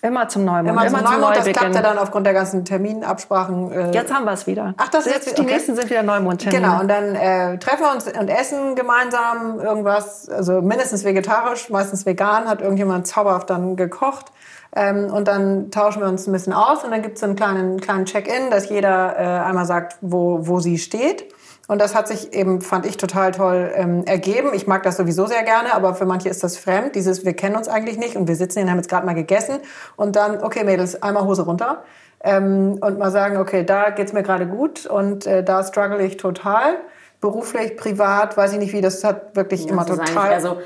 Immer 0.03 0.29
zum 0.29 0.45
Neumond. 0.45 0.69
Immer, 0.69 0.87
zum 0.89 1.01
Neumond, 1.03 1.23
das 1.37 1.39
Neubeginn. 1.47 1.53
klappte 1.55 1.83
dann 1.83 1.99
aufgrund 1.99 2.27
der 2.27 2.35
ganzen 2.35 2.65
Terminabsprachen. 2.65 3.73
Äh, 3.73 3.91
Jetzt 3.93 4.13
haben 4.13 4.25
wir 4.25 4.33
es 4.33 4.47
wieder. 4.47 4.75
Ach, 4.77 4.89
das 4.89 5.07
ist 5.07 5.15
jetzt- 5.15 5.39
die 5.39 5.43
okay. 5.43 5.53
nächsten 5.55 5.75
sind 5.75 5.89
wieder 5.91 6.03
Neumondtermine. 6.03 6.61
Genau, 6.63 6.81
und 6.81 6.89
dann 6.89 7.15
äh, 7.15 7.59
treffen 7.59 7.81
wir 7.85 7.93
uns 7.93 8.07
und 8.07 8.29
essen 8.29 8.75
gemeinsam 8.75 9.59
irgendwas, 9.61 10.29
also 10.29 10.61
mindestens 10.63 11.05
vegetarisch, 11.05 11.71
meistens 11.71 12.07
vegan, 12.07 12.47
hat 12.49 12.61
irgendjemand 12.61 13.07
zauberhaft 13.07 13.51
dann 13.51 13.77
gekocht. 13.77 14.27
Ähm, 14.75 15.07
und 15.13 15.27
dann 15.27 15.71
tauschen 15.71 16.03
wir 16.03 16.09
uns 16.09 16.27
ein 16.27 16.33
bisschen 16.33 16.53
aus 16.53 16.85
und 16.85 16.91
dann 16.91 17.01
gibt 17.01 17.17
es 17.17 17.23
einen 17.23 17.35
kleinen, 17.35 17.81
kleinen 17.81 18.05
Check-in, 18.05 18.51
dass 18.51 18.69
jeder 18.69 19.17
äh, 19.19 19.23
einmal 19.49 19.65
sagt, 19.65 19.97
wo, 20.03 20.47
wo 20.47 20.61
sie 20.61 20.77
steht. 20.79 21.25
Und 21.69 21.81
das 21.81 21.95
hat 21.95 22.07
sich 22.07 22.33
eben, 22.33 22.61
fand 22.61 22.87
ich, 22.87 22.97
total 22.97 23.33
toll 23.33 23.73
ähm, 23.75 24.05
ergeben. 24.05 24.51
Ich 24.55 24.67
mag 24.67 24.85
das 24.85 24.97
sowieso 24.97 25.27
sehr 25.27 25.43
gerne, 25.43 25.75
aber 25.75 25.95
für 25.95 26.07
manche 26.07 26.29
ist 26.29 26.45
das 26.45 26.57
fremd. 26.57 26.95
Dieses, 26.95 27.25
wir 27.25 27.35
kennen 27.35 27.57
uns 27.57 27.69
eigentlich 27.69 27.99
nicht 27.99 28.17
und 28.17 28.29
wir 28.29 28.37
sitzen 28.37 28.59
hier 28.59 28.65
und 28.65 28.71
haben 28.71 28.79
jetzt 28.79 28.89
gerade 28.89 29.05
mal 29.05 29.15
gegessen. 29.15 29.59
Und 29.97 30.15
dann, 30.15 30.43
okay, 30.43 30.63
Mädels, 30.63 31.03
einmal 31.03 31.25
Hose 31.25 31.43
runter. 31.43 31.83
Ähm, 32.23 32.79
und 32.81 32.99
mal 32.99 33.11
sagen, 33.11 33.37
okay, 33.37 33.65
da 33.65 33.91
geht's 33.91 34.13
mir 34.13 34.23
gerade 34.23 34.47
gut 34.47 34.87
und 34.87 35.27
äh, 35.27 35.43
da 35.43 35.63
struggle 35.65 36.03
ich 36.03 36.17
total. 36.17 36.77
Beruflich, 37.21 37.77
privat, 37.77 38.37
weiß 38.37 38.53
ich 38.53 38.59
nicht 38.59 38.73
wie, 38.73 38.81
das 38.81 39.03
hat 39.03 39.35
wirklich 39.35 39.69
immer 39.69 39.85
Das 39.85 39.99
ist 39.99 40.09
total... 40.09 40.31
eigentlich 40.31 40.33
eher 40.33 40.41
so 40.41 40.59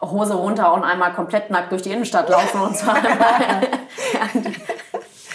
Hose 0.00 0.34
runter 0.34 0.72
und 0.74 0.84
einmal 0.84 1.12
komplett 1.12 1.50
nackt 1.50 1.72
durch 1.72 1.82
die 1.82 1.90
Innenstadt 1.90 2.28
laufen 2.28 2.60
und 2.60 2.76
zwar 2.76 2.96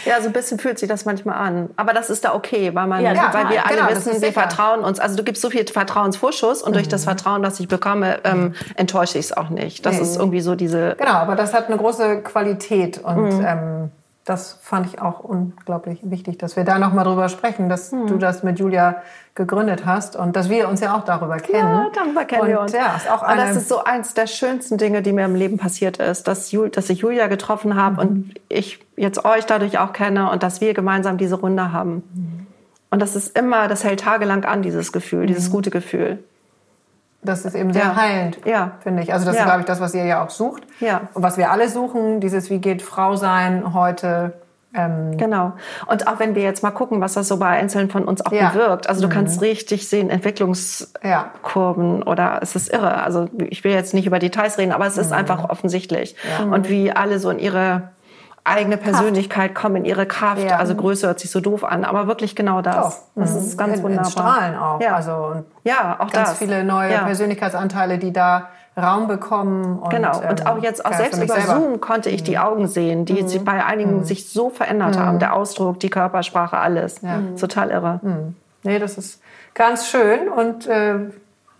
Ja, 0.05 0.19
so 0.21 0.27
ein 0.27 0.33
bisschen 0.33 0.59
fühlt 0.59 0.79
sich 0.79 0.89
das 0.89 1.05
manchmal 1.05 1.35
an. 1.35 1.69
Aber 1.75 1.93
das 1.93 2.09
ist 2.09 2.25
da 2.25 2.33
okay, 2.33 2.71
weil, 2.73 2.87
man, 2.87 3.01
Ja, 3.03 3.13
weil 3.33 3.49
wir 3.49 3.65
alle 3.65 3.75
Genau, 3.77 3.89
wissen, 3.89 4.21
wir 4.21 4.31
vertrauen 4.33 4.81
uns. 4.81 4.99
Also 4.99 5.15
du 5.15 5.23
gibst 5.23 5.41
so 5.41 5.49
viel 5.49 5.65
Vertrauensvorschuss 5.67 6.61
und 6.61 6.75
durch 6.75 6.87
das 6.87 7.03
Vertrauen, 7.05 7.41
das 7.43 7.59
ich 7.59 7.67
bekomme, 7.67 8.19
ähm, 8.23 8.53
enttäusche 8.75 9.17
ich 9.17 9.25
es 9.25 9.37
auch 9.37 9.49
nicht. 9.49 9.85
Das 9.85 9.99
ist 9.99 10.17
irgendwie 10.17 10.41
so 10.41 10.55
diese... 10.55 10.95
Genau, 10.97 11.13
aber 11.13 11.35
das 11.35 11.53
hat 11.53 11.67
eine 11.67 11.77
große 11.77 12.21
Qualität 12.21 12.99
und 13.03 13.23
Mhm. 13.39 13.45
ähm, 13.45 13.91
das 14.25 14.57
fand 14.61 14.87
ich 14.87 15.01
auch 15.01 15.19
unglaublich 15.19 15.99
wichtig, 16.03 16.37
dass 16.37 16.55
wir 16.55 16.63
da 16.63 16.79
noch 16.79 16.93
mal 16.93 17.03
drüber 17.03 17.27
sprechen, 17.27 17.67
dass 17.67 17.91
Hm. 17.91 18.07
du 18.07 18.17
das 18.17 18.41
mit 18.41 18.57
Julia 18.57 19.01
gegründet 19.35 19.85
hast 19.85 20.15
und 20.15 20.35
dass 20.35 20.49
wir 20.49 20.69
uns 20.69 20.79
ja 20.79 20.95
auch 20.95 21.03
darüber 21.03 21.37
kennen. 21.37 21.67
Ja, 21.67 21.89
darüber 21.93 22.23
kennen 22.23 22.43
und, 22.43 22.47
wir 22.47 22.61
uns. 22.61 22.71
Ja, 22.71 22.95
ist 22.95 23.09
auch 23.11 23.21
und 23.21 23.27
eine, 23.27 23.47
das 23.47 23.57
ist 23.57 23.67
so 23.67 23.83
eins 23.83 24.13
der 24.13 24.27
schönsten 24.27 24.77
Dinge, 24.77 25.01
die 25.01 25.11
mir 25.11 25.25
im 25.25 25.35
Leben 25.35 25.57
passiert 25.57 25.97
ist, 25.97 26.27
dass, 26.27 26.51
Jul, 26.51 26.69
dass 26.69 26.89
ich 26.89 26.99
Julia 26.99 27.27
getroffen 27.27 27.75
habe 27.75 27.99
und 28.01 28.33
ich 28.47 28.79
jetzt 28.95 29.25
euch 29.25 29.45
dadurch 29.45 29.79
auch 29.79 29.91
kenne 29.91 30.29
und 30.31 30.43
dass 30.43 30.61
wir 30.61 30.73
gemeinsam 30.73 31.17
diese 31.17 31.35
Runde 31.35 31.73
haben. 31.73 32.47
Und 32.91 33.01
das 33.01 33.15
ist 33.15 33.37
immer, 33.37 33.67
das 33.67 33.83
hält 33.83 34.01
tagelang 34.01 34.45
an, 34.45 34.61
dieses 34.61 34.93
Gefühl, 34.93 35.25
dieses 35.25 35.49
gute 35.49 35.71
Gefühl. 35.71 36.23
Das 37.23 37.45
ist 37.45 37.55
eben 37.55 37.73
sehr 37.73 37.83
Ja. 37.83 37.95
heilend, 37.95 38.39
Ja. 38.45 38.71
finde 38.81 39.03
ich. 39.03 39.13
Also 39.13 39.25
das 39.25 39.35
Ja. 39.35 39.41
ist, 39.41 39.45
glaube 39.47 39.59
ich, 39.61 39.65
das, 39.65 39.79
was 39.79 39.93
ihr 39.95 40.05
ja 40.05 40.23
auch 40.23 40.29
sucht. 40.29 40.63
Ja. 40.79 41.01
Und 41.13 41.23
was 41.23 41.37
wir 41.37 41.51
alle 41.51 41.69
suchen, 41.69 42.19
dieses 42.19 42.49
Wie 42.49 42.59
geht 42.59 42.81
Frau 42.81 43.15
sein 43.15 43.73
heute. 43.73 44.33
Ähm, 44.75 45.17
Genau. 45.17 45.53
Und 45.85 46.07
auch 46.07 46.17
wenn 46.19 46.33
wir 46.33 46.41
jetzt 46.41 46.63
mal 46.63 46.71
gucken, 46.71 46.99
was 46.99 47.13
das 47.13 47.27
so 47.27 47.37
bei 47.37 47.45
Einzelnen 47.49 47.91
von 47.91 48.05
uns 48.05 48.25
auch 48.25 48.31
Ja. 48.31 48.49
bewirkt. 48.49 48.89
Also 48.89 49.03
du 49.03 49.09
kannst 49.13 49.39
richtig 49.41 49.87
sehen, 49.87 50.09
Entwicklungskurven 50.09 52.03
oder 52.03 52.39
es 52.41 52.55
ist 52.55 52.73
irre. 52.73 53.03
Also 53.03 53.27
ich 53.37 53.63
will 53.63 53.71
jetzt 53.71 53.93
nicht 53.93 54.07
über 54.07 54.19
Details 54.19 54.57
reden, 54.57 54.71
aber 54.71 54.87
es 54.87 54.97
ist 54.97 55.11
einfach 55.11 55.49
offensichtlich. 55.49 56.15
Und 56.49 56.69
wie 56.69 56.91
alle 56.91 57.19
so 57.19 57.29
in 57.29 57.39
ihre 57.39 57.89
eigene 58.45 58.77
Persönlichkeit 58.77 59.55
kommen, 59.55 59.77
in 59.77 59.85
ihre 59.85 60.05
Kraft. 60.05 60.43
Ja. 60.43 60.57
Also 60.57 60.75
Größe 60.75 61.07
hört 61.07 61.19
sich 61.19 61.31
so 61.31 61.39
doof 61.39 61.63
an, 61.63 61.85
aber 61.85 62.07
wirklich 62.07 62.35
genau 62.35 62.61
das. 62.61 62.75
Doch. 62.75 62.95
Das 63.15 63.35
ist 63.35 63.57
ganz 63.57 63.77
in, 63.77 63.83
wunderbar. 63.83 64.05
In 64.05 64.11
Strahlen 64.11 64.55
auch. 64.57 64.81
Ja. 64.81 64.95
Also 64.95 65.43
Ja, 65.63 65.95
auch 65.99 66.11
ganz 66.11 66.29
das. 66.29 66.37
viele 66.39 66.63
neue 66.63 66.91
Ja. 66.91 67.03
Persönlichkeitsanteile, 67.03 67.97
die 67.97 68.11
da 68.11 68.49
Raum 68.75 69.07
bekommen. 69.07 69.79
Und, 69.79 69.89
Genau. 69.91 70.17
Und 70.19 70.41
ähm, 70.41 70.47
auch 70.47 70.61
jetzt 70.61 70.85
auch 70.85 70.91
ja, 70.91 70.97
selbst 70.97 71.23
über 71.23 71.35
selber. 71.35 71.55
Mhm. 71.55 71.63
Zoom 71.63 71.81
konnte 71.81 72.09
ich 72.09 72.23
die 72.23 72.37
Augen 72.37 72.67
sehen, 72.67 73.05
die 73.05 73.27
sich 73.27 73.43
bei 73.45 73.63
einigen 73.63 74.03
sich 74.03 74.29
so 74.29 74.49
verändert 74.49 74.97
haben. 74.97 75.19
Der 75.19 75.33
Ausdruck, 75.33 75.79
die 75.79 75.89
Körpersprache, 75.89 76.57
alles. 76.57 76.99
Total 77.39 77.69
irre. 77.69 77.99
Nee, 78.63 78.79
das 78.79 78.97
ist 78.97 79.21
ganz 79.53 79.87
schön 79.87 80.29
und 80.29 80.67
äh, 80.67 80.95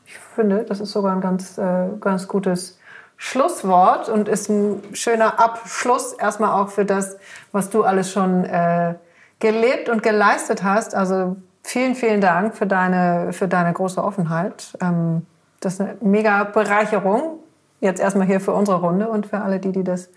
ich 0.05 0.17
finde, 0.36 0.63
das 0.63 0.79
ist 0.79 0.91
sogar 0.91 1.13
ein 1.13 1.21
ganz, 1.21 1.57
äh, 1.57 1.88
ganz 1.99 2.27
gutes 2.27 2.79
Schlusswort 3.18 4.09
und 4.09 4.28
ist 4.28 4.49
ein 4.49 4.82
schöner 4.93 5.39
Abschluss 5.39 6.14
erstmal 6.14 6.61
auch 6.61 6.70
für 6.70 6.86
das, 6.86 7.18
was 7.51 7.70
du 7.70 7.84
alles 7.84 8.11
schon 8.11 8.43
äh, 8.45 8.95
gelebt 9.39 9.89
und 9.89 10.03
geleistet 10.03 10.64
hast. 10.64 10.95
Also 10.95 11.36
vielen, 11.64 11.95
vielen 11.95 12.22
Dank 12.22 12.55
für 12.55 12.66
deine, 12.66 13.34
für 13.34 13.47
deine 13.47 13.74
große 13.74 14.03
Offenheit. 14.03 14.78
Ähm, 14.82 15.26
das 15.59 15.74
ist 15.74 15.82
eine 15.82 15.97
mega 16.01 16.43
Bereicherung. 16.43 17.39
Jetzt 17.80 18.01
erstmal 18.01 18.28
hier 18.28 18.39
für 18.39 18.53
unsere 18.53 18.80
Runde 18.80 19.09
und 19.09 19.28
für 19.28 19.39
alle 19.41 19.59
die, 19.59 19.72
die 19.72 19.84
das 19.84 20.09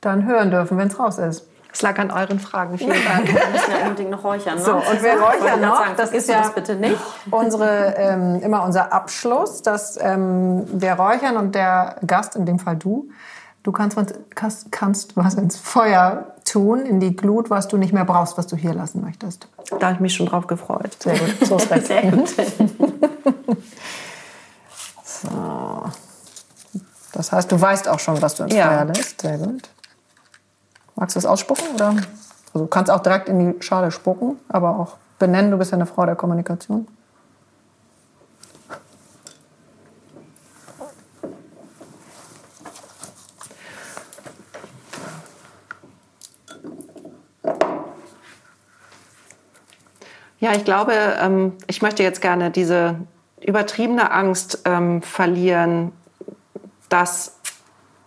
dann 0.00 0.26
hören 0.26 0.50
dürfen, 0.50 0.78
wenn 0.78 0.88
es 0.88 0.98
raus 0.98 1.18
ist. 1.18 1.49
Es 1.72 1.82
lag 1.82 1.98
an 1.98 2.10
euren 2.10 2.40
Fragen. 2.40 2.78
Vielen 2.78 3.04
Dank. 3.04 3.26
Wir 3.26 3.46
müssen 3.52 3.70
ja 3.70 3.84
unbedingt 3.86 4.10
noch 4.10 4.24
räuchern. 4.24 4.56
Ne? 4.56 4.64
So, 4.64 4.72
und 4.74 5.02
wir 5.02 5.12
räuchern 5.20 5.60
noch. 5.60 5.78
Sagen, 5.78 5.94
das 5.96 6.12
ist 6.12 6.28
ja 6.28 6.40
das 6.40 6.54
bitte 6.54 6.74
nicht. 6.76 6.96
unsere, 7.30 7.94
ähm, 7.96 8.40
immer 8.42 8.64
unser 8.64 8.92
Abschluss, 8.92 9.62
dass 9.62 9.98
ähm, 10.00 10.64
wir 10.72 10.94
räuchern 10.94 11.36
und 11.36 11.54
der 11.54 11.96
Gast, 12.06 12.36
in 12.36 12.46
dem 12.46 12.58
Fall 12.58 12.76
du, 12.76 13.08
du 13.62 13.72
kannst 13.72 13.96
was, 13.96 14.06
kannst, 14.34 14.72
kannst 14.72 15.16
was 15.16 15.34
ins 15.34 15.56
Feuer 15.56 16.34
tun, 16.44 16.80
in 16.80 16.98
die 17.00 17.14
Glut, 17.14 17.50
was 17.50 17.68
du 17.68 17.76
nicht 17.76 17.92
mehr 17.92 18.04
brauchst, 18.04 18.36
was 18.36 18.46
du 18.46 18.56
hier 18.56 18.74
lassen 18.74 19.02
möchtest. 19.02 19.48
Da 19.78 19.86
habe 19.86 19.94
ich 19.94 20.00
mich 20.00 20.14
schon 20.14 20.26
drauf 20.26 20.46
gefreut. 20.46 20.96
Sehr 21.00 21.16
gut, 21.18 21.46
so 21.46 21.56
ist 21.56 21.70
recht. 21.70 21.86
Sehr 21.86 22.10
gut. 22.10 22.30
Das 27.12 27.32
heißt, 27.32 27.52
du 27.52 27.60
weißt 27.60 27.88
auch 27.88 27.98
schon, 27.98 28.22
was 28.22 28.36
du 28.36 28.44
ins 28.44 28.54
Ja. 28.54 28.68
Feuer 28.68 28.84
lässt. 28.86 29.20
Sehr 29.20 29.36
gut. 29.36 29.68
Magst 31.00 31.16
du 31.16 31.18
es 31.18 31.24
ausspucken? 31.24 31.64
Oder? 31.74 31.88
Also 31.88 32.64
du 32.64 32.66
kannst 32.66 32.92
auch 32.92 33.00
direkt 33.00 33.30
in 33.30 33.54
die 33.54 33.62
Schale 33.62 33.90
spucken, 33.90 34.38
aber 34.50 34.78
auch 34.78 34.98
benennen. 35.18 35.50
Du 35.50 35.56
bist 35.56 35.70
ja 35.70 35.78
eine 35.78 35.86
Frau 35.86 36.04
der 36.04 36.14
Kommunikation. 36.14 36.86
Ja, 50.38 50.52
ich 50.52 50.64
glaube, 50.66 50.92
ähm, 50.92 51.54
ich 51.66 51.80
möchte 51.80 52.02
jetzt 52.02 52.20
gerne 52.20 52.50
diese 52.50 52.96
übertriebene 53.40 54.10
Angst 54.10 54.60
ähm, 54.66 55.00
verlieren, 55.00 55.92
dass 56.90 57.39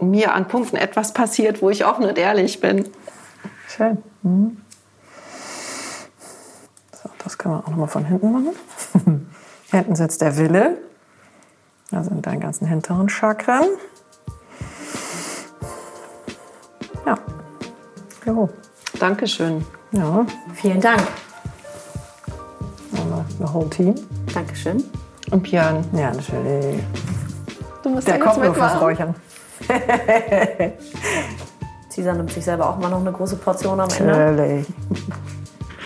mir 0.03 0.33
an 0.33 0.47
Punkten 0.47 0.75
etwas 0.77 1.13
passiert, 1.13 1.61
wo 1.61 1.69
ich 1.69 1.85
offen 1.85 2.05
und 2.05 2.17
ehrlich 2.17 2.59
bin. 2.59 2.87
Schön. 3.67 3.97
Mhm. 4.21 4.57
So, 7.01 7.09
das 7.23 7.37
kann 7.37 7.51
man 7.51 7.63
auch 7.63 7.69
nochmal 7.69 7.87
von 7.87 8.05
hinten 8.05 8.31
machen. 8.31 8.55
hinten 9.71 9.95
sitzt 9.95 10.21
der 10.21 10.37
Wille. 10.37 10.77
Da 11.91 12.03
sind 12.03 12.25
deine 12.25 12.39
ganzen 12.39 12.67
hinteren 12.67 13.09
Chakren. 13.09 13.65
Ja. 17.05 17.17
Jo. 18.25 18.49
Dankeschön. 18.99 19.65
Ja. 19.91 20.25
Vielen 20.53 20.81
Dank. 20.81 21.01
Einmal 22.97 23.25
the 23.39 23.53
whole 23.53 23.69
team. 23.69 23.95
Dankeschön. 24.33 24.83
Und 25.31 25.43
Björn, 25.43 25.83
Ja, 25.93 26.11
natürlich. 26.13 26.83
du 27.83 27.89
musst 27.89 28.07
Der 28.07 28.17
ja 28.17 28.23
kommt 28.23 28.43
nur 28.43 28.53
fürs. 28.53 28.79
Räuchern. 28.79 29.15
Cesar 31.89 32.15
nimmt 32.15 32.31
sich 32.31 32.43
selber 32.43 32.69
auch 32.69 32.77
immer 32.77 32.89
noch 32.89 33.01
eine 33.01 33.11
große 33.11 33.35
Portion 33.35 33.79
am 33.79 33.89
Ende. 33.89 34.05
Natürlich. 34.05 34.67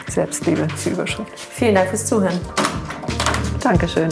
Selbstliebe, 0.07 0.67
die 0.85 0.89
Überschrift. 0.89 1.37
Vielen 1.37 1.75
Dank 1.75 1.89
fürs 1.89 2.05
Zuhören. 2.05 2.39
Dankeschön. 3.61 4.09